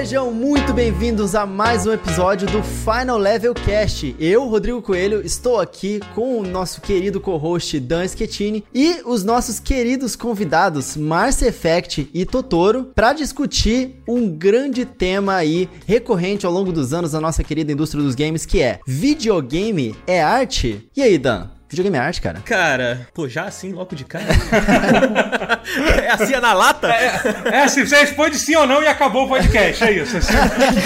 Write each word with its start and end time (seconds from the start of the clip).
Sejam 0.00 0.32
muito 0.32 0.72
bem-vindos 0.72 1.34
a 1.34 1.44
mais 1.44 1.86
um 1.86 1.92
episódio 1.92 2.48
do 2.48 2.62
Final 2.62 3.18
Level 3.18 3.52
Cast. 3.52 4.16
Eu, 4.18 4.46
Rodrigo 4.46 4.80
Coelho, 4.80 5.20
estou 5.20 5.60
aqui 5.60 6.00
com 6.14 6.38
o 6.38 6.42
nosso 6.42 6.80
querido 6.80 7.20
co-host 7.20 7.78
Dan 7.80 8.08
Schettini 8.08 8.64
e 8.74 9.02
os 9.04 9.24
nossos 9.24 9.60
queridos 9.60 10.16
convidados 10.16 10.96
Marcia 10.96 11.48
Effect 11.48 12.08
e 12.14 12.24
Totoro 12.24 12.90
para 12.94 13.12
discutir 13.12 14.02
um 14.08 14.26
grande 14.26 14.86
tema 14.86 15.34
aí 15.34 15.68
recorrente 15.86 16.46
ao 16.46 16.52
longo 16.52 16.72
dos 16.72 16.94
anos 16.94 17.12
da 17.12 17.20
nossa 17.20 17.44
querida 17.44 17.70
indústria 17.70 18.02
dos 18.02 18.14
games, 18.14 18.46
que 18.46 18.62
é 18.62 18.80
videogame 18.86 19.94
é 20.06 20.22
arte? 20.22 20.88
E 20.96 21.02
aí, 21.02 21.18
Dan? 21.18 21.59
Videogame 21.70 21.96
é 21.96 22.00
arte, 22.00 22.20
cara. 22.20 22.40
Cara, 22.44 23.06
pô, 23.14 23.28
já 23.28 23.44
assim, 23.44 23.72
logo 23.72 23.94
de 23.94 24.04
cara? 24.04 24.24
é 26.02 26.10
assim, 26.10 26.34
é 26.34 26.40
na 26.40 26.52
lata? 26.52 26.88
É, 26.88 27.20
é 27.44 27.62
assim, 27.62 27.86
você 27.86 28.00
responde 28.00 28.36
sim 28.40 28.56
ou 28.56 28.66
não 28.66 28.82
e 28.82 28.88
acabou 28.88 29.26
o 29.26 29.28
podcast, 29.28 29.84
é 29.84 29.92
isso. 29.92 30.20
Se, 30.20 30.32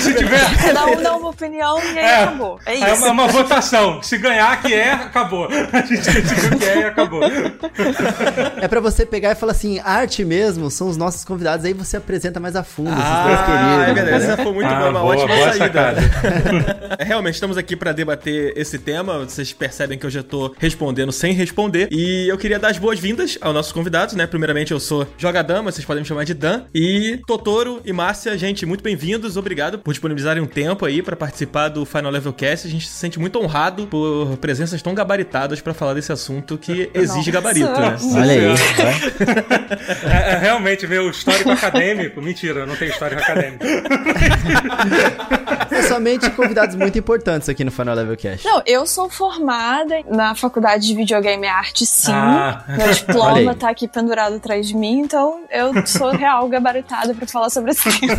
se 0.02 0.15
tiver... 0.15 0.45
Dá, 0.75 0.95
dá 1.02 1.16
uma 1.16 1.30
opinião 1.30 1.83
e 1.83 1.98
aí 1.98 2.05
é, 2.05 2.25
acabou, 2.25 2.61
é 2.66 2.75
isso. 2.75 2.84
É 2.84 2.92
uma, 2.92 3.11
uma, 3.12 3.28
votação, 3.28 4.02
se 4.02 4.19
ganhar 4.19 4.61
que 4.61 4.75
é, 4.75 4.92
acabou. 4.92 5.48
A 5.73 5.80
gente 5.80 6.02
decidiu 6.02 6.59
que 6.59 6.65
é 6.66 6.80
e 6.80 6.84
acabou. 6.84 7.23
É 8.61 8.69
pra 8.69 8.80
você 8.80 9.06
pegar 9.06 9.33
e 9.33 9.34
falar 9.34 9.53
assim, 9.53 9.80
arte 9.83 10.23
mesmo, 10.23 10.70
são 10.70 10.89
os 10.89 10.98
nossos 10.98 11.25
convidados, 11.25 11.64
aí 11.64 11.73
você 11.73 11.97
apresenta 11.97 12.39
mais 12.39 12.56
a 12.56 12.62
fundo 12.62 12.91
ah, 12.92 13.01
esses 13.01 13.25
dois 13.25 13.41
queridos. 13.47 13.89
É, 13.89 13.95
beleza, 13.95 14.33
essa 14.33 14.42
foi 14.42 14.53
muito 14.53 14.70
ah, 14.70 14.78
boa, 14.78 14.91
uma 14.91 15.01
boa, 15.01 15.14
ótima 15.14 15.34
boa 15.34 15.53
saída. 15.55 15.95
é, 16.98 17.05
realmente, 17.05 17.37
estamos 17.37 17.56
aqui 17.56 17.75
pra 17.75 17.92
debater 17.92 18.53
esse 18.55 18.78
tema, 18.78 19.20
vocês 19.20 19.51
percebem 19.51 19.98
que 19.98 20.05
eu 20.05 20.11
já 20.11 20.23
tô 20.23 20.55
respondendo 20.59 20.73
respondendo 20.74 21.12
sem 21.12 21.33
responder. 21.33 21.88
E 21.91 22.28
eu 22.28 22.37
queria 22.37 22.59
dar 22.59 22.69
as 22.69 22.78
boas-vindas 22.78 23.38
aos 23.41 23.55
nossos 23.55 23.70
convidados, 23.73 24.14
né? 24.14 24.27
Primeiramente, 24.27 24.73
eu 24.73 24.80
sou 24.80 25.06
Jogadama, 25.16 25.70
vocês 25.70 25.84
podem 25.84 26.03
me 26.03 26.08
chamar 26.08 26.25
de 26.25 26.34
Dan. 26.34 26.64
E 26.75 27.20
Totoro 27.27 27.81
e 27.84 27.92
Márcia, 27.92 28.36
gente, 28.36 28.66
muito 28.66 28.83
bem-vindos. 28.83 29.36
Obrigado 29.36 29.78
por 29.78 29.92
disponibilizarem 29.92 30.42
um 30.42 30.47
tempo 30.47 30.84
aí 30.84 31.00
para 31.00 31.14
participar 31.14 31.69
do 31.69 31.84
Final 31.84 32.11
Level 32.11 32.33
Cast. 32.33 32.66
A 32.66 32.70
gente 32.70 32.89
se 32.89 32.94
sente 32.94 33.20
muito 33.20 33.39
honrado 33.39 33.86
por 33.86 34.36
presenças 34.39 34.83
tão 34.83 34.94
gabaritadas 34.94 35.61
para 35.61 35.72
falar 35.72 35.94
desse 35.94 36.12
assunto 36.12 36.58
que 36.58 36.91
exige 36.92 37.16
Nossa. 37.16 37.31
gabarito, 37.31 37.81
né? 37.81 37.97
Olha 38.14 38.33
aí. 38.33 38.44
é, 40.11 40.33
é, 40.33 40.38
realmente, 40.38 40.86
meu 40.88 41.09
histórico 41.09 41.50
acadêmico. 41.50 42.20
Mentira, 42.20 42.66
não 42.66 42.75
tem 42.75 42.88
histórico 42.88 43.22
acadêmico. 43.22 43.64
É 45.70 45.83
somente 45.83 46.31
convidados 46.31 46.77
muito 46.77 46.98
importantes 46.98 47.48
aqui 47.48 47.64
no 47.64 47.70
Final 47.70 47.94
Level 47.94 48.16
Cast. 48.16 48.47
Não, 48.47 48.62
eu 48.66 48.86
sou 48.86 49.09
formada 49.09 50.03
na 50.09 50.34
faculdade 50.34 50.64
faculdade 50.65 50.87
de 50.87 50.95
videogame 50.95 51.47
e 51.47 51.48
arte, 51.48 51.84
sim. 51.84 52.11
Ah. 52.11 52.65
Meu 52.67 52.91
diploma 52.91 53.55
tá 53.55 53.69
aqui 53.69 53.87
pendurado 53.87 54.37
atrás 54.37 54.67
de 54.67 54.75
mim, 54.75 55.01
então 55.01 55.45
eu 55.51 55.87
sou 55.87 56.11
real 56.12 56.48
gabaritada 56.48 57.15
pra 57.15 57.27
falar 57.27 57.51
sobre 57.51 57.73
esse 57.73 58.01
tema. 58.01 58.17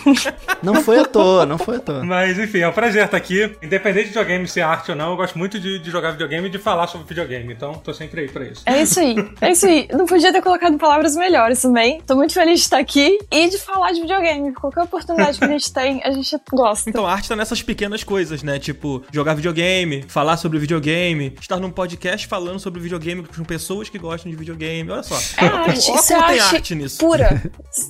Não 0.62 0.82
foi 0.82 0.98
à 0.98 1.04
toa, 1.04 1.46
não 1.46 1.56
foi 1.56 1.76
à 1.76 1.80
toa. 1.80 2.04
Mas 2.04 2.38
enfim, 2.38 2.58
é 2.58 2.68
um 2.68 2.72
prazer 2.72 3.04
estar 3.04 3.16
aqui. 3.16 3.56
Independente 3.62 4.04
de 4.04 4.08
videogame 4.08 4.46
ser 4.48 4.62
arte 4.62 4.90
ou 4.90 4.96
não, 4.96 5.10
eu 5.10 5.16
gosto 5.16 5.38
muito 5.38 5.58
de, 5.58 5.78
de 5.78 5.90
jogar 5.90 6.10
videogame 6.10 6.48
e 6.48 6.50
de 6.50 6.58
falar 6.58 6.88
sobre 6.88 7.06
videogame, 7.06 7.52
então 7.52 7.74
tô 7.74 7.94
sempre 7.94 8.22
aí 8.22 8.28
pra 8.28 8.44
isso. 8.44 8.62
É 8.66 8.82
isso 8.82 8.98
aí, 8.98 9.16
é 9.40 9.52
isso 9.52 9.66
aí. 9.66 9.88
Não 9.92 10.04
podia 10.04 10.32
ter 10.32 10.42
colocado 10.42 10.76
palavras 10.76 11.14
melhores 11.14 11.62
também. 11.62 12.00
Tô 12.02 12.16
muito 12.16 12.34
feliz 12.34 12.58
de 12.58 12.64
estar 12.64 12.78
aqui 12.78 13.18
e 13.30 13.48
de 13.48 13.58
falar 13.58 13.92
de 13.92 14.00
videogame. 14.00 14.52
Qualquer 14.52 14.82
oportunidade 14.82 15.38
que 15.38 15.44
a 15.44 15.48
gente 15.48 15.72
tem, 15.72 16.02
a 16.02 16.10
gente 16.10 16.36
gosta. 16.50 16.90
Então, 16.90 17.06
a 17.06 17.12
arte 17.12 17.28
tá 17.28 17.36
nessas 17.36 17.62
pequenas 17.62 18.02
coisas, 18.02 18.42
né? 18.42 18.58
Tipo, 18.58 19.04
jogar 19.12 19.34
videogame, 19.34 20.04
falar 20.08 20.36
sobre 20.36 20.58
videogame, 20.58 21.36
estar 21.40 21.58
num 21.58 21.70
podcast 21.78 22.26
falando 22.26 22.58
sobre 22.58 22.80
videogame 22.80 23.24
com 23.24 23.44
pessoas 23.44 23.88
que 23.88 24.00
gostam 24.00 24.28
de 24.28 24.36
videogame. 24.36 24.90
Olha 24.90 25.04
só. 25.04 25.14
É 25.40 25.46
arte, 25.46 25.92
Olha 25.92 26.02
como 26.02 26.26
tem 26.26 26.40
arte 26.40 26.74
nisso. 26.74 26.98
Pura, 26.98 27.40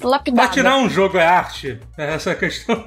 lapidada. 0.03 0.47
Pra 0.47 0.55
tirar 0.55 0.77
um 0.77 0.91
jogo 0.91 1.17
é 1.17 1.27
arte? 1.27 1.81
É 1.97 2.12
essa 2.12 2.33
a 2.33 2.34
questão. 2.34 2.84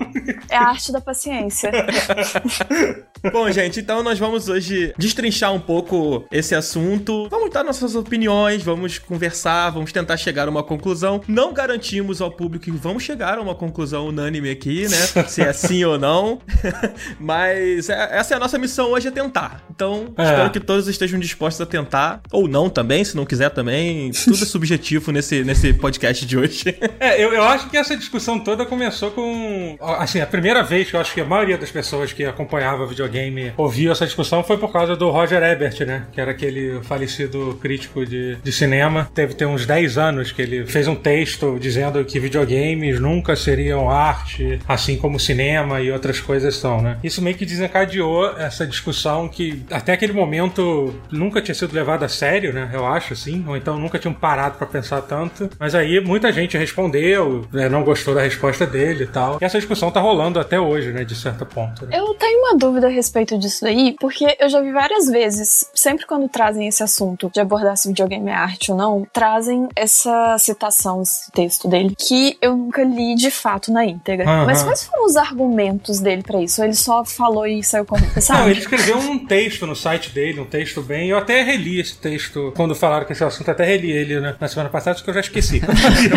É 0.47 0.55
a 0.55 0.67
arte 0.67 0.91
da 0.91 1.01
paciência. 1.01 1.71
Bom, 3.29 3.51
gente, 3.51 3.79
então 3.79 4.01
nós 4.01 4.17
vamos 4.17 4.49
hoje 4.49 4.93
destrinchar 4.97 5.53
um 5.53 5.59
pouco 5.59 6.25
esse 6.31 6.55
assunto. 6.55 7.27
Vamos 7.29 7.51
dar 7.51 7.63
nossas 7.63 7.95
opiniões, 7.95 8.63
vamos 8.63 8.97
conversar, 8.97 9.69
vamos 9.69 9.91
tentar 9.91 10.17
chegar 10.17 10.47
a 10.47 10.51
uma 10.51 10.63
conclusão. 10.63 11.21
Não 11.27 11.53
garantimos 11.53 12.19
ao 12.19 12.31
público 12.31 12.65
que 12.65 12.71
vamos 12.71 13.03
chegar 13.03 13.37
a 13.37 13.41
uma 13.41 13.53
conclusão 13.53 14.07
unânime 14.07 14.49
aqui, 14.49 14.87
né? 14.87 15.25
Se 15.27 15.41
é 15.43 15.53
sim 15.53 15.83
ou 15.83 15.99
não. 15.99 16.41
Mas 17.19 17.89
é, 17.89 18.17
essa 18.17 18.33
é 18.33 18.37
a 18.37 18.39
nossa 18.39 18.57
missão 18.57 18.91
hoje, 18.91 19.07
é 19.07 19.11
tentar. 19.11 19.63
Então, 19.69 20.13
é. 20.17 20.23
espero 20.23 20.49
que 20.49 20.59
todos 20.59 20.87
estejam 20.87 21.19
dispostos 21.19 21.61
a 21.61 21.65
tentar, 21.65 22.21
ou 22.31 22.47
não 22.47 22.69
também, 22.69 23.03
se 23.03 23.15
não 23.15 23.25
quiser 23.25 23.51
também. 23.51 24.11
Tudo 24.11 24.41
é 24.41 24.45
subjetivo 24.45 25.11
nesse, 25.11 25.43
nesse 25.43 25.73
podcast 25.73 26.25
de 26.25 26.37
hoje. 26.37 26.75
É, 26.99 27.23
eu, 27.23 27.31
eu 27.33 27.43
acho 27.43 27.69
que 27.69 27.77
essa 27.77 27.95
discussão 27.95 28.39
toda 28.39 28.65
começou 28.65 29.11
com. 29.11 29.77
Assim, 29.79 30.19
a 30.19 30.27
primeira 30.27 30.63
vez 30.63 30.89
que 30.89 30.95
eu 30.95 30.99
acho 30.99 31.13
que 31.13 31.21
a 31.21 31.25
maioria 31.25 31.57
das 31.57 31.69
pessoas 31.69 32.11
que 32.11 32.25
acompanhava 32.25 32.87
videogame 32.87 33.10
ouviu 33.57 33.91
essa 33.91 34.05
discussão 34.05 34.43
foi 34.43 34.57
por 34.57 34.71
causa 34.71 34.95
do 34.95 35.09
Roger 35.09 35.41
Ebert, 35.41 35.85
né? 35.85 36.05
Que 36.11 36.21
era 36.21 36.31
aquele 36.31 36.81
falecido 36.83 37.57
crítico 37.61 38.05
de, 38.05 38.35
de 38.35 38.51
cinema. 38.51 39.09
Teve 39.13 39.33
ter 39.33 39.45
uns 39.45 39.65
10 39.65 39.97
anos 39.97 40.31
que 40.31 40.41
ele 40.41 40.65
fez 40.65 40.87
um 40.87 40.95
texto 40.95 41.57
dizendo 41.59 42.03
que 42.05 42.19
videogames 42.19 42.99
nunca 42.99 43.35
seriam 43.35 43.89
arte, 43.89 44.59
assim 44.67 44.97
como 44.97 45.19
cinema 45.19 45.81
e 45.81 45.91
outras 45.91 46.19
coisas 46.19 46.55
são, 46.55 46.81
né? 46.81 46.97
Isso 47.03 47.21
meio 47.21 47.35
que 47.35 47.45
desencadeou 47.45 48.37
essa 48.37 48.65
discussão 48.65 49.27
que 49.27 49.63
até 49.71 49.93
aquele 49.93 50.13
momento 50.13 50.93
nunca 51.11 51.41
tinha 51.41 51.55
sido 51.55 51.73
levado 51.73 52.03
a 52.03 52.09
sério, 52.09 52.53
né? 52.53 52.69
Eu 52.73 52.85
acho, 52.85 53.13
assim. 53.13 53.43
Ou 53.47 53.57
então 53.57 53.77
nunca 53.77 53.99
tinham 53.99 54.13
parado 54.13 54.57
para 54.57 54.67
pensar 54.67 55.01
tanto. 55.01 55.49
Mas 55.59 55.75
aí 55.75 55.99
muita 55.99 56.31
gente 56.31 56.57
respondeu, 56.57 57.47
né? 57.51 57.69
não 57.69 57.83
gostou 57.83 58.13
da 58.13 58.21
resposta 58.21 58.65
dele 58.65 59.05
e 59.05 59.07
tal. 59.07 59.37
E 59.41 59.45
essa 59.45 59.57
discussão 59.57 59.91
tá 59.91 59.99
rolando 59.99 60.39
até 60.39 60.59
hoje, 60.59 60.91
né? 60.91 61.03
De 61.03 61.15
certo 61.15 61.45
ponto. 61.45 61.85
Né? 61.85 61.97
Eu 61.97 62.13
tenho 62.15 62.39
uma 62.39 62.57
dúvida 62.57 62.87
a 62.87 62.89
respeito 63.01 63.37
disso 63.37 63.61
daí, 63.61 63.95
porque 63.99 64.37
eu 64.39 64.47
já 64.47 64.61
vi 64.61 64.71
várias 64.71 65.07
vezes, 65.07 65.69
sempre 65.73 66.05
quando 66.05 66.29
trazem 66.29 66.67
esse 66.67 66.83
assunto 66.83 67.29
de 67.33 67.39
abordar 67.39 67.75
se 67.75 67.87
videogame 67.87 68.29
é 68.29 68.33
arte 68.33 68.71
ou 68.71 68.77
não, 68.77 69.07
trazem 69.11 69.67
essa 69.75 70.37
citação, 70.37 71.01
esse 71.01 71.31
texto 71.31 71.67
dele, 71.67 71.95
que 71.97 72.37
eu 72.41 72.55
nunca 72.55 72.83
li 72.83 73.15
de 73.15 73.31
fato 73.31 73.71
na 73.71 73.85
íntegra. 73.85 74.29
Uhum. 74.29 74.45
Mas 74.45 74.61
quais 74.61 74.83
foram 74.85 75.05
os 75.05 75.15
argumentos 75.15 75.99
dele 75.99 76.21
para 76.21 76.41
isso? 76.41 76.61
Ou 76.61 76.67
ele 76.67 76.75
só 76.75 77.03
falou 77.03 77.47
e 77.47 77.63
saiu 77.63 77.85
com 77.85 77.95
Não, 78.29 78.49
ele 78.49 78.59
escreveu 78.59 78.97
um 78.97 79.25
texto 79.25 79.65
no 79.65 79.75
site 79.75 80.11
dele, 80.11 80.39
um 80.39 80.45
texto 80.45 80.81
bem. 80.81 81.09
Eu 81.09 81.17
até 81.17 81.41
reli 81.41 81.79
esse 81.79 81.97
texto 81.97 82.53
quando 82.55 82.75
falaram 82.75 83.05
que 83.05 83.13
esse 83.13 83.23
assunto, 83.23 83.49
até 83.49 83.65
reli 83.65 83.91
ele 83.91 84.19
né, 84.19 84.35
na 84.39 84.47
semana 84.47 84.69
passada, 84.69 84.97
só 84.97 85.03
que 85.03 85.09
eu 85.09 85.13
já 85.13 85.21
esqueci. 85.21 85.61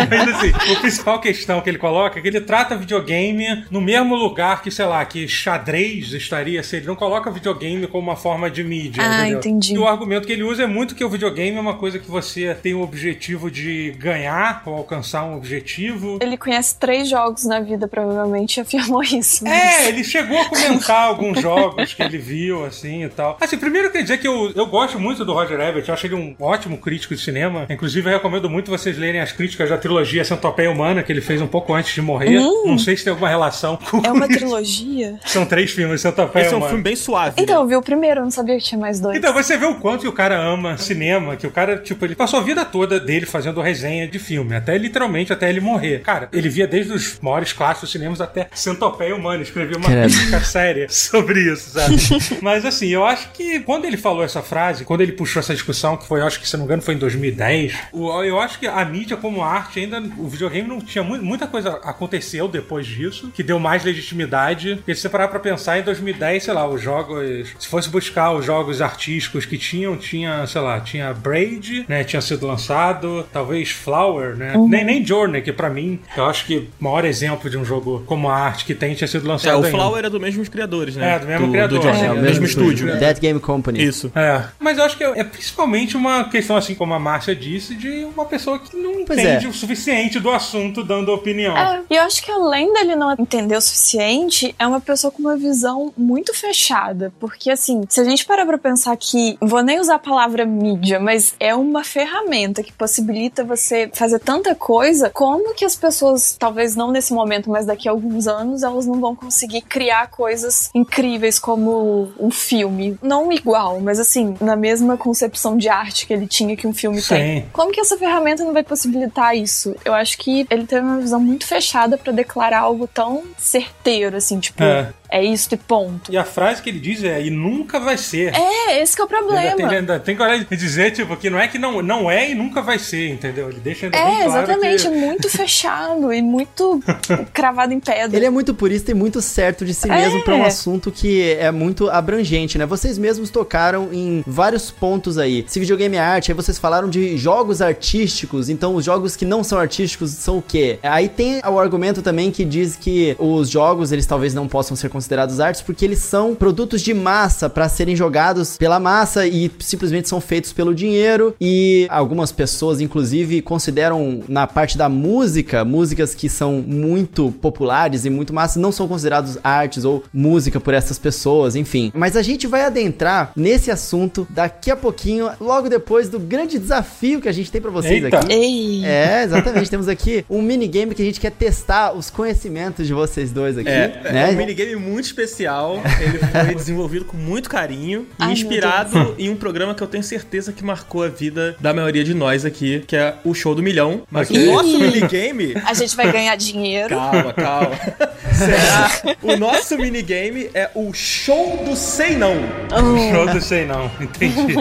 Mas 0.09 0.35
assim, 0.35 0.51
a 0.71 0.79
principal 0.79 1.19
questão 1.19 1.61
que 1.61 1.69
ele 1.69 1.77
coloca 1.77 2.19
é 2.19 2.21
que 2.21 2.27
ele 2.27 2.41
trata 2.41 2.75
videogame 2.75 3.65
no 3.71 3.81
mesmo 3.81 4.15
lugar 4.15 4.61
que, 4.61 4.69
sei 4.69 4.85
lá, 4.85 5.03
que 5.05 5.27
xadrez 5.27 6.13
estaria 6.13 6.61
se 6.75 6.79
ele 6.79 6.87
não 6.87 6.95
coloca 6.95 7.31
videogame 7.31 7.87
como 7.87 8.09
uma 8.09 8.15
forma 8.15 8.49
de 8.49 8.63
mídia. 8.63 9.03
Ah, 9.03 9.21
entendeu? 9.21 9.39
entendi. 9.39 9.73
E 9.73 9.77
o 9.77 9.87
argumento 9.87 10.27
que 10.27 10.33
ele 10.33 10.43
usa 10.43 10.63
é 10.63 10.67
muito 10.67 10.95
que 10.95 11.03
o 11.03 11.09
videogame 11.09 11.57
é 11.57 11.59
uma 11.59 11.75
coisa 11.75 11.99
que 11.99 12.09
você 12.09 12.53
tem 12.55 12.73
o 12.73 12.81
objetivo 12.81 13.49
de 13.49 13.91
ganhar 13.97 14.63
ou 14.65 14.75
alcançar 14.75 15.23
um 15.25 15.35
objetivo. 15.35 16.19
Ele 16.21 16.37
conhece 16.37 16.77
três 16.77 17.09
jogos 17.09 17.45
na 17.45 17.59
vida, 17.59 17.87
provavelmente, 17.87 18.57
e 18.57 18.61
afirmou 18.61 19.03
isso. 19.03 19.43
Mas... 19.43 19.53
É, 19.53 19.89
ele 19.89 20.03
chegou 20.03 20.39
a 20.39 20.45
comentar 20.45 21.03
alguns 21.07 21.41
jogos 21.41 21.93
que 21.93 22.03
ele 22.03 22.17
viu, 22.17 22.65
assim 22.65 23.03
e 23.03 23.09
tal. 23.09 23.37
Assim, 23.39 23.57
primeiro 23.57 23.87
eu 23.87 23.91
queria 23.91 24.03
dizer 24.03 24.17
que 24.17 24.27
eu 24.27 24.35
eu, 24.55 24.65
gosto 24.65 24.99
muito 24.99 25.23
do 25.23 25.33
Roger 25.33 25.59
Ebert, 25.59 25.85
eu 25.87 25.93
acho 25.93 26.05
ele 26.05 26.15
um 26.15 26.35
ótimo 26.39 26.77
crítico 26.77 27.15
de 27.15 27.21
cinema. 27.21 27.65
Inclusive, 27.69 28.09
eu 28.09 28.13
recomendo 28.13 28.49
muito 28.49 28.69
vocês 28.69 28.97
lerem 28.97 29.21
as 29.21 29.31
críticas 29.31 29.69
da 29.69 29.77
trilogia 29.77 30.23
Centopeia 30.25 30.69
Humana, 30.69 31.03
que 31.03 31.11
ele 31.11 31.21
fez 31.21 31.41
um 31.41 31.47
pouco 31.47 31.73
antes 31.73 31.93
de 31.93 32.01
morrer. 32.01 32.39
Hum. 32.39 32.63
Não 32.67 32.77
sei 32.77 32.97
se 32.97 33.03
tem 33.03 33.11
alguma 33.11 33.29
relação 33.29 33.77
com. 33.77 34.01
É 34.05 34.11
uma 34.11 34.27
trilogia? 34.27 35.19
São 35.25 35.45
três 35.45 35.71
filmes, 35.71 36.01
Centopeia 36.01 36.49
Humana. 36.49 36.64
Um 36.65 36.69
filme 36.69 36.83
bem 36.83 36.95
suave. 36.95 37.35
Então, 37.37 37.55
né? 37.57 37.61
eu 37.63 37.67
vi 37.67 37.75
o 37.75 37.81
primeiro, 37.81 38.21
eu 38.21 38.23
não 38.23 38.31
sabia 38.31 38.57
que 38.57 38.63
tinha 38.63 38.79
mais 38.79 38.99
dois. 38.99 39.17
Então, 39.17 39.33
você 39.33 39.57
vê 39.57 39.65
o 39.65 39.75
quanto 39.75 40.01
que 40.01 40.07
o 40.07 40.13
cara 40.13 40.37
ama 40.37 40.77
cinema, 40.77 41.35
que 41.35 41.47
o 41.47 41.51
cara, 41.51 41.77
tipo, 41.77 42.03
ele 42.05 42.15
passou 42.15 42.39
a 42.39 42.43
vida 42.43 42.63
toda 42.65 42.99
dele 42.99 43.25
fazendo 43.25 43.61
resenha 43.61 44.07
de 44.07 44.19
filme, 44.19 44.55
até 44.55 44.77
literalmente 44.77 45.31
até 45.31 45.49
ele 45.49 45.59
morrer. 45.59 46.01
Cara, 46.01 46.29
ele 46.31 46.49
via 46.49 46.67
desde 46.67 46.93
os 46.93 47.19
maiores 47.19 47.53
clássicos 47.53 47.91
cinemas 47.91 48.21
até 48.21 48.47
Centopeia 48.53 49.15
Humana, 49.15 49.43
escreveu 49.43 49.77
uma 49.77 49.89
crítica 49.89 50.39
séria 50.43 50.87
sobre 50.89 51.39
isso, 51.51 51.71
sabe? 51.71 51.95
Mas 52.41 52.65
assim, 52.65 52.87
eu 52.87 53.05
acho 53.05 53.31
que 53.31 53.59
quando 53.61 53.85
ele 53.85 53.97
falou 53.97 54.23
essa 54.23 54.41
frase, 54.41 54.85
quando 54.85 55.01
ele 55.01 55.11
puxou 55.11 55.39
essa 55.39 55.53
discussão, 55.53 55.97
que 55.97 56.07
foi, 56.07 56.21
acho 56.21 56.39
que 56.39 56.47
se 56.47 56.55
não 56.55 56.61
me 56.61 56.65
engano, 56.65 56.81
foi 56.81 56.95
em 56.95 56.97
2010, 56.97 57.73
eu 57.93 58.39
acho 58.39 58.59
que 58.59 58.67
a 58.67 58.83
mídia 58.85 59.17
como 59.17 59.43
arte 59.43 59.79
ainda, 59.79 60.01
o 60.17 60.27
videogame 60.27 60.67
não 60.67 60.79
tinha 60.79 61.03
muita 61.03 61.47
coisa 61.47 61.79
aconteceu 61.83 62.47
depois 62.47 62.85
disso, 62.85 63.31
que 63.33 63.43
deu 63.43 63.59
mais 63.59 63.83
legitimidade. 63.83 64.75
Porque 64.75 64.95
se 64.95 65.01
você 65.01 65.09
parar 65.09 65.27
pra 65.27 65.39
pensar, 65.39 65.79
em 65.79 65.83
2010 65.83 66.43
sei 66.43 66.53
lá, 66.55 66.67
os 66.67 66.81
jogos. 66.81 67.55
Se 67.59 67.67
fosse 67.67 67.89
buscar 67.89 68.33
os 68.33 68.45
jogos 68.45 68.81
artísticos 68.81 69.45
que 69.45 69.57
tinham, 69.57 69.95
tinha, 69.97 70.45
sei 70.47 70.61
lá, 70.61 70.79
tinha 70.79 71.13
Braid, 71.13 71.85
né? 71.87 72.03
Tinha 72.03 72.21
sido 72.21 72.47
lançado, 72.47 73.25
talvez 73.31 73.71
Flower, 73.71 74.35
né? 74.35 74.55
Uhum. 74.55 74.67
Nem, 74.67 74.83
nem 74.83 75.05
Journey, 75.05 75.41
que 75.41 75.51
pra 75.51 75.69
mim, 75.69 75.99
eu 76.15 76.25
acho 76.25 76.45
que 76.45 76.57
o 76.79 76.83
maior 76.83 77.05
exemplo 77.05 77.49
de 77.49 77.57
um 77.57 77.65
jogo 77.65 78.03
como 78.05 78.29
a 78.29 78.35
arte 78.35 78.65
que 78.65 78.73
tem 78.73 78.95
tinha 78.95 79.07
sido 79.07 79.27
lançado. 79.27 79.51
É, 79.51 79.55
o 79.55 79.65
ainda. 79.65 79.77
Flower 79.77 80.05
é 80.05 80.09
do 80.09 80.19
mesmo 80.19 80.45
criadores, 80.49 80.95
né? 80.95 81.15
É, 81.15 81.19
do 81.19 81.27
mesmo 81.27 81.45
do, 81.47 81.51
criador. 81.51 81.79
Do 81.79 81.87
é, 81.87 82.05
é, 82.05 82.09
do 82.09 82.21
mesmo 82.21 82.45
estúdio. 82.45 82.97
Dead 82.97 83.19
Game 83.19 83.39
Company. 83.39 83.83
Isso. 83.83 84.11
É. 84.15 84.43
Mas 84.59 84.77
eu 84.77 84.85
acho 84.85 84.97
que 84.97 85.03
é, 85.03 85.19
é 85.19 85.23
principalmente 85.23 85.97
uma 85.97 86.29
questão, 86.29 86.55
assim 86.55 86.75
como 86.75 86.93
a 86.93 86.99
Márcia 86.99 87.35
disse, 87.35 87.75
de 87.75 88.05
uma 88.05 88.25
pessoa 88.25 88.59
que 88.59 88.75
não 88.75 89.05
pois 89.05 89.19
entende 89.19 89.45
é. 89.45 89.49
o 89.49 89.53
suficiente 89.53 90.19
do 90.19 90.29
assunto 90.29 90.83
dando 90.83 91.11
opinião. 91.11 91.57
É, 91.57 91.81
e 91.89 91.95
eu 91.95 92.03
acho 92.03 92.23
que 92.23 92.31
além 92.31 92.71
dele 92.73 92.95
não 92.95 93.13
entender 93.13 93.55
o 93.55 93.61
suficiente, 93.61 94.55
é 94.57 94.65
uma 94.65 94.79
pessoa 94.79 95.11
com 95.11 95.21
uma 95.21 95.35
visão 95.35 95.93
muito 95.97 96.33
fechada. 96.45 97.13
Porque, 97.19 97.49
assim, 97.49 97.83
se 97.89 97.99
a 97.99 98.03
gente 98.03 98.25
parar 98.25 98.45
pra 98.45 98.57
pensar 98.57 98.95
que, 98.97 99.37
vou 99.41 99.63
nem 99.63 99.79
usar 99.79 99.95
a 99.95 99.99
palavra 99.99 100.45
mídia, 100.45 100.99
mas 100.99 101.35
é 101.39 101.55
uma 101.55 101.83
ferramenta 101.83 102.61
que 102.61 102.71
possibilita 102.71 103.43
você 103.43 103.89
fazer 103.93 104.19
tanta 104.19 104.53
coisa, 104.53 105.09
como 105.09 105.53
que 105.53 105.65
as 105.65 105.75
pessoas, 105.75 106.35
talvez 106.37 106.75
não 106.75 106.91
nesse 106.91 107.13
momento, 107.13 107.49
mas 107.49 107.65
daqui 107.65 107.87
a 107.87 107.91
alguns 107.91 108.27
anos, 108.27 108.63
elas 108.63 108.85
não 108.85 108.99
vão 108.99 109.15
conseguir 109.15 109.61
criar 109.61 110.07
coisas 110.09 110.69
incríveis 110.73 111.39
como 111.39 112.11
um 112.19 112.29
filme. 112.29 112.97
Não 113.01 113.31
igual, 113.31 113.79
mas 113.79 113.99
assim, 113.99 114.35
na 114.39 114.55
mesma 114.55 114.97
concepção 114.97 115.57
de 115.57 115.69
arte 115.69 116.05
que 116.05 116.13
ele 116.13 116.27
tinha 116.27 116.55
que 116.55 116.67
um 116.67 116.73
filme 116.73 117.01
Sim. 117.01 117.15
tem. 117.15 117.49
Como 117.51 117.71
que 117.71 117.79
essa 117.79 117.97
ferramenta 117.97 118.43
não 118.43 118.53
vai 118.53 118.63
possibilitar 118.63 119.35
isso? 119.35 119.75
Eu 119.83 119.93
acho 119.93 120.17
que 120.17 120.45
ele 120.49 120.65
teve 120.65 120.81
uma 120.81 120.99
visão 120.99 121.19
muito 121.19 121.45
fechada 121.45 121.97
para 121.97 122.11
declarar 122.11 122.59
algo 122.59 122.87
tão 122.87 123.23
certeiro, 123.37 124.17
assim, 124.17 124.39
tipo, 124.39 124.63
é. 124.63 124.93
É 125.15 125.23
isso 125.23 125.47
e 125.53 125.55
ponto. 125.57 126.11
E 126.11 126.17
a 126.17 126.25
frase 126.25 126.61
que 126.61 126.69
ele 126.69 126.79
diz 126.79 127.01
é, 127.01 127.21
e 127.21 127.29
nunca 127.29 127.79
vai 127.79 127.97
ser. 127.97 128.33
É, 128.35 128.81
esse 128.81 128.99
é 128.99 129.03
o 129.03 129.07
problema. 129.07 129.39
Ainda 129.39 129.55
tem, 129.55 129.77
ainda 129.77 129.97
tem 129.97 130.13
coragem 130.13 130.45
de 130.45 130.57
dizer, 130.57 130.91
tipo, 130.91 131.15
que 131.15 131.29
não 131.29 131.39
é 131.39 131.47
que 131.47 131.57
não, 131.57 131.81
não 131.81 132.11
é 132.11 132.31
e 132.31 132.35
nunca 132.35 132.61
vai 132.61 132.77
ser, 132.77 133.11
entendeu? 133.11 133.47
Ele 133.47 133.61
deixa 133.61 133.85
ainda 133.85 133.97
é, 133.97 134.03
bem 134.03 134.15
claro 134.25 134.43
exatamente, 134.43 134.83
que... 134.83 134.89
muito 134.89 135.29
fechado 135.31 136.11
e 136.11 136.21
muito 136.21 136.81
cravado 137.31 137.71
em 137.71 137.79
pedra. 137.79 138.13
Ele 138.13 138.25
é 138.25 138.29
muito 138.29 138.53
purista 138.53 138.91
e 138.91 138.93
muito 138.93 139.21
certo 139.21 139.63
de 139.63 139.73
si 139.73 139.87
mesmo 139.87 140.19
é. 140.19 140.21
para 140.21 140.35
um 140.35 140.43
assunto 140.43 140.91
que 140.91 141.31
é 141.39 141.49
muito 141.49 141.89
abrangente, 141.89 142.57
né? 142.57 142.65
Vocês 142.65 142.97
mesmos 142.97 143.29
tocaram 143.29 143.93
em 143.93 144.21
vários 144.27 144.69
pontos 144.69 145.17
aí. 145.17 145.45
Se 145.47 145.61
videogame 145.61 145.95
é 145.95 146.01
arte, 146.01 146.33
aí 146.33 146.35
vocês 146.35 146.57
falaram 146.57 146.89
de 146.89 147.15
jogos 147.15 147.61
artísticos, 147.61 148.49
então 148.49 148.75
os 148.75 148.83
jogos 148.83 149.15
que 149.15 149.23
não 149.23 149.45
são 149.45 149.57
artísticos 149.57 150.11
são 150.11 150.39
o 150.39 150.41
quê? 150.41 150.77
Aí 150.83 151.07
tem 151.07 151.39
o 151.39 151.57
argumento 151.57 152.01
também 152.01 152.31
que 152.31 152.43
diz 152.43 152.75
que 152.75 153.15
os 153.17 153.49
jogos, 153.49 153.93
eles 153.93 154.05
talvez 154.05 154.33
não 154.33 154.45
possam 154.45 154.75
ser 154.75 154.89
considerados 154.89 155.04
considerados 155.05 155.39
artes 155.39 155.61
porque 155.61 155.85
eles 155.85 155.99
são 155.99 156.33
produtos 156.33 156.81
de 156.81 156.93
massa 156.93 157.47
para 157.47 157.69
serem 157.69 157.95
jogados 157.95 158.57
pela 158.57 158.79
massa 158.79 159.27
e 159.27 159.51
simplesmente 159.59 160.09
são 160.09 160.19
feitos 160.19 160.51
pelo 160.51 160.73
dinheiro. 160.73 161.35
E 161.39 161.85
algumas 161.89 162.31
pessoas, 162.31 162.81
inclusive, 162.81 163.41
consideram 163.41 164.23
na 164.27 164.47
parte 164.47 164.77
da 164.77 164.89
música, 164.89 165.63
músicas 165.63 166.15
que 166.15 166.27
são 166.27 166.63
muito 166.65 167.31
populares 167.39 168.05
e 168.05 168.09
muito 168.09 168.33
massa, 168.33 168.59
não 168.59 168.71
são 168.71 168.87
considerados 168.87 169.37
artes 169.43 169.85
ou 169.85 170.03
música 170.11 170.59
por 170.59 170.73
essas 170.73 170.97
pessoas, 170.97 171.55
enfim. 171.55 171.91
Mas 171.93 172.15
a 172.15 172.23
gente 172.23 172.47
vai 172.47 172.63
adentrar 172.63 173.31
nesse 173.35 173.69
assunto 173.69 174.27
daqui 174.29 174.71
a 174.71 174.75
pouquinho, 174.75 175.29
logo 175.39 175.69
depois 175.69 176.09
do 176.09 176.19
grande 176.19 176.57
desafio 176.57 177.21
que 177.21 177.29
a 177.29 177.31
gente 177.31 177.51
tem 177.51 177.61
para 177.61 177.71
vocês 177.71 178.03
Eita. 178.03 178.17
aqui. 178.17 178.33
Ei. 178.33 178.85
É, 178.85 179.23
exatamente. 179.23 179.69
Temos 179.69 179.87
aqui 179.87 180.25
um 180.29 180.41
minigame 180.41 180.95
que 180.95 181.01
a 181.01 181.05
gente 181.05 181.19
quer 181.19 181.31
testar 181.31 181.93
os 181.93 182.09
conhecimentos 182.09 182.87
de 182.87 182.93
vocês 182.93 183.31
dois 183.31 183.57
aqui. 183.57 183.69
É, 183.69 184.01
né? 184.11 184.31
é 184.31 184.33
um 184.33 184.37
minigame 184.37 184.75
muito 184.85 185.05
especial. 185.05 185.81
Ele 185.99 186.19
foi 186.19 186.55
desenvolvido 186.55 187.05
com 187.05 187.17
muito 187.17 187.49
carinho 187.49 188.07
e 188.19 188.23
Ai, 188.23 188.31
inspirado 188.31 189.15
em 189.17 189.29
um 189.29 189.35
programa 189.35 189.73
que 189.73 189.81
eu 189.81 189.87
tenho 189.87 190.03
certeza 190.03 190.51
que 190.53 190.63
marcou 190.63 191.03
a 191.03 191.07
vida 191.07 191.55
da 191.59 191.73
maioria 191.73 192.03
de 192.03 192.13
nós 192.13 192.45
aqui, 192.45 192.83
que 192.87 192.95
é 192.95 193.15
o 193.23 193.33
Show 193.33 193.55
do 193.55 193.63
Milhão. 193.63 194.03
Mas 194.09 194.29
o 194.29 194.37
nosso 194.45 194.79
minigame. 194.79 195.53
A 195.65 195.73
gente 195.73 195.95
vai 195.95 196.11
ganhar 196.11 196.35
dinheiro. 196.35 196.95
Calma, 196.95 197.33
calma. 197.33 197.71
Será? 198.35 199.15
O 199.23 199.37
nosso 199.37 199.77
minigame 199.77 200.49
é 200.53 200.69
o 200.75 200.93
Show 200.93 201.63
do 201.65 201.75
Sei 201.75 202.17
Não. 202.17 202.35
Oh. 202.71 203.15
Show 203.15 203.33
do 203.33 203.41
Sei 203.41 203.65
Não, 203.65 203.89
entendi. 203.99 204.55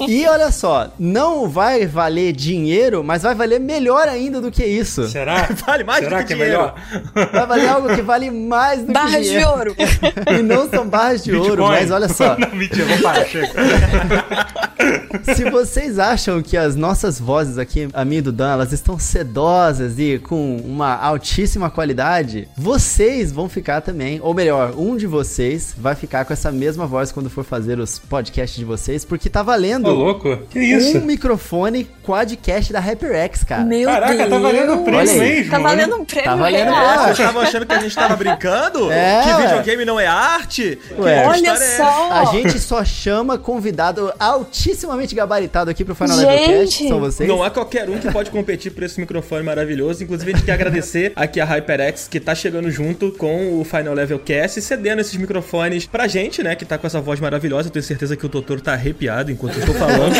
e 0.08 0.26
olha 0.26 0.52
só, 0.52 0.92
não 0.98 1.48
vai 1.48 1.86
valer 1.86 2.32
dinheiro, 2.32 3.02
mas 3.02 3.22
vai 3.22 3.34
valer 3.34 3.58
melhor 3.58 4.08
ainda 4.08 4.40
do 4.40 4.50
que 4.50 4.64
isso. 4.64 5.08
Será? 5.08 5.48
Vale 5.66 5.84
mais 5.84 6.04
Será 6.04 6.18
do 6.18 6.26
que, 6.26 6.34
que 6.34 6.40
é 6.40 6.46
melhor? 6.46 6.74
Vai 7.12 7.46
valer 7.46 7.68
algo 7.68 7.94
que 7.94 8.02
vale 8.02 8.30
mais 8.30 8.82
do 8.82 8.92
Barras 8.92 9.25
que 9.25 9.25
dinheiro. 9.26 9.46
de 9.46 9.46
ouro. 9.46 9.76
e 10.38 10.42
não 10.42 10.68
são 10.68 10.88
barras 10.88 11.22
de 11.22 11.30
Bitcoin. 11.30 11.50
ouro, 11.50 11.62
mas 11.66 11.90
olha 11.90 12.08
só. 12.08 12.36
não, 12.38 12.50
mentira, 12.54 12.84
vou 12.86 12.98
parar, 13.02 13.24
chega. 13.26 13.48
Se 15.34 15.50
vocês 15.50 15.98
acham 15.98 16.42
que 16.42 16.56
as 16.56 16.76
nossas 16.76 17.18
vozes 17.18 17.58
aqui, 17.58 17.88
a 17.92 18.04
minha 18.04 18.18
e 18.18 18.22
do 18.22 18.32
Dan, 18.32 18.52
elas 18.52 18.72
estão 18.72 18.98
sedosas 18.98 19.98
e 19.98 20.18
com 20.18 20.56
uma 20.58 20.94
altíssima 20.94 21.70
qualidade, 21.70 22.48
vocês 22.56 23.32
vão 23.32 23.48
ficar 23.48 23.80
também, 23.80 24.20
ou 24.22 24.34
melhor, 24.34 24.74
um 24.76 24.96
de 24.96 25.06
vocês 25.06 25.74
vai 25.76 25.94
ficar 25.94 26.24
com 26.24 26.32
essa 26.32 26.52
mesma 26.52 26.86
voz 26.86 27.10
quando 27.10 27.28
for 27.28 27.44
fazer 27.44 27.78
os 27.78 27.98
podcasts 27.98 28.58
de 28.58 28.64
vocês, 28.64 29.04
porque 29.04 29.28
tá 29.28 29.42
valendo. 29.42 29.88
Ô, 29.88 29.94
louco, 29.94 30.36
que 30.50 30.58
isso? 30.58 30.98
Um 30.98 31.02
microfone 31.02 31.88
quadcast 32.04 32.72
da 32.72 32.80
HyperX, 32.80 33.44
cara. 33.44 33.64
Meu 33.64 33.88
Caraca, 33.88 34.14
Deus. 34.16 34.30
tá 34.30 34.38
valendo 34.38 34.72
um 34.74 34.84
prêmio 34.84 35.18
mesmo. 35.18 35.50
Tá 35.50 35.58
valendo 35.58 35.96
um 35.96 36.04
prêmio. 36.04 36.24
Tá 36.24 36.36
valendo 36.36 36.70
real. 36.70 36.86
Ah, 36.86 36.98
vocês 36.98 37.18
estavam 37.18 37.42
achando 37.42 37.66
que 37.66 37.74
a 37.74 37.80
gente 37.80 37.94
tava 37.94 38.16
brincando? 38.16 38.92
É, 38.92 39.15
que 39.22 39.42
videogame 39.42 39.84
não 39.84 39.98
é 39.98 40.06
arte? 40.06 40.78
Ué. 40.98 41.26
Olha 41.26 41.50
é 41.50 41.56
só. 41.56 42.08
É? 42.08 42.12
A 42.12 42.24
gente 42.26 42.58
só 42.58 42.84
chama 42.84 43.38
convidado 43.38 44.12
altissimamente 44.18 45.14
gabaritado 45.14 45.70
aqui 45.70 45.84
pro 45.84 45.94
Final 45.94 46.16
Levelcast, 46.16 46.88
são 46.88 47.00
vocês. 47.00 47.28
Não 47.28 47.44
é 47.44 47.50
qualquer 47.50 47.88
um 47.88 47.98
que 47.98 48.10
pode 48.10 48.30
competir 48.30 48.72
por 48.72 48.82
esse 48.82 49.00
microfone 49.00 49.42
maravilhoso. 49.42 50.02
Inclusive, 50.02 50.32
a 50.32 50.36
gente 50.36 50.44
quer 50.44 50.52
agradecer 50.52 51.12
aqui 51.16 51.40
a 51.40 51.44
HyperX, 51.44 52.08
que 52.08 52.20
tá 52.20 52.34
chegando 52.34 52.70
junto 52.70 53.12
com 53.12 53.60
o 53.60 53.64
Final 53.64 53.94
Level 53.94 54.18
Cast, 54.18 54.60
cedendo 54.60 55.00
esses 55.00 55.16
microfones 55.16 55.86
pra 55.86 56.06
gente, 56.06 56.42
né, 56.42 56.54
que 56.54 56.64
tá 56.64 56.78
com 56.78 56.86
essa 56.86 57.00
voz 57.00 57.20
maravilhosa. 57.20 57.68
Eu 57.68 57.72
tenho 57.72 57.84
certeza 57.84 58.16
que 58.16 58.26
o 58.26 58.28
Totoro 58.28 58.60
tá 58.60 58.72
arrepiado 58.72 59.30
enquanto 59.30 59.54
eu 59.54 59.60
estou 59.60 59.74
falando. 59.74 60.14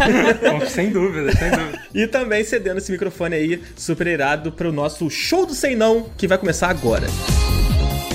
sem 0.68 0.90
dúvida, 0.90 1.32
sem 1.32 1.50
dúvida. 1.50 1.80
E 1.94 2.06
também 2.06 2.44
cedendo 2.44 2.78
esse 2.78 2.92
microfone 2.92 3.34
aí, 3.34 3.62
super 3.76 4.06
irado, 4.06 4.52
pro 4.52 4.72
nosso 4.72 5.08
show 5.10 5.46
do 5.46 5.54
Sem 5.54 5.76
Não, 5.76 6.06
que 6.16 6.26
vai 6.26 6.38
começar 6.38 6.68
agora. 6.68 7.06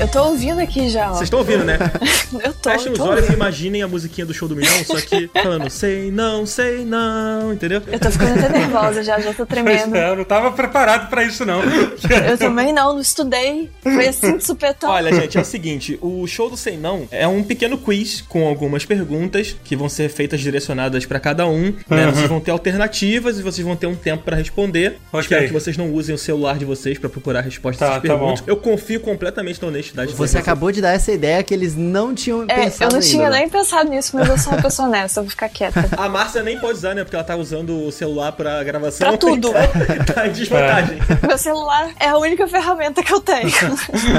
Eu 0.01 0.07
tô 0.07 0.23
ouvindo 0.23 0.59
aqui 0.59 0.89
já, 0.89 1.09
ó. 1.11 1.13
Vocês 1.13 1.23
estão 1.25 1.37
ouvindo, 1.37 1.63
né? 1.63 1.77
eu 2.43 2.51
tô. 2.53 2.71
Fechem 2.71 2.91
os 2.91 2.97
tô 2.97 3.03
olhos 3.05 3.17
ouvindo. 3.17 3.33
e 3.33 3.35
imaginem 3.35 3.83
a 3.83 3.87
musiquinha 3.87 4.25
do 4.25 4.33
show 4.33 4.47
do 4.47 4.55
milhão, 4.55 4.83
só 4.83 4.99
que 4.99 5.29
falando 5.31 5.69
sei 5.69 6.09
não, 6.09 6.43
sei 6.43 6.83
não, 6.83 7.53
entendeu? 7.53 7.83
Eu 7.85 7.99
tô 7.99 8.09
ficando 8.09 8.39
até 8.39 8.49
nervosa 8.49 9.03
já, 9.03 9.19
já 9.19 9.31
tô 9.31 9.45
tremendo. 9.45 9.95
É, 9.95 10.09
eu 10.09 10.15
não 10.15 10.23
tava 10.23 10.51
preparado 10.53 11.07
pra 11.07 11.23
isso, 11.23 11.45
não. 11.45 11.61
Eu 12.31 12.35
também 12.35 12.73
não, 12.73 12.93
não 12.93 12.99
estudei. 13.01 13.69
Foi 13.83 14.07
assim 14.07 14.37
de 14.37 14.43
supetão. 14.43 14.89
Olha, 14.89 15.13
gente, 15.13 15.37
é 15.37 15.41
o 15.41 15.45
seguinte: 15.45 15.99
o 16.01 16.25
show 16.25 16.49
do 16.49 16.57
Sei 16.57 16.77
Não 16.77 17.07
é 17.11 17.27
um 17.27 17.43
pequeno 17.43 17.77
quiz 17.77 18.21
com 18.21 18.47
algumas 18.47 18.83
perguntas 18.83 19.55
que 19.63 19.75
vão 19.75 19.87
ser 19.87 20.09
feitas 20.09 20.39
direcionadas 20.39 21.05
pra 21.05 21.19
cada 21.19 21.45
um. 21.45 21.75
Né? 21.87 22.07
Uhum. 22.07 22.11
Vocês 22.11 22.27
vão 22.27 22.39
ter 22.39 22.49
alternativas 22.49 23.37
e 23.37 23.43
vocês 23.43 23.65
vão 23.65 23.75
ter 23.75 23.85
um 23.85 23.95
tempo 23.95 24.23
pra 24.23 24.35
responder. 24.35 24.97
Ok. 25.13 25.27
Quero 25.27 25.45
que 25.47 25.53
vocês 25.53 25.77
não 25.77 25.93
usem 25.93 26.15
o 26.15 26.17
celular 26.17 26.57
de 26.57 26.65
vocês 26.65 26.97
pra 26.97 27.07
procurar 27.07 27.41
respostas 27.41 27.87
Tá, 27.87 27.95
às 27.97 28.01
tá 28.01 28.01
perguntas. 28.01 28.41
bom. 28.41 28.45
Eu 28.47 28.57
confio 28.57 28.99
completamente 28.99 29.61
na 29.61 29.67
honestidade 29.67 29.90
de 29.93 30.05
Você 30.07 30.15
vocês. 30.15 30.35
acabou 30.35 30.71
de 30.71 30.81
dar 30.81 30.91
essa 30.91 31.11
ideia 31.11 31.41
que 31.43 31.53
eles 31.53 31.75
não 31.75 32.13
tinham 32.15 32.41
É, 32.47 32.53
eu 32.53 32.63
pensado 32.63 32.93
não 32.93 33.01
tinha 33.01 33.25
ainda. 33.25 33.37
nem 33.37 33.49
pensado 33.49 33.89
nisso, 33.89 34.15
mas 34.15 34.27
eu 34.29 34.37
sou 34.37 34.53
uma 34.53 34.61
pessoa 34.61 34.87
honesta, 34.87 35.19
eu 35.19 35.23
vou 35.23 35.29
ficar 35.29 35.49
quieta. 35.49 35.85
A 35.97 36.07
Márcia 36.09 36.41
nem 36.43 36.59
pode 36.59 36.77
usar, 36.77 36.95
né? 36.95 37.03
Porque 37.03 37.15
ela 37.15 37.25
tá 37.25 37.35
usando 37.35 37.87
o 37.87 37.91
celular 37.91 38.31
pra 38.31 38.63
gravação. 38.63 39.07
Pra 39.09 39.17
tudo. 39.17 39.49
Então, 39.49 40.05
tá 40.15 40.27
em 40.27 40.31
desvantagem. 40.31 40.97
Meu 41.27 41.37
celular 41.37 41.89
é 41.99 42.07
a 42.07 42.17
única 42.17 42.47
ferramenta 42.47 43.03
que 43.03 43.13
eu 43.13 43.19
tenho. 43.19 43.49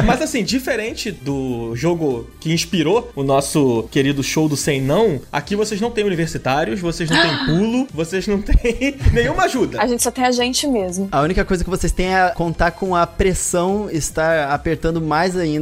Mas 0.04 0.20
assim, 0.22 0.42
diferente 0.44 1.10
do 1.10 1.74
jogo 1.74 2.28
que 2.40 2.52
inspirou 2.52 3.10
o 3.14 3.22
nosso 3.22 3.84
querido 3.90 4.22
show 4.22 4.48
do 4.48 4.56
Sem 4.56 4.80
Não, 4.80 5.20
aqui 5.32 5.56
vocês 5.56 5.80
não 5.80 5.90
têm 5.90 6.04
universitários, 6.04 6.80
vocês 6.80 7.08
não 7.08 7.20
têm 7.20 7.46
pulo, 7.46 7.88
vocês 7.92 8.26
não 8.26 8.40
têm 8.42 8.96
nenhuma 9.12 9.44
ajuda. 9.44 9.80
A 9.80 9.86
gente 9.86 10.02
só 10.02 10.10
tem 10.10 10.24
a 10.24 10.30
gente 10.32 10.66
mesmo. 10.66 11.08
A 11.12 11.20
única 11.20 11.44
coisa 11.44 11.62
que 11.64 11.70
vocês 11.70 11.92
têm 11.92 12.14
é 12.14 12.30
contar 12.30 12.72
com 12.72 12.94
a 12.94 13.06
pressão 13.06 13.88
estar 13.90 14.50
apertando 14.50 15.00
mais 15.00 15.36
ainda 15.36 15.61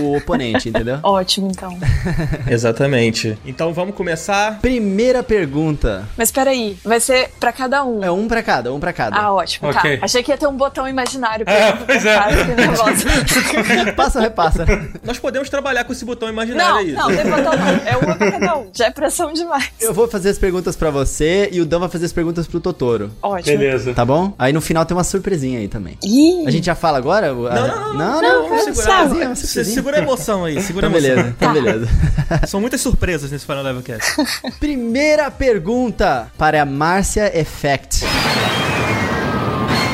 o 0.00 0.16
oponente, 0.16 0.68
entendeu? 0.68 0.98
Ótimo, 1.04 1.48
então. 1.50 1.76
Exatamente. 2.48 3.38
Então 3.44 3.72
vamos 3.72 3.94
começar. 3.94 4.58
Primeira 4.60 5.22
pergunta. 5.22 6.04
Mas 6.16 6.30
peraí, 6.30 6.76
vai 6.84 7.00
ser 7.00 7.30
pra 7.38 7.52
cada 7.52 7.84
um. 7.84 8.02
É 8.04 8.10
um 8.10 8.26
pra 8.28 8.42
cada, 8.42 8.72
um 8.72 8.80
pra 8.80 8.92
cada. 8.92 9.16
Ah, 9.16 9.32
ótimo, 9.32 9.68
Ok. 9.70 9.98
tá. 9.98 10.04
Achei 10.04 10.22
que 10.22 10.30
ia 10.30 10.38
ter 10.38 10.46
um 10.46 10.56
botão 10.56 10.86
imaginário 10.88 11.44
pra 11.44 11.54
É, 11.54 11.72
pois 11.72 12.04
é. 12.04 12.18
Passa 13.96 14.18
ou 14.18 14.22
repassa? 14.24 14.64
Nós 15.04 15.18
podemos 15.18 15.48
trabalhar 15.48 15.84
com 15.84 15.92
esse 15.92 16.04
botão 16.04 16.28
imaginário 16.28 16.94
Não, 16.94 17.08
aí. 17.08 17.16
não, 17.16 17.22
tem 17.22 17.30
botão 17.30 17.52
não. 17.56 17.68
É 17.86 17.96
uma 17.96 18.16
pra 18.16 18.30
cada 18.32 18.58
um. 18.58 18.70
Já 18.72 18.86
é 18.86 18.90
pressão 18.90 19.32
demais. 19.32 19.70
Eu 19.80 19.92
vou 19.92 20.08
fazer 20.08 20.30
as 20.30 20.38
perguntas 20.38 20.76
pra 20.76 20.90
você 20.90 21.48
e 21.52 21.60
o 21.60 21.66
Dan 21.66 21.78
vai 21.80 21.88
fazer 21.88 22.06
as 22.06 22.12
perguntas 22.12 22.46
pro 22.46 22.60
Totoro. 22.60 23.10
Ótimo. 23.22 23.58
Beleza. 23.58 23.92
Tá 23.94 24.04
bom? 24.04 24.32
Aí 24.38 24.52
no 24.52 24.60
final 24.60 24.84
tem 24.84 24.96
uma 24.96 25.04
surpresinha 25.04 25.58
aí 25.58 25.68
também. 25.68 25.96
Ih, 26.04 26.46
A 26.46 26.50
gente 26.50 26.66
já 26.66 26.74
fala 26.74 26.98
agora? 26.98 27.32
Não, 27.32 27.42
não, 27.42 27.94
não, 27.94 27.94
não, 27.94 28.22
não, 28.22 28.48
vamos 28.48 28.64
segurar. 28.64 29.00
Surpresinha, 29.08 29.29
Você 29.34 29.64
segura 29.64 29.98
a 29.98 30.00
emoção 30.00 30.44
aí, 30.44 30.60
segura 30.62 30.88
então, 30.88 30.98
a 30.98 31.02
emoção. 31.02 31.14
beleza, 31.16 31.34
então 31.36 31.52
beleza. 31.52 31.88
São 32.46 32.60
muitas 32.60 32.80
surpresas 32.80 33.30
nesse 33.30 33.44
Final 33.44 33.62
Level 33.62 33.82
Cast. 33.82 34.14
Primeira 34.58 35.30
pergunta 35.30 36.30
para 36.36 36.62
a 36.62 36.64
Márcia 36.66 37.38
Effect. 37.38 38.04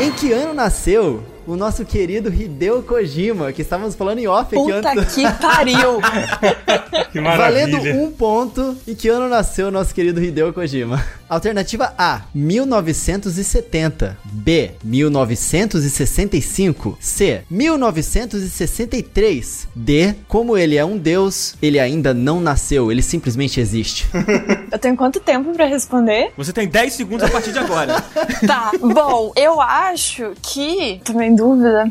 Em 0.00 0.12
que 0.12 0.32
ano 0.32 0.54
nasceu 0.54 1.24
o 1.46 1.56
nosso 1.56 1.84
querido 1.84 2.32
Hideo 2.32 2.82
Kojima, 2.82 3.52
que 3.52 3.62
estávamos 3.62 3.94
falando 3.94 4.18
em 4.18 4.26
off 4.26 4.56
aqui 4.56 4.72
Puta 4.72 4.90
antes. 4.90 5.14
que 5.14 5.22
pariu! 5.40 6.00
Que 7.12 7.20
maravilha. 7.20 7.66
Valendo 7.66 8.02
um 8.02 8.10
ponto. 8.10 8.74
Em 8.86 8.94
que 8.94 9.08
ano 9.08 9.28
nasceu 9.28 9.68
o 9.68 9.70
nosso 9.70 9.94
querido 9.94 10.22
Hideo 10.22 10.52
Kojima? 10.52 11.02
Alternativa 11.28 11.92
A, 11.96 12.22
1970. 12.34 14.18
B, 14.24 14.72
1965. 14.84 16.98
C, 17.00 17.42
1963. 17.50 19.68
D, 19.74 20.14
como 20.28 20.54
ele 20.56 20.76
é 20.76 20.84
um 20.84 20.96
deus, 20.98 21.54
ele 21.62 21.78
ainda 21.80 22.12
não 22.12 22.40
nasceu, 22.40 22.90
ele 22.92 23.02
simplesmente 23.02 23.60
existe. 23.60 24.06
Eu 24.70 24.78
tenho 24.78 24.96
quanto 24.96 25.18
tempo 25.20 25.52
pra 25.52 25.64
responder? 25.66 26.32
Você 26.36 26.52
tem 26.52 26.68
10 26.68 26.92
segundos 26.92 27.24
a 27.24 27.28
partir 27.30 27.52
de 27.52 27.58
agora. 27.58 28.04
Tá, 28.46 28.70
bom, 28.78 29.32
eu 29.34 29.58
acho 29.60 30.32
que. 30.42 31.00
Em 31.22 31.34
dúvida. 31.36 31.90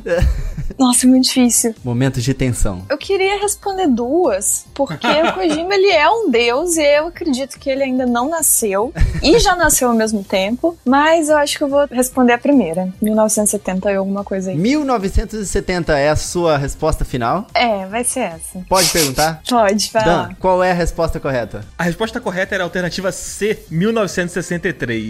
Nossa, 0.77 1.05
é 1.05 1.09
muito 1.09 1.25
difícil. 1.25 1.73
Momentos 1.83 2.23
de 2.23 2.33
tensão. 2.33 2.83
Eu 2.89 2.97
queria 2.97 3.39
responder 3.39 3.87
duas, 3.87 4.65
porque 4.73 5.07
o 5.07 5.33
Kojima 5.33 5.73
ele 5.75 5.91
é 5.91 6.09
um 6.09 6.29
deus 6.29 6.75
e 6.75 6.97
eu 6.97 7.07
acredito 7.07 7.57
que 7.59 7.69
ele 7.69 7.83
ainda 7.83 8.05
não 8.05 8.29
nasceu 8.29 8.93
e 9.23 9.39
já 9.39 9.55
nasceu 9.55 9.89
ao 9.89 9.95
mesmo 9.95 10.23
tempo, 10.23 10.77
mas 10.83 11.29
eu 11.29 11.37
acho 11.37 11.57
que 11.57 11.63
eu 11.63 11.69
vou 11.69 11.85
responder 11.89 12.33
a 12.33 12.37
primeira, 12.37 12.89
1970 13.01 13.91
e 13.91 13.95
alguma 13.95 14.23
coisa 14.23 14.51
aí. 14.51 14.57
1970 14.57 15.97
é 15.97 16.09
a 16.09 16.15
sua 16.15 16.57
resposta 16.57 17.05
final? 17.05 17.47
É, 17.53 17.85
vai 17.85 18.03
ser 18.03 18.21
essa. 18.21 18.59
Pode 18.67 18.89
perguntar? 18.89 19.41
Pode, 19.47 19.89
vai 19.93 20.03
Dan, 20.03 20.17
lá. 20.17 20.29
qual 20.39 20.63
é 20.63 20.71
a 20.71 20.75
resposta 20.75 21.19
correta? 21.19 21.63
A 21.77 21.83
resposta 21.83 22.19
correta 22.19 22.55
era 22.55 22.63
a 22.63 22.65
alternativa 22.65 23.11
C, 23.11 23.59
1963. 23.69 25.09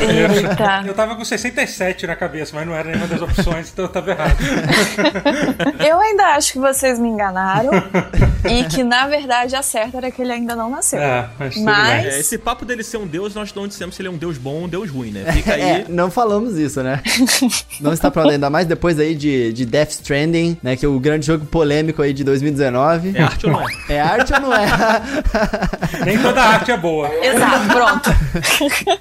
Eita. 0.00 0.82
Eu 0.86 0.94
tava 0.94 1.16
com 1.16 1.24
67 1.24 2.06
na 2.06 2.14
cabeça, 2.14 2.52
mas 2.54 2.66
não 2.66 2.74
era 2.74 2.89
nenhuma 2.90 3.06
das 3.06 3.22
opções, 3.22 3.70
então 3.72 3.84
eu 3.84 3.88
tava 3.88 4.10
errado. 4.10 4.36
Eu 5.86 5.98
ainda 5.98 6.24
acho 6.34 6.52
que 6.52 6.58
vocês 6.58 6.98
me 6.98 7.08
enganaram 7.08 7.70
e 8.48 8.64
que 8.64 8.82
na 8.82 9.06
verdade 9.06 9.54
a 9.56 9.62
certa 9.62 9.98
era 9.98 10.10
que 10.10 10.22
ele 10.22 10.32
ainda 10.32 10.54
não 10.56 10.70
nasceu. 10.70 10.98
É, 10.98 11.28
mas 11.38 11.56
Mas-. 11.56 12.06
É, 12.06 12.20
esse 12.20 12.38
papo 12.38 12.64
dele 12.64 12.82
ser 12.82 12.96
um 12.96 13.06
deus, 13.06 13.34
nós 13.34 13.52
não 13.54 13.66
dissemos 13.66 13.94
se 13.94 14.02
ele 14.02 14.08
é 14.08 14.10
um 14.10 14.16
deus 14.16 14.38
bom 14.38 14.54
ou 14.54 14.64
um 14.64 14.68
deus 14.68 14.90
ruim, 14.90 15.10
né? 15.10 15.30
Fica 15.32 15.54
aí. 15.54 15.62
É, 15.62 15.84
não 15.88 16.10
falamos 16.10 16.56
isso, 16.58 16.82
né? 16.82 17.02
não 17.80 17.92
está 17.92 18.10
pronto, 18.10 18.30
ainda 18.30 18.50
mais 18.50 18.66
depois 18.66 18.98
aí 18.98 19.14
de, 19.14 19.52
de 19.52 19.66
Death 19.66 19.90
Stranding, 19.90 20.56
né? 20.62 20.76
Que 20.76 20.84
é 20.84 20.88
o 20.88 20.98
grande 20.98 21.26
jogo 21.26 21.44
polêmico 21.46 22.02
aí 22.02 22.12
de 22.12 22.24
2019. 22.24 23.16
É 23.16 23.22
arte 23.22 23.46
ou 23.46 23.52
não 23.52 23.60
é? 23.60 23.66
É 23.88 24.00
arte 24.00 24.32
ou 24.32 24.40
não 24.40 24.54
é? 24.54 24.68
Nem 26.04 26.18
toda 26.18 26.42
arte 26.42 26.70
é 26.70 26.76
boa. 26.76 27.10
Exato, 27.24 27.68
pronto. 27.68 28.10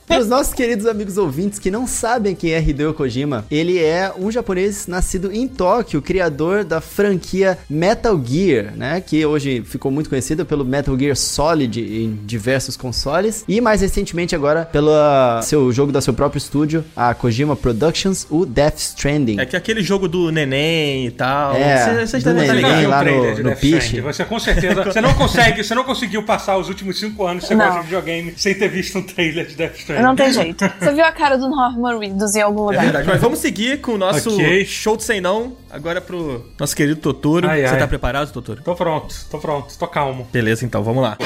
Para 0.08 0.19
os 0.19 0.27
nossos 0.27 0.53
queridos 0.53 0.86
amigos 0.86 1.17
ouvintes 1.17 1.60
que 1.60 1.72
não 1.72 1.88
sabem 1.88 2.36
quem 2.36 2.53
é 2.53 2.62
Hideo 2.62 2.93
Kojima, 2.93 3.46
ele 3.50 3.77
é 3.77 4.12
um 4.17 4.31
japonês 4.31 4.88
nascido 4.88 5.31
em 5.31 5.48
Tóquio, 5.48 6.01
criador 6.01 6.63
da 6.63 6.81
franquia 6.81 7.58
Metal 7.69 8.19
Gear, 8.24 8.74
né? 8.75 9.01
Que 9.01 9.25
hoje 9.29 9.62
ficou 9.65 9.91
muito 9.91 10.09
conhecido 10.09 10.45
pelo 10.45 10.65
Metal 10.65 10.98
Gear 10.98 11.15
Solid 11.15 11.79
em 11.81 12.19
diversos 12.25 12.75
consoles. 12.75 13.43
E 13.48 13.62
mais 13.62 13.81
recentemente 13.81 14.36
agora 14.36 14.65
pelo 14.65 14.91
ah, 14.91 15.39
seu 15.43 15.71
jogo 15.71 15.91
da 15.91 16.01
seu 16.01 16.13
próprio 16.13 16.38
estúdio, 16.38 16.83
a 16.95 17.13
Kojima 17.13 17.55
Productions, 17.55 18.25
o 18.29 18.45
Death 18.45 18.77
Stranding. 18.79 19.39
É 19.39 19.45
que 19.45 19.55
aquele 19.55 19.81
jogo 19.81 20.07
do 20.07 20.31
neném 20.31 21.07
e 21.07 21.12
tal. 21.12 21.55
É, 21.55 21.77
Vocês- 21.77 22.09
vocês 22.09 22.24
do 22.24 22.29
estar 22.31 22.53
neném 22.53 22.88
lá 22.88 22.98
um 23.00 23.01
trailer 23.03 23.29
no- 23.29 23.36
de 23.36 23.43
no 23.43 23.50
Death 23.50 23.59
Piche. 23.59 23.77
Stranding. 23.77 24.01
Você 24.01 24.25
com 24.25 24.39
certeza. 24.39 24.83
Você 24.83 25.01
não 25.01 25.13
consegue, 25.13 25.63
você 25.63 25.75
não 25.75 25.83
conseguiu 25.83 26.24
passar 26.24 26.57
os 26.57 26.67
últimos 26.69 27.00
cinco 27.00 27.25
anos 27.25 27.45
você 27.45 27.55
gosta 27.55 27.79
de 27.79 27.83
videogame 27.86 28.33
sem 28.38 28.53
ter 28.55 28.67
visto 28.69 28.98
um 28.98 29.03
trailer 29.03 29.45
de 29.48 29.55
Death 29.55 29.75
Stranding. 29.77 30.03
Não 30.03 30.15
tem 30.15 30.33
jeito. 30.33 30.69
Você 30.79 30.93
viu 30.93 31.05
a 31.05 31.12
cara 31.12 31.38
do 31.38 31.50
Norman 31.50 32.00
Reedus 32.00 32.36
em 32.36 32.41
algum 32.41 32.63
É 32.63 32.65
lugar? 32.67 32.83
verdade, 32.83 33.07
mas 33.07 33.21
vamos 33.21 33.39
seguir 33.39 33.79
com 33.81 33.93
o 33.93 33.98
nosso 33.98 34.33
Ok. 34.33 34.65
show 34.65 34.98
de 34.98 35.03
sem 35.03 35.21
não. 35.21 35.53
Agora 35.71 36.01
pro 36.01 36.45
nosso 36.59 36.75
querido 36.75 36.99
Totoro. 36.99 37.47
Ai, 37.47 37.61
Você 37.61 37.73
ai. 37.73 37.79
tá 37.79 37.88
preparado, 37.88 38.31
Totoro? 38.31 38.61
Tô 38.63 38.75
pronto, 38.75 39.13
tô 39.29 39.38
pronto, 39.38 39.77
tô 39.77 39.88
calmo. 39.88 40.27
Beleza, 40.31 40.65
então, 40.65 40.83
vamos 40.83 41.03
lá. 41.03 41.17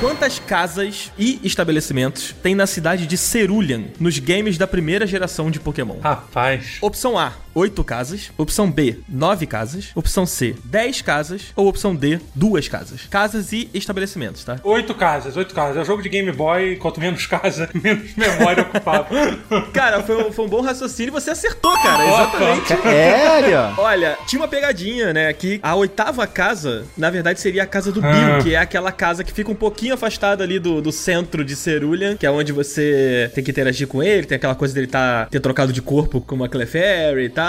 Quantas 0.00 0.38
casas 0.38 1.12
e 1.18 1.38
estabelecimentos 1.44 2.34
tem 2.42 2.54
na 2.54 2.66
cidade 2.66 3.06
de 3.06 3.18
Cerulean 3.18 3.84
nos 4.00 4.18
games 4.18 4.56
da 4.56 4.66
primeira 4.66 5.06
geração 5.06 5.50
de 5.50 5.60
Pokémon? 5.60 5.96
Rapaz. 6.00 6.78
Opção 6.80 7.18
A, 7.18 7.32
8 7.54 7.82
casas. 7.84 8.30
Opção 8.36 8.70
B, 8.70 8.98
9 9.08 9.46
casas. 9.46 9.90
Opção 9.94 10.26
C, 10.26 10.54
10 10.64 11.02
casas. 11.02 11.42
Ou 11.56 11.68
opção 11.68 11.94
D, 11.94 12.20
2 12.34 12.68
casas. 12.68 13.02
Casas 13.10 13.52
e 13.52 13.68
estabelecimentos, 13.74 14.44
tá? 14.44 14.58
Oito 14.62 14.94
casas, 14.94 15.36
oito 15.36 15.54
casas. 15.54 15.76
É 15.76 15.80
um 15.80 15.84
jogo 15.84 16.02
de 16.02 16.08
Game 16.08 16.30
Boy, 16.32 16.76
quanto 16.76 17.00
menos 17.00 17.26
casa, 17.26 17.68
menos 17.74 18.14
memória 18.14 18.62
ocupava. 18.62 19.08
Cara, 19.72 20.02
foi 20.02 20.24
um, 20.24 20.32
foi 20.32 20.44
um 20.44 20.48
bom 20.48 20.60
raciocínio 20.60 21.10
e 21.10 21.12
você 21.12 21.30
acertou, 21.30 21.72
cara. 21.82 22.04
Opa. 22.04 22.20
Exatamente. 22.20 22.72
É, 22.88 23.74
ó. 23.76 23.80
Olha, 23.82 24.16
tinha 24.26 24.40
uma 24.40 24.48
pegadinha, 24.48 25.12
né? 25.12 25.32
Que 25.32 25.58
a 25.62 25.74
oitava 25.74 26.26
casa, 26.26 26.84
na 26.96 27.10
verdade, 27.10 27.40
seria 27.40 27.62
a 27.62 27.66
casa 27.66 27.90
do 27.92 28.00
Ah. 28.04 28.12
Bill, 28.12 28.42
que 28.42 28.54
é 28.54 28.58
aquela 28.58 28.92
casa 28.92 29.24
que 29.24 29.32
fica 29.32 29.50
um 29.50 29.54
pouquinho 29.54 29.94
afastada 29.94 30.44
ali 30.44 30.58
do, 30.58 30.80
do 30.80 30.92
centro 30.92 31.44
de 31.44 31.56
Cerulean, 31.56 32.16
que 32.16 32.26
é 32.26 32.30
onde 32.30 32.52
você 32.52 33.30
tem 33.34 33.42
que 33.42 33.50
interagir 33.50 33.86
com 33.86 34.02
ele, 34.02 34.26
tem 34.26 34.36
aquela 34.36 34.54
coisa 34.54 34.74
dele 34.74 34.86
tá, 34.86 35.26
ter 35.30 35.40
trocado 35.40 35.72
de 35.72 35.82
corpo 35.82 36.20
com 36.20 36.34
uma 36.34 36.48
Clefairy 36.48 37.24
e 37.24 37.28
tal. 37.28 37.39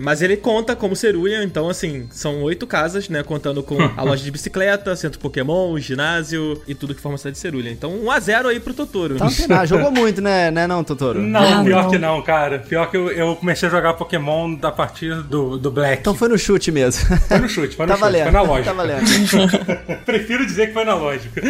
Mas 0.00 0.22
ele 0.22 0.36
conta 0.36 0.74
como 0.76 0.94
Cerulean, 0.96 1.44
então, 1.44 1.68
assim, 1.68 2.06
são 2.10 2.42
oito 2.42 2.66
casas, 2.66 3.08
né? 3.08 3.22
Contando 3.22 3.62
com 3.62 3.76
a 3.96 4.02
loja 4.02 4.22
de 4.24 4.30
bicicleta, 4.30 4.94
centro 4.96 5.18
Pokémon, 5.18 5.78
ginásio 5.78 6.60
e 6.66 6.74
tudo 6.74 6.94
que 6.94 7.00
forma 7.00 7.14
a 7.16 7.18
cidade 7.18 7.34
de 7.34 7.40
Cerulean. 7.40 7.72
Então, 7.72 7.90
1 7.92 8.10
a 8.10 8.20
0 8.20 8.48
aí 8.48 8.60
pro 8.60 8.74
Totoro. 8.74 9.16
Tá. 9.48 9.64
Jogou 9.66 9.90
muito, 9.92 10.20
né, 10.20 10.50
né 10.50 10.66
não, 10.66 10.82
Totoro? 10.84 11.20
Não, 11.20 11.60
Ah, 11.60 11.64
pior 11.64 11.82
não. 11.84 11.90
que 11.90 11.98
não, 11.98 12.22
cara. 12.22 12.58
Pior 12.60 12.90
que 12.90 12.96
eu, 12.96 13.10
eu 13.10 13.36
comecei 13.36 13.68
a 13.68 13.70
jogar 13.72 13.94
Pokémon 13.94 14.56
a 14.62 14.70
partir 14.72 15.14
do, 15.22 15.58
do 15.58 15.70
Black. 15.70 16.00
Então 16.00 16.14
foi 16.14 16.28
no 16.28 16.38
chute 16.38 16.70
mesmo. 16.70 17.04
Foi 17.28 17.38
no 17.38 17.48
chute, 17.48 17.76
foi 17.76 17.86
no 17.86 17.92
tá 17.92 17.96
chute, 17.98 18.00
valendo. 18.00 18.22
foi 18.24 18.32
na 18.32 18.42
lógica. 18.42 18.70
Tá 18.70 18.72
valendo. 18.72 19.04
Prefiro 20.04 20.44
dizer 20.46 20.68
que 20.68 20.72
foi 20.72 20.84
na 20.84 20.94
lógica. 20.94 21.40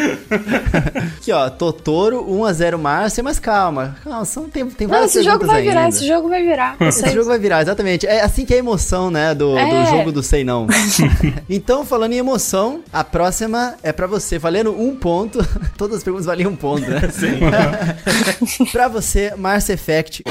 Aqui, 1.19 1.33
ó, 1.33 1.49
Totoro, 1.51 2.25
1x0 2.25 2.77
Márcia, 2.79 3.23
mas 3.23 3.39
calma. 3.39 3.97
Calma, 4.05 4.25
são, 4.25 4.49
tem, 4.49 4.67
tem 4.67 4.87
Não, 4.87 4.95
várias 4.95 5.15
esse 5.15 5.25
jogo 5.25 5.47
vai 5.47 5.63
virar, 5.63 5.81
ainda. 5.85 5.97
esse 5.97 6.07
jogo 6.07 6.29
vai 6.29 6.43
virar. 6.43 6.77
Esse 6.81 7.11
jogo 7.11 7.25
vai 7.27 7.39
virar, 7.39 7.63
exatamente. 7.63 7.84
É 7.87 8.21
assim 8.23 8.45
que 8.45 8.53
é 8.53 8.57
a 8.57 8.59
emoção, 8.61 9.11
né, 9.11 9.35
do, 9.35 9.57
É. 9.57 9.85
do 9.85 9.91
jogo 9.91 10.13
do 10.13 10.23
Sei 10.23 10.45
Não. 10.45 10.67
então, 11.49 11.85
falando 11.85 12.13
em 12.13 12.19
emoção, 12.19 12.81
a 12.93 13.03
próxima 13.05 13.75
é 13.83 13.93
pra 13.93 14.07
você, 14.07 14.39
valendo 14.39 14.71
um 14.79 14.95
ponto. 14.97 15.39
Todas 15.77 15.99
as 15.99 16.05
perguntas 16.05 16.27
valiam 16.27 16.53
um 16.53 16.57
ponto, 16.57 16.89
né? 16.89 17.01
Sim. 17.13 18.67
pra 18.73 18.89
você, 18.89 19.33
Mars 19.37 19.69
Effect. 19.69 20.23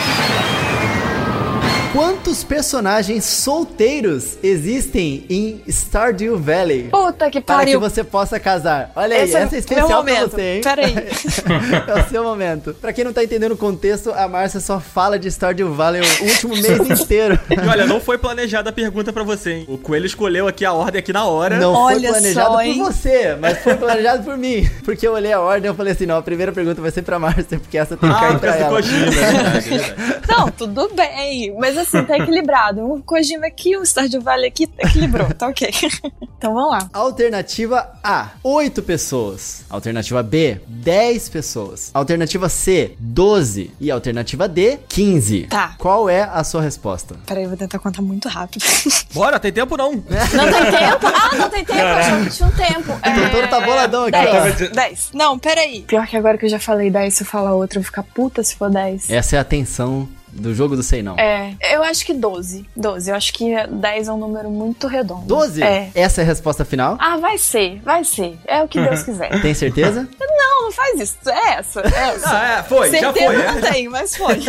Quantos 1.94 2.44
personagens 2.44 3.24
solteiros 3.24 4.40
existem 4.42 5.26
em 5.30 5.62
Stardew 5.68 6.40
Valley? 6.40 6.90
Puta 6.90 7.30
que 7.30 7.40
Para 7.40 7.60
que 7.60 7.66
pariu. 7.66 7.80
você 7.80 8.04
possa 8.04 8.40
casar. 8.40 8.92
Olha 8.96 9.16
aí, 9.16 9.26
Esse 9.26 9.36
essa 9.36 9.46
é 9.46 9.50
meu 9.52 9.60
especial 9.60 9.88
pra 9.88 9.98
momento. 9.98 10.32
você, 10.32 10.42
hein? 10.56 10.62
Peraí. 10.64 10.96
é 11.88 12.00
o 12.04 12.10
seu 12.10 12.24
momento. 12.24 12.74
Pra 12.82 12.92
quem 12.92 13.04
não 13.06 13.14
tá 13.14 13.24
entendendo 13.24 13.52
o 13.52 13.58
contexto, 13.58 14.12
a 14.12 14.28
Márcia 14.28 14.60
só 14.60 14.80
fala 14.80 15.20
de 15.20 15.30
Stardew 15.30 15.72
Valley 15.76 16.02
o 16.02 16.24
último 16.24 16.56
mês 16.56 16.80
inteiro. 17.00 17.40
E 17.48 17.70
olha, 17.70 17.86
não 17.86 18.02
foi 18.02 18.18
planejada 18.18 18.72
a 18.72 18.74
pergunta 18.74 19.14
pra 19.14 19.22
você, 19.22 19.52
hein? 19.52 19.66
O 19.68 19.78
Coelho 19.78 20.08
escolheu 20.08 20.48
aqui 20.48 20.66
a 20.66 20.74
ordem 20.74 20.98
aqui 20.98 21.14
na 21.14 21.26
hora. 21.28 21.60
Não 21.60 21.76
foi 21.76 21.94
Olha 21.96 22.10
planejado 22.10 22.54
só, 22.54 22.64
por 22.64 22.74
você, 22.76 23.36
mas 23.40 23.60
foi 23.60 23.76
planejado 23.76 24.24
por 24.24 24.36
mim. 24.36 24.68
Porque 24.84 25.08
eu 25.08 25.14
olhei 25.14 25.32
a 25.32 25.40
ordem 25.40 25.70
e 25.70 25.72
eu 25.72 25.76
falei 25.76 25.94
assim, 25.94 26.08
não, 26.08 26.18
a 26.18 26.24
primeira 26.24 26.52
pergunta 26.52 26.82
vai 26.82 26.90
ser 26.90 27.04
pra 27.04 27.20
Márcia, 27.20 27.60
porque 27.60 27.78
essa 27.78 27.96
tem 27.96 28.10
que 28.10 28.16
Ah, 28.16 28.20
cair 28.20 28.40
pra 28.40 28.56
ela. 28.56 28.70
Kojima, 28.78 29.06
é 29.06 29.10
verdade, 29.12 29.58
é 29.58 29.78
verdade. 29.78 30.22
Não, 30.28 30.50
tudo 30.50 30.90
bem. 30.96 31.56
Mas 31.60 31.78
assim, 31.84 32.04
tá 32.04 32.18
equilibrado. 32.18 32.82
Um 32.82 33.02
Kojima 33.02 33.48
aqui, 33.48 33.78
um 33.78 33.84
Stardew 33.84 34.22
Valley 34.22 34.48
aqui, 34.48 34.70
equilibrou. 34.78 35.28
Tá 35.34 35.48
ok. 35.48 35.70
Então 36.44 36.54
vamos 36.54 36.72
lá. 36.72 36.90
Alternativa 36.92 37.94
A, 38.04 38.32
8 38.44 38.84
pessoas. 38.84 39.63
Alternativa 39.70 40.22
B, 40.22 40.60
10 40.68 41.30
pessoas. 41.30 41.90
Alternativa 41.94 42.50
C, 42.50 42.98
12. 43.00 43.72
E 43.80 43.90
alternativa 43.90 44.46
D, 44.46 44.78
15. 44.90 45.44
Tá. 45.44 45.75
Qual 45.78 46.10
é 46.10 46.24
a 46.24 46.44
sua 46.44 46.62
resposta? 46.62 47.16
Peraí, 47.25 47.44
eu 47.44 47.50
vou 47.50 47.58
tentar 47.58 47.80
contar 47.80 48.02
muito 48.02 48.28
rápido. 48.28 48.66
Bora, 49.13 49.40
tem 49.40 49.54
tempo 49.54 49.78
não. 49.78 49.94
Não 49.94 50.02
tem 50.02 50.72
tempo? 50.72 51.08
Ah, 51.08 51.36
não 51.38 51.50
tem 51.50 51.63
tempo. 51.63 52.25
Que 52.25 52.30
tinha 52.32 52.50
um 52.50 52.52
tempo. 52.52 52.92
O 52.92 53.20
doutor 53.22 53.48
tá 53.48 53.62
boladão 53.62 54.04
aqui, 54.04 54.18
ó. 54.18 54.44
10. 54.44 54.70
10. 54.72 55.10
Não, 55.13 55.40
peraí. 55.40 55.84
Pior 55.84 56.06
que 56.06 56.18
agora 56.18 56.38
que 56.38 56.46
eu 56.46 56.50
já 56.50 56.60
falei 56.60 56.90
10, 56.92 57.13
se 57.13 57.24
eu 57.24 57.28
falar 57.28 57.54
outra, 57.54 57.78
eu 57.78 57.82
vou 57.82 57.86
ficar 57.86 58.04
puta 58.04 58.44
se 58.44 58.56
for 58.58 58.70
10. 58.70 59.10
Essa 59.10 59.38
é 59.38 59.40
a 59.40 59.46
tensão 59.46 60.10
do 60.34 60.54
jogo 60.54 60.75
do 60.75 60.84
Sei 60.84 61.02
Não. 61.04 61.18
É, 61.18 61.56
eu 61.72 61.84
acho 61.84 62.06
que 62.06 62.13
12. 62.13 62.66
12. 62.75 63.10
Eu 63.10 63.16
acho 63.16 63.34
que 63.34 63.54
10 63.68 64.08
é 64.08 64.12
um 64.12 64.18
número 64.18 64.50
muito 64.50 64.88
redondo. 64.88 65.25
12? 65.25 65.63
É. 65.63 65.92
Essa 65.96 66.22
é 66.22 66.24
a 66.24 66.28
resposta 66.28 66.66
final? 66.66 66.98
Ah, 67.00 67.18
vai 67.18 67.38
ser, 67.38 67.80
vai 67.84 68.04
ser. 68.04 68.38
É 68.46 68.62
o 68.63 68.68
que 68.68 68.82
Deus 68.82 69.02
quiser. 69.04 69.42
Tem 69.42 69.54
certeza? 69.54 70.08
não, 70.20 70.63
não 70.63 70.72
faz 70.72 71.00
isso. 71.00 71.18
É 71.30 71.54
essa, 71.54 71.82
é 71.82 72.16
essa. 72.16 72.30
Ah, 72.30 72.60
é, 72.60 72.63
foi, 72.63 72.90
Certeza 72.90 73.34
já 73.34 73.54
foi. 73.54 73.62
não 73.62 73.62
tem, 73.72 73.90
mas 73.90 74.16
foi. 74.16 74.40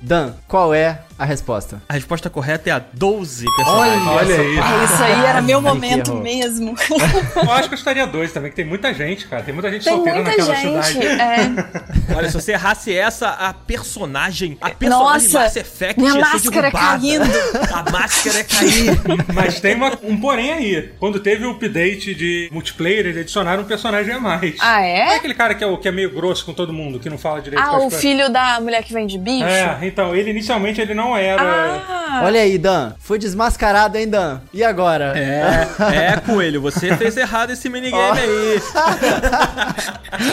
Dan, 0.00 0.32
qual 0.48 0.72
é 0.74 1.00
a 1.18 1.24
resposta? 1.24 1.82
A 1.88 1.94
resposta 1.94 2.28
correta 2.28 2.68
é 2.70 2.72
a 2.72 2.82
12 2.92 3.44
personagens. 3.56 4.06
Olha 4.06 4.36
aí. 4.40 4.58
Ah, 4.58 4.84
isso 4.84 5.02
aí 5.02 5.24
era 5.26 5.40
meu 5.42 5.60
momento 5.62 6.14
mesmo. 6.16 6.74
Eu 7.36 7.52
acho 7.52 7.68
que 7.68 7.74
eu 7.74 7.78
estaria 7.78 8.06
dois 8.06 8.32
também, 8.32 8.50
que 8.50 8.56
tem 8.56 8.64
muita 8.64 8.92
gente, 8.92 9.26
cara. 9.26 9.42
Tem 9.42 9.54
muita 9.54 9.70
gente 9.70 9.84
Tem 9.84 9.92
solteira 9.94 10.22
muita 10.22 10.30
naquela 10.36 10.54
gente. 10.54 10.86
cidade. 10.86 11.06
É. 11.06 12.14
Olha, 12.16 12.28
se 12.28 12.34
você 12.34 12.52
errasse 12.52 12.96
essa, 12.96 13.28
a 13.30 13.52
personagem, 13.52 14.56
a 14.60 14.70
personagem 14.70 15.28
Nossa, 15.28 15.40
Mass 15.40 15.56
Effect 15.56 16.00
minha 16.00 16.14
ia 16.18 16.24
ser 16.24 16.32
máscara 16.32 16.70
derrubada. 16.70 16.98
caindo. 16.98 17.74
A 17.74 17.90
máscara 17.90 18.38
é 18.38 18.44
cair. 18.44 19.00
Mas 19.34 19.60
tem 19.60 19.74
uma- 19.76 19.98
um 20.02 20.16
porém 20.20 20.52
aí. 20.52 20.92
Quando 20.98 21.20
teve 21.20 21.44
o 21.44 21.50
update 21.52 22.14
de 22.14 22.48
multiplayer, 22.52 23.00
eles 23.06 23.18
adicionaram 23.18 23.62
um 23.62 23.66
personagem 23.66 24.14
a 24.14 24.20
mais. 24.20 24.56
Ah, 24.60 24.74
Não 24.78 24.80
é 24.80 24.98
é? 25.12 25.16
aquele 25.16 25.34
cara 25.34 25.54
que 25.54 25.62
é, 25.62 25.66
o, 25.66 25.76
que 25.78 25.88
é 25.88 25.92
meio 25.92 26.10
grosso 26.12 26.44
com 26.44 26.52
todo 26.52 26.72
mundo, 26.72 26.98
que 26.98 27.08
não 27.10 27.18
fala 27.18 27.40
direito 27.40 27.62
Ah, 27.62 27.68
com 27.70 27.76
as 27.76 27.82
o 27.82 27.82
coisas. 27.84 28.00
filho 28.00 28.28
da 28.30 28.60
mulher 28.60 28.82
que 28.82 28.92
vende 28.92 29.16
bicho? 29.18 29.44
É, 29.44 29.78
então, 29.82 30.14
ele 30.14 30.30
inicialmente 30.30 30.80
ele 30.80 30.94
não 30.94 31.03
era. 31.16 31.42
Ah, 31.42 32.22
Olha 32.24 32.40
aí, 32.40 32.56
Dan. 32.56 32.92
Foi 33.00 33.18
desmascarado, 33.18 33.98
hein, 33.98 34.08
Dan? 34.08 34.38
E 34.52 34.62
agora? 34.62 35.12
É, 35.18 35.66
é, 36.14 36.16
Coelho, 36.20 36.60
você 36.62 36.96
fez 36.96 37.16
errado 37.16 37.50
esse 37.50 37.68
minigame 37.68 38.20
aí. 38.20 38.62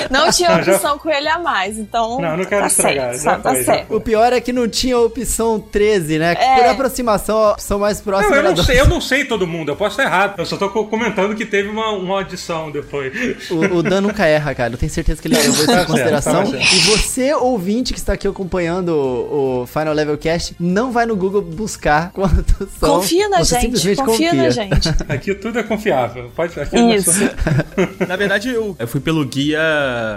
não 0.10 0.30
tinha 0.32 0.50
Não, 0.58 0.64
já- 0.64 0.74
opção 0.76 0.98
com 1.00 1.10
ele 1.10 1.28
a 1.28 1.40
mais, 1.40 1.78
então. 1.78 2.20
Não, 2.22 2.38
não 2.38 2.46
quero 2.46 2.62
tá 2.62 2.68
estragar, 2.68 3.14
Certo, 3.16 3.24
já 3.24 3.40
tá 3.40 3.50
foi, 3.52 3.64
já 3.64 3.74
certo. 3.74 3.96
O 3.96 4.02
pior 4.02 4.32
é 4.34 4.40
que 4.40 4.54
não 4.54 4.68
tinha 4.68 4.98
opção 5.00 5.60
13, 5.60 6.20
né? 6.20 6.34
É. 6.40 6.56
Por 6.56 6.66
aproximação, 6.66 7.38
a 7.38 7.52
opção 7.54 7.80
mais 7.80 8.00
próxima 8.00 8.30
Não, 8.42 8.44
eu 8.50 8.56
não 8.56 8.64
sei, 8.64 8.80
eu 8.80 8.88
não 8.88 9.02
sei 9.02 9.26
todo 9.26 9.48
mundo, 9.48 9.70
eu 9.72 9.76
posso 9.76 10.00
estar 10.00 10.04
errado. 10.04 10.36
Eu 10.38 10.46
só 10.46 10.58
tô 10.58 10.70
co- 10.70 10.86
comentando 10.86 11.36
que 11.36 11.46
teve 11.46 11.68
uma, 11.70 11.90
uma 11.92 12.20
adição 12.22 12.70
depois. 12.72 13.12
O, 13.50 13.78
o 13.78 13.84
Dan 13.84 14.02
nunca 14.02 14.26
erra, 14.26 14.54
cara. 14.54 14.74
Eu 14.74 14.78
tenho 14.78 14.92
certeza 14.92 15.22
que 15.22 15.28
ele 15.28 15.36
levou 15.36 15.52
isso 15.52 15.66
Tá 15.66 15.72
em 15.72 15.76
certo, 15.76 15.88
consideração. 15.88 16.52
tá. 16.52 16.58
E 16.58 16.80
você, 16.82 17.34
ouvinte 17.34 17.94
que 17.94 18.00
está 18.00 18.14
aqui 18.14 18.28
acompanhando 18.28 18.90
o, 18.90 19.62
o 19.64 19.68
Final 19.68 19.94
Level 19.94 20.18
Cast, 20.18 20.56
não 20.62 20.92
vai 20.92 21.06
no 21.06 21.16
Google 21.16 21.42
buscar 21.42 22.12
quantos 22.12 22.68
são. 22.80 22.98
Confia 23.00 23.28
na 23.28 23.40
Você 23.40 23.56
gente, 23.56 23.62
simplesmente 23.80 24.04
confia, 24.04 24.34
na 24.34 24.50
gente. 24.50 24.90
Aqui 25.10 25.34
tudo 25.36 25.60
é 25.60 25.64
confiável. 25.64 26.32
Pode, 26.36 26.58
aqui 26.60 26.76
não 26.76 26.94
Isso. 26.94 27.12
sou- 27.12 27.30
Na 28.08 28.16
verdade, 28.16 28.50
eu, 28.50 28.76
eu 28.78 28.88
fui 28.88 29.00
pelo 29.02 29.26
guia 29.26 29.60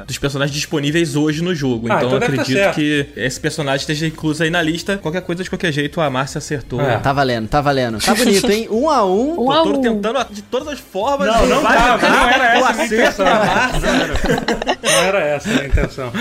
dos 0.06 0.18
personagens 0.18 0.54
disponíveis 0.54 1.16
hoje 1.16 1.42
no 1.42 1.54
jogo. 1.54 1.90
Ah, 1.90 1.96
então 1.96 2.10
eu 2.10 2.16
então 2.16 2.20
tá 2.20 2.26
acredito 2.26 2.74
que 2.74 3.06
esse 3.16 3.40
personagem 3.40 3.80
esteja 3.80 4.06
incluso 4.06 4.42
aí 4.42 4.50
na 4.50 4.60
lista. 4.60 4.98
Qualquer 4.98 5.22
coisa, 5.22 5.42
de 5.42 5.50
qualquer 5.50 5.72
jeito, 5.72 6.00
a 6.00 6.10
Márcia 6.10 6.38
acertou. 6.38 6.80
É. 6.80 6.98
Tá 6.98 7.12
valendo, 7.12 7.48
tá 7.48 7.60
valendo. 7.60 7.98
Tá 7.98 8.14
bonito, 8.14 8.50
hein? 8.50 8.68
Um 8.70 8.90
a 8.90 9.04
um. 9.04 9.44
Um 9.44 9.50
a 9.50 9.62
Tô 9.62 9.70
um. 9.70 9.80
tentando 9.80 10.24
de 10.30 10.42
todas 10.42 10.68
as 10.68 10.80
formas. 10.80 11.26
Não, 11.28 11.46
não 11.46 11.62
vai 11.62 11.76
tava, 11.76 12.08
não 12.08 12.28
era 12.28 12.60
o 12.60 12.66
essa 12.66 12.82
a 12.82 12.86
intenção. 12.86 13.26
Não 13.26 14.90
era, 14.90 15.20
não 15.20 15.26
essa 15.26 15.48
a 15.48 15.66
intenção. 15.66 16.12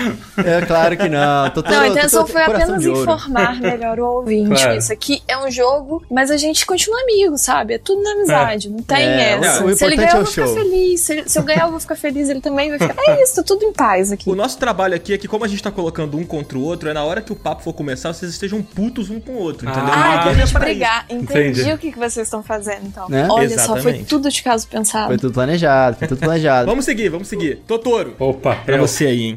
É 0.44 0.60
claro 0.62 0.96
que 0.96 1.08
não. 1.08 1.50
Tô 1.50 1.62
todo, 1.62 1.72
Não, 1.72 1.80
a 1.80 1.86
tô 1.86 1.92
intenção 1.92 2.20
todo 2.22 2.32
foi 2.32 2.42
apenas 2.42 2.84
informar 2.84 3.60
melhor 3.60 3.98
o 4.00 4.04
ouvinte. 4.14 4.50
Claro. 4.62 4.78
Isso 4.78 4.92
aqui 4.92 5.22
é 5.28 5.36
um 5.38 5.50
jogo, 5.50 6.02
mas 6.10 6.30
a 6.30 6.36
gente 6.36 6.64
continua 6.66 7.00
amigo, 7.02 7.36
sabe? 7.38 7.74
É 7.74 7.78
tudo 7.78 8.02
na 8.02 8.12
amizade, 8.12 8.68
não 8.68 8.78
tem 8.78 8.96
É, 9.04 9.32
essa. 9.32 9.64
o 9.64 9.74
se 9.74 9.84
ele 9.84 9.96
ganhar, 9.96 10.08
é 10.10 10.12
eu 10.12 10.22
vou 10.24 10.26
ficar 10.26 10.46
feliz. 10.48 11.00
Se, 11.00 11.12
ele- 11.12 11.28
se 11.28 11.38
eu 11.38 11.42
ganhar, 11.42 11.64
eu 11.64 11.70
vou 11.70 11.80
ficar 11.80 11.96
feliz, 11.96 12.28
ele 12.28 12.40
também 12.40 12.70
vai 12.70 12.78
ficar. 12.78 12.94
É 13.06 13.22
isso, 13.22 13.34
tá 13.36 13.42
tudo 13.42 13.64
em 13.64 13.72
paz 13.72 14.12
aqui. 14.12 14.28
O 14.30 14.34
nosso 14.34 14.58
trabalho 14.58 14.94
aqui 14.94 15.12
é 15.14 15.18
que, 15.18 15.28
como 15.28 15.44
a 15.44 15.48
gente 15.48 15.62
tá 15.62 15.70
colocando 15.70 16.16
um 16.16 16.24
contra 16.24 16.56
o 16.58 16.62
outro, 16.62 16.88
é 16.88 16.92
na 16.92 17.04
hora 17.04 17.20
que 17.20 17.32
o 17.32 17.36
papo 17.36 17.62
for 17.62 17.72
começar, 17.72 18.12
vocês 18.12 18.30
estejam 18.32 18.62
putos 18.62 19.10
um 19.10 19.20
com 19.20 19.32
o 19.32 19.38
outro, 19.38 19.68
entendeu? 19.68 19.84
Ah, 19.92 20.24
Ah, 20.26 20.30
é 20.32 20.46
pra 20.46 20.60
brigar. 20.60 21.06
Entendi 21.10 21.60
Entendi. 21.60 21.72
o 21.72 21.78
que, 21.78 21.92
que 21.92 21.98
vocês 21.98 22.26
estão 22.26 22.42
fazendo, 22.42 22.86
então. 22.86 23.08
Né? 23.08 23.26
Olha 23.30 23.48
só, 23.58 23.66
foi 23.72 23.76
Exatamente. 23.78 24.04
tudo 24.04 24.30
de 24.30 24.42
caso 24.42 24.66
pensado. 24.68 25.08
Foi 25.08 25.18
tudo 25.18 25.32
planejado, 25.34 25.96
foi 25.96 26.08
tudo 26.08 26.18
planejado. 26.20 26.66
Vamos 26.66 26.84
seguir, 26.84 27.08
vamos 27.08 27.28
seguir. 27.28 27.56
Totoro, 27.66 28.14
Opa, 28.18 28.56
pra 28.64 28.76
eu. 28.76 28.86
você 28.86 29.06
aí, 29.06 29.22
hein? 29.22 29.36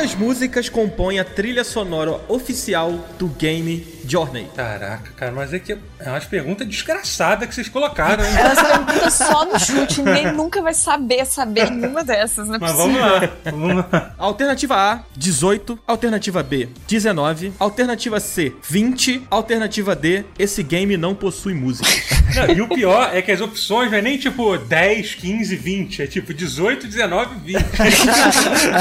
Quantas 0.00 0.14
músicas 0.14 0.68
compõem 0.70 1.20
a 1.20 1.24
trilha 1.26 1.62
sonora 1.62 2.22
oficial 2.26 2.90
do 3.18 3.28
game 3.28 3.86
Journey? 4.06 4.48
Caraca, 4.56 5.12
cara, 5.14 5.30
mas 5.30 5.52
é 5.52 5.58
que 5.58 5.74
é 5.74 6.08
umas 6.08 6.24
perguntas 6.24 6.66
desgraçadas 6.66 7.46
que 7.46 7.54
vocês 7.54 7.68
colocaram, 7.68 8.24
hein? 8.24 8.30
Elas 8.34 8.62
perguntam 8.62 9.10
só 9.10 9.44
no 9.44 9.60
chute, 9.60 10.00
ninguém 10.00 10.32
nunca 10.32 10.62
vai 10.62 10.72
saber 10.72 11.26
saber 11.26 11.70
nenhuma 11.70 12.02
dessas, 12.02 12.48
não 12.48 12.54
é 12.54 12.58
Mas 12.58 12.72
possível. 12.72 12.94
vamos 12.94 13.20
lá, 13.20 13.30
vamos 13.44 13.76
lá. 13.76 14.14
Alternativa 14.16 14.74
A, 14.74 15.00
18. 15.14 15.78
Alternativa 15.86 16.42
B, 16.42 16.68
19. 16.88 17.52
Alternativa 17.58 18.18
C, 18.18 18.54
20. 18.62 19.26
Alternativa 19.30 19.94
D, 19.94 20.24
esse 20.38 20.62
game 20.62 20.96
não 20.96 21.14
possui 21.14 21.52
música. 21.52 21.90
Não, 22.30 22.48
e 22.54 22.60
o 22.60 22.68
pior 22.68 23.10
é 23.12 23.20
que 23.20 23.32
as 23.32 23.40
opções 23.40 23.90
não 23.90 23.98
é 23.98 24.02
nem 24.02 24.16
tipo 24.16 24.56
10, 24.56 25.16
15, 25.16 25.56
20, 25.56 26.02
é 26.02 26.06
tipo 26.06 26.32
18, 26.32 26.86
19, 26.86 27.34
20. 27.44 27.56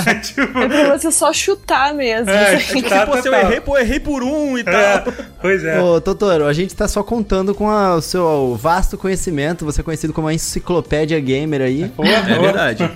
é 0.07 0.15
tipo. 0.19 0.41
É 0.59 0.95
só 1.11 1.31
chutar 1.33 1.93
mesmo. 1.93 2.29
É, 2.29 2.55
assim. 2.55 2.81
tá, 2.81 3.05
Pô, 3.05 3.21
se 3.21 3.27
eu 3.27 3.33
errei, 3.33 3.59
pô, 3.61 3.77
eu 3.77 3.81
errei 3.81 3.99
por 3.99 4.23
um 4.23 4.57
e 4.57 4.63
tal. 4.63 5.03
É, 5.39 5.41
pois 5.41 5.63
é. 5.63 5.81
Ô, 5.81 5.99
Totoro, 6.01 6.45
a 6.45 6.53
gente 6.53 6.75
tá 6.75 6.87
só 6.87 7.01
contando 7.03 7.55
com 7.55 7.69
a- 7.69 7.95
o 7.95 8.01
seu 8.01 8.57
vasto 8.59 8.97
conhecimento, 8.97 9.63
você 9.65 9.81
é 9.81 9.83
conhecido 9.83 10.11
como 10.13 10.27
a 10.27 10.33
enciclopédia 10.33 11.19
gamer 11.19 11.61
aí. 11.61 11.89
Porra, 11.95 12.09
É 12.09 12.21
porra. 12.21 12.39
verdade. 12.41 12.89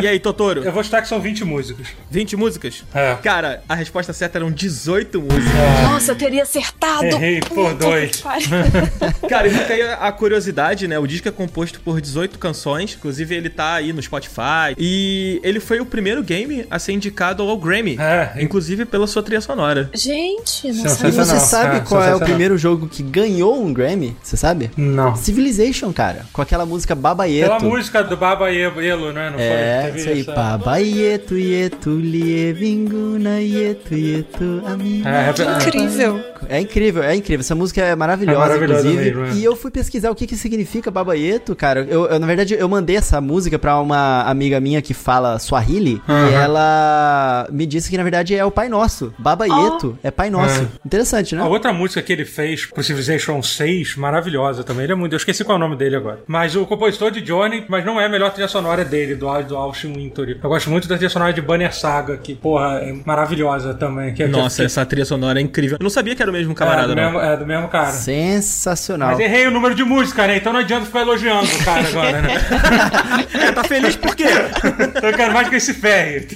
E 0.00 0.06
aí, 0.06 0.18
Totoro? 0.20 0.62
Eu 0.64 0.72
vou 0.72 0.82
chutar 0.84 1.02
que 1.02 1.08
são 1.08 1.20
20 1.20 1.44
músicas. 1.44 1.88
20 2.10 2.36
músicas? 2.36 2.84
É. 2.94 3.14
Cara, 3.22 3.62
a 3.68 3.74
resposta 3.74 4.12
certa 4.12 4.38
eram 4.38 4.50
18 4.50 5.20
músicas. 5.20 5.52
Nossa, 5.82 6.12
eu 6.12 6.16
teria 6.16 6.42
acertado. 6.42 7.04
Errei 7.04 7.40
por 7.40 7.48
Puta 7.72 7.74
dois. 7.74 8.22
Cara, 9.28 9.46
e 9.48 9.50
fica 9.50 9.74
aí 9.74 9.82
a 9.82 10.12
curiosidade, 10.12 10.86
né? 10.88 10.98
O 10.98 11.06
disco 11.06 11.28
é 11.28 11.32
composto 11.32 11.80
por 11.80 12.00
18 12.00 12.38
canções, 12.38 12.94
inclusive 12.98 13.34
ele 13.34 13.50
tá 13.50 13.74
aí 13.74 13.92
no 13.92 14.02
Spotify. 14.02 14.74
E 14.76 15.40
ele 15.42 15.60
foi 15.60 15.80
o 15.80 15.86
primeiro 15.86 16.22
game 16.22 16.66
a 16.70 16.78
ser 16.78 16.92
indicado 16.92 17.42
ao 17.42 17.56
Grammy, 17.56 17.96
É. 17.98 18.32
inclusive 18.40 18.84
pela 18.84 19.06
sua 19.06 19.22
trilha 19.22 19.40
sonora. 19.40 19.90
Gente, 19.94 20.68
não 20.68 20.74
Sensacional. 20.88 20.96
sabia. 20.96 21.24
Você 21.24 21.38
sabe 21.46 21.76
É, 21.76 21.80
qual 21.88 22.02
é 22.02 22.14
o 22.14 22.20
primeiro 22.20 22.56
jogo 22.58 22.86
que 22.88 23.02
ganhou 23.02 23.62
um 23.62 23.72
Grammy? 23.72 24.16
Você 24.22 24.36
sabe? 24.36 24.70
Não. 24.76 25.16
Civilization, 25.16 25.92
cara. 25.92 26.26
Com 26.32 26.42
aquela 26.42 26.64
música 26.66 26.94
Babaieto. 26.94 27.48
Pela 27.56 27.60
música 27.60 28.02
do 28.04 28.16
Baba 28.16 28.50
Elo, 28.52 29.12
né? 29.12 29.30
Não 29.30 29.38
É, 29.38 29.92
isso 29.96 30.08
aí. 30.08 30.20
essa- 30.20 30.32
Babaieto, 30.32 31.36
ieto, 31.36 31.90
lie, 31.90 32.52
vinguna, 32.52 33.40
ieto, 33.40 33.94
ieto, 33.94 34.62
amiga. 34.66 35.08
É, 35.08 35.28
é, 35.28 35.56
incrível. 35.56 36.20
É 36.48 36.60
incrível, 36.60 37.02
é 37.02 37.14
incrível. 37.16 37.40
Essa 37.40 37.54
música 37.54 37.80
é 37.82 37.94
maravilhosa, 37.96 38.36
É 38.38 38.40
maravilhosa 38.48 38.88
inclusive. 38.88 39.14
mesmo, 39.16 39.24
é. 39.34 39.38
E 39.38 39.44
eu 39.44 39.56
fui 39.56 39.70
pesquisar 39.70 40.10
o 40.10 40.14
que, 40.14 40.26
que 40.26 40.36
significa 40.36 40.90
babaieto, 40.90 41.54
cara. 41.56 41.86
Eu, 41.88 42.06
eu, 42.06 42.18
na 42.18 42.26
verdade, 42.26 42.54
eu 42.58 42.68
mandei 42.68 42.96
essa 42.96 43.20
música 43.20 43.58
pra 43.58 43.78
uma 43.80 44.22
amiga 44.22 44.60
minha 44.60 44.80
que 44.82 44.94
fala 44.94 45.38
Swahili. 45.38 46.00
E 46.08 46.10
Aham. 46.12 46.30
ela 46.32 47.48
me 47.50 47.66
disse 47.66 47.90
que, 47.90 47.96
na 47.96 48.02
verdade, 48.02 48.34
é 48.34 48.44
o 48.44 48.50
Pai 48.50 48.68
Nosso. 48.68 49.12
Babaieto 49.18 49.98
é 50.02 50.10
Pai 50.10 50.30
Nosso. 50.30 50.62
É. 50.62 50.66
Interessante, 50.84 51.34
né? 51.34 51.42
A 51.42 51.46
outra 51.46 51.72
música 51.78 52.02
que 52.02 52.12
ele 52.12 52.24
fez 52.24 52.66
pro 52.66 52.82
Civilization 52.82 53.42
6, 53.42 53.96
maravilhosa 53.96 54.62
também. 54.64 54.84
Ele 54.84 54.92
é 54.92 54.96
muito. 54.96 55.12
Eu 55.12 55.18
esqueci 55.18 55.44
qual 55.44 55.56
é 55.56 55.58
o 55.58 55.60
nome 55.60 55.76
dele 55.76 55.96
agora. 55.96 56.20
Mas 56.26 56.56
o 56.56 56.66
compositor 56.66 57.10
de 57.10 57.20
Johnny, 57.20 57.64
mas 57.68 57.84
não 57.84 58.00
é 58.00 58.06
a 58.06 58.08
melhor 58.08 58.30
trilha 58.32 58.48
sonora 58.48 58.84
dele, 58.84 59.14
do, 59.14 59.26
do 59.42 59.56
Austin 59.56 59.92
Wintory. 59.94 60.38
Eu 60.42 60.48
gosto 60.48 60.68
muito 60.70 60.88
da 60.88 60.96
trilha 60.96 61.10
sonora 61.10 61.32
de 61.32 61.40
Banner 61.40 61.74
Saga, 61.74 62.16
que, 62.16 62.34
porra, 62.34 62.80
é 62.82 62.92
maravilhosa 63.04 63.74
também. 63.74 64.12
Que, 64.12 64.26
Nossa, 64.26 64.62
que, 64.62 64.66
essa 64.66 64.84
trilha 64.84 65.04
sonora 65.04 65.38
é 65.38 65.42
incrível. 65.42 65.78
Eu 65.80 65.84
não 65.84 65.90
sabia 65.90 66.14
que 66.14 66.22
era 66.22 66.30
o 66.30 66.34
mesmo 66.34 66.54
camarada, 66.54 66.92
é, 66.92 66.94
do 66.94 66.94
não. 66.94 67.12
mesmo, 67.12 67.20
é 67.20 67.36
do 67.36 67.46
mesmo 67.46 67.68
cara. 67.68 67.92
Sensacional. 67.92 69.10
Mas 69.10 69.20
errei 69.20 69.46
o 69.46 69.50
número 69.50 69.74
de 69.74 69.84
música, 69.84 70.26
né? 70.26 70.36
Então 70.36 70.52
não 70.52 70.60
adianta 70.60 70.86
ficar 70.86 71.00
elogiando 71.00 71.46
o 71.46 71.64
cara 71.64 71.88
agora, 71.88 72.22
né? 72.22 72.28
É, 73.38 73.52
tá 73.52 73.64
feliz 73.64 73.94
por 73.96 74.14
quê? 74.16 74.24
Eu 75.02 75.12
quero 75.12 75.32
mais 75.32 75.48
que 75.48 75.56
esse 75.56 75.74
ferre. 75.74 76.26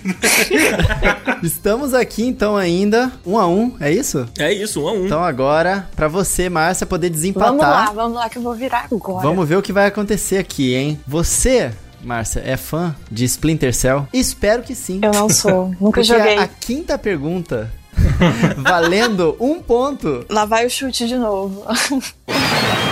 Estamos 1.43 1.95
aqui, 1.95 2.25
então, 2.25 2.57
ainda 2.57 3.11
um 3.27 3.39
a 3.39 3.47
um, 3.47 3.77
é 3.81 3.91
isso? 3.91 4.29
É 4.39 4.53
isso, 4.53 4.83
um 4.83 4.89
a 4.89 4.93
um. 4.93 5.07
Então 5.07 5.25
agora, 5.33 5.89
pra 5.97 6.09
você, 6.09 6.49
Márcia, 6.51 6.87
poder 6.87 7.09
desempatar. 7.09 7.49
Vamos 7.49 7.65
lá, 7.65 7.85
vamos 7.93 8.15
lá 8.19 8.29
que 8.29 8.37
eu 8.39 8.43
vou 8.43 8.55
virar 8.55 8.87
agora. 8.93 9.27
Vamos 9.27 9.49
ver 9.49 9.57
o 9.57 9.63
que 9.63 9.73
vai 9.73 9.87
acontecer 9.87 10.37
aqui, 10.37 10.75
hein? 10.75 11.01
Você, 11.07 11.73
Márcia, 12.03 12.43
é 12.45 12.57
fã 12.57 12.95
de 13.11 13.25
Splinter 13.25 13.75
Cell? 13.75 14.07
Espero 14.13 14.63
que 14.63 14.75
sim. 14.75 15.01
Eu 15.03 15.13
não 15.13 15.29
sou, 15.31 15.69
nunca 15.81 16.01
Porque 16.01 16.03
joguei. 16.05 16.37
a, 16.37 16.43
a 16.43 16.47
quinta 16.49 16.99
pergunta, 16.99 17.71
valendo 18.59 19.35
um 19.41 19.61
ponto, 19.61 20.25
Lá 20.29 20.45
vai 20.45 20.67
o 20.67 20.71
chute 20.71 21.07
de 21.09 21.17
novo. 21.17 21.65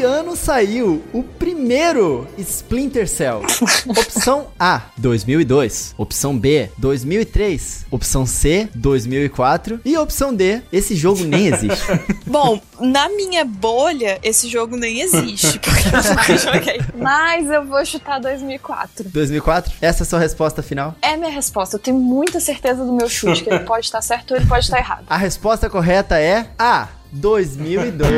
que 0.00 0.04
ano 0.06 0.34
saiu 0.34 1.04
o 1.12 1.22
primeiro 1.22 2.26
Splinter 2.38 3.06
Cell? 3.06 3.42
Opção 3.86 4.46
A, 4.58 4.84
2002. 4.96 5.94
Opção 5.98 6.38
B, 6.38 6.70
2003. 6.78 7.84
Opção 7.90 8.24
C, 8.24 8.70
2004. 8.74 9.78
E 9.84 9.98
opção 9.98 10.34
D, 10.34 10.62
esse 10.72 10.96
jogo 10.96 11.22
nem 11.24 11.48
existe. 11.48 11.84
Bom, 12.26 12.58
na 12.80 13.10
minha 13.10 13.44
bolha, 13.44 14.18
esse 14.22 14.48
jogo 14.48 14.74
nem 14.74 15.02
existe, 15.02 15.58
porque 15.58 15.88
eu 15.88 16.02
nunca 16.02 16.38
joguei. 16.38 16.80
Mas 16.96 17.50
eu 17.50 17.66
vou 17.66 17.84
chutar 17.84 18.18
2004. 18.20 19.04
2004? 19.06 19.72
Essa 19.82 20.02
é 20.02 20.04
a 20.04 20.06
sua 20.06 20.18
resposta 20.18 20.62
final? 20.62 20.94
É 21.02 21.14
minha 21.14 21.30
resposta. 21.30 21.76
Eu 21.76 21.80
tenho 21.80 21.98
muita 21.98 22.40
certeza 22.40 22.86
do 22.86 22.92
meu 22.94 23.06
chute, 23.06 23.44
que 23.44 23.50
ele 23.50 23.64
pode 23.64 23.84
estar 23.84 24.00
certo 24.00 24.30
ou 24.30 24.38
ele 24.38 24.46
pode 24.46 24.64
estar 24.64 24.78
errado. 24.78 25.04
A 25.10 25.18
resposta 25.18 25.68
correta 25.68 26.18
é 26.18 26.46
A. 26.58 26.88
2002. 27.12 28.10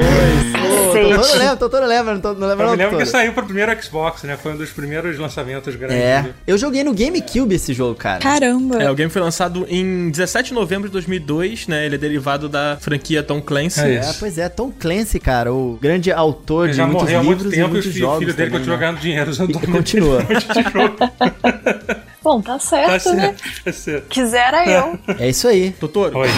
Pô, 0.53 0.93
Totoro 0.93 1.39
lembra, 1.39 1.57
Totoro 1.57 1.87
lembra, 1.87 2.15
não, 2.15 2.21
tô, 2.21 2.35
não 2.35 2.49
lembra 2.49 2.65
Eu 2.65 2.69
não, 2.71 2.77
me 2.77 2.83
lembro 2.85 2.99
que 2.99 3.07
saiu 3.07 3.33
pro 3.33 3.45
primeiro 3.45 3.83
Xbox, 3.83 4.23
né? 4.25 4.37
Foi 4.37 4.53
um 4.53 4.57
dos 4.57 4.71
primeiros 4.71 5.19
lançamentos 5.19 5.75
grandes. 5.77 5.97
É, 5.97 6.27
eu 6.47 6.59
joguei 6.59 6.85
no 6.85 6.93
GameCube 6.95 7.55
esse 7.55 7.73
jogo, 7.73 7.95
cara. 7.95 8.21
Caramba. 8.21 8.83
É, 8.83 8.91
o 8.91 8.95
game 8.95 9.11
foi 9.11 9.23
lançado 9.23 9.67
em 9.69 10.11
17 10.11 10.49
de 10.49 10.55
novembro 10.55 10.89
de 10.89 10.93
2002, 10.93 11.67
né? 11.69 11.87
Ele 11.87 11.95
é 11.95 11.99
derivado 11.99 12.49
da 12.49 12.77
franquia 12.81 13.23
Tom 13.23 13.41
Clancy. 13.41 13.81
É 13.81 13.95
É, 13.95 14.13
pois 14.19 14.39
é, 14.39 14.49
Tom 14.49 14.71
Clancy, 14.71 15.19
cara, 15.19 15.53
o 15.53 15.79
grande 15.81 16.13
autor 16.13 16.65
Ele 16.65 16.73
de 16.73 16.79
já 16.79 16.87
muitos 16.87 17.05
morreu 17.05 17.19
há 17.19 17.23
livros 17.23 17.43
muito 17.45 17.55
e 17.55 17.57
tempo 17.57 17.67
e 17.67 17.71
o 17.71 17.73
muitos 17.73 17.93
filho, 17.93 18.05
jogos 18.07 18.19
filho 18.19 18.35
dele 18.35 18.51
também, 18.51 18.61
continua 18.61 18.77
né? 18.77 18.81
ganhando 18.81 19.01
dinheiro 19.01 19.31
usando 19.31 19.51
E 19.63 19.67
continua. 19.67 20.23
Bom, 22.23 22.41
tá 22.41 22.59
certo, 22.59 22.89
Tá 22.89 22.99
certo, 23.01 23.17
né? 23.17 23.35
tá 23.65 23.73
certo. 23.73 24.07
Quisera 24.09 24.65
eu. 24.71 24.99
É 25.19 25.29
isso 25.29 25.49
aí. 25.49 25.73
Totoro, 25.73 26.19
Oi. 26.19 26.29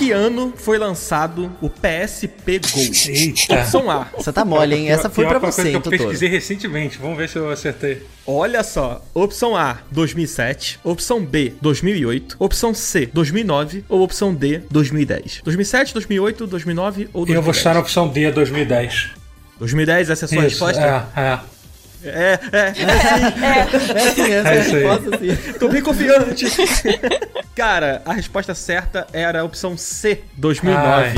Que 0.00 0.12
ano 0.12 0.54
foi 0.56 0.78
lançado 0.78 1.52
o 1.60 1.68
PSP 1.68 2.58
Go? 2.58 2.80
Eita. 3.06 3.60
Opção 3.60 3.90
A. 3.90 4.08
Você 4.16 4.32
tá 4.32 4.46
mole, 4.46 4.74
hein? 4.74 4.90
Essa 4.90 5.10
foi 5.10 5.26
coisa 5.26 5.38
você, 5.38 5.62
que 5.62 5.68
hein, 5.68 5.74
eu 5.74 5.82
pesquisei 5.82 6.28
recentemente. 6.30 6.96
Vamos 6.98 7.18
ver 7.18 7.28
se 7.28 7.36
eu 7.36 7.50
acertei. 7.50 8.02
Olha 8.26 8.62
só. 8.62 9.04
Opção 9.12 9.54
A, 9.54 9.80
2007. 9.90 10.80
Opção 10.82 11.22
B, 11.22 11.52
2008. 11.60 12.36
Opção 12.38 12.72
C, 12.72 13.10
2009. 13.12 13.84
Ou 13.90 14.00
opção 14.00 14.32
D, 14.32 14.62
2010. 14.70 15.42
2007, 15.44 15.92
2008, 15.92 16.46
2009 16.46 17.02
ou 17.12 17.26
2010? 17.26 17.36
Eu 17.36 17.42
vou 17.42 17.52
estar 17.52 17.74
na 17.74 17.80
opção 17.80 18.08
D, 18.08 18.30
2010. 18.32 19.10
2010, 19.58 20.08
essa 20.08 20.24
é 20.24 20.26
a 20.26 20.28
sua 20.28 20.36
Isso, 20.46 20.64
resposta? 20.64 21.10
É, 21.14 21.20
é. 21.20 21.40
É, 22.04 22.38
é. 22.52 22.72
É 23.94 24.10
sim, 24.10 24.32
essa 24.32 24.48
é, 24.48 24.56
É 24.56 24.58
a 24.58 24.60
isso 24.60 24.76
aí. 24.76 24.82
resposta, 24.84 25.18
sim. 25.18 25.52
Tô 25.58 25.68
bem 25.68 25.82
confiante. 25.82 26.46
Cara, 27.54 28.02
a 28.06 28.12
resposta 28.12 28.54
certa 28.54 29.06
era 29.12 29.40
a 29.40 29.44
opção 29.44 29.76
C, 29.76 30.22
2009. 30.36 30.86
Ai. 30.88 31.14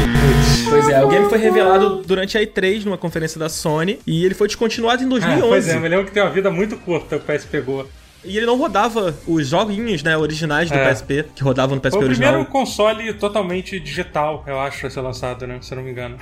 Pois 0.68 0.88
é, 0.88 1.04
o 1.04 1.08
game 1.08 1.28
foi 1.28 1.38
revelado 1.38 2.02
durante 2.04 2.36
a 2.36 2.40
E3 2.40 2.84
numa 2.84 2.98
conferência 2.98 3.38
da 3.38 3.48
Sony 3.48 3.98
e 4.06 4.24
ele 4.24 4.34
foi 4.34 4.46
descontinuado 4.48 5.02
em 5.02 5.06
Ah, 5.06 5.10
2011. 5.10 5.48
pois 5.48 5.68
é, 5.68 5.76
eu 5.76 5.80
me 5.80 5.88
lembro 5.88 6.04
que 6.06 6.12
tem 6.12 6.22
uma 6.22 6.30
vida 6.30 6.50
muito 6.50 6.76
curta 6.78 7.16
o 7.16 7.20
PS 7.20 7.44
pegou. 7.44 7.88
E 8.24 8.36
ele 8.36 8.46
não 8.46 8.56
rodava 8.56 9.12
os 9.26 9.48
joguinhos, 9.48 10.02
né, 10.04 10.16
originais 10.16 10.70
do 10.70 10.76
É. 10.76 10.88
PSP, 10.92 11.24
que 11.34 11.42
rodavam 11.42 11.74
no 11.74 11.80
PSP 11.80 11.96
Foi 11.96 12.04
o 12.04 12.06
original. 12.08 12.30
primeiro 12.30 12.50
console 12.52 13.12
totalmente 13.14 13.80
digital, 13.80 14.44
eu 14.46 14.60
acho, 14.60 14.86
a 14.86 14.90
ser 14.90 15.00
lançado, 15.00 15.44
né? 15.46 15.58
Se 15.60 15.72
eu 15.72 15.76
não 15.76 15.84
me 15.84 15.90
engano. 15.90 16.16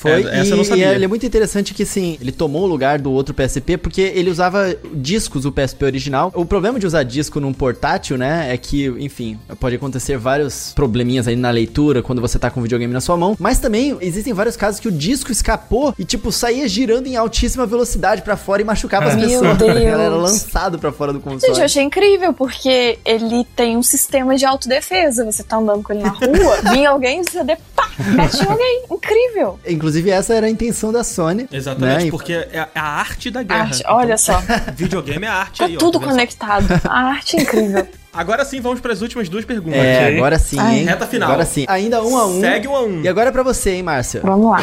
Foi, 0.00 0.12
É, 0.12 0.38
essa 0.40 0.48
e, 0.48 0.50
eu 0.52 0.56
não 0.56 0.64
sabia. 0.64 0.92
e 0.92 0.94
ele 0.94 1.04
é 1.04 1.08
muito 1.08 1.26
interessante 1.26 1.74
que, 1.74 1.84
sim, 1.84 2.16
ele 2.20 2.32
tomou 2.32 2.62
o 2.62 2.66
lugar 2.66 2.98
do 2.98 3.12
outro 3.12 3.34
PSP 3.34 3.76
porque 3.76 4.00
ele 4.00 4.30
usava 4.30 4.74
discos 4.94 5.42
do 5.42 5.52
PSP 5.52 5.84
original. 5.84 6.32
O 6.34 6.46
problema 6.46 6.78
de 6.78 6.86
usar 6.86 7.02
disco 7.02 7.38
num 7.38 7.52
portátil, 7.52 8.16
né, 8.16 8.52
é 8.52 8.56
que, 8.56 8.86
enfim, 8.98 9.38
pode 9.58 9.76
acontecer 9.76 10.16
vários 10.16 10.72
probleminhas 10.74 11.28
aí 11.28 11.36
na 11.36 11.50
leitura 11.50 12.02
quando 12.02 12.22
você 12.22 12.38
tá 12.38 12.50
com 12.50 12.60
o 12.60 12.62
videogame 12.62 12.92
na 12.94 13.00
sua 13.02 13.16
mão, 13.16 13.36
mas 13.38 13.58
também 13.58 13.94
existem 14.00 14.32
vários 14.32 14.56
casos 14.56 14.80
que 14.80 14.88
o 14.88 14.92
disco 14.92 15.30
escapou 15.30 15.94
e, 15.98 16.04
tipo, 16.04 16.32
saía 16.32 16.66
girando 16.66 17.06
em 17.06 17.16
altíssima 17.16 17.66
velocidade 17.66 18.22
pra 18.22 18.38
fora 18.38 18.62
e 18.62 18.64
machucava 18.64 19.06
as 19.08 19.16
Meu 19.16 19.28
pessoas. 19.28 19.58
Deus. 19.58 19.70
Ela 19.76 20.02
era 20.02 20.16
lançado 20.16 20.78
pra 20.78 20.90
fora 20.92 21.12
do 21.12 21.20
console. 21.20 21.40
Gente, 21.42 21.58
eu 21.58 21.64
achei 21.66 21.82
incrível, 21.82 22.32
porque 22.32 22.98
ele 23.04 23.44
tem 23.54 23.76
um 23.76 23.82
sistema 23.82 24.34
de 24.34 24.46
autodefesa. 24.46 25.24
Você 25.24 25.42
tá 25.42 25.58
andando 25.58 25.82
com 25.82 25.92
ele 25.92 26.02
na 26.02 26.08
rua, 26.10 26.56
vinha 26.72 26.88
alguém, 26.88 27.22
você 27.22 27.44
de, 27.44 27.56
pá, 27.76 27.88
bate 28.16 28.42
em 28.42 28.46
alguém. 28.48 28.82
Incrível. 28.90 29.58
Inclusive, 29.68 29.89
essa 30.10 30.34
era 30.34 30.46
a 30.46 30.50
intenção 30.50 30.92
da 30.92 31.02
Sony. 31.04 31.48
Exatamente, 31.52 32.04
né, 32.04 32.10
porque 32.10 32.32
é 32.32 32.66
a 32.74 32.82
arte 32.82 33.30
da 33.30 33.42
guerra. 33.42 33.62
Arte, 33.64 33.82
olha 33.86 34.16
só, 34.18 34.40
Então, 34.42 34.56
videogame 34.76 35.26
é 35.26 35.28
arte 35.28 35.58
tá 35.58 35.64
aí, 35.66 35.76
ó, 35.76 35.78
tudo 35.78 35.98
tá 35.98 36.04
só? 36.06 36.10
conectado. 36.10 36.80
A 36.88 37.00
arte 37.10 37.36
é 37.36 37.42
incrível. 37.42 37.86
Agora 38.12 38.44
sim, 38.44 38.60
vamos 38.60 38.80
para 38.80 38.92
as 38.92 39.02
últimas 39.02 39.28
duas 39.28 39.44
perguntas. 39.44 39.78
É, 39.80 40.06
Ok. 40.06 40.16
agora 40.16 40.36
sim, 40.38 40.58
Ai. 40.58 40.78
hein? 40.80 40.84
Reta 40.84 41.06
final. 41.06 41.30
Agora 41.30 41.44
sim. 41.46 41.64
Ainda 41.68 42.02
um 42.02 42.16
a 42.16 42.26
um. 42.26 42.40
Segue 42.40 42.66
um 42.66 42.74
a 42.74 42.82
um. 42.82 43.02
E 43.02 43.08
agora 43.08 43.28
é 43.28 43.32
pra 43.32 43.44
você, 43.44 43.70
hein, 43.70 43.84
Márcia? 43.84 44.20
Vamos 44.24 44.50
lá. 44.50 44.58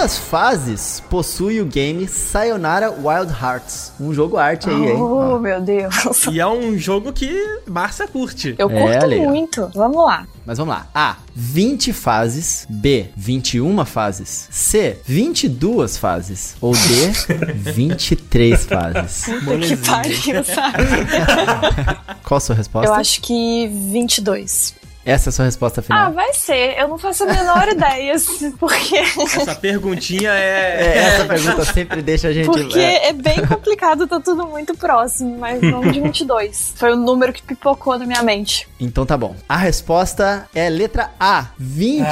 Quantas 0.00 0.16
fases 0.16 1.02
possui 1.10 1.60
o 1.60 1.66
game 1.66 2.08
Sayonara 2.08 2.90
Wild 2.90 3.30
Hearts? 3.38 3.92
Um 4.00 4.14
jogo 4.14 4.38
arte 4.38 4.70
aí, 4.70 4.92
hein? 4.92 4.96
Oh, 4.96 5.34
Ó. 5.34 5.38
meu 5.38 5.60
Deus. 5.60 6.24
E 6.32 6.40
é 6.40 6.46
um 6.46 6.74
jogo 6.78 7.12
que 7.12 7.30
Márcia 7.66 8.08
curte. 8.08 8.54
Eu 8.56 8.70
É, 8.70 8.80
curto 8.98 9.04
ó. 9.20 9.28
muito. 9.28 9.70
Vamos 9.74 10.02
lá. 10.02 10.26
Mas 10.46 10.56
vamos 10.56 10.74
lá. 10.74 10.88
A. 10.94 11.16
20 11.34 11.92
fases. 11.92 12.66
B. 12.70 13.10
21 13.14 13.84
fases. 13.84 14.48
C. 14.50 14.96
22 15.04 15.98
fases. 15.98 16.56
Ou 16.62 16.72
D. 16.72 16.80
23 17.70 18.64
fases. 18.64 19.24
Que 19.26 19.76
pariu, 19.76 20.44
sabe? 20.44 20.78
Qual 22.24 22.38
a 22.38 22.40
sua 22.40 22.54
resposta? 22.56 22.88
Eu 22.88 22.94
acho 22.94 23.20
que 23.20 23.68
22. 23.68 24.79
Essa 25.04 25.28
é 25.28 25.30
a 25.30 25.32
sua 25.32 25.44
resposta 25.46 25.80
Ah, 25.80 25.82
final. 25.82 26.12
vai 26.12 26.32
ser. 26.34 26.78
Eu 26.78 26.88
não 26.88 26.98
faço 26.98 27.24
a 27.24 27.26
menor 27.26 27.68
ideia. 27.72 28.14
assim, 28.14 28.50
Porque, 28.52 28.96
Essa 28.96 29.54
perguntinha 29.54 30.30
É, 30.30 30.76
é. 30.80 30.98
essa 30.98 31.24
pergunta 31.24 31.64
sempre 31.64 32.02
deixa 32.02 32.28
a 32.28 32.32
gente. 32.32 32.46
porque 32.46 32.78
é, 32.78 33.08
é 33.08 33.12
bem 33.12 33.44
complicado, 33.46 34.06
tá 34.06 34.20
tudo 34.20 34.46
muito 34.46 34.76
próximo, 34.76 35.38
mas 35.38 35.60
não 35.62 35.80
de 35.90 36.00
22. 36.00 36.74
Foi 36.76 36.92
o 36.92 36.96
número 36.96 37.32
que 37.32 37.42
pipocou 37.42 37.98
na 37.98 38.06
minha 38.06 38.22
mente. 38.22 38.68
Então 38.78 39.06
tá 39.06 39.16
bom. 39.16 39.34
A 39.48 39.56
resposta 39.56 40.46
é 40.54 40.68
letra 40.68 41.10
A. 41.18 41.46
20. 41.58 42.04
Ah, 42.06 42.10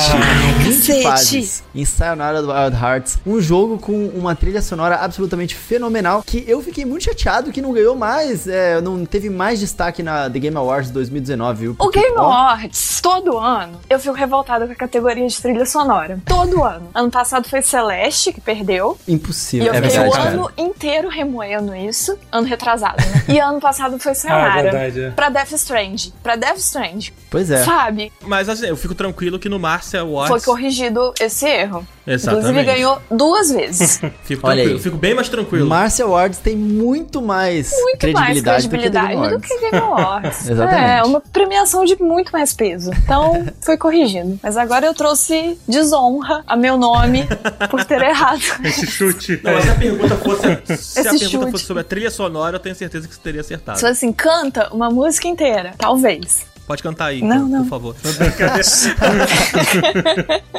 20 0.62 0.76
cacete. 0.78 1.02
fases 1.02 1.64
em 1.74 1.84
Sayonara 1.84 2.40
do 2.42 2.50
Wild 2.52 2.76
Hearts. 2.76 3.18
Um 3.26 3.40
jogo 3.40 3.78
com 3.78 4.06
uma 4.08 4.34
trilha 4.34 4.62
sonora 4.62 4.96
absolutamente 4.96 5.54
fenomenal. 5.54 6.22
Que 6.26 6.44
eu 6.46 6.62
fiquei 6.62 6.84
muito 6.84 7.04
chateado 7.04 7.52
que 7.52 7.60
não 7.60 7.72
ganhou 7.72 7.94
mais. 7.96 8.46
é, 8.48 8.80
não 8.80 9.04
teve 9.04 9.28
mais 9.30 9.60
destaque 9.60 10.02
na 10.02 10.28
The 10.30 10.38
Game 10.38 10.56
Awards 10.56 10.90
2019, 10.90 11.60
viu? 11.60 11.70
O 11.72 11.74
Porque, 11.74 12.00
Game 12.00 12.16
ó, 12.16 12.22
Awards, 12.22 12.77
todo 13.02 13.38
ano, 13.38 13.80
eu 13.88 13.98
fico 13.98 14.14
revoltada 14.14 14.66
com 14.66 14.72
a 14.72 14.76
categoria 14.76 15.26
de 15.26 15.40
trilha 15.40 15.64
sonora. 15.66 16.18
Todo 16.26 16.62
ano. 16.64 16.90
Ano 16.94 17.10
passado 17.10 17.48
foi 17.48 17.62
Celeste, 17.62 18.32
que 18.32 18.40
perdeu. 18.40 18.98
E 19.06 19.12
Impossível. 19.14 19.68
eu 19.68 19.72
É 19.74 19.76
fiquei 19.76 19.90
verdade, 19.90 20.08
o 20.08 20.12
cara. 20.16 20.30
ano 20.30 20.50
inteiro 20.56 21.08
remoendo 21.08 21.74
isso. 21.74 22.18
Ano 22.30 22.46
retrasado, 22.46 22.96
né? 22.98 23.24
E 23.28 23.38
ano 23.40 23.60
passado 23.60 23.98
foi 23.98 24.12
Ah, 24.12 24.14
Sayonara. 24.14 24.62
verdade. 24.62 25.00
é. 25.04 25.10
Pra 25.10 25.28
Death 25.28 25.52
Strange. 25.52 26.12
Pra 26.22 26.36
Death 26.36 26.58
Strange. 26.58 27.12
Pois 27.30 27.50
é. 27.50 27.64
Sabe? 27.64 28.12
Mas 28.22 28.48
assim, 28.48 28.66
eu 28.66 28.76
fico 28.76 28.94
tranquilo 28.94 29.38
que 29.38 29.48
no 29.48 29.58
Márcia 29.58 30.00
Awards. 30.00 30.28
Foi 30.28 30.40
corrigido 30.40 31.12
esse 31.20 31.46
erro. 31.46 31.86
Exatamente. 32.08 32.48
Inclusive 32.48 32.64
ganhou 32.64 33.02
duas 33.10 33.50
vezes. 33.50 34.00
Fico 34.24 34.46
Olha 34.46 34.56
tranquilo, 34.56 34.76
aí. 34.76 34.82
fico 34.82 34.96
bem 34.96 35.14
mais 35.14 35.28
tranquilo. 35.28 35.68
Marcia 35.68 36.04
Awards 36.04 36.38
tem 36.38 36.56
muito 36.56 37.20
mais 37.20 37.70
Muito 37.70 37.98
credibilidade, 37.98 38.44
mais 38.44 38.66
credibilidade 38.66 39.30
do 39.30 39.40
que, 39.40 39.58
Game 39.60 39.76
Awards. 39.76 40.48
Exatamente. 40.50 40.90
É, 40.90 41.02
uma 41.02 41.20
premiação 41.20 41.84
de 41.84 42.00
muito 42.02 42.32
mais 42.32 42.52
peso. 42.52 42.90
Então, 43.04 43.46
foi 43.60 43.76
corrigido. 43.76 44.38
Mas 44.42 44.56
agora 44.56 44.86
eu 44.86 44.94
trouxe 44.94 45.58
desonra 45.68 46.42
a 46.46 46.56
meu 46.56 46.76
nome 46.76 47.26
por 47.70 47.84
ter 47.84 48.00
errado. 48.02 48.40
Esse 48.64 48.86
chute. 48.86 49.40
Não, 49.42 49.52
mas 49.52 49.64
se 49.64 49.70
a 49.70 49.74
pergunta 49.74 50.16
fosse. 50.16 50.76
se 50.76 51.00
a 51.00 51.02
pergunta 51.04 51.28
chute. 51.28 51.50
fosse 51.50 51.64
sobre 51.64 51.80
a 51.80 51.84
trilha 51.84 52.10
sonora, 52.10 52.56
eu 52.56 52.60
tenho 52.60 52.74
certeza 52.74 53.06
que 53.06 53.14
você 53.14 53.20
teria 53.20 53.40
acertado. 53.40 53.78
Se 53.78 53.82
fosse 53.82 53.92
assim, 53.92 54.12
canta 54.12 54.72
uma 54.72 54.90
música 54.90 55.28
inteira. 55.28 55.74
Talvez. 55.78 56.46
Pode 56.68 56.82
cantar 56.82 57.06
aí, 57.06 57.22
Não, 57.22 57.40
por, 57.40 57.48
não. 57.48 57.62
por 57.62 57.68
favor. 57.70 57.96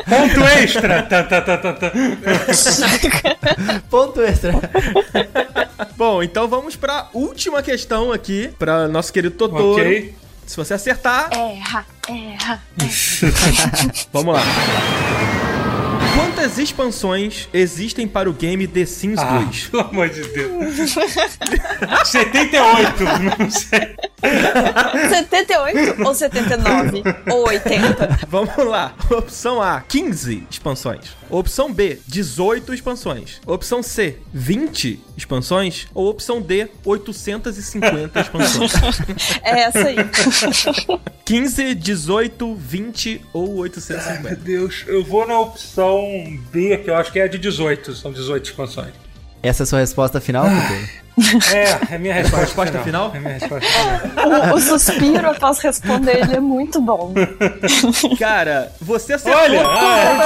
Ponto 0.09 0.43
extra! 0.59 1.03
Tá, 1.03 1.23
tá, 1.23 1.39
tá, 1.41 1.57
tá, 1.57 1.73
tá. 1.73 1.91
Ponto 3.91 4.19
extra. 4.23 4.53
Bom, 5.95 6.23
então 6.23 6.47
vamos 6.47 6.75
pra 6.75 7.07
última 7.13 7.61
questão 7.61 8.11
aqui, 8.11 8.49
pra 8.57 8.87
nosso 8.87 9.13
querido 9.13 9.35
Totoro. 9.35 9.83
Ok. 9.83 10.15
Se 10.47 10.57
você 10.57 10.73
acertar, 10.73 11.29
Erra, 11.31 11.85
erra. 12.07 12.59
vamos 14.11 14.33
lá. 14.33 14.41
Quantas 16.39 16.57
expansões 16.57 17.49
existem 17.53 18.07
para 18.07 18.29
o 18.29 18.33
game 18.33 18.65
The 18.65 18.85
Sims 18.85 19.19
Ah, 19.19 19.39
2? 19.39 19.67
pelo 19.67 19.83
amor 19.83 20.07
de 20.07 20.23
Deus. 20.29 20.93
78, 22.05 23.03
não 23.37 23.51
sei. 23.51 23.95
78 25.09 26.01
ou 26.05 26.13
79? 26.15 27.03
Ou 27.29 27.47
80? 27.49 28.19
Vamos 28.29 28.55
lá. 28.65 28.93
Opção 29.11 29.61
A, 29.61 29.81
15 29.81 30.47
expansões. 30.49 31.17
Opção 31.29 31.73
B, 31.73 31.99
18 32.07 32.73
expansões. 32.73 33.41
Opção 33.45 33.83
C, 33.83 34.17
20 34.33 34.99
expansões. 35.17 35.87
Ou 35.93 36.09
opção 36.09 36.41
D, 36.41 36.69
850 36.85 38.19
expansões. 38.21 38.71
É 39.43 39.59
essa 39.61 39.79
aí. 39.87 39.97
15, 41.25 41.75
18, 41.75 42.55
20 42.55 43.21
ou 43.33 43.55
850. 43.57 44.21
Meu 44.21 44.35
Deus, 44.37 44.83
eu 44.87 45.03
vou 45.03 45.27
na 45.27 45.39
opção 45.39 46.01
B, 46.37 46.77
que 46.77 46.89
eu 46.89 46.95
acho 46.95 47.11
que 47.11 47.19
é 47.19 47.27
de 47.27 47.37
18. 47.37 47.93
São 47.93 48.11
18 48.11 48.45
expansões. 48.45 48.93
Essa 49.41 49.63
é 49.63 49.65
a 49.65 49.67
sua 49.67 49.79
resposta 49.79 50.19
final, 50.19 50.45
Totoro? 50.45 51.09
É, 51.53 51.95
é 51.95 51.97
minha 51.97 52.13
resposta, 52.13 52.45
resposta 52.45 52.79
final. 52.79 53.11
É 53.13 53.19
minha 53.19 53.33
resposta 53.33 53.67
final. 53.69 54.53
O, 54.53 54.55
o 54.55 54.59
suspiro 54.59 55.29
após 55.29 55.59
responder 55.59 56.17
ele 56.21 56.35
é 56.35 56.39
muito 56.39 56.79
bom. 56.81 57.13
Cara, 58.17 58.71
você 58.81 59.13
acertou. 59.13 59.41
Olha, 59.41 59.61
ah, 59.65 60.19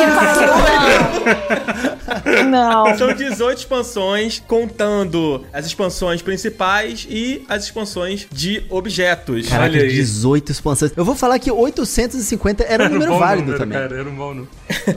Que 2.24 2.44
Não. 2.44 2.96
São 2.98 3.14
18 3.14 3.58
expansões, 3.58 4.42
contando 4.48 5.46
as 5.52 5.66
expansões 5.66 6.22
principais 6.22 7.08
e 7.10 7.44
as 7.50 7.64
expansões 7.66 8.28
de 8.32 8.64
objetos. 8.70 9.50
Caraca, 9.50 9.72
Olha 9.74 9.82
aí. 9.84 9.90
18 9.90 10.52
expansões. 10.52 10.92
Eu 10.96 11.06
vou 11.06 11.16
falar 11.16 11.40
que 11.40 11.52
850 11.52 12.64
era 12.64 12.84
um 12.84 12.86
Era 12.86 12.94
número 12.94 13.12
bom 13.14 13.20
válido 13.20 13.52
número, 13.52 13.60
também. 13.60 13.80
Cara, 13.80 14.00
era 14.00 14.10
um 14.10 14.16
bom 14.16 14.34
número. 14.34 14.50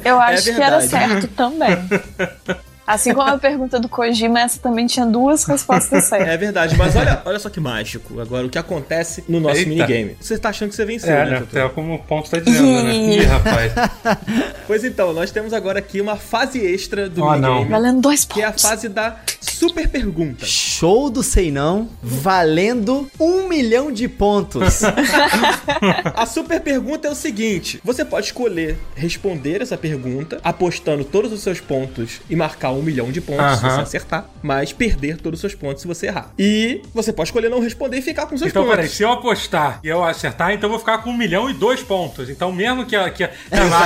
Eu 0.04 0.20
acho 0.20 0.54
que 0.54 0.62
era 0.62 0.80
certo 0.80 1.28
também. 1.28 1.76
Assim 2.86 3.12
como 3.12 3.28
a 3.28 3.36
pergunta 3.38 3.80
do 3.80 3.88
Kojima, 3.88 4.40
essa 4.40 4.58
também 4.60 4.86
tinha 4.86 5.04
duas 5.04 5.44
respostas 5.44 6.04
certas. 6.08 6.28
É 6.28 6.36
verdade, 6.36 6.76
mas 6.76 6.94
olha, 6.94 7.20
olha 7.24 7.38
só 7.38 7.50
que 7.50 7.58
mágico. 7.58 8.20
Agora, 8.20 8.46
o 8.46 8.50
que 8.50 8.58
acontece 8.58 9.24
no 9.28 9.40
nosso 9.40 9.56
Eita. 9.58 9.68
minigame? 9.68 10.16
Você 10.20 10.38
tá 10.38 10.50
achando 10.50 10.68
que 10.70 10.76
você 10.76 10.84
venceu, 10.84 11.12
É, 11.12 11.24
né, 11.24 11.30
né? 11.32 11.40
Totoro? 11.40 11.64
Até 11.64 11.74
como 11.74 11.94
o 11.94 11.98
ponto 11.98 12.30
tá 12.30 12.38
dizendo, 12.38 12.82
né? 12.84 12.94
Ih, 12.94 13.22
rapaz. 13.24 13.72
Pois 14.66 14.82
então, 14.82 15.12
nós 15.12 15.30
temos 15.30 15.52
agora 15.52 15.78
aqui 15.78 16.00
uma 16.00 16.16
fase 16.16 16.58
extra 16.58 17.08
do 17.08 17.22
Oh, 17.22 17.30
minigame. 17.30 17.54
não. 17.62 17.68
Valendo 17.68 18.00
dois 18.00 18.24
Que 18.24 18.40
é 18.40 18.44
a 18.44 18.48
pontos. 18.48 18.62
fase 18.64 18.88
da 18.88 19.16
super 19.40 19.88
pergunta. 19.88 20.44
Show 20.44 21.08
do 21.08 21.22
Sei 21.22 21.52
Não, 21.52 21.88
valendo 22.02 23.08
um 23.20 23.46
milhão 23.48 23.92
de 23.92 24.08
pontos. 24.08 24.82
A 26.16 26.26
super 26.26 26.60
pergunta 26.60 27.06
é 27.08 27.10
o 27.10 27.14
seguinte: 27.14 27.80
você 27.84 28.04
pode 28.04 28.26
escolher 28.26 28.76
responder 28.94 29.62
essa 29.62 29.76
pergunta, 29.76 30.40
apostando 30.42 31.04
todos 31.04 31.32
os 31.32 31.42
seus 31.42 31.60
pontos 31.60 32.20
e 32.28 32.34
marcar 32.36 32.72
um 32.76 32.82
milhão 32.82 33.10
de 33.10 33.20
pontos 33.20 33.58
se 33.58 33.64
Aham. 33.66 33.74
você 33.76 33.80
acertar, 33.82 34.26
mas 34.42 34.72
perder 34.72 35.16
todos 35.18 35.38
os 35.38 35.40
seus 35.42 35.54
pontos 35.54 35.82
se 35.82 35.88
você 35.88 36.06
errar. 36.06 36.30
E 36.38 36.82
você 36.94 37.12
pode 37.12 37.28
escolher 37.28 37.48
não 37.48 37.60
responder 37.60 37.98
e 37.98 38.02
ficar 38.02 38.26
com 38.26 38.36
seus 38.36 38.50
Então, 38.50 38.62
pontos. 38.62 38.76
peraí, 38.76 38.88
se 38.90 39.02
eu 39.02 39.10
apostar 39.12 39.80
e 39.82 39.88
eu 39.88 40.02
acertar, 40.04 40.52
então 40.52 40.66
eu 40.68 40.70
vou 40.70 40.78
ficar 40.78 40.98
com 40.98 41.10
um 41.10 41.16
milhão 41.16 41.48
e 41.50 41.54
dois 41.54 41.82
pontos. 41.82 42.28
Então, 42.30 42.52
mesmo 42.52 42.86
que 42.86 42.94
a, 42.96 43.10
que 43.10 43.24
a, 43.24 43.30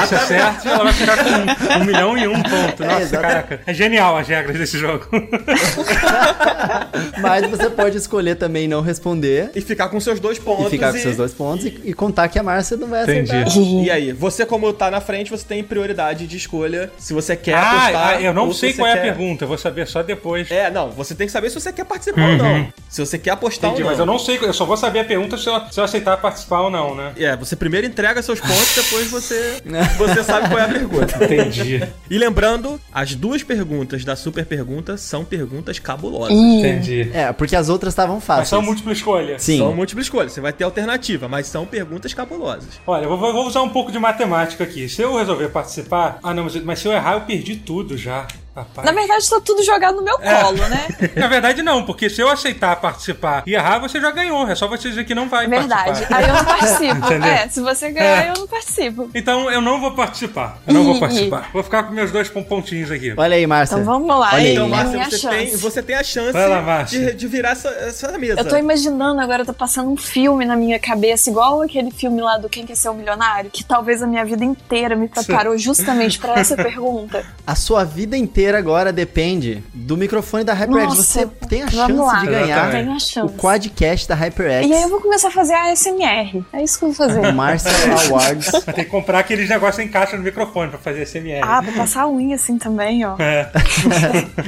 acerte, 0.02 0.68
ela 0.68 0.84
vai 0.84 0.92
ficar 0.92 1.16
com 1.18 1.30
um, 1.30 1.82
um 1.82 1.84
milhão 1.84 2.16
e 2.18 2.26
um 2.28 2.42
ponto. 2.42 2.84
Nossa, 2.84 3.00
exatamente. 3.02 3.10
caraca. 3.20 3.60
É 3.66 3.74
genial 3.74 4.16
as 4.16 4.26
regras 4.28 4.56
desse 4.58 4.78
jogo. 4.78 5.06
Mas 7.20 7.48
você 7.50 7.68
pode 7.70 7.96
escolher 7.96 8.36
também 8.36 8.68
não 8.68 8.80
responder 8.80 9.50
E 9.54 9.60
ficar 9.60 9.88
com 9.88 10.00
seus 10.00 10.20
dois 10.20 10.38
pontos. 10.38 10.66
e 10.66 10.70
ficar 10.70 10.92
com 10.92 10.98
seus 10.98 11.16
dois 11.16 11.32
pontos 11.32 11.66
e, 11.66 11.80
e 11.84 11.92
contar 11.94 12.28
que 12.28 12.38
a 12.38 12.42
Márcia 12.42 12.76
não 12.76 12.88
vai 12.88 13.02
Entendi. 13.02 13.32
acertar. 13.34 13.56
E 13.62 13.90
aí, 13.90 14.12
você 14.12 14.44
como 14.46 14.72
tá 14.72 14.90
na 14.90 15.00
frente, 15.00 15.30
você 15.30 15.44
tem 15.44 15.62
prioridade 15.62 16.26
de 16.26 16.36
escolha 16.36 16.90
se 16.98 17.12
você 17.12 17.36
quer 17.36 17.54
Ah, 17.54 17.70
apostar. 17.70 18.08
ah, 18.16 18.22
eu 18.22 18.34
não 18.34 18.52
se 18.52 18.60
sei 18.60 18.72
qual 18.80 18.90
é 18.90 18.94
a 18.94 19.02
pergunta, 19.02 19.44
eu 19.44 19.48
vou 19.48 19.58
saber 19.58 19.86
só 19.86 20.02
depois. 20.02 20.50
É, 20.50 20.70
não, 20.70 20.90
você 20.90 21.14
tem 21.14 21.26
que 21.26 21.32
saber 21.32 21.50
se 21.50 21.60
você 21.60 21.72
quer 21.72 21.84
participar 21.84 22.30
ou 22.30 22.36
não. 22.36 22.72
Se 22.88 23.04
você 23.04 23.18
quer 23.18 23.30
apostar 23.30 23.70
Entendi, 23.70 23.82
ou 23.82 23.86
não. 23.86 23.90
mas 23.92 23.98
eu 24.00 24.06
não 24.06 24.18
sei, 24.18 24.38
eu 24.40 24.52
só 24.52 24.64
vou 24.64 24.76
saber 24.76 25.00
a 25.00 25.04
pergunta 25.04 25.36
se 25.36 25.48
eu, 25.48 25.60
se 25.70 25.78
eu 25.78 25.84
aceitar 25.84 26.16
participar 26.16 26.62
ou 26.62 26.70
não, 26.70 26.94
né? 26.94 27.12
É, 27.16 27.36
você 27.36 27.54
primeiro 27.54 27.86
entrega 27.86 28.22
seus 28.22 28.40
pontos, 28.40 28.74
depois 28.74 29.10
você, 29.10 29.60
você 29.96 30.24
sabe 30.24 30.48
qual 30.48 30.58
é 30.58 30.64
a 30.64 30.68
pergunta. 30.68 31.24
Entendi. 31.24 31.82
E 32.10 32.18
lembrando, 32.18 32.80
as 32.92 33.14
duas 33.14 33.42
perguntas 33.42 34.04
da 34.04 34.16
super 34.16 34.44
pergunta 34.44 34.96
são 34.96 35.24
perguntas 35.24 35.78
cabulosas. 35.78 36.36
Entendi. 36.36 37.10
É, 37.12 37.32
porque 37.32 37.54
as 37.56 37.68
outras 37.68 37.92
estavam 37.92 38.16
Mas 38.16 38.24
fáceis. 38.24 38.48
são 38.48 38.62
múltipla 38.62 38.92
escolha. 38.92 39.38
Sim. 39.38 39.58
São 39.58 39.74
múltipla 39.74 40.02
escolha, 40.02 40.28
você 40.28 40.40
vai 40.40 40.52
ter 40.52 40.64
alternativa, 40.64 41.28
mas 41.28 41.46
são 41.46 41.64
perguntas 41.66 42.12
cabulosas. 42.14 42.80
Olha, 42.86 43.04
eu 43.04 43.16
vou, 43.16 43.32
vou 43.32 43.46
usar 43.46 43.62
um 43.62 43.68
pouco 43.68 43.92
de 43.92 43.98
matemática 43.98 44.64
aqui. 44.64 44.88
Se 44.88 45.02
eu 45.02 45.16
resolver 45.16 45.48
participar. 45.48 46.18
Ah, 46.22 46.34
não, 46.34 46.44
mas, 46.44 46.56
mas 46.62 46.78
se 46.78 46.88
eu 46.88 46.92
errar, 46.92 47.14
eu 47.14 47.20
perdi 47.22 47.56
tudo 47.56 47.96
já. 47.96 48.26
Rapaz. 48.60 48.86
Na 48.86 48.92
verdade, 48.92 49.28
tá 49.28 49.40
tudo 49.44 49.62
jogado 49.64 49.96
no 49.96 50.02
meu 50.02 50.18
É. 50.20 50.42
colo, 50.42 50.68
né? 50.68 50.88
Na 51.16 51.26
verdade, 51.28 51.62
não, 51.62 51.84
porque 51.84 52.08
se 52.10 52.20
eu 52.20 52.28
aceitar 52.28 52.76
participar 52.76 53.42
e 53.46 53.54
errar, 53.54 53.78
você 53.78 54.00
já 54.00 54.10
ganhou. 54.10 54.48
É 54.48 54.54
só 54.54 54.66
você 54.68 54.88
dizer 54.88 55.04
que 55.04 55.14
não 55.14 55.28
vai 55.28 55.46
Verdade. 55.46 55.84
participar. 56.06 56.16
Aí 56.16 56.28
eu 56.28 56.34
não 56.34 56.44
participo. 56.44 56.94
Entendeu? 57.06 57.30
É, 57.30 57.48
se 57.48 57.60
você 57.60 57.90
ganhar, 57.90 58.26
É. 58.26 58.30
eu 58.30 58.34
não 58.38 58.46
participo. 58.46 59.10
Então 59.14 59.50
eu 59.50 59.60
não 59.60 59.80
vou 59.80 59.92
participar. 59.94 60.58
Eu 60.66 60.74
não 60.74 60.84
vou 60.84 60.98
participar. 61.00 61.50
Vou 61.52 61.62
ficar 61.62 61.84
com 61.84 61.92
meus 61.92 62.10
dois 62.10 62.28
pontinhos 62.28 62.90
aqui. 62.90 63.14
Olha 63.16 63.36
aí, 63.36 63.46
Márcia. 63.46 63.74
Então 63.74 63.84
vamos 63.84 64.08
lá, 64.08 64.28
Olha 64.28 64.36
aí. 64.36 64.46
hein? 64.48 64.52
Então, 64.54 64.66
é 64.66 64.68
Márcia, 64.68 64.90
minha 64.92 65.04
você 65.10 65.18
chance. 65.18 65.36
tem, 65.36 65.56
você 65.56 65.82
tem 65.82 65.96
a 65.96 66.02
chance 66.04 66.32
lá, 66.32 66.82
de, 66.82 67.12
de 67.14 67.26
virar 67.26 67.50
essa, 67.50 67.68
essa 67.68 68.18
mesa. 68.18 68.40
Eu 68.40 68.48
tô 68.48 68.56
imaginando 68.56 69.20
agora, 69.20 69.44
tá 69.44 69.52
passando 69.52 69.90
um 69.90 69.96
filme 69.96 70.44
na 70.44 70.56
minha 70.56 70.78
cabeça, 70.78 71.30
igual 71.30 71.62
aquele 71.62 71.90
filme 71.90 72.20
lá 72.20 72.36
do 72.38 72.48
Quem 72.48 72.64
Quer 72.66 72.76
Ser 72.76 72.88
o 72.88 72.94
Milionário, 72.94 73.50
que 73.50 73.64
talvez 73.64 74.02
a 74.02 74.06
minha 74.06 74.24
vida 74.24 74.44
inteira 74.44 74.94
me 74.96 75.08
preparou 75.08 75.56
justamente 75.58 76.18
pra 76.18 76.34
essa 76.38 76.56
pergunta. 76.56 77.24
A 77.46 77.54
sua 77.54 77.84
vida 77.84 78.16
inteira 78.16 78.49
agora 78.58 78.92
depende 78.92 79.62
do 79.72 79.96
microfone 79.96 80.44
da 80.44 80.52
HyperX. 80.52 80.88
Nossa, 80.88 81.02
Você 81.02 81.26
tem 81.48 81.62
a 81.62 81.68
chance 81.70 81.92
lá. 81.92 82.20
de 82.20 82.26
ganhar. 82.26 82.70
Tem 82.70 82.88
a 82.88 82.92
o 82.92 83.00
chance. 83.00 83.34
quadcast 83.36 84.08
da 84.08 84.14
HyperX. 84.14 84.68
E 84.68 84.72
aí 84.74 84.82
eu 84.82 84.88
vou 84.88 85.00
começar 85.00 85.28
a 85.28 85.30
fazer 85.30 85.54
a 85.54 85.70
ASMR. 85.70 86.44
É 86.52 86.62
isso 86.62 86.78
que 86.78 86.84
eu 86.84 86.92
vou 86.92 86.94
fazer. 87.06 87.20
O 87.20 87.32
Márcia 87.34 87.70
Awards. 88.08 88.50
Vai 88.64 88.74
ter 88.74 88.84
que 88.84 88.90
comprar 88.90 89.20
aqueles 89.20 89.48
negócios 89.48 89.84
em 89.84 89.88
caixa 89.88 90.16
no 90.16 90.22
microfone 90.22 90.70
pra 90.70 90.78
fazer 90.78 91.06
SMR. 91.06 91.40
Ah, 91.42 91.62
pra 91.62 91.72
passar 91.72 92.02
a 92.02 92.08
unha 92.08 92.36
assim 92.36 92.58
também, 92.58 93.04
ó. 93.04 93.16
É. 93.18 93.50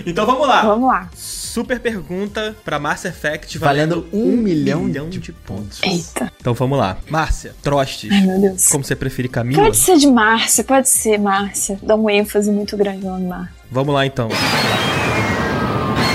Então 0.07 0.27
vamos 0.27 0.47
lá. 0.49 0.62
Vamos 0.62 0.88
lá. 0.88 1.09
Super 1.15 1.79
pergunta 1.81 2.57
pra 2.65 2.79
Mass 2.79 3.05
Effect 3.05 3.59
Valendo 3.59 4.03
valendo, 4.03 4.09
um 4.12 4.37
milhão 4.37 4.88
de, 4.88 5.19
de 5.19 5.33
pontos. 5.33 5.81
Eita. 5.83 6.33
Então 6.41 6.55
vamos 6.55 6.79
lá. 6.79 6.97
Márcia, 7.11 7.55
Trostes. 7.62 8.11
Ai, 8.11 8.23
meu 8.23 8.41
Deus. 8.41 8.69
Como 8.69 8.83
você 8.83 8.97
preferir, 8.97 9.31
Camila? 9.31 9.62
Pode 9.62 9.77
ser 9.77 9.97
de 9.99 10.07
Márcia, 10.07 10.65
pode 10.65 10.88
ser 10.88 11.19
Márcia. 11.19 11.79
Dá 11.83 11.95
um 11.95 12.09
ênfase 12.09 12.51
muito 12.51 12.77
grande 12.77 13.05
no 13.05 13.12
nome 13.12 13.27
Márcia. 13.27 13.62
Vamos 13.73 13.95
lá 13.95 14.05
então. 14.05 14.29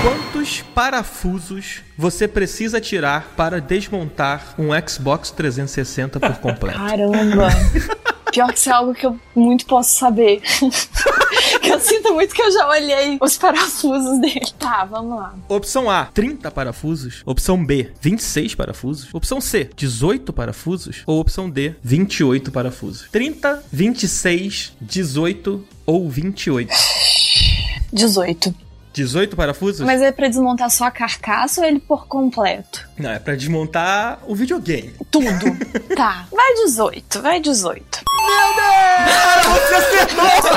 Quantos 0.00 0.62
parafusos 0.72 1.80
você 1.96 2.28
precisa 2.28 2.80
tirar 2.80 3.32
para 3.36 3.60
desmontar 3.60 4.54
um 4.56 4.68
Xbox 4.88 5.32
360 5.32 6.20
por 6.20 6.36
completo? 6.36 6.78
Caramba. 6.78 7.48
Pior 8.30 8.52
que 8.52 8.58
isso 8.60 8.70
é 8.70 8.72
algo 8.72 8.94
que 8.94 9.04
eu 9.04 9.18
muito 9.34 9.66
posso 9.66 9.98
saber. 9.98 10.40
eu 11.68 11.80
sinto 11.80 12.14
muito 12.14 12.32
que 12.32 12.40
eu 12.40 12.52
já 12.52 12.68
olhei 12.68 13.18
os 13.20 13.36
parafusos 13.36 14.20
dele. 14.20 14.52
Tá, 14.56 14.84
vamos 14.84 15.18
lá. 15.18 15.34
Opção 15.48 15.90
A, 15.90 16.04
30 16.04 16.52
parafusos. 16.52 17.22
Opção 17.26 17.64
B, 17.64 17.90
26 18.00 18.54
parafusos. 18.54 19.12
Opção 19.12 19.40
C, 19.40 19.68
18 19.74 20.32
parafusos. 20.32 21.02
Ou 21.06 21.18
opção 21.18 21.50
D, 21.50 21.74
28 21.82 22.52
parafusos. 22.52 23.08
30, 23.10 23.64
26, 23.72 24.74
18 24.80 25.66
ou 25.84 26.08
28. 26.08 26.72
18. 27.92 28.54
18 28.92 29.36
parafusos? 29.36 29.86
Mas 29.86 30.02
é 30.02 30.10
pra 30.10 30.28
desmontar 30.28 30.70
só 30.70 30.86
a 30.86 30.90
carcaça 30.90 31.60
ou 31.60 31.66
ele 31.66 31.78
por 31.78 32.06
completo? 32.08 32.88
Não, 32.98 33.10
é 33.10 33.18
pra 33.18 33.36
desmontar 33.36 34.18
o 34.26 34.34
videogame. 34.34 34.92
Tudo. 35.10 35.26
tá. 35.94 36.26
Vai 36.32 36.54
18, 36.64 37.22
vai 37.22 37.40
18. 37.40 38.04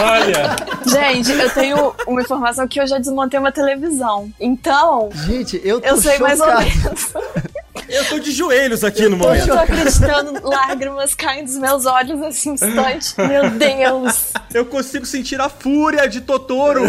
Olha, 0.04 0.56
Gente, 0.88 1.32
eu 1.32 1.50
tenho 1.52 1.94
uma 2.08 2.22
informação 2.22 2.68
que 2.68 2.80
eu 2.80 2.88
já 2.88 2.98
desmontei 2.98 3.40
uma 3.40 3.52
televisão. 3.52 4.32
Então, 4.40 5.10
Gente, 5.14 5.62
eu 5.64 5.80
tô 5.80 5.88
eu 5.88 5.98
sei 6.02 6.18
mais 6.20 6.40
ou 6.40 6.48
chocado. 6.48 6.66
menos. 6.66 7.14
Eu 8.12 8.18
tô 8.18 8.20
de 8.20 8.32
joelhos 8.32 8.84
aqui 8.84 9.04
no 9.04 9.16
Eu 9.16 9.18
momento. 9.18 9.48
tô 9.48 9.54
acreditando, 9.54 10.48
lágrimas 10.50 11.16
caem 11.16 11.46
dos 11.46 11.56
meus 11.56 11.86
olhos 11.86 12.20
nesse 12.20 12.50
instante. 12.50 13.14
Meu 13.18 13.50
Deus! 13.52 14.34
Eu 14.54 14.66
consigo 14.66 15.06
sentir 15.06 15.40
a 15.40 15.48
fúria 15.48 16.10
de 16.10 16.20
Totoro. 16.20 16.82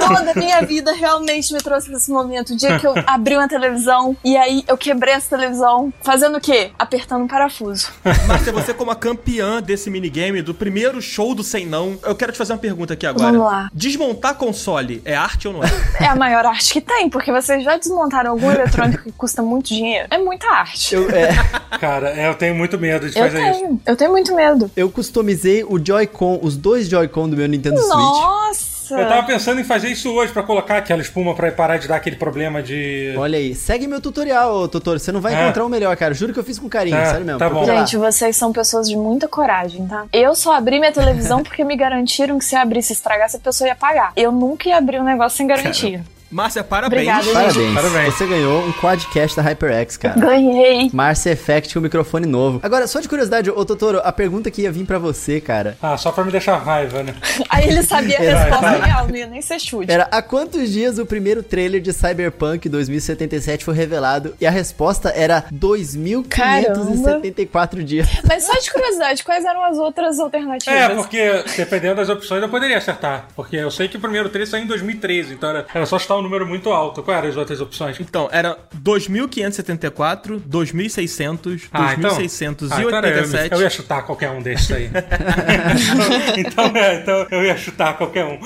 Toda 0.00 0.32
a 0.32 0.34
minha 0.34 0.60
vida 0.62 0.92
realmente 0.92 1.52
me 1.52 1.60
trouxe 1.60 1.88
pra 1.88 1.96
esse 1.96 2.10
momento. 2.10 2.54
O 2.54 2.56
dia 2.56 2.76
que 2.76 2.84
eu 2.86 2.92
abri 3.06 3.36
uma 3.36 3.46
televisão 3.48 4.16
e 4.24 4.36
aí 4.36 4.64
eu 4.66 4.76
quebrei 4.76 5.14
essa 5.14 5.36
televisão. 5.36 5.92
Fazendo 6.02 6.38
o 6.38 6.40
quê? 6.40 6.72
Apertando 6.76 7.22
um 7.22 7.28
parafuso. 7.28 7.92
Márcia, 8.26 8.52
você 8.52 8.74
como 8.74 8.90
a 8.90 8.96
campeã 8.96 9.62
desse 9.62 9.90
minigame, 9.90 10.42
do 10.42 10.52
primeiro 10.52 11.00
show 11.00 11.36
do 11.36 11.44
Sem 11.44 11.66
Não, 11.66 11.96
eu 12.02 12.16
quero 12.16 12.32
te 12.32 12.38
fazer 12.38 12.52
uma 12.52 12.58
pergunta 12.58 12.94
aqui 12.94 13.06
agora. 13.06 13.30
Vamos 13.30 13.46
lá. 13.46 13.70
Desmontar 13.72 14.34
console 14.34 15.00
é 15.04 15.14
arte 15.14 15.46
ou 15.46 15.54
não 15.54 15.62
é? 15.62 15.68
É 16.00 16.06
a 16.06 16.16
maior 16.16 16.44
arte 16.44 16.72
que 16.72 16.80
tem, 16.80 17.08
porque 17.08 17.30
vocês 17.30 17.62
já 17.62 17.76
desmontaram 17.76 18.32
algum 18.32 18.50
eletrônico 18.50 19.04
que 19.04 19.12
custa 19.12 19.40
muito 19.40 19.68
dinheiro. 19.68 20.08
É 20.10 20.18
muita 20.32 20.48
arte. 20.48 20.94
Eu, 20.94 21.10
é, 21.10 21.28
cara, 21.78 22.10
é, 22.10 22.28
eu 22.28 22.34
tenho 22.34 22.54
muito 22.54 22.78
medo 22.78 23.08
de 23.08 23.18
Eu 23.18 23.24
fazer 23.24 23.50
isso. 23.50 23.60
tenho. 23.60 23.80
Eu 23.86 23.96
tenho 23.96 24.10
muito 24.10 24.34
medo. 24.34 24.70
eu 24.76 24.90
customizei 24.90 25.62
o 25.64 25.78
Joy-Con, 25.84 26.40
os 26.42 26.56
dois 26.56 26.88
Joy-Con 26.88 27.28
do 27.28 27.36
meu 27.36 27.46
Nintendo 27.46 27.78
Switch. 27.80 27.92
Nossa! 27.94 28.72
Eu 28.90 29.08
tava 29.08 29.26
pensando 29.26 29.58
em 29.58 29.64
fazer 29.64 29.88
isso 29.88 30.10
hoje 30.12 30.32
pra 30.32 30.42
colocar 30.42 30.76
aquela 30.76 31.00
espuma 31.00 31.34
pra 31.34 31.50
parar 31.50 31.78
de 31.78 31.88
dar 31.88 31.96
aquele 31.96 32.16
problema 32.16 32.62
de. 32.62 33.14
Olha 33.16 33.38
aí, 33.38 33.54
segue 33.54 33.86
meu 33.86 34.02
tutorial, 34.02 34.54
ô, 34.54 34.68
Totoro. 34.68 34.98
Você 34.98 35.10
não 35.10 35.20
vai 35.20 35.34
É. 35.34 35.42
encontrar 35.44 35.64
o 35.64 35.68
melhor, 35.68 35.96
cara. 35.96 36.12
Juro 36.12 36.32
que 36.34 36.38
eu 36.38 36.44
fiz 36.44 36.58
com 36.58 36.68
carinho, 36.68 36.96
Tá, 36.98 37.06
sério 37.06 37.24
mesmo. 37.24 37.38
tá 37.38 37.48
bom. 37.48 37.64
Gente, 37.64 37.96
vocês 37.96 38.36
são 38.36 38.52
pessoas 38.52 38.86
de 38.88 38.96
muita 38.96 39.26
coragem, 39.28 39.86
tá? 39.86 40.04
Eu 40.12 40.34
só 40.34 40.54
abri 40.54 40.78
minha 40.78 40.92
televisão 40.92 41.40
porque 41.44 41.64
me 41.64 41.74
garantiram 41.74 42.38
que 42.38 42.44
se 42.44 42.54
abrisse 42.54 42.92
e 42.92 42.96
estragasse, 42.96 43.36
a 43.36 43.40
pessoa 43.40 43.68
ia 43.68 43.74
pagar. 43.76 44.12
Eu 44.14 44.30
nunca 44.30 44.68
ia 44.68 44.76
abrir 44.76 45.00
um 45.00 45.04
negócio 45.04 45.38
sem 45.38 45.46
garantia. 45.46 46.04
Márcia, 46.32 46.64
parabéns. 46.64 47.02
Obrigada, 47.02 47.30
Parabéns. 47.30 47.74
Parabéns. 47.74 48.14
Você 48.14 48.26
ganhou 48.26 48.66
um 48.66 48.72
quadcast 48.72 49.36
da 49.36 49.42
HyperX, 49.42 49.98
cara. 49.98 50.18
Ganhei. 50.18 50.88
Márcia 50.92 51.30
Effect 51.32 51.74
com 51.74 51.80
o 51.80 51.82
microfone 51.82 52.24
novo. 52.26 52.58
Agora, 52.62 52.86
só 52.86 53.00
de 53.00 53.08
curiosidade, 53.08 53.50
ô 53.50 53.64
Totoro, 53.64 54.00
a 54.02 54.10
pergunta 54.10 54.50
que 54.50 54.62
ia 54.62 54.72
vir 54.72 54.86
pra 54.86 54.98
você, 54.98 55.38
cara. 55.40 55.76
Ah, 55.82 55.96
só 55.98 56.10
pra 56.10 56.24
me 56.24 56.32
deixar 56.32 56.56
raiva, 56.56 57.02
né? 57.02 57.14
Aí 57.50 57.68
ele 57.68 57.82
sabia 57.82 58.16
a 58.16 58.20
resposta 58.20 58.70
real, 58.70 59.08
não 59.08 59.14
ia 59.14 59.26
nem 59.26 59.42
ser 59.42 59.60
chute. 59.60 59.92
Era 59.92 60.08
há 60.10 60.22
quantos 60.22 60.70
dias 60.70 60.98
o 60.98 61.04
primeiro 61.04 61.42
trailer 61.42 61.82
de 61.82 61.92
Cyberpunk 61.92 62.66
2077 62.68 63.64
foi 63.64 63.74
revelado? 63.74 64.34
E 64.40 64.46
a 64.46 64.50
resposta 64.50 65.10
era 65.10 65.44
2.574 65.52 67.84
dias. 67.84 68.08
Mas 68.26 68.44
só 68.44 68.58
de 68.58 68.72
curiosidade, 68.72 69.22
quais 69.22 69.44
eram 69.44 69.62
as 69.64 69.76
outras 69.76 70.18
alternativas? 70.18 70.74
É, 70.74 70.88
porque 70.88 71.44
dependendo 71.56 71.96
das 71.96 72.08
opções 72.08 72.42
eu 72.42 72.48
poderia 72.48 72.78
acertar. 72.78 73.26
Porque 73.36 73.56
eu 73.56 73.70
sei 73.70 73.86
que 73.88 73.98
o 73.98 74.00
primeiro 74.00 74.30
trailer 74.30 74.48
saiu 74.48 74.64
em 74.64 74.66
2013, 74.66 75.34
então 75.34 75.50
era, 75.50 75.66
era 75.74 75.84
só 75.86 75.96
estar 75.96 76.21
um 76.22 76.24
número 76.24 76.46
muito 76.46 76.70
alto. 76.70 77.02
Quais 77.02 77.18
eram 77.18 77.28
as 77.28 77.36
outras 77.36 77.60
opções? 77.60 77.98
Então, 78.00 78.28
era 78.32 78.56
2.574, 78.82 80.40
2.600, 80.48 81.62
Ah, 81.72 81.94
então- 81.96 82.10
2.687. 82.16 82.72
Ah, 82.72 83.46
então 83.46 83.58
eu, 83.58 83.58
eu 83.58 83.60
ia 83.62 83.70
chutar 83.70 84.02
qualquer 84.02 84.30
um 84.30 84.40
desses 84.42 84.70
aí. 84.72 84.90
então, 86.38 86.66
então, 86.66 86.76
é, 86.76 86.94
então 86.96 87.26
eu 87.30 87.44
ia 87.44 87.56
chutar 87.56 87.96
qualquer 87.96 88.24
um. 88.24 88.38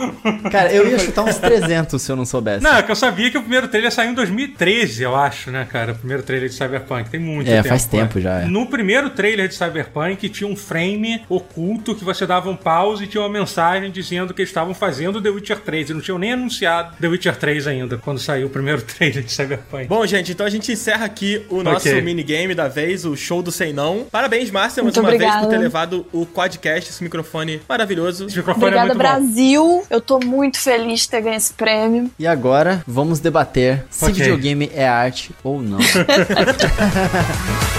Cara, 0.51 0.73
eu 0.73 0.89
ia 0.89 0.99
chutar 0.99 1.23
uns 1.25 1.37
300 1.39 2.01
se 2.01 2.11
eu 2.11 2.17
não 2.17 2.25
soubesse. 2.25 2.63
Não, 2.63 2.77
é 2.77 2.83
que 2.83 2.91
eu 2.91 2.97
sabia 2.97 3.31
que 3.31 3.39
o 3.39 3.41
primeiro 3.43 3.69
trailer 3.69 3.93
saiu 3.93 4.11
em 4.11 4.15
2013, 4.15 5.03
eu 5.03 5.15
acho, 5.17 5.51
né, 5.51 5.67
cara? 5.71 5.93
O 5.93 5.97
primeiro 5.97 6.23
trailer 6.23 6.49
de 6.49 6.55
Cyberpunk. 6.55 7.11
Tem 7.11 7.21
muito 7.21 7.49
É, 7.51 7.57
tempo. 7.57 7.69
faz 7.69 7.85
tempo 7.87 8.17
né? 8.19 8.23
já, 8.25 8.41
é. 8.41 8.45
No 8.47 8.67
primeiro 8.67 9.11
trailer 9.11 9.49
de 9.49 9.55
Cyberpunk 9.55 10.29
tinha 10.29 10.49
um 10.49 10.57
frame 10.57 11.23
oculto 11.29 11.95
que 11.95 12.05
você 12.05 12.27
dava 12.27 12.51
um 12.51 12.57
pause 12.57 13.05
e 13.05 13.07
tinha 13.07 13.23
uma 13.23 13.29
mensagem 13.31 13.91
dizendo 13.91 14.33
que 14.35 14.43
eles 14.43 14.51
estavam 14.51 14.75
fazendo 14.75 15.21
The 15.21 15.29
Witcher 15.31 15.61
3. 15.61 15.91
E 15.91 15.95
não 15.95 16.01
tinham 16.01 16.19
nem 16.19 16.33
anunciado 16.33 16.95
The 17.01 17.09
Witcher 17.09 17.37
3 17.37 17.66
ainda, 17.67 17.97
quando 17.99 18.19
saiu 18.19 18.47
o 18.47 18.51
primeiro 18.51 18.83
trailer 18.87 19.23
de 19.23 19.31
Cyberpunk. 19.33 19.87
Bom, 19.87 20.05
gente, 20.07 20.33
então 20.33 20.47
a 20.47 20.51
gente 20.51 20.71
encerra 20.73 21.05
aqui 21.05 21.45
o 21.51 21.63
nosso 21.63 21.89
Ok. 21.89 22.01
minigame 22.03 22.55
da 22.55 22.69
vez, 22.69 23.05
o 23.05 23.17
show 23.17 23.43
do 23.43 23.51
Sei 23.53 23.73
Não. 23.73 24.07
Parabéns, 24.11 24.51
Márcia, 24.51 24.83
mais 24.83 24.97
uma 24.97 25.11
vez 25.11 25.21
por 25.21 25.27
obrigada. 25.29 25.49
ter 25.49 25.59
levado 25.59 26.07
o 26.13 26.25
quadcast, 26.27 26.91
esse 26.91 27.03
microfone 27.03 27.61
maravilhoso. 27.69 28.27
Esse 28.27 28.37
microfone 28.39 28.67
Obrigada, 28.67 28.93
é 28.93 28.95
muito 28.95 29.03
bom. 29.03 29.09
Brasil. 29.09 29.83
Eu 29.91 30.01
tô 30.01 30.19
muito 30.21 30.59
feliz 30.59 31.01
de 31.01 31.09
ter 31.11 31.21
ganho 31.23 31.37
esse 31.37 31.53
prêmio. 31.53 32.11
E 32.19 32.27
agora, 32.27 32.83
vamos 32.87 33.21
debater 33.21 33.85
se 33.91 34.05
Ok. 34.05 34.15
videogame 34.15 34.71
é 34.75 34.87
arte 34.87 35.31
ou 35.43 35.61
não. 35.63 35.79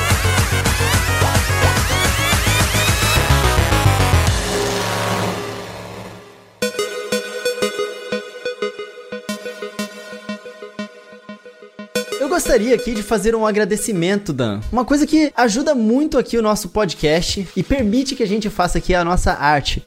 gostaria 12.48 12.76
aqui 12.76 12.94
de 12.94 13.04
fazer 13.04 13.36
um 13.36 13.46
agradecimento, 13.46 14.32
Dan. 14.32 14.62
Uma 14.72 14.86
coisa 14.86 15.06
que 15.06 15.34
ajuda 15.36 15.76
muito 15.76 16.18
aqui 16.18 16.38
o 16.38 16.42
nosso 16.42 16.70
podcast 16.70 17.46
e 17.54 17.62
permite 17.62 18.16
que 18.16 18.24
a 18.24 18.28
gente 18.28 18.50
faça 18.50 18.78
aqui 18.78 18.96
a 18.96 19.04
nossa 19.04 19.34
arte. 19.34 19.86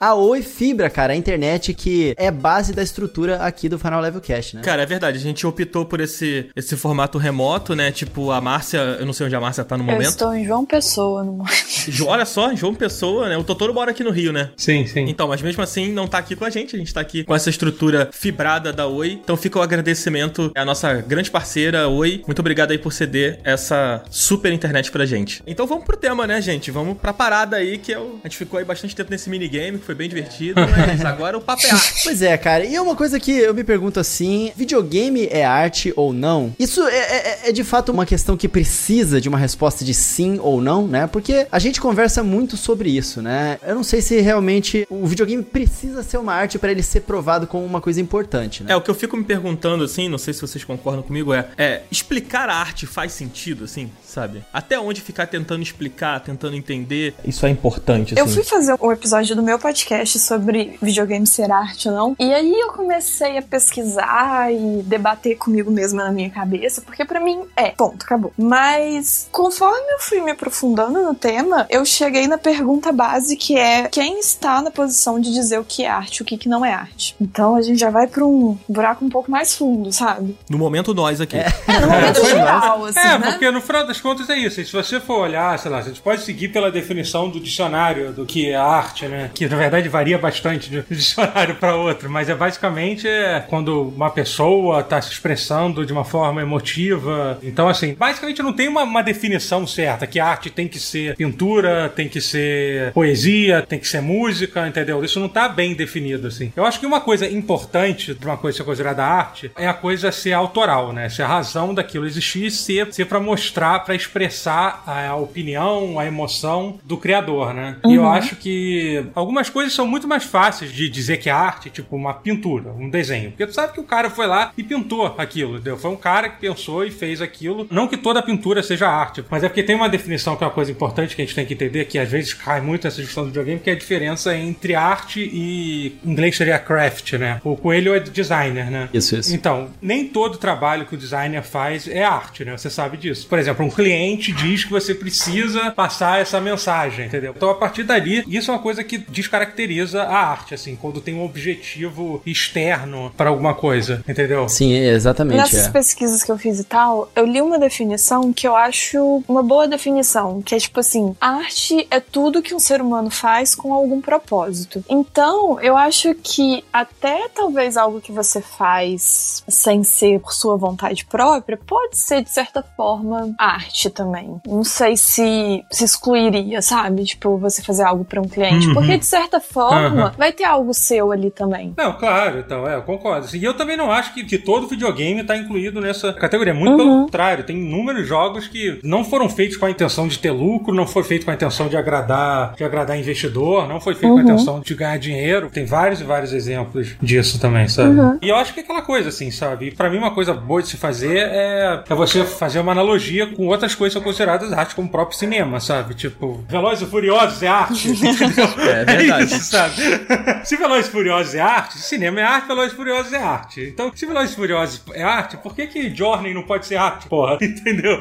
A 0.00 0.14
Oi 0.14 0.42
Fibra, 0.42 0.88
cara, 0.88 1.12
a 1.12 1.16
internet 1.16 1.74
que 1.74 2.14
é 2.16 2.30
base 2.30 2.72
da 2.72 2.84
estrutura 2.84 3.38
aqui 3.42 3.68
do 3.68 3.80
Final 3.80 4.00
Level 4.00 4.20
Cast, 4.20 4.54
né? 4.54 4.62
Cara, 4.62 4.80
é 4.80 4.86
verdade, 4.86 5.18
a 5.18 5.20
gente 5.20 5.44
optou 5.44 5.84
por 5.84 6.00
esse, 6.00 6.48
esse 6.54 6.76
formato 6.76 7.18
remoto, 7.18 7.74
né? 7.74 7.90
Tipo, 7.90 8.30
a 8.30 8.40
Márcia, 8.40 8.78
eu 9.00 9.04
não 9.04 9.12
sei 9.12 9.26
onde 9.26 9.34
a 9.34 9.40
Márcia 9.40 9.64
tá 9.64 9.76
no 9.76 9.82
Eu 9.82 9.86
momento. 9.90 10.08
estou 10.08 10.32
em 10.32 10.44
João 10.44 10.64
Pessoa 10.64 11.24
no 11.24 11.32
momento. 11.32 12.06
Olha 12.06 12.24
só, 12.24 12.54
João 12.54 12.76
Pessoa, 12.76 13.28
né? 13.28 13.36
O 13.36 13.42
Totoro 13.42 13.74
mora 13.74 13.90
aqui 13.90 14.04
no 14.04 14.12
Rio, 14.12 14.32
né? 14.32 14.50
Sim, 14.56 14.86
sim. 14.86 15.00
Então, 15.08 15.26
mas 15.26 15.42
mesmo 15.42 15.64
assim 15.64 15.90
não 15.92 16.06
tá 16.06 16.18
aqui 16.18 16.36
com 16.36 16.44
a 16.44 16.50
gente, 16.50 16.76
a 16.76 16.78
gente 16.78 16.94
tá 16.94 17.00
aqui 17.00 17.24
com 17.24 17.34
essa 17.34 17.50
estrutura 17.50 18.08
fibrada 18.12 18.72
da 18.72 18.86
Oi. 18.86 19.18
Então 19.20 19.36
fica 19.36 19.58
o 19.58 19.62
agradecimento 19.62 20.52
à 20.54 20.64
nossa 20.64 20.94
grande 20.94 21.28
parceira 21.28 21.88
Oi. 21.88 22.22
Muito 22.24 22.38
obrigado 22.38 22.70
aí 22.70 22.78
por 22.78 22.92
ceder 22.92 23.40
essa 23.42 24.04
super 24.10 24.52
internet 24.52 24.92
pra 24.92 25.04
gente. 25.04 25.42
Então 25.44 25.66
vamos 25.66 25.84
pro 25.84 25.96
tema, 25.96 26.24
né, 26.24 26.40
gente? 26.40 26.70
Vamos 26.70 26.96
pra 26.98 27.12
parada 27.12 27.56
aí 27.56 27.78
que 27.78 27.90
eu, 27.90 28.20
a 28.22 28.28
gente 28.28 28.36
ficou 28.36 28.60
aí 28.60 28.64
bastante 28.64 28.94
tempo 28.94 29.10
nesse 29.10 29.28
minigame, 29.28 29.87
foi 29.88 29.94
bem 29.94 30.06
divertido, 30.08 30.60
mas 30.60 31.02
agora 31.02 31.38
o 31.38 31.40
papo 31.40 31.66
é 31.66 31.70
arte. 31.70 32.02
Pois 32.04 32.20
é, 32.20 32.36
cara. 32.36 32.62
E 32.64 32.74
é 32.74 32.80
uma 32.80 32.94
coisa 32.94 33.18
que 33.18 33.30
eu 33.32 33.54
me 33.54 33.64
pergunto 33.64 33.98
assim: 33.98 34.52
videogame 34.54 35.26
é 35.30 35.44
arte 35.46 35.92
ou 35.96 36.12
não? 36.12 36.54
Isso 36.58 36.82
é, 36.86 36.96
é- 36.98 37.38
é 37.48 37.52
de 37.52 37.64
fato 37.64 37.90
uma 37.90 38.04
questão 38.04 38.36
que 38.36 38.46
precisa 38.46 39.18
de 39.18 39.28
uma 39.30 39.38
resposta 39.38 39.84
de 39.84 39.94
sim 39.94 40.38
ou 40.42 40.60
não, 40.60 40.86
né? 40.86 41.06
Porque 41.06 41.46
a 41.50 41.58
gente 41.58 41.80
conversa 41.80 42.22
muito 42.22 42.54
sobre 42.56 42.90
isso, 42.90 43.22
né? 43.22 43.58
Eu 43.66 43.74
não 43.74 43.82
sei 43.82 44.02
se 44.02 44.20
realmente 44.20 44.86
o 44.90 45.06
videogame 45.06 45.42
precisa 45.42 46.02
ser 46.02 46.18
uma 46.18 46.34
arte 46.34 46.58
pra 46.58 46.70
ele 46.70 46.82
ser 46.82 47.00
provado 47.00 47.46
como 47.46 47.64
uma 47.64 47.80
coisa 47.80 47.98
importante, 48.00 48.62
né? 48.62 48.72
É, 48.72 48.76
o 48.76 48.82
que 48.82 48.90
eu 48.90 48.94
fico 48.94 49.16
me 49.16 49.24
perguntando, 49.24 49.84
assim, 49.84 50.06
não 50.08 50.18
sei 50.18 50.34
se 50.34 50.40
vocês 50.42 50.64
concordam 50.64 51.02
comigo, 51.02 51.32
é, 51.32 51.46
é 51.56 51.82
explicar 51.90 52.50
a 52.50 52.54
arte 52.54 52.86
faz 52.86 53.12
sentido, 53.12 53.64
assim, 53.64 53.90
sabe? 54.04 54.44
Até 54.52 54.78
onde 54.78 55.00
ficar 55.00 55.26
tentando 55.26 55.62
explicar, 55.62 56.20
tentando 56.20 56.54
entender, 56.56 57.14
isso 57.24 57.46
é 57.46 57.50
importante, 57.50 58.12
assim. 58.14 58.20
Eu 58.22 58.28
fui 58.28 58.44
fazer 58.44 58.76
um 58.80 58.92
episódio 58.92 59.34
do 59.34 59.42
meu 59.42 59.58
podcast 59.58 59.77
sobre 60.18 60.78
videogame 60.82 61.26
ser 61.26 61.50
arte 61.50 61.88
ou 61.88 61.94
não. 61.94 62.16
E 62.18 62.32
aí 62.32 62.52
eu 62.52 62.68
comecei 62.72 63.38
a 63.38 63.42
pesquisar 63.42 64.52
e 64.52 64.82
debater 64.84 65.36
comigo 65.36 65.70
mesma 65.70 66.04
na 66.04 66.12
minha 66.12 66.30
cabeça, 66.30 66.80
porque 66.80 67.04
pra 67.04 67.20
mim 67.20 67.42
é, 67.56 67.70
ponto, 67.70 68.04
acabou. 68.04 68.32
Mas 68.38 69.28
conforme 69.30 69.92
eu 69.92 69.98
fui 70.00 70.20
me 70.20 70.30
aprofundando 70.30 71.02
no 71.02 71.14
tema, 71.14 71.66
eu 71.70 71.84
cheguei 71.84 72.26
na 72.26 72.38
pergunta 72.38 72.92
base 72.92 73.36
que 73.36 73.56
é 73.56 73.88
quem 73.88 74.18
está 74.18 74.60
na 74.62 74.70
posição 74.70 75.20
de 75.20 75.32
dizer 75.32 75.58
o 75.58 75.64
que 75.64 75.84
é 75.84 75.88
arte 75.88 76.18
e 76.18 76.22
o 76.22 76.24
que, 76.24 76.36
que 76.36 76.48
não 76.48 76.64
é 76.64 76.72
arte. 76.72 77.14
Então 77.20 77.54
a 77.54 77.62
gente 77.62 77.78
já 77.78 77.90
vai 77.90 78.06
pra 78.06 78.24
um 78.24 78.56
buraco 78.68 79.04
um 79.04 79.08
pouco 79.08 79.30
mais 79.30 79.54
fundo, 79.54 79.92
sabe? 79.92 80.36
No 80.48 80.58
momento, 80.58 80.94
nós 80.94 81.20
aqui. 81.20 81.36
É, 81.36 81.46
no 81.80 81.86
momento 81.86 82.20
foi 82.20 82.30
geral, 82.30 82.84
assim, 82.84 82.98
É, 82.98 83.18
né? 83.18 83.30
porque 83.30 83.50
no 83.50 83.60
final 83.60 83.86
das 83.86 84.00
contas 84.00 84.28
é 84.30 84.36
isso. 84.38 84.60
E 84.60 84.64
se 84.64 84.72
você 84.72 85.00
for 85.00 85.20
olhar, 85.20 85.58
sei 85.58 85.70
lá, 85.70 85.78
a 85.78 85.82
gente 85.82 86.00
pode 86.00 86.22
seguir 86.22 86.48
pela 86.48 86.70
definição 86.70 87.28
do 87.30 87.40
dicionário 87.40 88.12
do 88.12 88.24
que 88.26 88.50
é 88.50 88.56
arte, 88.56 89.06
né? 89.06 89.30
Que 89.34 89.48
na 89.48 89.56
verdade 89.56 89.67
varia 89.88 90.18
bastante 90.18 90.70
de 90.70 90.78
um 90.80 90.84
dicionário 90.90 91.56
para 91.56 91.76
outro, 91.76 92.10
mas 92.10 92.28
é 92.28 92.34
basicamente 92.34 93.08
é, 93.08 93.40
quando 93.48 93.88
uma 93.88 94.10
pessoa 94.10 94.82
tá 94.82 95.00
se 95.00 95.12
expressando 95.12 95.84
de 95.84 95.92
uma 95.92 96.04
forma 96.04 96.42
emotiva. 96.42 97.38
Então, 97.42 97.68
assim, 97.68 97.94
basicamente 97.94 98.42
não 98.42 98.52
tem 98.52 98.68
uma, 98.68 98.82
uma 98.82 99.02
definição 99.02 99.66
certa 99.66 100.06
que 100.06 100.20
a 100.20 100.26
arte 100.26 100.50
tem 100.50 100.68
que 100.68 100.78
ser 100.78 101.16
pintura, 101.16 101.88
tem 101.94 102.08
que 102.08 102.20
ser 102.20 102.92
poesia, 102.92 103.62
tem 103.62 103.78
que 103.78 103.88
ser 103.88 104.00
música, 104.00 104.66
entendeu? 104.66 105.04
Isso 105.04 105.20
não 105.20 105.28
tá 105.28 105.48
bem 105.48 105.74
definido, 105.74 106.28
assim. 106.28 106.52
Eu 106.56 106.64
acho 106.64 106.80
que 106.80 106.86
uma 106.86 107.00
coisa 107.00 107.26
importante 107.28 108.14
de 108.14 108.24
uma 108.24 108.36
coisa 108.36 108.58
ser 108.58 108.64
considerada 108.64 109.04
arte 109.04 109.50
é 109.56 109.66
a 109.66 109.74
coisa 109.74 110.10
ser 110.12 110.32
autoral, 110.32 110.92
né? 110.92 111.08
Se 111.08 111.22
a 111.22 111.26
razão 111.26 111.74
daquilo 111.74 112.06
existir, 112.06 112.50
ser, 112.50 112.92
ser 112.92 113.06
para 113.06 113.20
mostrar, 113.20 113.80
para 113.80 113.94
expressar 113.94 114.82
a 114.86 115.14
opinião, 115.16 115.98
a 115.98 116.06
emoção 116.06 116.78
do 116.84 116.96
criador, 116.96 117.54
né? 117.54 117.76
E 117.86 117.94
eu 117.94 118.06
acho 118.06 118.36
que 118.36 119.04
algumas 119.14 119.50
coisas 119.50 119.57
são 119.72 119.86
muito 119.86 120.06
mais 120.06 120.24
fáceis 120.24 120.72
de 120.72 120.88
dizer 120.88 121.18
que 121.18 121.28
é 121.28 121.32
arte, 121.32 121.70
tipo 121.70 121.96
uma 121.96 122.14
pintura, 122.14 122.70
um 122.72 122.88
desenho. 122.88 123.30
Porque 123.30 123.46
tu 123.46 123.52
sabe 123.52 123.72
que 123.72 123.80
o 123.80 123.84
cara 123.84 124.10
foi 124.10 124.26
lá 124.26 124.52
e 124.56 124.62
pintou 124.62 125.06
aquilo, 125.18 125.54
entendeu? 125.54 125.76
Foi 125.76 125.90
um 125.90 125.96
cara 125.96 126.28
que 126.28 126.40
pensou 126.40 126.84
e 126.84 126.90
fez 126.90 127.20
aquilo. 127.20 127.66
Não 127.70 127.88
que 127.88 127.96
toda 127.96 128.22
pintura 128.22 128.62
seja 128.62 128.88
arte, 128.88 129.24
mas 129.30 129.44
é 129.44 129.48
porque 129.48 129.62
tem 129.62 129.76
uma 129.76 129.88
definição 129.88 130.36
que 130.36 130.44
é 130.44 130.46
uma 130.46 130.52
coisa 130.52 130.70
importante 130.70 131.14
que 131.14 131.22
a 131.22 131.24
gente 131.24 131.34
tem 131.34 131.46
que 131.46 131.54
entender, 131.54 131.84
que 131.86 131.98
às 131.98 132.10
vezes 132.10 132.34
cai 132.34 132.60
muito 132.60 132.86
essa 132.86 132.96
discussão 132.96 133.24
do 133.24 133.28
videogame, 133.28 133.60
que 133.60 133.70
é 133.70 133.72
a 133.72 133.76
diferença 133.76 134.36
entre 134.36 134.74
arte 134.74 135.20
e 135.20 135.98
em 136.04 136.10
inglês 136.12 136.36
seria 136.36 136.58
craft, 136.58 137.14
né? 137.14 137.40
O 137.44 137.56
coelho 137.56 137.94
é 137.94 138.00
designer, 138.00 138.70
né? 138.70 138.88
Isso, 138.92 139.16
isso. 139.16 139.34
Então, 139.34 139.70
nem 139.80 140.06
todo 140.06 140.38
trabalho 140.38 140.86
que 140.86 140.94
o 140.94 140.98
designer 140.98 141.42
faz 141.42 141.88
é 141.88 142.04
arte, 142.04 142.44
né? 142.44 142.56
Você 142.56 142.70
sabe 142.70 142.96
disso. 142.96 143.26
Por 143.26 143.38
exemplo, 143.38 143.64
um 143.64 143.70
cliente 143.70 144.32
diz 144.32 144.64
que 144.64 144.70
você 144.70 144.94
precisa 144.94 145.70
passar 145.70 146.20
essa 146.20 146.40
mensagem, 146.40 147.06
entendeu? 147.06 147.32
Então, 147.36 147.50
a 147.50 147.54
partir 147.54 147.82
dali, 147.82 148.24
isso 148.28 148.50
é 148.50 148.54
uma 148.54 148.62
coisa 148.62 148.82
que 148.84 148.98
descaracteriza 148.98 149.47
a 149.94 150.16
arte, 150.16 150.54
assim, 150.54 150.76
quando 150.76 151.00
tem 151.00 151.14
um 151.14 151.24
objetivo 151.24 152.22
externo 152.24 153.12
para 153.16 153.30
alguma 153.30 153.54
coisa, 153.54 154.02
entendeu? 154.08 154.48
Sim, 154.48 154.72
exatamente. 154.74 155.36
Nessas 155.38 155.66
É. 155.66 155.70
pesquisas 155.70 156.22
que 156.22 156.30
eu 156.32 156.38
fiz 156.38 156.58
e 156.60 156.64
tal, 156.64 157.10
eu 157.14 157.24
li 157.26 157.40
uma 157.42 157.58
definição 157.58 158.32
que 158.32 158.46
eu 158.46 158.54
acho 158.56 159.22
uma 159.28 159.42
boa 159.42 159.66
definição, 159.68 160.40
que 160.42 160.54
é 160.54 160.58
tipo 160.58 160.80
assim, 160.80 161.14
arte 161.20 161.86
é 161.90 162.00
tudo 162.00 162.40
que 162.42 162.54
um 162.54 162.58
ser 162.60 162.80
humano 162.80 163.10
faz 163.10 163.54
com 163.54 163.72
algum 163.72 164.00
propósito. 164.00 164.84
Então, 164.88 165.60
eu 165.60 165.76
acho 165.76 166.14
que 166.14 166.64
até 166.72 167.28
talvez 167.34 167.76
algo 167.76 168.00
que 168.00 168.12
você 168.12 168.40
faz 168.40 169.42
sem 169.48 169.82
ser 169.82 170.20
por 170.20 170.32
sua 170.32 170.56
vontade 170.56 171.04
própria, 171.04 171.56
pode 171.56 171.96
ser 171.98 172.22
de 172.22 172.30
certa 172.30 172.62
forma 172.76 173.34
arte 173.38 173.90
também. 173.90 174.40
Não 174.46 174.64
sei 174.64 174.96
se 174.96 175.64
se 175.70 175.84
excluiria, 175.84 176.62
sabe? 176.62 177.04
Tipo, 177.04 177.36
você 177.38 177.62
fazer 177.62 177.82
algo 177.82 178.04
pra 178.04 178.20
um 178.20 178.28
cliente, 178.28 178.68
Uhum. 178.68 178.74
porque 178.74 178.96
de 178.96 179.04
certa 179.06 179.27
forma 179.40 180.02
Aham. 180.04 180.12
vai 180.16 180.32
ter 180.32 180.44
algo 180.44 180.72
seu 180.74 181.12
ali 181.12 181.30
também. 181.30 181.74
Não, 181.76 181.92
claro, 181.92 182.38
então, 182.38 182.68
é, 182.68 182.76
eu 182.76 182.82
concordo. 182.82 183.26
E 183.36 183.44
eu 183.44 183.54
também 183.54 183.76
não 183.76 183.90
acho 183.92 184.14
que, 184.14 184.24
que 184.24 184.38
todo 184.38 184.66
videogame 184.66 185.22
tá 185.24 185.36
incluído 185.36 185.80
nessa 185.80 186.12
categoria. 186.12 186.54
Muito 186.54 186.76
pelo 186.76 186.88
Uhum. 186.88 187.02
contrário, 187.04 187.44
tem 187.44 187.56
inúmeros 187.58 188.06
jogos 188.06 188.46
que 188.48 188.78
não 188.82 189.04
foram 189.04 189.28
feitos 189.28 189.56
com 189.56 189.66
a 189.66 189.70
intenção 189.70 190.08
de 190.08 190.18
ter 190.18 190.30
lucro, 190.30 190.72
não 190.74 190.86
foi 190.86 191.02
feito 191.02 191.24
com 191.24 191.30
a 191.30 191.34
intenção 191.34 191.68
de 191.68 191.76
agradar, 191.76 192.54
de 192.56 192.64
agradar 192.64 192.98
investidor, 192.98 193.68
não 193.68 193.80
foi 193.80 193.94
feito 193.94 194.12
com 194.12 194.18
a 194.18 194.22
Uhum. 194.22 194.28
intenção 194.28 194.60
de 194.60 194.74
ganhar 194.74 194.98
dinheiro. 194.98 195.50
Tem 195.52 195.64
vários 195.64 196.00
e 196.00 196.04
vários 196.04 196.32
exemplos 196.32 196.96
disso 197.02 197.38
também, 197.40 197.68
sabe? 197.68 197.98
Uhum. 197.98 198.18
E 198.22 198.28
eu 198.28 198.36
acho 198.36 198.54
que 198.54 198.60
é 198.60 198.62
aquela 198.62 198.82
coisa, 198.82 199.08
assim, 199.10 199.30
sabe? 199.30 199.66
E 199.66 199.70
pra 199.74 199.90
mim, 199.90 199.98
uma 199.98 200.10
coisa 200.14 200.32
boa 200.32 200.62
de 200.62 200.68
se 200.68 200.76
fazer 200.76 201.16
é, 201.18 201.82
é 201.88 201.94
você 201.94 202.24
fazer 202.24 202.60
uma 202.60 202.72
analogia 202.72 203.26
com 203.26 203.46
outras 203.46 203.74
coisas 203.74 203.94
que 203.94 203.98
são 204.00 204.02
consideradas 204.04 204.52
arte, 204.52 204.74
como 204.74 204.88
o 204.88 204.90
próprio 204.90 205.18
cinema, 205.18 205.60
sabe? 205.60 205.94
Tipo, 205.94 206.44
Velozes 206.48 206.86
e 206.86 206.90
Furiosos 206.90 207.42
é 207.42 207.48
arte, 207.48 207.88
entendeu? 207.90 208.44
É 208.68 208.84
verdade. 208.84 209.17
Verdade. 209.18 209.44
sabe? 209.44 210.46
Se 210.46 210.56
Velozes 210.56 210.88
Furiosos 210.88 211.34
é 211.34 211.40
arte, 211.40 211.78
cinema 211.78 212.20
é 212.20 212.24
arte, 212.24 212.48
Velozes 212.48 212.72
Furiosos 212.72 213.12
é 213.12 213.22
arte. 213.22 213.62
Então, 213.62 213.92
se 213.94 214.06
Velozes 214.06 214.34
Furiosos 214.34 214.82
é 214.92 215.02
arte, 215.02 215.36
por 215.36 215.54
que 215.54 215.66
que 215.66 215.94
Journey 215.94 216.34
não 216.34 216.42
pode 216.42 216.66
ser 216.66 216.76
arte, 216.76 217.08
porra? 217.08 217.38
Entendeu? 217.42 217.98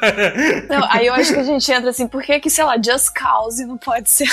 Cara... 0.00 0.34
Não, 0.68 0.86
aí 0.90 1.06
eu 1.06 1.14
acho 1.14 1.32
que 1.32 1.40
a 1.40 1.44
gente 1.44 1.70
entra 1.70 1.90
assim, 1.90 2.06
por 2.06 2.22
que 2.22 2.38
que, 2.40 2.50
sei 2.50 2.64
lá, 2.64 2.76
Just 2.76 3.10
Cause 3.14 3.64
não 3.64 3.76
pode 3.76 4.10
ser... 4.10 4.28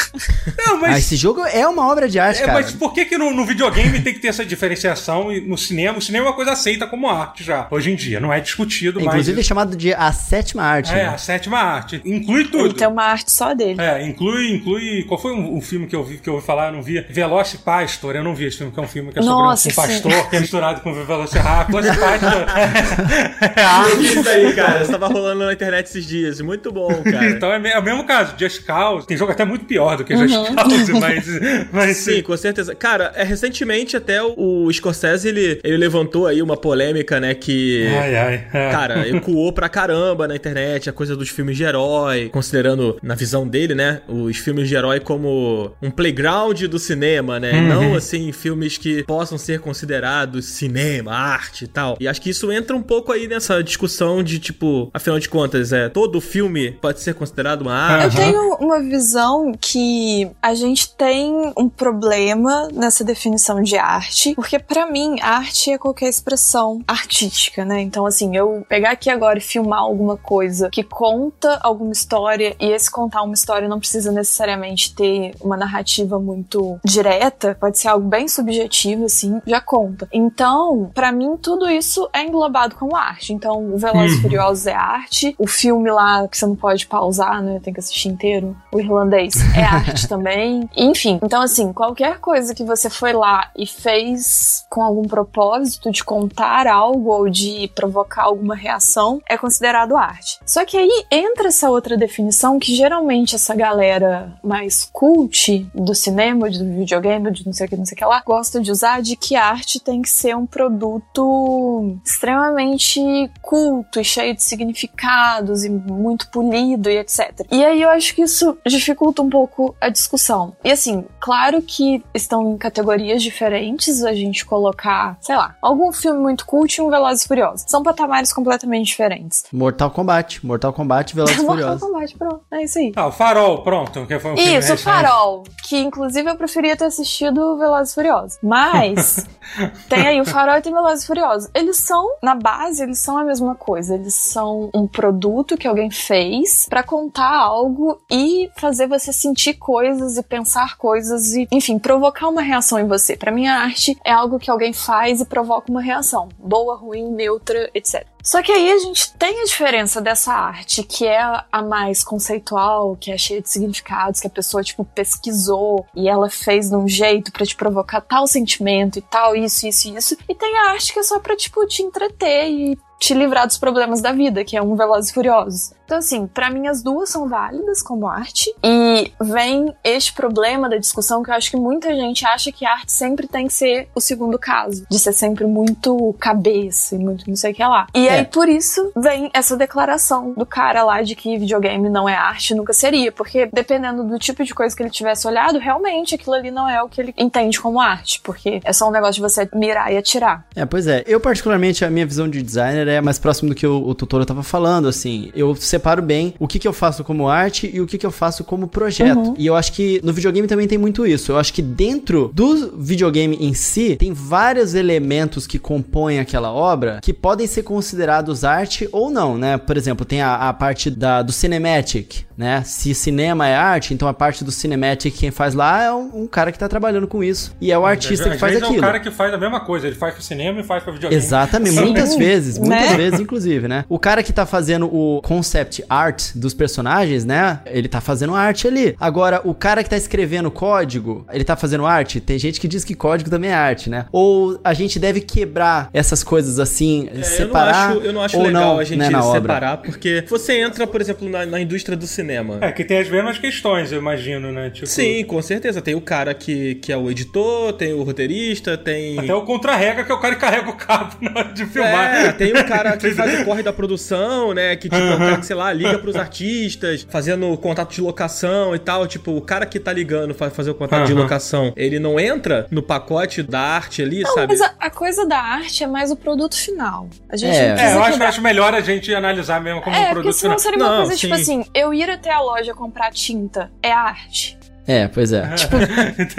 Não, 0.58 0.80
mas... 0.80 0.96
Ah, 0.96 1.00
esse 1.00 1.16
jogo 1.16 1.46
é 1.46 1.68
uma 1.68 1.88
obra 1.88 2.08
de 2.08 2.20
arte, 2.20 2.42
é, 2.42 2.46
cara. 2.46 2.60
Mas 2.60 2.72
por 2.72 2.94
que 2.94 3.06
que 3.06 3.18
no, 3.18 3.34
no 3.34 3.46
videogame 3.46 4.02
tem 4.02 4.14
que 4.14 4.20
ter 4.20 4.28
essa 4.28 4.46
diferenciação 4.46 5.32
e 5.32 5.42
no 5.42 5.58
cinema? 5.58 5.98
O 5.98 6.02
cinema 6.02 6.26
é 6.26 6.30
uma 6.30 6.36
coisa 6.36 6.52
aceita 6.52 6.88
como 6.88 7.10
arte 7.10 7.44
já, 7.44 7.68
hoje 7.70 7.92
em 7.92 7.96
dia. 7.96 8.20
Não 8.20 8.32
é 8.32 8.40
discutido 8.40 9.00
mais. 9.00 9.10
Inclusive 9.10 9.40
é 9.40 9.44
chamado 9.44 9.76
de 9.76 9.94
a 9.94 10.12
sétima 10.12 10.64
arte. 10.64 10.92
É, 10.92 10.96
né? 10.96 11.08
a 11.08 11.18
sétima 11.18 11.58
arte. 11.60 12.02
Inclui 12.06 12.46
tudo. 12.46 12.74
Tem 12.74 12.88
uma 12.88 13.04
arte 13.04 13.32
só 13.32 13.54
dele. 13.54 13.82
É, 13.82 14.06
inclui, 14.06 14.52
inclui... 14.52 15.04
Qual 15.04 15.20
foi 15.20 15.32
um, 15.32 15.58
um 15.58 15.62
filme 15.62 15.88
que 15.88 15.96
eu 15.96 16.04
vi, 16.04 16.17
que 16.22 16.30
eu 16.30 16.36
ouvi 16.36 16.46
falar, 16.46 16.68
eu 16.68 16.74
não 16.74 16.82
vi? 16.82 17.02
Veloce 17.10 17.60
Pastor, 17.60 18.16
eu 18.16 18.24
não 18.24 18.36
vi 18.36 18.46
esse 18.46 18.58
filme, 18.58 18.72
que 18.72 18.80
é 18.80 18.84
um 18.84 18.88
filme 18.88 19.12
que 19.12 19.20
é 19.20 19.22
Nossa, 19.22 19.70
sobre 19.70 19.94
um, 19.94 19.98
um 19.98 20.02
pastor 20.02 20.30
que 20.30 20.36
é 20.36 20.40
misturado 20.40 20.82
com 20.82 20.94
Velociraptor. 20.94 21.82
Veloce 21.82 22.00
Pastor 22.00 22.46
é 23.56 23.62
arte. 23.62 24.04
Isso 24.04 24.30
aí, 24.30 24.54
cara. 24.54 24.82
Isso 24.82 24.92
tava 24.92 25.08
rolando 25.08 25.46
na 25.46 25.54
internet 25.54 25.86
esses 25.86 26.06
dias. 26.06 26.42
Muito 26.42 26.72
bom, 26.72 26.90
cara. 27.04 27.30
então 27.32 27.52
é, 27.52 27.72
é 27.72 27.80
o 27.80 27.84
mesmo 27.84 28.06
caso. 28.06 28.36
Just 28.38 28.64
Cause. 28.64 29.08
Tem 29.08 29.18
jogo 29.18 29.32
até 29.32 29.46
muito 29.46 29.66
pior 29.66 29.98
do 29.98 30.04
que 30.04 30.14
uhum. 30.14 30.28
Just 30.28 30.54
Cause, 30.54 30.94
mas, 30.94 31.26
mas... 31.72 31.98
Sim, 31.98 32.22
com 32.22 32.36
certeza. 32.38 32.76
Cara, 32.76 33.12
é, 33.16 33.24
recentemente 33.24 33.96
até 33.96 34.22
o, 34.22 34.66
o 34.66 34.74
Scorsese, 34.74 35.28
ele, 35.28 35.60
ele 35.64 35.78
levantou 35.78 36.28
aí 36.28 36.42
uma 36.42 36.58
polêmica, 36.58 37.20
né, 37.20 37.34
que... 37.34 37.88
Ai, 37.88 38.16
ai. 38.16 38.48
É. 38.54 38.70
Cara, 38.72 39.08
ecoou 39.10 39.52
pra 39.52 39.70
caramba 39.70 40.28
na 40.28 40.36
internet 40.36 40.90
a 40.90 40.94
coisa 40.94 41.16
dos 41.16 41.30
filmes 41.30 41.58
de 41.58 41.64
herói, 41.64 42.30
considerando, 42.30 42.98
na 43.02 43.16
visão 43.16 43.48
dele, 43.48 43.76
né, 43.76 44.02
os 44.08 44.38
filmes 44.38 44.68
de 44.68 44.76
herói 44.76 45.00
como 45.00 45.72
um 45.82 45.92
playground 46.08 46.64
do 46.64 46.80
cinema, 46.80 47.40
né? 47.40 47.52
Uhum. 47.52 47.68
Não, 47.68 47.96
assim, 47.96 48.32
filmes 48.32 48.78
que 48.78 49.04
possam 49.04 49.38
ser 49.38 49.60
considerados 49.60 50.46
cinema, 50.46 51.14
arte 51.14 51.66
e 51.66 51.68
tal. 51.68 51.98
E 52.00 52.08
acho 52.08 52.22
que 52.22 52.30
isso 52.30 52.52
entra 52.52 52.76
um 52.76 52.82
pouco 52.82 53.12
aí 53.12 53.28
nessa 53.28 53.64
discussão 53.64 54.24
de, 54.24 54.40
tipo, 54.40 54.90
afinal 54.94 55.20
de 55.20 55.28
contas, 55.28 55.74
é, 55.74 55.90
todo 55.90 56.22
filme 56.22 56.72
pode 56.72 57.02
ser 57.02 57.14
considerado 57.14 57.62
uma 57.62 57.74
arte? 57.74 58.18
Eu 58.18 58.24
tenho 58.24 58.56
uma 58.56 58.80
visão 58.80 59.54
que 59.60 60.30
a 60.42 60.54
gente 60.54 60.96
tem 60.96 61.54
um 61.58 61.68
problema 61.68 62.70
nessa 62.74 63.04
definição 63.04 63.62
de 63.62 63.78
arte, 63.78 64.34
porque 64.36 64.60
para 64.60 64.90
mim, 64.90 65.20
arte 65.22 65.72
é 65.72 65.78
qualquer 65.78 66.10
expressão 66.10 66.82
artística, 66.88 67.66
né? 67.66 67.82
Então, 67.82 68.06
assim, 68.06 68.36
eu 68.36 68.66
pegar 68.70 68.92
aqui 68.92 69.10
agora 69.10 69.38
e 69.38 69.42
filmar 69.42 69.80
alguma 69.80 70.18
coisa 70.18 70.70
que 70.70 70.84
conta 70.84 71.60
alguma 71.62 71.92
história, 71.92 72.56
e 72.60 72.72
esse 72.72 72.90
contar 72.90 73.24
uma 73.24 73.34
história 73.34 73.68
não 73.68 73.80
precisa 73.80 74.12
necessariamente 74.12 74.94
ter 74.96 75.34
uma 75.42 75.58
narrativa 75.58 75.97
muito 76.06 76.80
direta, 76.84 77.58
pode 77.60 77.78
ser 77.80 77.90
algo 77.90 78.08
bem 78.08 78.28
subjetivo, 78.28 79.06
assim, 79.06 79.42
já 79.46 79.62
conta. 79.62 80.08
Então, 80.12 80.92
para 80.94 81.12
mim, 81.12 81.38
tudo 81.38 81.70
isso 81.70 82.10
é 82.14 82.24
englobado 82.24 82.76
como 82.76 82.96
arte. 82.96 83.34
Então, 83.34 83.74
o 83.74 83.78
Velozes 83.78 84.14
e 84.14 84.16
uhum. 84.16 84.22
Furiosos 84.22 84.68
é 84.68 84.74
arte, 84.74 85.36
o 85.38 85.48
filme 85.48 85.90
lá 85.92 86.28
que 86.28 86.38
você 86.38 86.46
não 86.46 86.56
pode 86.56 86.88
pausar, 86.88 87.42
né, 87.42 87.60
tem 87.64 87.74
que 87.74 87.80
assistir 87.80 88.10
inteiro, 88.10 88.56
o 88.72 88.80
irlandês, 88.80 89.36
é 89.56 89.64
arte 89.64 90.08
também. 90.08 90.70
Enfim, 90.76 91.20
então, 91.24 91.42
assim, 91.42 91.72
qualquer 91.74 92.20
coisa 92.20 92.54
que 92.54 92.64
você 92.64 92.90
foi 92.90 93.14
lá 93.14 93.50
e 93.56 93.66
fez 93.66 94.66
com 94.70 94.82
algum 94.82 95.04
propósito 95.04 95.92
de 95.92 96.04
contar 96.04 96.68
algo 96.68 97.10
ou 97.10 97.30
de 97.30 97.72
provocar 97.76 98.24
alguma 98.24 98.56
reação 98.56 99.22
é 99.28 99.38
considerado 99.38 99.96
arte. 99.96 100.40
Só 100.46 100.66
que 100.66 100.78
aí 100.78 101.06
entra 101.12 101.48
essa 101.48 101.70
outra 101.70 101.98
definição 101.98 102.60
que 102.60 102.76
geralmente 102.76 103.36
essa 103.36 103.56
galera 103.56 104.34
mais 104.44 104.90
cult 104.92 105.68
do 105.88 105.96
cinema, 105.96 106.50
do 106.50 106.66
videogame, 106.66 107.32
de 107.32 107.46
não 107.46 107.54
sei 107.54 107.66
o 107.66 107.70
que, 107.70 107.78
não 107.78 107.86
sei 107.86 107.96
o 107.96 107.98
que 107.98 108.06
lá, 108.06 108.22
gosta 108.26 108.60
de 108.60 108.70
usar 108.70 109.02
de 109.02 109.16
que 109.16 109.36
arte 109.36 109.80
tem 109.80 110.02
que 110.02 110.10
ser 110.10 110.36
um 110.36 110.46
produto 110.46 111.98
extremamente 112.06 113.00
culto 113.48 113.98
e 113.98 114.04
cheio 114.04 114.36
de 114.36 114.44
significados 114.44 115.64
e 115.64 115.70
muito 115.70 116.30
polido 116.30 116.90
e 116.90 116.98
etc. 116.98 117.48
E 117.50 117.64
aí 117.64 117.82
eu 117.82 117.90
acho 117.90 118.14
que 118.14 118.22
isso 118.22 118.58
dificulta 118.66 119.22
um 119.22 119.30
pouco 119.30 119.74
a 119.80 119.88
discussão. 119.88 120.54
E 120.66 120.70
assim, 120.70 121.06
claro 121.18 121.62
que 121.62 122.04
estão 122.14 122.52
em 122.52 122.58
categorias 122.58 123.24
diferentes 123.24 124.04
a 124.04 124.14
gente 124.14 124.46
colocar, 124.46 125.18
sei 125.22 125.38
lá, 125.38 125.56
algum 125.62 125.94
filme 125.94 126.20
muito 126.20 126.46
cult 126.46 126.76
e 126.76 126.82
um 126.82 126.90
Velozes 126.90 127.24
e 127.24 127.28
Furiosos. 127.28 127.66
São 127.70 127.82
patamares 127.82 128.34
completamente 128.34 128.88
diferentes. 128.88 129.46
Mortal 129.54 129.92
Kombat, 129.92 130.46
Mortal 130.46 130.74
Kombat, 130.74 131.16
Velozes 131.16 131.38
e 131.38 131.40
Furiosos. 131.48 131.82
Mortal 131.82 131.90
Kombat, 131.90 132.18
pronto, 132.18 132.42
é 132.52 132.64
isso 132.64 132.80
aí. 132.80 132.92
Ah, 132.98 133.08
o 133.08 133.12
Farol, 133.14 133.64
pronto, 133.64 134.06
que 134.06 134.20
foi 134.20 134.34
um 134.34 134.36
filme 134.36 134.58
Isso, 134.58 134.74
o 134.74 134.78
Farol, 134.78 135.44
que 135.64 135.78
inclusive 135.78 136.30
eu 136.30 136.36
preferia 136.36 136.76
ter 136.76 136.86
assistido 136.86 137.58
Velozes 137.58 137.94
e 137.94 137.96
Furiosos. 137.96 138.38
Mas 138.44 139.26
tem 139.88 140.06
aí 140.06 140.20
o 140.20 140.26
Farol 140.26 140.58
e 140.58 140.62
tem 140.62 140.74
Velozes 140.74 141.06
e 141.06 141.08
Furiosos. 141.08 141.50
Eles 141.54 141.78
são, 141.78 142.18
na 142.22 142.36
base, 142.36 142.84
eles 142.84 143.00
são 143.00 143.18
a 143.18 143.24
mesma 143.24 143.37
coisa. 143.56 143.96
Eles 143.96 144.16
são 144.16 144.70
um 144.74 144.88
produto 144.88 145.58
que 145.58 145.68
alguém 145.68 145.90
fez 145.90 146.66
para 146.70 146.84
contar 146.84 147.36
algo 147.36 148.00
e 148.12 148.50
fazer 148.58 148.88
você 148.88 149.12
sentir 149.12 149.56
coisas 149.56 150.18
e 150.18 150.24
pensar 150.24 150.78
coisas 150.78 151.34
e, 151.34 151.48
enfim, 151.52 151.80
provocar 151.80 152.28
uma 152.28 152.42
reação 152.42 152.80
em 152.80 152.88
você. 152.88 153.16
Para 153.16 153.32
mim, 153.32 153.48
a 153.48 153.62
arte 153.62 153.98
é 154.04 154.12
algo 154.12 154.40
que 154.40 154.50
alguém 154.50 154.74
faz 154.74 155.22
e 155.22 155.26
provoca 155.26 155.72
uma 155.72 155.82
reação, 155.82 156.30
boa, 156.38 156.76
ruim, 156.76 157.10
neutra, 157.12 157.70
etc. 157.74 158.06
Só 158.28 158.42
que 158.42 158.52
aí 158.52 158.74
a 158.74 158.78
gente 158.78 159.14
tem 159.14 159.40
a 159.40 159.46
diferença 159.46 160.02
dessa 160.02 160.34
arte, 160.34 160.84
que 160.84 161.08
é 161.08 161.22
a 161.50 161.62
mais 161.62 162.04
conceitual, 162.04 162.98
que 163.00 163.10
é 163.10 163.18
cheia 163.18 163.42
de 163.42 163.50
significados, 163.50 164.20
que 164.20 164.28
a 164.28 164.30
pessoa, 164.30 164.62
tipo, 164.62 164.84
pesquisou 164.84 165.86
e 165.96 166.10
ela 166.10 166.30
fez 166.30 166.70
de 166.70 166.76
um 166.76 166.90
jeito 166.90 167.32
para 167.32 167.46
te 167.46 167.56
provocar 167.56 168.02
tal 168.02 168.28
sentimento 168.28 169.00
e 169.00 169.02
tal, 169.02 169.34
isso, 169.34 169.66
isso, 169.66 169.96
isso. 169.96 170.18
E 170.28 170.36
tem 170.36 170.58
a 170.58 170.72
arte 170.72 170.92
que 170.92 171.00
é 171.00 171.04
só 171.04 171.20
pra, 171.20 171.38
tipo, 171.38 171.66
te 171.68 171.82
entreter 171.82 172.50
e 172.50 172.78
te 173.00 173.14
livrar 173.14 173.46
dos 173.46 173.58
problemas 173.58 174.02
da 174.02 174.12
vida, 174.12 174.44
que 174.44 174.58
é 174.58 174.62
um 174.62 174.76
Velozes 174.76 175.10
e 175.10 175.14
Furiosos. 175.14 175.74
Então, 175.88 176.00
assim, 176.00 176.28
para 176.28 176.50
mim 176.50 176.68
as 176.68 176.84
duas 176.84 177.10
são 177.10 177.30
válidas 177.30 177.82
como 177.82 178.08
arte. 178.08 178.54
E 178.62 179.10
vem 179.22 179.74
este 179.86 180.12
problema 180.12 180.70
da 180.70 180.76
discussão 180.76 181.24
que 181.24 181.32
eu 181.32 181.34
acho 181.34 181.50
que 181.50 181.56
muita 181.56 181.96
gente 181.96 182.26
acha 182.26 182.52
que 182.52 182.66
a 182.66 182.74
arte 182.74 182.92
sempre 182.92 183.26
tem 183.26 183.48
que 183.48 183.54
ser 183.54 183.88
o 183.96 184.02
segundo 184.02 184.38
caso. 184.38 184.86
De 184.92 185.00
ser 185.00 185.14
sempre 185.14 185.46
muito 185.46 186.14
cabeça 186.20 186.96
e 186.96 186.98
muito 186.98 187.28
não 187.28 187.38
sei 187.38 187.54
o 187.54 187.56
que 187.56 187.64
lá. 187.64 187.88
E 187.96 188.06
é. 188.06 188.12
aí, 188.12 188.26
por 188.26 188.50
isso, 188.50 188.92
vem 188.98 189.32
essa 189.34 189.56
declaração 189.56 190.34
do 190.34 190.46
cara 190.46 190.84
lá 190.84 191.02
de 191.02 191.16
que 191.16 191.38
videogame 191.38 191.90
não 191.90 192.08
é 192.08 192.16
arte, 192.16 192.54
nunca 192.54 192.74
seria. 192.74 193.10
Porque 193.10 193.50
dependendo 193.52 194.04
do 194.04 194.20
tipo 194.20 194.44
de 194.44 194.54
coisa 194.54 194.76
que 194.76 194.84
ele 194.84 194.90
tivesse 194.90 195.26
olhado, 195.26 195.58
realmente 195.58 196.16
aquilo 196.16 196.36
ali 196.36 196.52
não 196.52 196.68
é 196.68 196.84
o 196.84 196.90
que 196.90 197.00
ele 197.00 197.14
entende 197.18 197.62
como 197.62 197.80
arte. 197.80 198.20
Porque 198.22 198.60
é 198.62 198.74
só 198.74 198.90
um 198.90 198.92
negócio 198.92 199.16
de 199.16 199.22
você 199.22 199.48
mirar 199.54 199.94
e 199.94 199.98
atirar. 199.98 200.46
É, 200.54 200.66
pois 200.66 200.86
é. 200.86 201.06
Eu, 201.08 201.22
particularmente, 201.22 201.86
a 201.86 201.90
minha 201.90 202.06
visão 202.06 202.28
de 202.28 202.42
designer 202.42 202.90
é 202.90 203.00
mais 203.00 203.18
próximo 203.18 203.48
do 203.48 203.56
que 203.56 203.66
o, 203.66 203.88
o 203.88 203.96
tutor 203.96 204.26
tava 204.26 204.44
falando, 204.44 204.90
assim. 204.90 205.32
Eu 205.34 205.56
separo 205.78 206.02
bem 206.02 206.34
o 206.40 206.48
que, 206.48 206.60
que 206.60 206.68
eu 206.68 206.74
faço 206.74 207.04
como 207.04 207.28
arte 207.28 207.70
e 207.74 207.80
o 207.80 207.88
que, 207.88 207.98
que 207.98 208.06
eu 208.06 208.12
faço 208.12 208.44
como 208.44 208.68
projeto. 208.68 209.18
Uhum. 209.18 209.36
E 209.38 209.46
eu 209.46 209.56
acho 209.56 209.72
que 209.74 210.02
no 210.04 210.12
videogame 210.12 210.48
também 210.48 210.68
tem 210.68 210.78
muito 210.78 211.06
isso. 211.06 211.32
Eu 211.32 211.38
acho 211.38 211.54
que 211.54 211.62
dentro 211.62 212.32
do 212.34 212.78
videogame 212.78 213.38
em 213.40 213.54
si, 213.54 213.96
tem 213.96 214.14
vários 214.14 214.74
elementos 214.74 215.46
que 215.48 215.60
compõem 215.60 216.20
aquela 216.20 216.52
obra 216.52 217.00
que 217.02 217.14
podem 217.14 217.48
ser 217.48 217.64
considerados 217.64 218.44
arte 218.44 218.88
ou 218.92 219.10
não, 219.10 219.38
né? 219.38 219.58
Por 219.58 219.78
exemplo, 219.78 220.06
tem 220.06 220.22
a, 220.22 220.50
a 220.50 220.54
parte 220.54 220.90
da, 220.90 221.22
do 221.22 221.32
cinematic, 221.32 222.26
né? 222.38 222.64
Se 222.66 222.94
cinema 222.94 223.48
é 223.48 223.56
arte, 223.56 223.94
então 223.94 224.08
a 224.08 224.14
parte 224.14 224.44
do 224.44 224.52
cinematic 224.52 225.16
quem 225.16 225.32
faz 225.32 225.54
lá 225.54 225.84
é 225.84 225.92
um, 225.92 226.24
um 226.24 226.28
cara 226.28 226.52
que 226.52 226.60
tá 226.60 226.68
trabalhando 226.68 227.08
com 227.08 227.24
isso 227.24 227.56
e 227.60 227.72
é 227.72 227.78
o 227.78 227.86
artista 227.86 228.28
às, 228.28 228.34
que 228.34 228.40
faz 228.40 228.56
aquilo. 228.56 228.76
é 228.76 228.78
um 228.78 228.82
cara 228.82 229.00
que 229.00 229.12
faz 229.12 229.34
a 229.34 229.38
mesma 229.38 229.60
coisa, 229.60 229.88
ele 229.88 229.96
faz 229.96 230.14
pro 230.14 230.24
cinema 230.24 230.60
e 230.60 230.64
faz 230.64 230.84
pro 230.84 230.94
videogame. 230.94 231.22
Exatamente, 231.22 231.80
muitas 231.80 232.16
vezes, 232.16 232.58
muitas 232.58 232.92
né? 232.92 232.98
vezes 232.98 233.20
inclusive, 233.20 233.68
né? 233.68 233.86
O 233.90 234.00
cara 234.00 234.24
que 234.24 234.34
tá 234.34 234.46
fazendo 234.46 234.88
o 234.88 235.22
concept 235.22 235.67
art 235.90 236.32
dos 236.36 236.54
personagens, 236.54 237.26
né? 237.26 237.60
Ele 237.66 237.88
tá 237.88 238.02
fazendo 238.02 238.36
arte 238.36 238.68
ali. 238.68 238.96
Agora, 239.00 239.42
o 239.44 239.54
cara 239.54 239.84
que 239.84 239.90
tá 239.90 239.98
escrevendo 239.98 240.50
código, 240.52 241.26
ele 241.32 241.44
tá 241.44 241.56
fazendo 241.56 241.86
arte? 241.86 242.20
Tem 242.20 242.38
gente 242.38 242.60
que 242.60 242.68
diz 242.68 242.84
que 242.84 242.94
código 242.94 243.30
também 243.30 243.50
é 243.50 243.54
arte, 243.54 243.90
né? 243.90 244.06
Ou 244.12 244.60
a 244.64 244.74
gente 244.74 245.00
deve 245.00 245.22
quebrar 245.22 245.90
essas 245.94 246.24
coisas 246.24 246.60
assim, 246.60 247.10
é, 247.14 247.22
separar? 247.24 247.96
Eu 247.96 247.96
não 247.96 247.98
acho, 247.98 248.06
eu 248.06 248.14
não 248.14 248.22
acho 248.22 248.42
legal 248.42 248.74
não, 248.74 248.80
a 248.80 248.84
gente 248.84 249.00
né, 249.00 249.22
separar, 249.22 249.74
obra. 249.74 249.92
porque 249.92 250.24
você 250.28 250.60
entra, 250.60 250.86
por 250.88 251.02
exemplo, 251.02 251.30
na, 251.30 251.46
na, 251.46 251.60
indústria 251.60 251.98
do 251.98 252.08
cinema. 252.08 252.58
É, 252.62 252.72
que 252.72 252.84
tem 252.84 253.00
as 253.00 253.10
mesmas 253.10 253.38
questões, 253.38 253.92
eu 253.92 254.00
imagino, 254.00 254.52
né? 254.52 254.70
Tipo... 254.70 254.88
Sim, 254.88 255.24
com 255.26 255.42
certeza. 255.42 255.82
Tem 255.82 255.96
o 255.96 256.02
cara 256.02 256.34
que, 256.34 256.76
que 256.76 256.92
é 256.92 256.98
o 256.98 257.10
editor, 257.10 257.74
tem 257.74 257.94
o 257.94 258.04
roteirista, 258.04 258.78
tem. 258.78 259.20
Até 259.20 259.34
o 259.34 259.42
contra-rega, 259.42 260.04
que 260.04 260.12
é 260.12 260.16
o 260.16 260.20
cara 260.20 260.36
que 260.36 260.42
carrega 260.42 260.70
o 260.70 260.76
cabo 260.76 261.16
na 261.22 261.40
hora 261.40 261.54
de 261.54 261.66
filmar. 261.66 262.16
É, 262.16 262.32
tem 262.32 262.52
o 262.52 262.66
cara 262.66 262.98
que 262.98 263.12
faz 263.12 263.42
o 263.42 263.46
corre 263.46 263.64
da 263.64 263.74
produção, 263.74 264.54
né? 264.54 264.76
Que, 264.76 264.90
tipo, 264.90 264.96
uhum. 264.96 265.12
é 265.12 265.16
o 265.16 265.18
cara 265.18 265.38
que, 265.38 265.46
sei 265.46 265.56
lá, 265.58 265.74
liga 265.74 266.00
pros 266.00 266.16
artistas, 266.18 267.06
fazendo 267.10 267.58
contato 267.58 267.94
de 267.94 268.02
locação 268.02 268.76
e 268.76 268.80
tal. 268.80 269.08
Tipo, 269.08 269.32
o 269.32 269.42
cara 269.42 269.66
que 269.66 269.80
tá 269.80 269.92
ligando 269.92 270.34
pra 270.34 270.50
fazer 270.50 270.72
o 270.72 270.76
contato 270.76 271.02
uhum. 271.02 271.06
de 271.06 271.14
locação, 271.14 271.74
ele 271.76 272.00
não 272.00 272.20
entra 272.20 272.68
no 272.72 272.82
pacote 272.82 273.44
da 273.44 273.60
arte 273.60 274.02
ali, 274.02 274.22
não, 274.22 274.34
sabe? 274.34 274.48
Mas 274.48 274.62
a, 274.62 274.74
a, 274.80 274.90
coisa 274.90 275.26
da 275.26 275.40
arte 275.40 275.84
é 275.84 275.88
mais 275.88 276.12
o 276.12 276.16
produto 276.16 276.56
final. 276.56 277.10
A 277.30 277.36
gente 277.36 277.56
é, 277.56 277.76
é 277.78 277.96
eu 277.96 278.04
acho, 278.04 278.24
acho, 278.24 278.42
melhor 278.42 278.74
a 278.74 278.82
gente 278.82 279.14
analisar 279.14 279.62
mesmo 279.62 279.82
como 279.82 279.96
é, 279.96 280.00
um 280.00 280.04
produto 280.12 280.24
porque 280.24 280.40
senão 280.40 280.58
final. 280.58 280.72
seria 280.72 280.86
uma 280.86 280.90
não, 280.90 281.06
coisa 281.06 281.20
tipo 281.20 281.36
sim. 281.36 281.44
tipo 281.44 281.62
assim, 281.62 281.72
eu 281.74 281.94
ir 281.94 282.10
até 282.10 282.32
a 282.32 282.42
loja 282.42 282.74
comprar 282.74 283.12
tinta 283.12 283.72
é 283.82 283.92
arte. 283.92 284.58
É, 284.88 285.08
pois 285.08 285.34
é. 285.34 285.48
Tipo, 285.56 285.76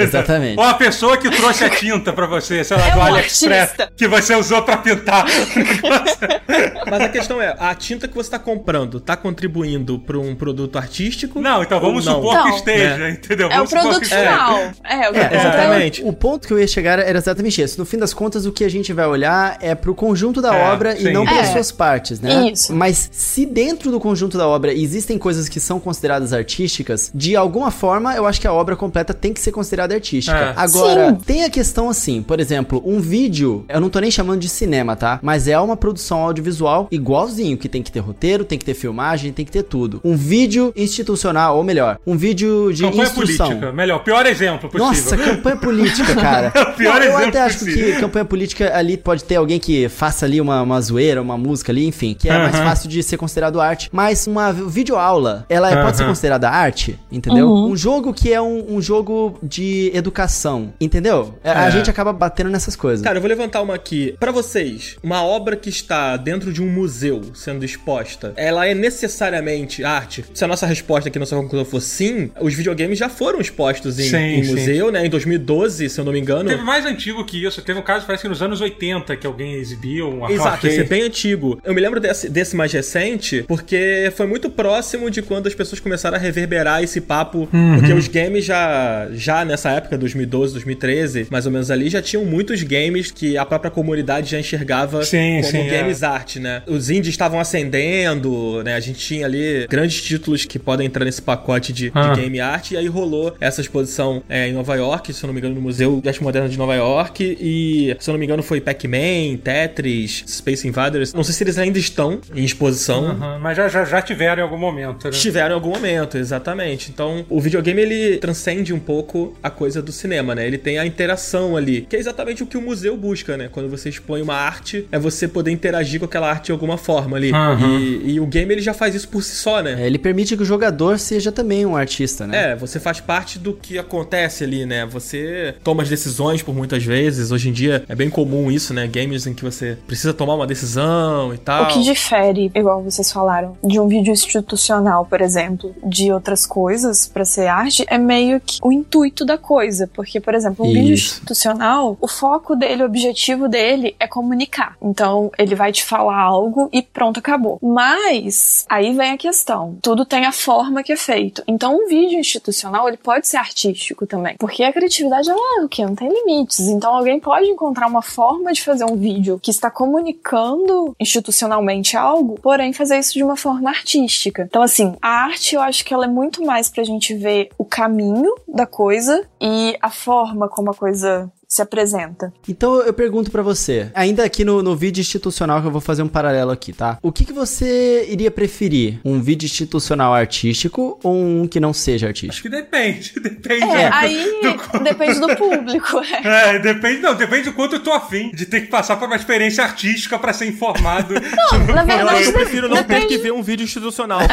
exatamente. 0.02 0.58
Ou 0.58 0.64
a 0.64 0.74
pessoa 0.74 1.16
que 1.16 1.30
trouxe 1.30 1.64
a 1.64 1.70
tinta 1.70 2.12
pra 2.12 2.26
você, 2.26 2.64
sei 2.64 2.76
lá, 2.76 2.88
É 2.88 2.90
do 2.92 2.98
um 2.98 3.02
AliExpress, 3.02 3.74
que 3.96 4.08
você 4.08 4.34
usou 4.34 4.62
pra 4.62 4.78
pintar. 4.78 5.26
Mas 6.90 7.00
a 7.02 7.08
questão 7.08 7.40
é, 7.40 7.54
a 7.58 7.74
tinta 7.74 8.08
que 8.08 8.14
você 8.14 8.30
tá 8.30 8.38
comprando 8.38 9.00
tá 9.00 9.16
contribuindo 9.16 9.98
pra 9.98 10.18
um 10.18 10.34
produto 10.34 10.76
artístico? 10.78 11.40
Não, 11.40 11.62
então 11.62 11.80
vamos 11.80 12.04
não? 12.04 12.14
supor 12.16 12.34
Não. 12.34 12.44
que 12.50 12.56
esteja, 12.56 13.10
entendeu? 13.10 13.48
É 13.48 13.60
o 13.60 13.66
Vamos 13.66 13.70
supor 13.70 13.82
produto 13.82 14.00
que 14.00 14.06
esteja. 14.06 14.30
final. 14.30 14.58
É, 14.84 15.08
o 15.08 15.12
que 15.12 15.18
É, 15.18 15.24
eu 15.24 15.28
tô 15.28 15.34
exatamente. 15.36 16.02
O 16.04 16.12
ponto 16.12 16.46
que 16.48 16.52
eu 16.54 16.58
ia 16.58 16.66
chegar 16.66 16.98
era 16.98 17.18
exatamente 17.18 17.60
esse. 17.60 17.78
No 17.78 17.84
fim 17.84 17.98
das 17.98 18.14
contas, 18.14 18.46
o 18.46 18.52
que 18.52 18.64
a 18.64 18.70
gente 18.70 18.92
vai 18.92 19.06
olhar 19.06 19.58
é 19.60 19.74
pro 19.74 19.94
conjunto 19.94 20.40
da 20.40 20.54
É, 20.56 20.72
obra 20.72 20.96
sim. 20.96 21.08
e 21.08 21.12
não 21.12 21.24
pelas 21.26 21.48
É. 21.48 21.52
suas 21.52 21.70
partes, 21.72 22.20
né? 22.20 22.50
Isso. 22.50 22.74
Mas 22.74 23.08
se 23.12 23.44
dentro 23.46 23.90
do 23.90 24.00
conjunto 24.00 24.38
da 24.38 24.46
obra 24.46 24.72
existem 24.72 25.18
coisas 25.18 25.48
que 25.48 25.60
são 25.60 25.78
consideradas 25.78 26.32
artísticas, 26.32 27.10
de 27.14 27.36
alguma 27.36 27.70
forma 27.70 28.14
eu 28.14 28.26
acho 28.26 28.37
que 28.40 28.46
a 28.46 28.52
obra 28.52 28.76
completa 28.76 29.12
tem 29.14 29.32
que 29.32 29.40
ser 29.40 29.52
considerada 29.52 29.94
artística. 29.94 30.36
É. 30.36 30.52
Agora, 30.56 31.10
Sim. 31.10 31.16
tem 31.26 31.44
a 31.44 31.50
questão 31.50 31.88
assim, 31.88 32.22
por 32.22 32.40
exemplo, 32.40 32.82
um 32.84 33.00
vídeo, 33.00 33.64
eu 33.68 33.80
não 33.80 33.88
tô 33.90 33.98
nem 34.00 34.10
chamando 34.10 34.40
de 34.40 34.48
cinema, 34.48 34.96
tá? 34.96 35.18
Mas 35.22 35.48
é 35.48 35.58
uma 35.58 35.76
produção 35.76 36.18
audiovisual 36.20 36.88
igualzinho, 36.90 37.56
que 37.56 37.68
tem 37.68 37.82
que 37.82 37.90
ter 37.92 38.00
roteiro, 38.00 38.44
tem 38.44 38.58
que 38.58 38.64
ter 38.64 38.74
filmagem, 38.74 39.32
tem 39.32 39.44
que 39.44 39.52
ter 39.52 39.62
tudo. 39.62 40.00
Um 40.04 40.16
vídeo 40.16 40.72
institucional, 40.76 41.56
ou 41.56 41.64
melhor, 41.64 41.98
um 42.06 42.16
vídeo 42.16 42.72
de 42.72 42.82
Campanha 42.82 43.02
instrução. 43.04 43.46
política. 43.46 43.72
Melhor, 43.72 43.98
pior 44.04 44.26
exemplo 44.26 44.68
possível. 44.68 44.86
Nossa, 44.86 45.16
campanha 45.16 45.56
política, 45.56 46.14
cara. 46.14 46.52
É 46.58 46.62
o 46.62 46.72
pior 46.74 46.94
Não, 46.94 47.02
eu 47.02 47.08
exemplo 47.10 47.28
até 47.28 47.40
acho 47.42 47.58
possível. 47.58 47.94
que 47.94 48.00
campanha 48.00 48.24
política 48.24 48.76
ali 48.76 48.96
pode 48.96 49.22
ter 49.24 49.36
alguém 49.36 49.58
que 49.58 49.88
faça 49.88 50.24
ali 50.26 50.40
uma, 50.40 50.62
uma 50.62 50.80
zoeira, 50.80 51.20
uma 51.22 51.36
música 51.36 51.70
ali, 51.72 51.86
enfim, 51.86 52.14
que 52.18 52.28
é 52.28 52.36
mais 52.38 52.54
Aham. 52.54 52.64
fácil 52.64 52.88
de 52.88 53.02
ser 53.02 53.16
considerado 53.16 53.60
arte. 53.60 53.88
Mas 53.92 54.26
uma 54.26 54.52
videoaula, 54.52 55.44
ela 55.48 55.70
é- 55.70 55.82
pode 55.82 55.96
ser 55.96 56.06
considerada 56.06 56.48
arte, 56.48 56.98
entendeu? 57.10 57.48
Um 57.52 57.76
jogo 57.76 58.12
que 58.12 58.27
é 58.32 58.40
um, 58.40 58.76
um 58.76 58.80
jogo 58.82 59.38
de 59.42 59.90
educação, 59.94 60.72
entendeu? 60.80 61.34
É, 61.44 61.50
A 61.50 61.66
É. 61.66 61.70
gente 61.70 61.90
acaba 61.90 62.12
batendo 62.12 62.50
nessas 62.50 62.74
coisas. 62.76 63.02
Cara, 63.04 63.16
eu 63.18 63.20
vou 63.22 63.28
levantar 63.28 63.62
uma 63.62 63.74
aqui. 63.74 64.14
Pra 64.18 64.30
vocês, 64.32 64.96
uma 65.02 65.22
obra 65.24 65.56
que 65.56 65.68
está 65.68 66.16
dentro 66.16 66.52
de 66.52 66.62
um 66.62 66.68
museu 66.68 67.22
sendo 67.34 67.64
exposta, 67.64 68.32
ela 68.36 68.66
é 68.66 68.74
necessariamente 68.74 69.82
arte? 69.84 70.24
Se 70.34 70.44
a 70.44 70.48
nossa 70.48 70.66
resposta 70.66 71.08
aqui, 71.08 71.18
nossa 71.18 71.34
conclusão 71.36 71.64
for 71.64 71.80
sim, 71.80 72.30
os 72.40 72.54
videogames 72.54 72.98
já 72.98 73.08
foram 73.08 73.40
expostos 73.40 73.98
em, 73.98 74.04
Sim, 74.08 74.16
em 74.16 74.44
sim. 74.44 74.50
museu, 74.50 74.90
né? 74.92 75.04
Em 75.06 75.10
2012, 75.10 75.88
se 75.88 76.00
eu 76.00 76.04
não 76.04 76.12
me 76.12 76.20
engano. 76.20 76.48
Teve 76.48 76.62
mais 76.62 76.84
antigo 76.84 77.24
que 77.24 77.44
isso. 77.44 77.60
Teve 77.62 77.78
um 77.78 77.82
caso, 77.82 78.06
parece 78.06 78.22
que 78.22 78.28
nos 78.28 78.42
anos 78.42 78.60
80, 78.60 79.16
que 79.16 79.26
alguém 79.26 79.54
exibiu 79.54 80.08
um 80.08 80.28
Exato, 80.30 80.66
esse 80.66 80.80
é 80.80 80.84
bem 80.84 81.02
antigo. 81.02 81.58
Eu 81.64 81.74
me 81.74 81.80
lembro 81.80 82.00
desse, 82.00 82.28
desse 82.28 82.54
mais 82.56 82.72
recente 82.72 83.44
porque 83.48 84.12
foi 84.16 84.26
muito 84.26 84.50
próximo 84.50 85.10
de 85.10 85.22
quando 85.22 85.46
as 85.46 85.54
pessoas 85.54 85.80
começaram 85.80 86.16
a 86.16 86.20
reverberar 86.20 86.82
esse 86.82 87.00
papo. 87.00 87.48
Uhum. 87.52 87.78
Porque 87.78 87.92
os 87.92 88.08
games 88.18 88.44
já, 88.44 89.08
já 89.12 89.44
nessa 89.44 89.70
época, 89.70 89.96
2012, 89.98 90.52
2013, 90.54 91.26
mais 91.30 91.46
ou 91.46 91.52
menos 91.52 91.70
ali, 91.70 91.88
já 91.88 92.02
tinham 92.02 92.24
muitos 92.24 92.62
games 92.62 93.10
que 93.10 93.36
a 93.36 93.44
própria 93.44 93.70
comunidade 93.70 94.30
já 94.30 94.38
enxergava 94.38 95.04
Sim, 95.04 95.40
como 95.40 95.50
sim, 95.52 95.58
é. 95.58 95.70
games 95.70 96.02
arte, 96.02 96.38
né? 96.40 96.62
Os 96.66 96.90
indies 96.90 97.08
estavam 97.14 97.38
ascendendo, 97.40 98.62
né? 98.64 98.74
A 98.74 98.80
gente 98.80 98.98
tinha 98.98 99.26
ali 99.26 99.66
grandes 99.68 100.02
títulos 100.02 100.44
que 100.44 100.58
podem 100.58 100.86
entrar 100.86 101.04
nesse 101.04 101.22
pacote 101.22 101.72
de, 101.72 101.84
de 101.90 101.92
Ah. 101.94 102.14
game 102.14 102.40
art. 102.40 102.70
E 102.72 102.76
aí 102.76 102.86
rolou 102.86 103.34
essa 103.40 103.60
exposição 103.60 104.22
é, 104.28 104.48
em 104.48 104.52
Nova 104.52 104.74
York, 104.76 105.12
se 105.12 105.22
eu 105.22 105.26
não 105.28 105.34
me 105.34 105.40
engano, 105.40 105.54
no 105.54 105.60
Museu 105.60 106.00
de 106.00 106.08
Arte 106.08 106.22
Moderna 106.22 106.48
de 106.48 106.58
Nova 106.58 106.74
York. 106.74 107.36
E, 107.40 107.96
se 107.98 108.10
eu 108.10 108.12
não 108.12 108.18
me 108.18 108.24
engano, 108.26 108.42
foi 108.42 108.60
Pac-Man, 108.60 109.36
Tetris, 109.42 110.24
Space 110.26 110.66
Invaders. 110.66 111.12
Não 111.14 111.22
sei 111.24 111.34
se 111.34 111.44
eles 111.44 111.58
ainda 111.58 111.78
estão 111.78 112.20
em 112.34 112.44
exposição. 112.44 113.16
Mas 113.40 113.56
já, 113.56 113.68
já, 113.68 113.84
já 113.84 114.02
tiveram 114.02 114.40
em 114.40 114.44
algum 114.44 114.58
momento, 114.58 115.04
né? 115.04 115.10
Estiveram 115.10 115.50
em 115.50 115.54
algum 115.54 115.70
momento, 115.70 116.16
exatamente. 116.18 116.90
Então, 116.90 117.24
o 117.28 117.40
videogame 117.40 117.80
ele 117.82 117.97
transcende 118.20 118.72
um 118.72 118.78
pouco 118.78 119.34
a 119.42 119.50
coisa 119.50 119.82
do 119.82 119.92
cinema, 119.92 120.34
né? 120.34 120.46
Ele 120.46 120.58
tem 120.58 120.78
a 120.78 120.86
interação 120.86 121.56
ali, 121.56 121.82
que 121.82 121.96
é 121.96 121.98
exatamente 121.98 122.42
o 122.42 122.46
que 122.46 122.56
o 122.56 122.62
museu 122.62 122.96
busca, 122.96 123.36
né? 123.36 123.48
Quando 123.50 123.68
você 123.68 123.88
expõe 123.88 124.22
uma 124.22 124.34
arte, 124.34 124.86
é 124.90 124.98
você 124.98 125.26
poder 125.26 125.50
interagir 125.50 125.98
com 126.00 126.06
aquela 126.06 126.28
arte 126.28 126.46
de 126.46 126.52
alguma 126.52 126.76
forma 126.76 127.16
ali. 127.16 127.32
Aham. 127.32 127.78
E, 127.78 128.12
e 128.12 128.20
o 128.20 128.26
game 128.26 128.52
ele 128.52 128.62
já 128.62 128.74
faz 128.74 128.94
isso 128.94 129.08
por 129.08 129.22
si 129.22 129.36
só, 129.36 129.62
né? 129.62 129.82
É, 129.82 129.86
ele 129.86 129.98
permite 129.98 130.36
que 130.36 130.42
o 130.42 130.46
jogador 130.46 130.98
seja 130.98 131.30
também 131.32 131.64
um 131.64 131.76
artista, 131.76 132.26
né? 132.26 132.52
É, 132.52 132.56
você 132.56 132.80
faz 132.80 133.00
parte 133.00 133.38
do 133.38 133.52
que 133.52 133.78
acontece 133.78 134.44
ali, 134.44 134.64
né? 134.64 134.86
Você 134.86 135.54
toma 135.62 135.82
as 135.82 135.88
decisões 135.88 136.42
por 136.42 136.54
muitas 136.54 136.84
vezes. 136.84 137.30
Hoje 137.30 137.48
em 137.48 137.52
dia 137.52 137.84
é 137.88 137.94
bem 137.94 138.10
comum 138.10 138.50
isso, 138.50 138.72
né? 138.72 138.86
Games 138.86 139.26
em 139.26 139.34
que 139.34 139.44
você 139.44 139.76
precisa 139.86 140.12
tomar 140.12 140.34
uma 140.34 140.46
decisão 140.46 141.32
e 141.34 141.38
tal. 141.38 141.64
O 141.64 141.68
que 141.68 141.82
difere, 141.82 142.50
igual 142.54 142.82
vocês 142.82 143.10
falaram, 143.10 143.56
de 143.62 143.78
um 143.78 143.88
vídeo 143.88 144.12
institucional, 144.12 145.06
por 145.06 145.20
exemplo, 145.20 145.74
de 145.84 146.12
outras 146.12 146.46
coisas 146.46 147.06
pra 147.06 147.24
ser 147.24 147.46
arte, 147.46 147.84
é 147.88 147.98
meio 147.98 148.40
que 148.40 148.58
o 148.62 148.72
intuito 148.72 149.24
da 149.24 149.38
coisa. 149.38 149.88
Porque, 149.92 150.20
por 150.20 150.34
exemplo, 150.34 150.66
um 150.66 150.72
vídeo 150.72 150.94
institucional, 150.94 151.96
o 152.00 152.08
foco 152.08 152.54
dele, 152.54 152.82
o 152.82 152.86
objetivo 152.86 153.48
dele 153.48 153.94
é 153.98 154.06
comunicar. 154.06 154.76
Então, 154.82 155.30
ele 155.38 155.54
vai 155.54 155.72
te 155.72 155.84
falar 155.84 156.20
algo 156.20 156.68
e 156.72 156.82
pronto, 156.82 157.18
acabou. 157.18 157.58
Mas, 157.62 158.64
aí 158.68 158.92
vem 158.94 159.12
a 159.12 159.18
questão. 159.18 159.76
Tudo 159.82 160.04
tem 160.04 160.26
a 160.26 160.32
forma 160.32 160.82
que 160.82 160.92
é 160.92 160.96
feito. 160.96 161.42
Então, 161.46 161.76
um 161.76 161.88
vídeo 161.88 162.18
institucional, 162.18 162.88
ele 162.88 162.96
pode 162.96 163.26
ser 163.26 163.36
artístico 163.36 164.06
também. 164.06 164.36
Porque 164.38 164.62
a 164.62 164.72
criatividade, 164.72 165.30
ela 165.30 165.60
é 165.60 165.64
o 165.64 165.68
quê? 165.68 165.84
Não 165.84 165.94
tem 165.94 166.08
limites. 166.08 166.60
Então, 166.60 166.94
alguém 166.94 167.18
pode 167.20 167.46
encontrar 167.46 167.86
uma 167.86 168.02
forma 168.02 168.52
de 168.52 168.62
fazer 168.62 168.84
um 168.84 168.96
vídeo 168.96 169.38
que 169.42 169.50
está 169.50 169.70
comunicando 169.70 170.94
institucionalmente 171.00 171.96
algo, 171.96 172.38
porém 172.42 172.72
fazer 172.72 172.98
isso 172.98 173.14
de 173.14 173.24
uma 173.24 173.36
forma 173.36 173.70
artística. 173.70 174.42
Então, 174.42 174.62
assim, 174.62 174.94
a 175.00 175.24
arte 175.24 175.54
eu 175.54 175.60
acho 175.60 175.84
que 175.84 175.94
ela 175.94 176.04
é 176.04 176.08
muito 176.08 176.44
mais 176.44 176.68
pra 176.68 176.84
gente 176.84 177.14
ver 177.14 177.50
o 177.56 177.64
caminho 177.78 178.34
da 178.48 178.66
coisa 178.66 179.24
e 179.40 179.78
a 179.80 179.88
forma 179.88 180.48
como 180.48 180.72
a 180.72 180.74
coisa 180.74 181.32
se 181.48 181.62
apresenta. 181.62 182.30
Então 182.46 182.82
eu 182.82 182.92
pergunto 182.92 183.30
pra 183.30 183.42
você, 183.42 183.90
ainda 183.94 184.22
aqui 184.22 184.44
no, 184.44 184.62
no 184.62 184.76
vídeo 184.76 185.00
institucional 185.00 185.62
que 185.62 185.66
eu 185.66 185.70
vou 185.70 185.80
fazer 185.80 186.02
um 186.02 186.08
paralelo 186.08 186.50
aqui, 186.50 186.74
tá? 186.74 186.98
O 187.02 187.10
que, 187.10 187.24
que 187.24 187.32
você 187.32 188.06
iria 188.10 188.30
preferir? 188.30 189.00
Um 189.02 189.20
vídeo 189.22 189.46
institucional 189.46 190.12
artístico 190.12 190.98
ou 191.02 191.14
um 191.14 191.48
que 191.48 191.58
não 191.58 191.72
seja 191.72 192.06
Acho 192.06 192.26
artístico? 192.26 192.48
que 192.50 192.54
depende. 192.54 193.14
Depende. 193.38 193.64
É, 193.64 193.88
do- 193.88 193.94
aí 193.94 194.40
do- 194.42 194.78
depende 194.84 195.20
do 195.20 195.36
público. 195.36 195.98
é. 196.24 196.56
É, 196.56 196.58
depende, 196.58 197.00
não, 197.00 197.14
depende 197.14 197.44
do 197.44 197.52
quanto 197.54 197.76
eu 197.76 197.80
tô 197.82 197.92
afim 197.92 198.30
de 198.32 198.44
ter 198.46 198.62
que 198.62 198.66
passar 198.66 198.96
por 198.96 199.06
uma 199.06 199.16
experiência 199.16 199.64
artística 199.64 200.18
pra 200.18 200.32
ser 200.34 200.46
informado. 200.46 201.14
Na 201.72 201.80
Eu 201.82 201.86
verdade, 201.86 202.08
acho 202.10 202.22
que 202.24 202.28
eu 202.28 202.32
prefiro 202.32 202.68
não 202.68 202.76
ter 202.78 202.82
depende- 202.84 203.06
que 203.06 203.18
ver 203.18 203.32
um 203.32 203.42
vídeo 203.42 203.64
institucional. 203.64 204.20
é, 204.20 204.26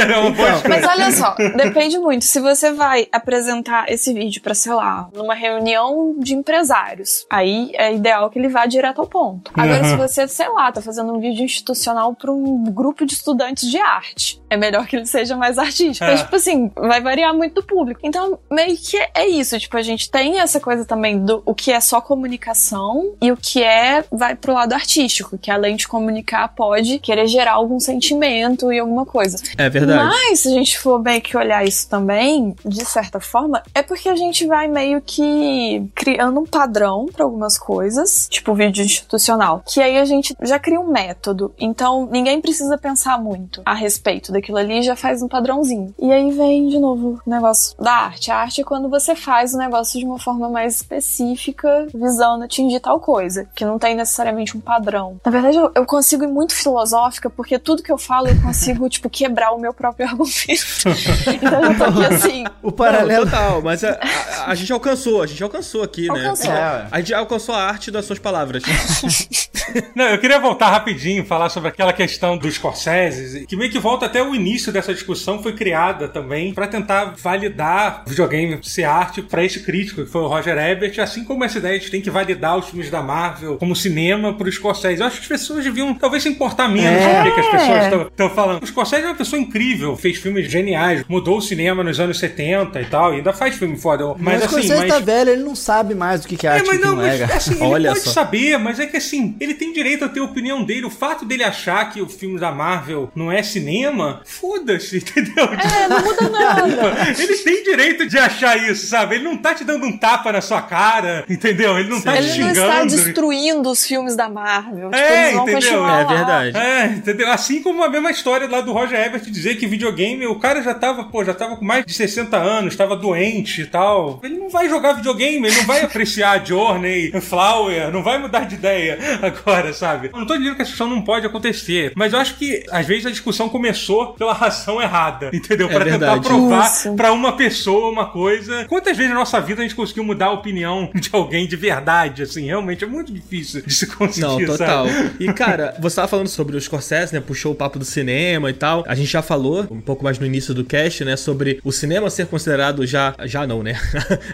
é 0.00 0.30
boa 0.30 0.30
Então. 0.30 0.62
Mas 0.68 0.84
olha 0.86 1.12
só, 1.12 1.34
depende 1.56 1.98
muito. 1.98 2.24
Se 2.24 2.40
você 2.40 2.72
vai 2.72 3.06
apresentar 3.12 3.86
esse 3.88 4.12
vídeo 4.14 4.40
pra, 4.42 4.54
sei 4.54 4.72
lá, 4.72 5.08
numa 5.12 5.34
reunião 5.34 5.91
de 6.18 6.34
empresários, 6.34 7.26
aí 7.30 7.70
é 7.74 7.94
ideal 7.94 8.28
que 8.30 8.38
ele 8.38 8.48
vá 8.48 8.66
direto 8.66 9.00
ao 9.00 9.06
ponto. 9.06 9.50
Agora, 9.54 9.82
Uhum. 9.82 9.88
se 9.90 9.96
você, 9.96 10.26
sei 10.28 10.48
lá, 10.48 10.72
tá 10.72 10.80
fazendo 10.82 11.12
um 11.14 11.20
vídeo 11.20 11.44
institucional 11.44 12.14
pra 12.14 12.32
um 12.32 12.64
grupo 12.64 13.06
de 13.06 13.14
estudantes 13.14 13.70
de 13.70 13.78
arte, 13.78 14.41
é 14.52 14.56
melhor 14.56 14.86
que 14.86 14.96
ele 14.96 15.06
seja 15.06 15.34
mais 15.34 15.58
artístico. 15.58 16.04
É. 16.04 16.10
Mas, 16.10 16.20
tipo 16.22 16.36
assim, 16.36 16.70
vai 16.76 17.00
variar 17.00 17.34
muito 17.34 17.54
do 17.54 17.62
público. 17.62 18.00
Então, 18.02 18.38
meio 18.50 18.76
que 18.76 18.98
é 19.14 19.26
isso. 19.26 19.58
Tipo, 19.58 19.78
a 19.78 19.82
gente 19.82 20.10
tem 20.10 20.40
essa 20.40 20.60
coisa 20.60 20.84
também 20.84 21.24
do 21.24 21.42
o 21.46 21.54
que 21.54 21.72
é 21.72 21.80
só 21.80 22.00
comunicação 22.00 23.14
e 23.20 23.32
o 23.32 23.36
que 23.36 23.62
é 23.62 24.04
vai 24.10 24.34
pro 24.34 24.52
lado 24.52 24.74
artístico, 24.74 25.38
que 25.38 25.50
além 25.50 25.76
de 25.76 25.88
comunicar, 25.88 26.48
pode 26.48 26.98
querer 26.98 27.26
gerar 27.26 27.52
algum 27.52 27.80
sentimento 27.80 28.70
e 28.70 28.78
alguma 28.78 29.06
coisa. 29.06 29.38
É 29.56 29.70
verdade. 29.70 30.04
Mas 30.04 30.40
se 30.40 30.48
a 30.48 30.52
gente 30.52 30.78
for 30.78 31.02
meio 31.02 31.22
que 31.22 31.36
olhar 31.36 31.64
isso 31.64 31.88
também, 31.88 32.54
de 32.64 32.84
certa 32.84 33.20
forma, 33.20 33.62
é 33.74 33.82
porque 33.82 34.08
a 34.08 34.16
gente 34.16 34.46
vai 34.46 34.68
meio 34.68 35.00
que 35.00 35.82
criando 35.94 36.40
um 36.40 36.46
padrão 36.46 37.06
para 37.06 37.24
algumas 37.24 37.56
coisas, 37.56 38.28
tipo 38.28 38.54
vídeo 38.54 38.84
institucional, 38.84 39.62
que 39.66 39.80
aí 39.80 39.98
a 39.98 40.04
gente 40.04 40.36
já 40.42 40.58
cria 40.58 40.80
um 40.80 40.90
método. 40.90 41.54
Então 41.58 42.06
ninguém 42.10 42.40
precisa 42.40 42.76
pensar 42.76 43.18
muito 43.18 43.62
a 43.64 43.74
respeito 43.74 44.30
daquilo 44.32 44.41
ali, 44.56 44.82
já 44.82 44.96
faz 44.96 45.22
um 45.22 45.28
padrãozinho. 45.28 45.94
E 46.00 46.10
aí 46.10 46.30
vem 46.32 46.68
de 46.68 46.78
novo 46.78 47.20
o 47.26 47.30
negócio 47.30 47.76
da 47.78 47.92
arte. 47.92 48.30
A 48.30 48.36
arte 48.36 48.60
é 48.60 48.64
quando 48.64 48.88
você 48.88 49.14
faz 49.14 49.54
o 49.54 49.58
negócio 49.58 49.98
de 50.00 50.04
uma 50.06 50.18
forma 50.18 50.48
mais 50.48 50.76
específica, 50.76 51.86
visando 51.94 52.44
atingir 52.44 52.80
tal 52.80 52.98
coisa, 52.98 53.46
que 53.54 53.64
não 53.64 53.78
tem 53.78 53.94
necessariamente 53.94 54.56
um 54.56 54.60
padrão. 54.60 55.20
Na 55.24 55.30
verdade, 55.30 55.56
eu, 55.56 55.70
eu 55.74 55.84
consigo 55.86 56.24
ir 56.24 56.28
muito 56.28 56.54
filosófica, 56.54 57.28
porque 57.30 57.58
tudo 57.58 57.82
que 57.82 57.92
eu 57.92 57.98
falo 57.98 58.28
eu 58.28 58.40
consigo, 58.40 58.88
tipo, 58.90 59.08
quebrar 59.10 59.52
o 59.52 59.60
meu 59.60 59.72
próprio 59.74 60.06
argumento. 60.08 60.32
então 61.32 61.62
eu 61.64 61.76
tô 61.78 61.84
aqui 61.84 62.04
assim. 62.14 62.44
O 62.62 62.72
paralelo. 62.72 63.24
Não, 63.24 63.30
total, 63.30 63.62
mas 63.62 63.84
a, 63.84 63.90
a- 63.92 64.50
a 64.50 64.54
gente 64.54 64.72
alcançou, 64.72 65.22
a 65.22 65.26
gente 65.26 65.42
alcançou 65.42 65.82
aqui, 65.82 66.08
Alcançou. 66.08 66.50
né? 66.50 66.58
É, 66.58 66.62
ué. 66.64 66.88
A 66.90 66.98
gente 67.00 67.14
alcançou 67.14 67.54
a 67.54 67.62
arte 67.62 67.90
das 67.90 68.04
suas 68.04 68.18
palavras. 68.18 68.62
Não, 69.94 70.04
eu 70.06 70.18
queria 70.18 70.38
voltar 70.38 70.70
rapidinho, 70.70 71.24
falar 71.24 71.48
sobre 71.48 71.68
aquela 71.68 71.92
questão 71.92 72.36
dos 72.36 72.54
Scorsese, 72.54 73.46
que 73.46 73.56
meio 73.56 73.70
que 73.70 73.78
volta 73.78 74.06
até 74.06 74.22
o 74.22 74.31
o 74.32 74.34
início 74.34 74.72
dessa 74.72 74.92
discussão 74.92 75.42
foi 75.42 75.52
criada 75.52 76.08
também 76.08 76.52
para 76.52 76.66
tentar 76.66 77.14
validar 77.16 78.04
videogame 78.06 78.58
ser 78.62 78.84
arte 78.84 79.22
para 79.22 79.44
esse 79.44 79.60
crítico, 79.60 80.04
que 80.04 80.10
foi 80.10 80.22
o 80.22 80.26
Roger 80.26 80.56
Ebert, 80.56 80.98
assim 80.98 81.24
como 81.24 81.44
essa 81.44 81.58
ideia 81.58 81.78
de 81.78 81.90
tem 81.90 82.00
que 82.00 82.10
validar 82.10 82.58
os 82.58 82.68
filmes 82.68 82.90
da 82.90 83.02
Marvel 83.02 83.56
como 83.58 83.76
cinema 83.76 84.32
pro 84.32 84.50
Scorsese. 84.50 85.00
Eu 85.00 85.06
acho 85.06 85.16
que 85.16 85.22
as 85.22 85.28
pessoas 85.28 85.64
deviam 85.64 85.94
talvez 85.94 86.22
se 86.22 86.28
importar 86.28 86.68
menos 86.68 87.00
é. 87.00 87.22
o 87.22 87.34
que 87.34 87.40
as 87.40 87.46
pessoas 87.46 88.06
estão 88.08 88.30
falando. 88.30 88.62
O 88.62 88.66
Scorsese 88.66 89.04
é 89.04 89.06
uma 89.06 89.14
pessoa 89.14 89.40
incrível, 89.40 89.96
fez 89.96 90.18
filmes 90.18 90.50
geniais, 90.50 91.04
mudou 91.08 91.38
o 91.38 91.42
cinema 91.42 91.84
nos 91.84 92.00
anos 92.00 92.18
70 92.18 92.80
e 92.80 92.84
tal, 92.86 93.12
e 93.12 93.16
ainda 93.16 93.32
faz 93.32 93.56
filme 93.56 93.76
foda. 93.76 94.06
Mas, 94.18 94.18
mas 94.18 94.42
assim, 94.44 94.44
o 94.44 94.62
Scorsese 94.62 94.80
mas... 94.80 94.88
tá 94.88 94.98
velho, 94.98 95.30
ele 95.30 95.42
não 95.42 95.54
sabe 95.54 95.94
mais 95.94 96.22
do 96.22 96.28
que, 96.28 96.36
que 96.36 96.46
é 96.46 96.50
arte 96.50 96.64
é, 96.64 96.72
mas 96.72 96.80
não, 96.80 96.90
não 96.90 96.96
mas, 96.96 97.20
é. 97.20 97.24
Assim, 97.24 97.62
Olha 97.62 97.88
ele 97.88 97.94
pode 97.94 98.00
só. 98.00 98.10
saber, 98.10 98.58
mas 98.58 98.80
é 98.80 98.86
que 98.86 98.96
assim, 98.96 99.36
ele 99.40 99.54
tem 99.54 99.72
direito 99.72 100.04
a 100.04 100.08
ter 100.08 100.20
a 100.20 100.24
opinião 100.24 100.64
dele. 100.64 100.86
O 100.86 100.90
fato 100.90 101.24
dele 101.24 101.44
achar 101.44 101.90
que 101.90 102.00
o 102.00 102.08
filme 102.08 102.38
da 102.38 102.50
Marvel 102.50 103.10
não 103.14 103.30
é 103.30 103.42
cinema, 103.42 104.21
foda-se, 104.24 104.98
entendeu? 104.98 105.44
É, 105.44 105.88
não 105.88 106.02
muda 106.02 106.28
nada. 106.30 107.14
ele 107.18 107.36
tem 107.38 107.62
direito 107.62 108.08
de 108.08 108.18
achar 108.18 108.56
isso, 108.56 108.86
sabe? 108.86 109.16
Ele 109.16 109.24
não 109.24 109.36
tá 109.36 109.54
te 109.54 109.64
dando 109.64 109.86
um 109.86 109.96
tapa 109.96 110.32
na 110.32 110.40
sua 110.40 110.62
cara, 110.62 111.24
entendeu? 111.28 111.78
Ele 111.78 111.88
não 111.88 111.98
Sim. 111.98 112.04
tá 112.04 112.16
te 112.16 112.22
xingando. 112.24 112.50
Ele 112.50 112.60
não 112.60 112.68
está 112.68 112.84
destruindo 112.84 113.70
os 113.70 113.84
filmes 113.84 114.16
da 114.16 114.28
Marvel. 114.28 114.90
Tipo, 114.90 115.02
é, 115.02 115.32
entendeu? 115.34 115.86
É 115.86 116.04
verdade. 116.04 116.56
É, 116.56 116.86
entendeu? 116.86 117.30
Assim 117.30 117.62
como 117.62 117.82
a 117.82 117.88
mesma 117.88 118.10
história 118.10 118.48
lá 118.48 118.60
do 118.60 118.72
Roger 118.72 118.98
Ebert 118.98 119.22
dizer 119.30 119.56
que 119.56 119.66
videogame, 119.66 120.26
o 120.26 120.38
cara 120.38 120.62
já 120.62 120.74
tava, 120.74 121.04
pô, 121.04 121.24
já 121.24 121.34
tava 121.34 121.56
com 121.56 121.64
mais 121.64 121.84
de 121.84 121.92
60 121.92 122.36
anos, 122.36 122.76
tava 122.76 122.96
doente 122.96 123.62
e 123.62 123.66
tal. 123.66 124.20
Ele 124.22 124.36
não 124.36 124.48
vai 124.48 124.68
jogar 124.68 124.94
videogame, 124.94 125.48
ele 125.48 125.56
não 125.56 125.66
vai 125.66 125.82
apreciar 125.82 126.44
Journey, 126.44 127.12
Flower, 127.20 127.90
não 127.90 128.02
vai 128.02 128.18
mudar 128.18 128.46
de 128.46 128.54
ideia 128.54 128.98
agora, 129.22 129.72
sabe? 129.72 130.10
Eu 130.12 130.18
não 130.18 130.26
tô 130.26 130.36
dizendo 130.36 130.56
que 130.56 130.62
a 130.62 130.64
discussão 130.64 130.88
não 130.88 131.02
pode 131.02 131.26
acontecer, 131.26 131.92
mas 131.96 132.12
eu 132.12 132.18
acho 132.18 132.36
que 132.36 132.64
às 132.70 132.86
vezes 132.86 133.06
a 133.06 133.10
discussão 133.10 133.48
começou 133.48 134.01
pela 134.06 134.32
razão 134.32 134.80
errada, 134.80 135.30
entendeu? 135.34 135.68
É 135.68 135.72
para 135.72 135.84
tentar 135.84 136.20
provar 136.20 136.70
para 136.96 137.12
uma 137.12 137.36
pessoa 137.36 137.90
uma 137.90 138.06
coisa. 138.06 138.64
Quantas 138.66 138.96
vezes 138.96 139.12
na 139.12 139.18
nossa 139.18 139.40
vida 139.40 139.60
a 139.60 139.62
gente 139.62 139.74
conseguiu 139.74 140.04
mudar 140.04 140.26
a 140.26 140.32
opinião 140.32 140.90
de 140.94 141.10
alguém 141.12 141.46
de 141.46 141.56
verdade, 141.56 142.22
assim? 142.22 142.46
Realmente 142.46 142.84
é 142.84 142.86
muito 142.86 143.12
difícil 143.12 143.62
de 143.62 143.72
se 143.72 143.86
conseguir, 143.86 144.26
Não, 144.26 144.44
total. 144.44 144.88
Sabe? 144.88 145.16
E 145.20 145.32
cara, 145.32 145.74
você 145.80 145.96
tava 145.96 146.08
falando 146.08 146.28
sobre 146.28 146.56
o 146.56 146.60
Scorsese, 146.60 147.14
né? 147.14 147.20
Puxou 147.20 147.52
o 147.52 147.54
papo 147.54 147.78
do 147.78 147.84
cinema 147.84 148.50
e 148.50 148.54
tal. 148.54 148.84
A 148.86 148.94
gente 148.94 149.10
já 149.10 149.22
falou 149.22 149.66
um 149.70 149.80
pouco 149.80 150.04
mais 150.04 150.18
no 150.18 150.26
início 150.26 150.54
do 150.54 150.64
cast, 150.64 151.04
né, 151.04 151.16
sobre 151.16 151.60
o 151.64 151.72
cinema 151.72 152.08
ser 152.10 152.26
considerado 152.26 152.86
já 152.86 153.14
já 153.24 153.46
não, 153.46 153.62
né? 153.62 153.78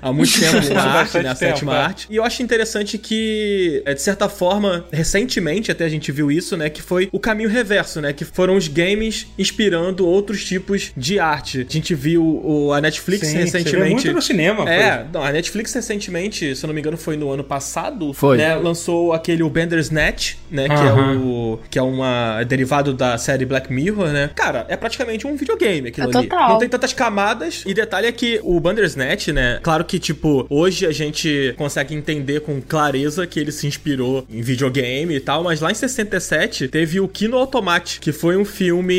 Há 0.01 0.13
muito 0.13 0.39
tempo 0.39 0.73
uma 0.73 0.83
arte, 0.83 1.19
né, 1.19 1.29
a 1.29 1.35
sétima 1.35 1.77
é. 1.77 1.81
arte. 1.81 2.07
E 2.11 2.17
eu 2.17 2.25
acho 2.25 2.43
interessante 2.43 2.99
que 2.99 3.83
é, 3.85 3.95
de 3.95 4.03
certa 4.03 4.29
forma, 4.29 4.85
recentemente 4.93 5.71
até 5.71 5.85
a 5.85 5.89
gente 5.89 6.11
viu 6.13 6.31
isso, 6.31 6.57
né, 6.57 6.71
que 6.71 6.83
foi 6.83 7.09
o 7.13 7.19
caminho 7.19 7.49
reverso, 7.49 8.01
né, 8.01 8.13
que 8.13 8.25
foram 8.25 8.57
os 8.57 8.69
games 8.69 9.27
inspirando 9.59 10.07
outros 10.07 10.45
tipos 10.45 10.93
de 10.97 11.19
arte. 11.19 11.67
A 11.69 11.73
gente 11.73 11.93
viu 11.95 12.23
o, 12.23 12.73
a 12.73 12.81
Netflix 12.81 13.27
Sim, 13.27 13.39
recentemente. 13.39 13.93
muito 13.93 14.13
no 14.13 14.23
cinema. 14.23 14.71
É, 14.71 15.05
não, 15.13 15.23
a 15.23 15.33
Netflix 15.33 15.75
recentemente, 15.75 16.55
se 16.55 16.65
eu 16.65 16.69
não 16.69 16.75
me 16.75 16.81
engano, 16.81 16.97
foi 16.97 17.17
no 17.17 17.31
ano 17.31 17.43
passado, 17.43 18.13
foi. 18.13 18.37
Né, 18.37 18.55
lançou 18.55 19.13
aquele 19.13 19.43
o 19.43 19.51
Bandersnatch, 19.51 20.37
né, 20.49 20.69
que 20.69 20.75
uh 20.75 20.79
-huh. 20.79 21.15
é 21.15 21.17
o 21.17 21.59
que 21.69 21.79
é 21.79 21.83
uma 21.83 22.39
é 22.41 22.45
derivado 22.45 22.95
da 22.95 23.19
série 23.19 23.45
Black 23.45 23.73
Mirror, 23.73 24.09
né? 24.09 24.31
Cara, 24.35 24.65
é 24.69 24.77
praticamente 24.77 25.27
um 25.27 25.35
videogame 25.35 25.89
aquilo 25.89 26.11
é 26.13 26.17
ali. 26.17 26.29
Total. 26.29 26.51
Não 26.51 26.59
tem 26.59 26.69
tantas 26.69 26.93
camadas 26.93 27.65
e 27.67 27.75
detalhe 27.75 28.07
é 28.07 28.13
que 28.13 28.41
o 28.45 28.61
Bandersnatch, 28.61 29.29
né, 29.29 29.59
claro 29.63 29.85
que 29.85 29.99
tipo, 29.99 30.47
hoje 30.49 30.87
a 30.87 30.93
gente 30.93 31.55
consegue 31.57 31.95
entender 31.95 32.41
com 32.41 32.61
clareza 32.61 33.27
que 33.27 33.41
ele 33.41 33.51
se 33.51 33.67
inspirou 33.67 34.25
em 34.31 34.41
videogame 34.41 35.17
e 35.17 35.21
tal, 35.21 35.43
mas 35.43 35.61
lá 35.61 35.71
em 35.73 35.75
67 35.75 36.69
teve 36.69 37.01
o 37.01 37.09
Kino 37.09 37.37
Automate, 37.37 37.99
que 37.99 38.13
foi 38.13 38.37
um 38.37 38.45
filme, 38.45 38.95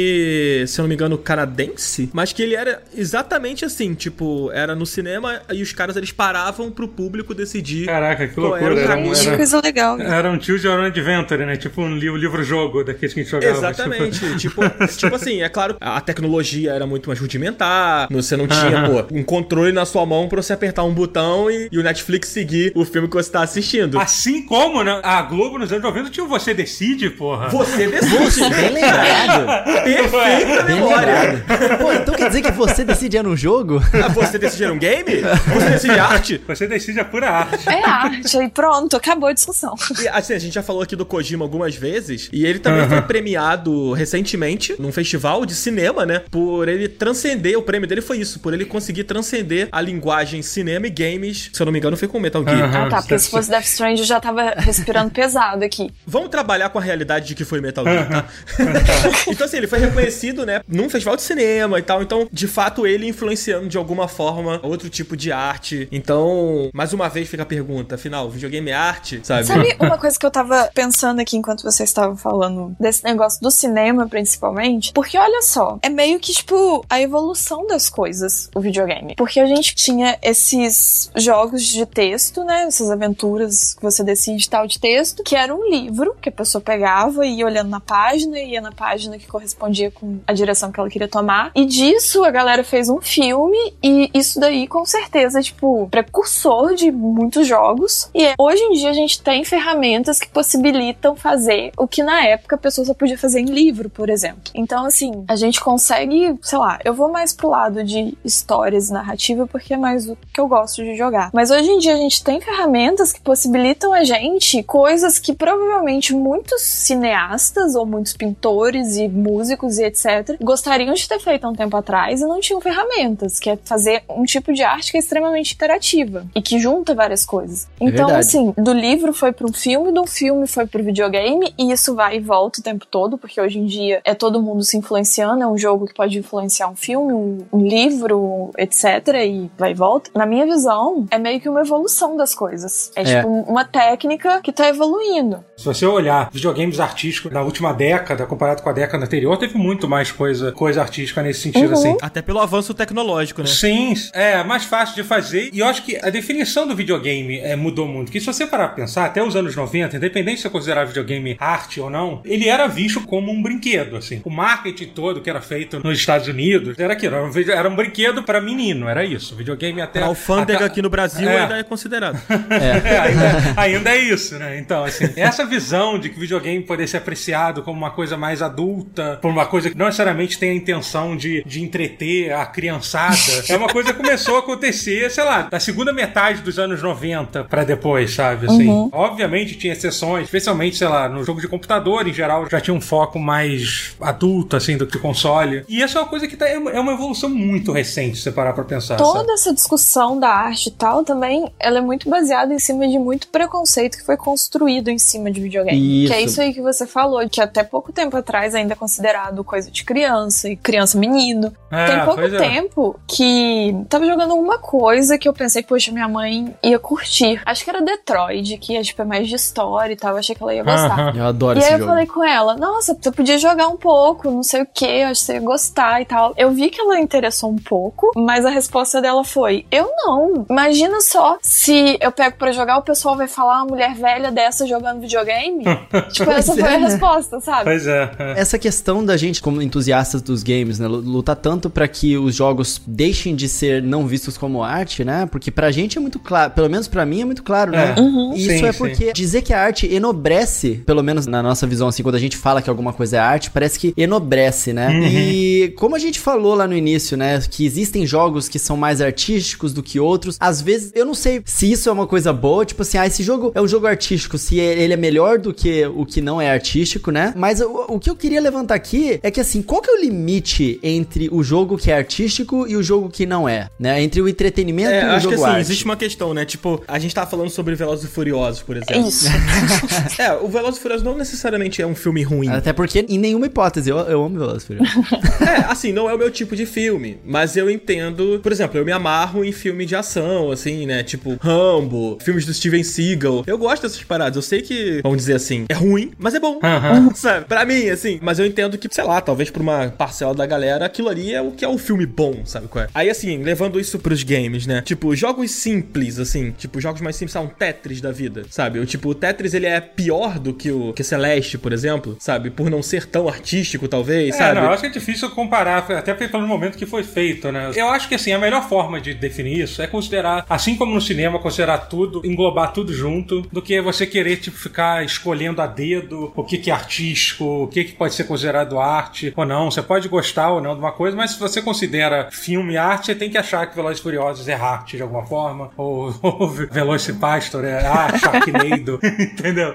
se 0.68 0.80
eu 0.80 0.84
não 0.84 0.90
me 0.90 0.96
engano, 0.96 1.18
canadense, 1.18 2.10
mas 2.14 2.34
que 2.34 2.42
ele 2.42 2.56
era 2.56 2.82
exatamente 2.96 3.66
assim, 3.66 3.94
tipo, 3.94 4.52
era 4.54 4.76
no 4.76 4.86
cinema 4.86 5.42
e 5.52 5.62
os 5.62 5.74
caras 5.74 5.96
eles 5.96 6.12
paravam 6.12 6.72
pro 6.72 6.88
público 6.88 7.34
decidir. 7.34 7.86
Caraca, 7.86 8.28
que 8.28 8.40
loucura. 8.40 8.64
Era, 8.64 8.82
era, 8.82 9.08
era, 9.08 9.38
coisa 9.38 9.62
legal. 9.62 9.98
Né? 9.98 10.06
Era 10.10 10.32
um 10.32 10.42
Choose 10.42 10.66
Your 10.66 10.80
Own 10.80 10.86
Adventure, 10.86 11.46
né? 11.46 11.58
Tipo 11.58 11.82
um 11.82 11.96
livro-jogo 11.96 12.84
daqueles 12.84 13.14
que 13.14 13.20
a 13.20 13.24
gente 13.24 13.32
jogava. 13.32 13.58
Exatamente. 13.58 14.38
Tipo, 14.38 14.62
tipo 14.98 15.16
assim, 15.16 15.42
é 15.42 15.50
claro, 15.50 15.78
a 15.80 16.00
tecnologia 16.02 16.72
era 16.72 16.86
muito 16.86 17.08
mais 17.10 17.20
rudimentar, 17.20 18.08
você 18.12 18.36
não 18.36 18.48
tinha, 18.48 18.86
uh 18.86 18.96
-huh. 18.96 19.04
pô, 19.06 19.16
um 19.16 19.24
controle 19.24 19.72
na 19.72 19.86
sua 19.86 20.06
mão 20.06 20.28
pra 20.28 20.42
você 20.42 20.54
apertar 20.54 20.84
um 20.84 20.94
botão 20.94 21.50
e, 21.50 21.70
e, 21.72 21.78
o 21.78 21.84
Netflix 21.84 22.30
seguir 22.30 22.72
o 22.76 22.86
filme 22.86 23.08
que 23.08 23.16
você 23.16 23.32
tá 23.32 23.42
assistindo. 23.42 24.00
Assim 24.00 24.44
como 24.46 24.84
né, 24.84 25.00
a 25.04 25.22
Globo 25.22 25.58
nos 25.58 25.72
anos 25.72 25.84
90 25.84 26.10
tinha 26.10 26.26
o 26.26 26.30
Você 26.30 26.54
Decide, 26.54 27.10
porra. 27.10 27.50
Você 27.50 27.88
Decide. 27.88 28.50
bem 28.50 28.74
lembrado. 28.74 29.46
Perfeita 29.84 30.39
bem 30.46 30.76
memória. 30.76 31.44
Pô, 31.80 31.94
então 31.94 32.16
quer 32.16 32.28
dizer 32.28 32.42
que 32.42 32.52
Você 32.52 32.84
Decide 32.84 33.18
era 33.18 33.28
um 33.28 33.36
jogo? 33.36 33.82
Ah, 33.94 34.10
você 34.10 34.38
Decide 34.38 34.64
era 34.64 34.74
um 34.74 34.80
game? 34.80 35.22
Você 35.54 35.70
Decide 35.70 36.00
arte? 36.00 36.42
Você 36.48 36.68
Decide 36.68 37.00
a 37.00 37.06
pura 37.06 37.30
arte. 37.30 37.70
É 37.70 37.84
arte, 37.84 38.38
aí 38.38 38.50
pronto, 38.50 38.96
acabou 38.96 39.30
a 39.30 39.34
discussão. 39.34 39.76
E 40.02 40.08
assim, 40.08 40.34
a 40.34 40.40
gente 40.40 40.54
já 40.54 40.64
falou 40.64 40.82
aqui 40.82 40.96
do 40.96 41.06
Kojima 41.06 41.44
algumas 41.44 41.76
vezes, 41.76 42.30
e 42.32 42.46
ele 42.46 42.60
também 42.60 42.82
uh 42.82 42.86
-huh. 42.86 42.90
foi 42.90 43.02
premiado 43.02 43.94
recentemente 43.94 44.76
num 44.80 44.92
festival 44.92 45.46
de 45.46 45.56
cinema, 45.56 46.06
né? 46.06 46.22
Por 46.32 46.68
ele 46.68 46.88
transcender, 46.88 47.58
o 47.58 47.62
prêmio 47.62 47.88
dele 47.88 48.02
foi 48.02 48.18
isso, 48.18 48.40
por 48.40 48.54
ele 48.54 48.66
conseguir 48.66 49.04
transcender 49.04 49.68
a 49.72 49.82
linguagem 49.82 50.42
cinema 50.42 50.88
e 50.88 50.90
games. 50.90 51.50
Se 51.54 51.62
eu 51.62 51.66
não 51.66 51.74
me 51.74 51.80
engano, 51.80 51.98
foi 51.98 52.08
com 52.08 52.20
Metal 52.20 52.44
Gear. 52.44 52.76
Ah, 52.76 52.90
tá, 52.90 53.02
porque 53.02 53.18
se 53.18 53.30
fosse 53.30 53.50
Death 53.50 53.66
Stranding 53.66 54.02
eu 54.02 54.06
já 54.06 54.20
tava 54.20 54.54
respirando 54.58 55.12
pesado 55.12 55.64
aqui. 55.64 55.90
Vamos 56.06 56.30
trabalhar 56.30 56.70
com 56.70 56.80
a 56.80 56.82
realidade 56.82 57.28
de 57.28 57.36
que 57.36 57.44
foi 57.44 57.60
Metal 57.62 57.84
Gear, 57.84 58.10
tá? 58.10 58.26
então, 59.28 59.46
assim, 59.46 59.58
ele 59.58 59.68
foi 59.68 59.80
reconhecido, 59.80 60.29
né, 60.46 60.62
num 60.68 60.90
festival 60.90 61.16
de 61.16 61.22
cinema 61.22 61.80
e 61.80 61.82
tal. 61.82 62.02
Então, 62.02 62.28
de 62.32 62.48
fato, 62.48 62.86
ele 62.86 63.08
influenciando 63.08 63.68
de 63.68 63.78
alguma 63.78 64.08
forma 64.08 64.60
outro 64.64 64.90
tipo 64.90 65.16
de 65.16 65.32
arte. 65.32 65.88
Então, 65.92 66.70
mais 66.74 66.94
uma 66.94 67.10
vez 67.10 67.28
fica 67.30 67.44
a 67.44 67.46
pergunta: 67.46 67.96
afinal, 67.96 68.30
videogame 68.30 68.70
é 68.70 68.74
arte, 68.74 69.22
sabe? 69.24 69.46
Sabe 69.46 69.76
uma 69.80 69.98
coisa 69.98 70.18
que 70.18 70.26
eu 70.26 70.32
tava 70.32 70.70
pensando 70.74 71.20
aqui 71.20 71.38
enquanto 71.38 71.64
vocês 71.64 71.90
estavam 71.90 72.16
falando 72.16 72.76
desse 72.80 73.04
negócio 73.04 73.42
do 73.42 73.52
cinema, 73.52 74.08
principalmente? 74.08 74.94
Porque 74.94 75.18
olha 75.18 75.42
só, 75.42 75.80
é 75.82 75.90
meio 75.90 76.20
que, 76.20 76.34
tipo, 76.34 76.86
a 76.90 77.02
evolução 77.02 77.66
das 77.68 77.90
coisas, 77.90 78.50
o 78.56 78.60
videogame. 78.60 79.16
Porque 79.16 79.40
a 79.40 79.46
gente 79.46 79.76
tinha 79.76 80.18
esses 80.22 81.10
jogos 81.16 81.64
de 81.64 81.86
texto, 81.86 82.44
né? 82.44 82.64
Essas 82.64 82.90
aventuras 82.92 83.74
que 83.74 83.82
você 83.82 84.04
decide 84.04 84.50
tal 84.50 84.68
de 84.68 84.80
texto, 84.80 85.24
que 85.24 85.36
era 85.36 85.54
um 85.54 85.70
livro 85.70 86.16
que 86.22 86.30
a 86.30 86.32
pessoa 86.32 86.62
pegava 86.62 87.26
e 87.26 87.38
ia 87.38 87.46
olhando 87.46 87.70
na 87.70 87.80
página, 87.80 88.40
ia 88.40 88.62
na 88.62 88.72
página 88.72 89.18
que 89.18 89.28
correspondia 89.28 89.92
com 89.92 90.19
a 90.28 90.34
direção 90.34 90.72
que 90.72 90.80
ela 90.80 90.90
queria 90.90 91.08
tomar. 91.08 91.52
E 91.56 91.66
disso 91.66 92.24
a 92.24 92.32
galera 92.32 92.64
fez 92.64 92.90
um 92.90 93.02
filme 93.02 93.58
e 93.82 94.10
isso 94.14 94.40
daí 94.40 94.68
com 94.68 94.86
certeza 94.86 95.42
tipo 95.42 95.88
precursor 95.90 96.76
de 96.76 96.92
muitos 96.92 97.48
jogos. 97.48 98.10
E 98.14 98.26
é, 98.26 98.34
hoje 98.38 98.62
em 98.64 98.74
dia 98.74 98.90
a 98.90 98.94
gente 98.94 99.22
tem 99.22 99.44
ferramentas 99.44 100.20
que 100.20 100.28
possibilitam 100.28 101.16
fazer 101.16 101.72
o 101.78 101.88
que 101.88 102.04
na 102.04 102.24
época 102.26 102.56
a 102.56 102.60
pessoa 102.60 102.86
só 102.86 102.94
podia 102.94 103.18
fazer 103.18 103.40
em 103.40 103.46
livro, 103.46 103.90
por 103.90 104.10
exemplo. 104.10 104.52
Então 104.54 104.86
assim, 104.86 105.24
a 105.28 105.36
gente 105.36 105.60
consegue, 105.60 106.38
sei 106.42 106.58
lá, 106.58 106.80
eu 106.84 106.94
vou 106.94 107.10
mais 107.10 107.34
pro 107.34 107.50
lado 107.50 107.84
de 107.84 108.18
histórias 108.24 108.90
e 108.90 108.94
narrativa 108.94 109.48
porque 109.48 109.74
é 109.74 109.78
mais 109.78 110.10
o 110.10 110.18
que 110.34 110.40
eu 110.40 110.48
gosto 110.48 110.84
de 110.84 110.96
jogar. 110.96 111.30
Mas 111.34 111.52
hoje 111.52 111.70
em 111.70 111.80
dia 111.80 111.94
a 111.94 111.98
gente 111.98 112.24
tem 112.24 112.42
ferramentas 112.42 113.12
que 113.12 113.22
possibilitam 113.22 113.94
a 113.94 114.04
gente 114.04 114.62
coisas 114.64 115.20
que 115.20 115.34
provavelmente 115.34 116.14
muitos 116.14 116.62
cineastas 116.62 117.76
ou 117.76 117.86
muitos 117.86 118.14
pintores 118.14 118.98
e 118.98 119.08
músicos 119.08 119.78
e 119.78 119.84
etc 119.86 120.09
gostariam 120.42 120.94
de 120.94 121.08
ter 121.08 121.20
feito 121.20 121.46
há 121.46 121.50
um 121.50 121.56
tempo 121.56 121.76
atrás 121.76 122.22
e 122.22 122.26
não 122.26 122.40
tinham 122.40 122.62
ferramentas, 122.62 123.40
que 123.40 123.50
é 123.50 123.58
fazer 123.58 124.04
um 124.10 124.24
tipo 124.24 124.54
de 124.54 124.64
arte 124.64 124.92
que 124.92 124.98
é 124.98 125.00
extremamente 125.00 125.54
interativa 125.54 126.26
e 126.36 126.42
que 126.42 126.60
junta 126.60 126.94
várias 126.94 127.26
coisas. 127.26 127.68
É 127.80 127.86
então, 127.86 128.10
assim, 128.16 128.54
do 128.58 128.74
livro 128.74 129.14
foi 129.14 129.32
para 129.32 129.48
um 129.48 129.54
filme, 129.54 129.92
do 129.92 130.06
filme 130.06 130.48
foi 130.48 130.66
pro 130.66 130.84
videogame 130.84 131.54
e 131.58 131.72
isso 131.72 131.96
vai 131.96 132.18
e 132.18 132.20
volta 132.20 132.60
o 132.60 132.64
tempo 132.64 132.86
todo, 132.86 133.18
porque 133.18 133.40
hoje 133.40 133.60
em 133.60 133.66
dia 133.66 134.02
é 134.04 134.14
todo 134.14 134.42
mundo 134.42 134.64
se 134.64 134.78
influenciando, 134.78 135.44
é 135.44 135.48
um 135.48 135.58
jogo 135.58 135.86
que 135.86 135.94
pode 135.94 136.18
influenciar 136.18 136.70
um 136.70 136.76
filme, 136.76 137.14
um, 137.14 137.46
um 137.52 137.66
livro, 137.66 138.52
etc. 138.58 138.86
e 139.26 139.50
vai 139.58 139.72
e 139.72 139.74
volta. 139.74 140.10
Na 140.16 140.26
minha 140.26 140.46
visão, 140.46 141.06
é 141.12 141.18
meio 141.18 141.40
que 141.40 141.50
uma 141.50 141.62
evolução 141.62 142.16
das 142.16 142.34
coisas. 142.34 142.92
É, 142.96 143.02
é. 143.02 143.16
tipo 143.16 143.28
uma 143.28 143.66
técnica 143.66 144.42
que 144.42 144.52
tá 144.52 144.68
evoluindo. 144.70 145.44
Se 145.58 145.66
você 145.66 145.86
olhar 145.86 146.30
videogames 146.32 146.80
artísticos 146.80 147.32
na 147.32 147.42
última 147.42 147.74
década, 147.74 148.26
comparado 148.26 148.62
com 148.62 148.70
a 148.70 148.74
década 148.74 149.04
anterior, 149.04 149.38
teve 149.38 149.58
muito 149.58 149.88
mais 149.88 149.99
coisa, 150.08 150.52
coisa 150.52 150.82
artística 150.82 151.22
nesse 151.22 151.42
sentido, 151.42 151.68
uhum. 151.68 151.74
assim. 151.74 151.98
Até 152.02 152.22
pelo 152.22 152.40
avanço 152.40 152.74
tecnológico, 152.74 153.42
né? 153.42 153.48
Sim, 153.48 153.94
é 154.14 154.44
mais 154.44 154.66
fácil 154.66 154.96
de 154.96 155.04
fazer. 155.04 155.50
E 155.52 155.60
eu 155.60 155.68
acho 155.68 155.84
que 155.84 155.98
a 156.02 156.10
definição 156.10 156.68
do 156.68 156.76
videogame 156.76 157.40
é, 157.40 157.56
mudou 157.56 157.88
muito. 157.88 158.08
Porque 158.08 158.20
se 158.20 158.26
você 158.26 158.48
parar 158.48 158.70
pra 158.70 158.78
pensar, 158.78 159.06
até 159.06 159.22
os 159.22 159.36
anos 159.36 159.56
90, 159.56 159.98
independente 159.98 160.38
se 160.38 160.44
você 160.44 160.50
considerar 160.50 160.86
videogame 160.86 161.36
arte 161.40 161.82
ou 161.82 161.90
não, 161.90 162.22
ele 162.24 162.48
era 162.48 162.68
visto 162.68 163.02
como 163.02 163.32
um 163.32 163.42
brinquedo, 163.42 163.98
assim. 163.98 164.22
O 164.24 164.30
marketing 164.30 164.88
todo 164.88 165.22
que 165.22 165.30
era 165.30 165.42
feito 165.42 165.82
nos 165.84 165.98
Estados 165.98 166.28
Unidos 166.28 166.78
era 166.80 166.94
aquilo, 166.94 167.16
era 167.16 167.26
um, 167.26 167.52
era 167.52 167.70
um 167.70 167.76
brinquedo 167.76 168.24
para 168.24 168.40
menino, 168.40 168.88
era 168.88 169.04
isso. 169.04 169.34
O 169.34 169.38
videogame 169.38 169.82
até. 169.82 170.02
A 170.02 170.06
alfândega 170.06 170.60
até, 170.60 170.66
aqui 170.66 170.82
no 170.82 170.90
Brasil 170.90 171.28
é. 171.28 171.42
ainda 171.42 171.58
é 171.58 171.64
considerado. 171.64 172.20
É. 172.50 172.94
é 172.94 173.00
ainda, 173.00 173.62
ainda, 173.62 173.90
é 173.92 173.98
isso, 173.98 174.36
né? 174.38 174.58
Então, 174.58 174.84
assim, 174.84 175.06
essa 175.16 175.46
visão 175.46 176.00
de 176.00 176.10
que 176.10 176.20
videogame 176.20 176.64
poderia 176.64 176.88
ser 176.88 176.98
apreciado 176.98 177.62
como 177.62 177.78
uma 177.78 177.92
coisa 177.92 178.18
mais 178.18 178.42
adulta, 178.42 179.20
por 179.22 179.30
uma 179.30 179.46
coisa 179.46 179.70
não 179.80 179.86
necessariamente 179.86 180.38
tem 180.38 180.50
a 180.50 180.54
intenção 180.54 181.16
de, 181.16 181.42
de 181.46 181.64
entreter 181.64 182.34
a 182.34 182.46
criançada. 182.46 183.16
é 183.48 183.56
uma 183.56 183.70
coisa 183.70 183.94
que 183.94 183.98
começou 183.98 184.36
a 184.36 184.40
acontecer, 184.40 185.10
sei 185.10 185.24
lá, 185.24 185.44
da 185.44 185.58
segunda 185.58 185.94
metade 185.94 186.42
dos 186.42 186.60
anos 186.60 186.84
90 186.84 187.46
para 187.46 187.64
depois, 187.64 188.14
sabe? 188.14 188.48
Assim, 188.48 188.68
uhum. 188.68 188.90
obviamente 188.92 189.58
tinha 189.58 189.72
exceções, 189.72 190.26
especialmente, 190.26 190.76
sei 190.76 190.88
lá, 190.90 191.08
no 191.08 191.24
jogo 191.24 191.40
de 191.40 191.48
computador 191.48 192.06
em 192.06 192.14
geral 192.14 192.46
já 192.50 192.60
tinha 192.60 192.74
um 192.74 192.82
foco 192.82 193.18
mais 193.18 193.96
adulto, 194.02 194.58
assim, 194.58 194.76
do 194.76 194.86
que 194.86 195.00
console. 195.00 195.64
E 195.70 195.82
essa 195.82 196.00
é 196.00 196.02
uma 196.02 196.10
coisa 196.10 196.28
que 196.28 196.36
tá, 196.36 196.46
é 196.46 196.58
uma 196.58 196.92
evolução 196.92 197.30
muito 197.30 197.72
recente, 197.72 198.18
se 198.18 198.24
você 198.24 198.32
parar 198.34 198.52
pra 198.52 198.66
pensar. 198.66 198.98
Toda 198.98 199.20
sabe? 199.20 199.32
essa 199.32 199.54
discussão 199.54 200.20
da 200.20 200.30
arte 200.30 200.68
e 200.68 200.72
tal 200.72 201.06
também, 201.06 201.50
ela 201.58 201.78
é 201.78 201.82
muito 201.82 202.10
baseada 202.10 202.54
em 202.54 202.60
cima 202.60 202.86
de 202.86 203.00
muito 203.00 203.30
preconceito 203.30 203.98
que 203.98 204.06
foi 204.06 204.18
construído 204.18 204.90
em 204.90 205.00
cima 205.00 205.32
de 205.32 205.40
videogame. 205.40 206.04
Isso. 206.04 206.12
Que 206.12 206.20
é 206.20 206.22
isso 206.22 206.42
aí 206.42 206.54
que 206.54 206.62
você 206.62 206.86
falou, 206.86 207.28
que 207.30 207.40
até 207.40 207.64
pouco 207.64 207.94
tempo 207.94 208.18
atrás 208.18 208.54
ainda 208.54 208.74
é 208.74 208.76
considerado 208.76 209.42
coisa 209.42 209.69
de 209.70 209.84
criança 209.84 210.50
e 210.50 210.56
criança 210.56 210.98
menino. 210.98 211.54
É, 211.72 211.86
Tem 211.86 212.06
pouco 212.06 212.22
é. 212.22 212.38
tempo 212.38 213.00
que 213.08 213.76
tava 213.88 214.06
jogando 214.06 214.32
alguma 214.32 214.58
coisa 214.58 215.18
que 215.18 215.28
eu 215.28 215.34
pensei, 215.34 215.62
poxa, 215.62 215.92
minha 215.92 216.08
mãe 216.08 216.54
ia 216.64 216.80
curtir. 216.80 217.42
Acho 217.46 217.64
que 217.64 217.70
era 217.70 217.82
Detroit, 217.82 218.58
que 218.58 218.76
é 218.76 218.82
tipo 218.82 219.02
é 219.02 219.06
mais 219.06 219.28
de 219.28 219.36
história 219.36 219.94
e 219.94 219.96
tal. 219.96 220.12
Eu 220.14 220.18
achei 220.18 220.36
que 220.36 220.42
ela 220.42 220.54
ia 220.54 220.64
gostar. 220.64 221.16
Eu 221.16 221.26
adoro 221.26 221.60
e 221.60 221.62
esse 221.62 221.68
aí 221.68 221.74
jogo. 221.74 221.84
eu 221.84 221.88
falei 221.90 222.08
com 222.08 222.24
ela, 222.24 222.56
nossa, 222.56 222.98
você 223.00 223.12
podia 223.12 223.38
jogar 223.38 223.68
um 223.68 223.78
pouco, 223.78 224.30
não 224.32 224.44
sei 224.44 224.64
o 224.64 224.68
que, 224.72 225.04
acho 225.04 225.22
que 225.22 225.26
você 225.28 225.34
ia 225.34 225.40
gostar 225.42 226.02
e 226.02 226.06
tal. 226.06 226.34
Eu 226.36 226.52
vi 226.52 226.70
que 226.70 226.82
ela 226.82 227.00
interessou 227.00 227.52
um 227.52 227.58
pouco, 227.58 228.12
mas 228.16 228.46
a 228.46 228.50
resposta 228.50 229.02
dela 229.02 229.24
foi: 229.24 229.66
eu 229.72 229.90
não. 229.98 230.46
Imagina 230.50 231.02
só 231.02 231.38
se 231.42 231.98
eu 232.02 232.12
pego 232.12 232.38
para 232.38 232.52
jogar, 232.52 232.78
o 232.78 232.82
pessoal 232.82 233.16
vai 233.16 233.28
falar 233.28 233.58
uma 233.58 233.66
mulher 233.66 233.94
velha 233.94 234.32
dessa 234.32 234.66
jogando 234.66 235.02
videogame. 235.02 235.64
tipo, 236.12 236.32
essa 236.32 236.54
foi 236.54 236.64
a 236.64 236.74
é, 236.74 236.78
né? 236.78 236.88
resposta, 236.88 237.40
sabe? 237.40 237.66
Pois 237.66 237.88
é, 237.88 238.12
é. 238.18 238.40
Essa 238.40 238.58
questão 238.58 239.04
da 239.04 239.16
gente, 239.18 239.42
como 239.42 239.59
entusiastas 239.62 240.22
dos 240.22 240.44
games, 240.44 240.80
né, 240.80 240.88
lutar 240.88 241.36
tanto 241.36 241.70
para 241.70 241.88
que 241.88 242.18
os 242.18 242.36
jogos 242.36 242.82
deixem 242.86 243.36
de 243.36 243.48
ser 243.48 243.82
não 243.82 244.08
vistos 244.08 244.38
como 244.38 244.64
arte, 244.64 245.04
né? 245.04 245.26
Porque 245.26 245.52
pra 245.52 245.72
gente 245.72 245.98
é 245.98 246.02
muito 246.02 246.20
claro, 246.20 246.52
pelo 246.52 246.70
menos 246.70 246.88
pra 246.88 247.06
mim 247.06 247.22
é 247.22 247.26
muito 247.26 247.44
claro, 247.44 247.72
né? 247.72 247.96
É. 247.98 248.00
Uhum. 248.00 248.34
Isso 248.34 248.50
sim, 248.50 248.66
é 248.66 248.74
porque 248.74 249.06
sim. 249.08 249.14
dizer 249.14 249.42
que 249.42 249.54
a 249.54 249.62
arte 249.62 249.88
enobrece, 249.88 250.82
pelo 250.86 251.04
menos 251.04 251.26
na 251.28 251.42
nossa 251.42 251.66
visão, 251.66 251.88
assim, 251.88 252.04
quando 252.04 252.16
a 252.16 252.20
gente 252.20 252.38
fala 252.38 252.62
que 252.62 252.70
alguma 252.70 252.94
coisa 252.94 253.18
é 253.18 253.20
arte, 253.20 253.52
parece 253.52 253.80
que 253.80 253.94
enobrece, 253.98 254.74
né? 254.74 254.90
Uhum. 254.90 255.04
E 255.04 255.74
como 255.78 255.96
a 255.96 256.00
gente 256.00 256.20
falou 256.20 256.56
lá 256.56 256.68
no 256.68 256.76
início, 256.76 257.18
né? 257.18 257.40
Que 257.50 257.66
existem 257.66 258.06
jogos 258.06 258.48
que 258.48 258.60
são 258.60 258.78
mais 258.78 259.02
artísticos 259.02 259.74
do 259.74 259.84
que 259.84 260.00
outros. 260.00 260.38
Às 260.40 260.62
vezes, 260.62 260.92
eu 260.96 261.06
não 261.06 261.14
sei 261.14 261.42
se 261.46 261.72
isso 261.72 261.90
é 261.90 261.92
uma 261.92 262.08
coisa 262.08 262.32
boa, 262.32 262.66
tipo 262.66 262.82
assim, 262.82 262.98
ah, 262.98 263.08
esse 263.08 263.24
jogo 263.24 263.52
é 263.56 263.62
um 263.62 263.68
jogo 263.68 263.88
artístico, 263.88 264.38
se 264.38 264.58
ele 264.60 264.94
é 264.94 264.98
melhor 264.98 265.40
do 265.40 265.54
que 265.54 265.86
o 265.88 266.06
que 266.06 266.22
não 266.22 266.40
é 266.40 266.50
artístico, 266.52 267.12
né? 267.12 267.34
Mas 267.36 267.62
o, 267.62 267.86
o 267.90 268.00
que 268.00 268.10
eu 268.10 268.16
queria 268.16 268.42
levantar 268.42 268.76
aqui 268.76 269.20
é 269.22 269.32
que, 269.32 269.40
assim, 269.40 269.49
qual 269.64 269.82
que 269.82 269.90
é 269.90 269.94
o 269.94 270.02
limite 270.02 270.80
entre 270.84 271.30
o 271.32 271.44
jogo 271.44 271.78
que 271.78 271.92
é 271.92 271.96
artístico 271.96 272.68
e 272.68 272.76
o 272.76 272.84
jogo 272.84 273.10
que 273.10 273.26
não 273.26 273.48
é, 273.48 273.70
né? 273.80 274.02
Entre 274.02 274.22
o 274.22 274.28
entretenimento 274.28 274.92
é, 274.92 275.02
e 275.02 275.06
o 275.06 275.12
acho 275.12 275.24
jogo 275.24 275.36
que, 275.36 275.42
assim, 275.42 275.52
arte. 275.52 275.62
existe 275.62 275.86
uma 275.86 275.96
questão, 275.96 276.34
né? 276.34 276.46
Tipo, 276.46 276.84
a 276.88 277.00
gente 277.00 277.14
tava 277.14 277.30
falando 277.30 277.50
sobre 277.50 277.76
Velozes 277.76 278.06
e 278.06 278.08
Furiosos, 278.08 278.62
por 278.62 278.78
exemplo. 278.78 279.08
Isso. 279.08 279.28
é, 280.20 280.34
o 280.34 280.48
Velozes 280.48 280.80
e 280.80 280.82
Furiosos 280.82 281.06
não 281.06 281.18
necessariamente 281.18 281.82
é 281.82 281.88
um 281.88 281.96
filme 281.96 282.22
ruim. 282.24 282.50
Até 282.50 282.74
porque, 282.74 283.06
em 283.08 283.18
nenhuma 283.18 283.46
hipótese, 283.46 283.90
eu, 283.90 283.98
eu 283.98 284.24
amo 284.24 284.38
Velozes 284.38 284.64
e 284.64 284.68
Furiosos. 284.68 284.96
é, 285.42 285.72
assim, 285.72 285.92
não 285.92 286.10
é 286.10 286.14
o 286.14 286.18
meu 286.18 286.30
tipo 286.30 286.56
de 286.56 286.66
filme, 286.66 287.18
mas 287.26 287.56
eu 287.58 287.70
entendo... 287.70 288.40
Por 288.42 288.52
exemplo, 288.52 288.78
eu 288.78 288.86
me 288.86 288.92
amarro 288.92 289.44
em 289.44 289.52
filme 289.52 289.86
de 289.86 289.96
ação, 289.96 290.52
assim, 290.52 290.86
né? 290.86 291.04
Tipo, 291.04 291.38
Rambo, 291.42 292.18
filmes 292.22 292.46
do 292.46 292.54
Steven 292.54 292.84
Seagal. 292.84 293.44
Eu 293.48 293.58
gosto 293.58 293.84
dessas 293.84 294.04
paradas. 294.04 294.36
Eu 294.36 294.42
sei 294.42 294.62
que, 294.62 295.00
vamos 295.04 295.20
dizer 295.20 295.36
assim, 295.36 295.66
é 295.70 295.74
ruim, 295.74 296.12
mas 296.18 296.34
é 296.36 296.40
bom. 296.40 296.56
Uhum. 296.56 297.14
Sabe? 297.16 297.46
Pra 297.46 297.66
mim, 297.66 297.88
assim. 297.90 298.20
Mas 298.22 298.40
eu 298.40 298.46
entendo 298.46 298.78
que, 298.78 298.88
sei 298.94 299.04
lá, 299.04 299.22
talvez 299.22 299.39
pra 299.48 299.62
uma 299.62 299.88
parcela 299.90 300.34
da 300.34 300.46
galera, 300.46 300.86
aquilo 300.86 301.10
ali 301.10 301.34
é 301.34 301.42
o 301.42 301.52
que 301.52 301.64
é 301.64 301.68
o 301.68 301.78
filme 301.78 302.06
bom, 302.06 302.46
sabe 302.46 302.68
qual 302.68 302.86
é? 302.86 302.88
Aí, 302.94 303.10
assim, 303.10 303.42
levando 303.44 303.80
isso 303.80 304.00
pros 304.00 304.24
games, 304.24 304.66
né? 304.66 304.82
Tipo, 304.82 305.16
jogos 305.16 305.52
simples, 305.52 306.20
assim. 306.20 306.52
Tipo, 306.52 306.82
jogos 306.82 307.02
mais 307.02 307.16
simples, 307.16 307.34
são 307.34 307.48
Tetris 307.48 308.02
da 308.02 308.12
vida, 308.12 308.44
sabe? 308.50 308.80
O, 308.80 308.86
tipo, 308.86 309.10
o 309.10 309.16
Tetris, 309.16 309.54
ele 309.54 309.66
é 309.66 309.80
pior 309.80 310.40
do 310.40 310.54
que 310.54 310.72
o 310.72 310.94
que 310.94 311.04
Celeste, 311.04 311.58
por 311.58 311.72
exemplo, 311.72 312.18
sabe? 312.20 312.50
Por 312.50 312.70
não 312.70 312.82
ser 312.82 313.06
tão 313.06 313.28
artístico, 313.28 313.88
talvez, 313.88 314.36
é, 314.36 314.38
sabe? 314.38 314.56
Não, 314.56 314.64
eu 314.66 314.70
acho 314.72 314.82
que 314.82 314.88
é 314.88 314.92
difícil 314.92 315.30
comparar, 315.32 315.80
até 315.92 316.14
pelo 316.14 316.48
momento 316.48 316.78
que 316.78 316.86
foi 316.86 317.04
feito, 317.04 317.52
né? 317.52 317.72
Eu 317.76 317.90
acho 317.90 318.08
que, 318.10 318.16
assim, 318.16 318.32
a 318.32 318.40
melhor 318.40 318.68
forma 318.68 319.00
de 319.00 319.14
definir 319.14 319.64
isso 319.64 319.82
é 319.82 319.88
considerar, 319.88 320.46
assim 320.50 320.76
como 320.76 320.94
no 320.94 321.02
cinema, 321.02 321.40
considerar 321.40 321.78
tudo, 321.78 322.22
englobar 322.26 322.74
tudo 322.74 322.94
junto, 322.94 323.42
do 323.52 323.62
que 323.62 323.80
você 323.82 324.06
querer, 324.06 324.38
tipo, 324.38 324.58
ficar 324.58 325.04
escolhendo 325.06 325.62
a 325.62 325.68
dedo 325.68 326.32
o 326.36 326.44
que, 326.44 326.58
que 326.58 326.72
é 326.72 326.74
artístico, 326.74 327.64
o 327.64 327.68
que, 327.68 327.84
que 327.84 327.94
pode 327.94 328.14
ser 328.14 328.24
considerado 328.26 328.80
arte 328.80 329.29
ou 329.36 329.46
não. 329.46 329.72
Você 329.72 329.82
pode 329.82 330.08
gostar 330.08 330.52
ou 330.52 330.62
não 330.62 330.74
de 330.74 330.80
uma 330.80 330.92
coisa, 330.92 331.16
mas 331.16 331.32
se 331.32 331.40
você 331.40 331.62
considera 331.62 332.30
filme 332.32 332.78
arte, 332.78 333.08
você 333.08 333.16
tem 333.16 333.30
que 333.30 333.38
achar 333.38 333.68
que 333.68 333.76
Velozes 333.76 334.02
Furiosos 334.02 334.48
é 334.48 334.54
arte 334.54 334.98
de 334.98 335.04
alguma 335.04 335.26
forma, 335.26 335.72
ou, 335.78 336.14
ou 336.22 336.48
Velocipastor 336.48 337.64
é 337.66 337.86
ah, 337.86 338.18
Sharknado, 338.18 339.00
entendeu? 339.20 339.74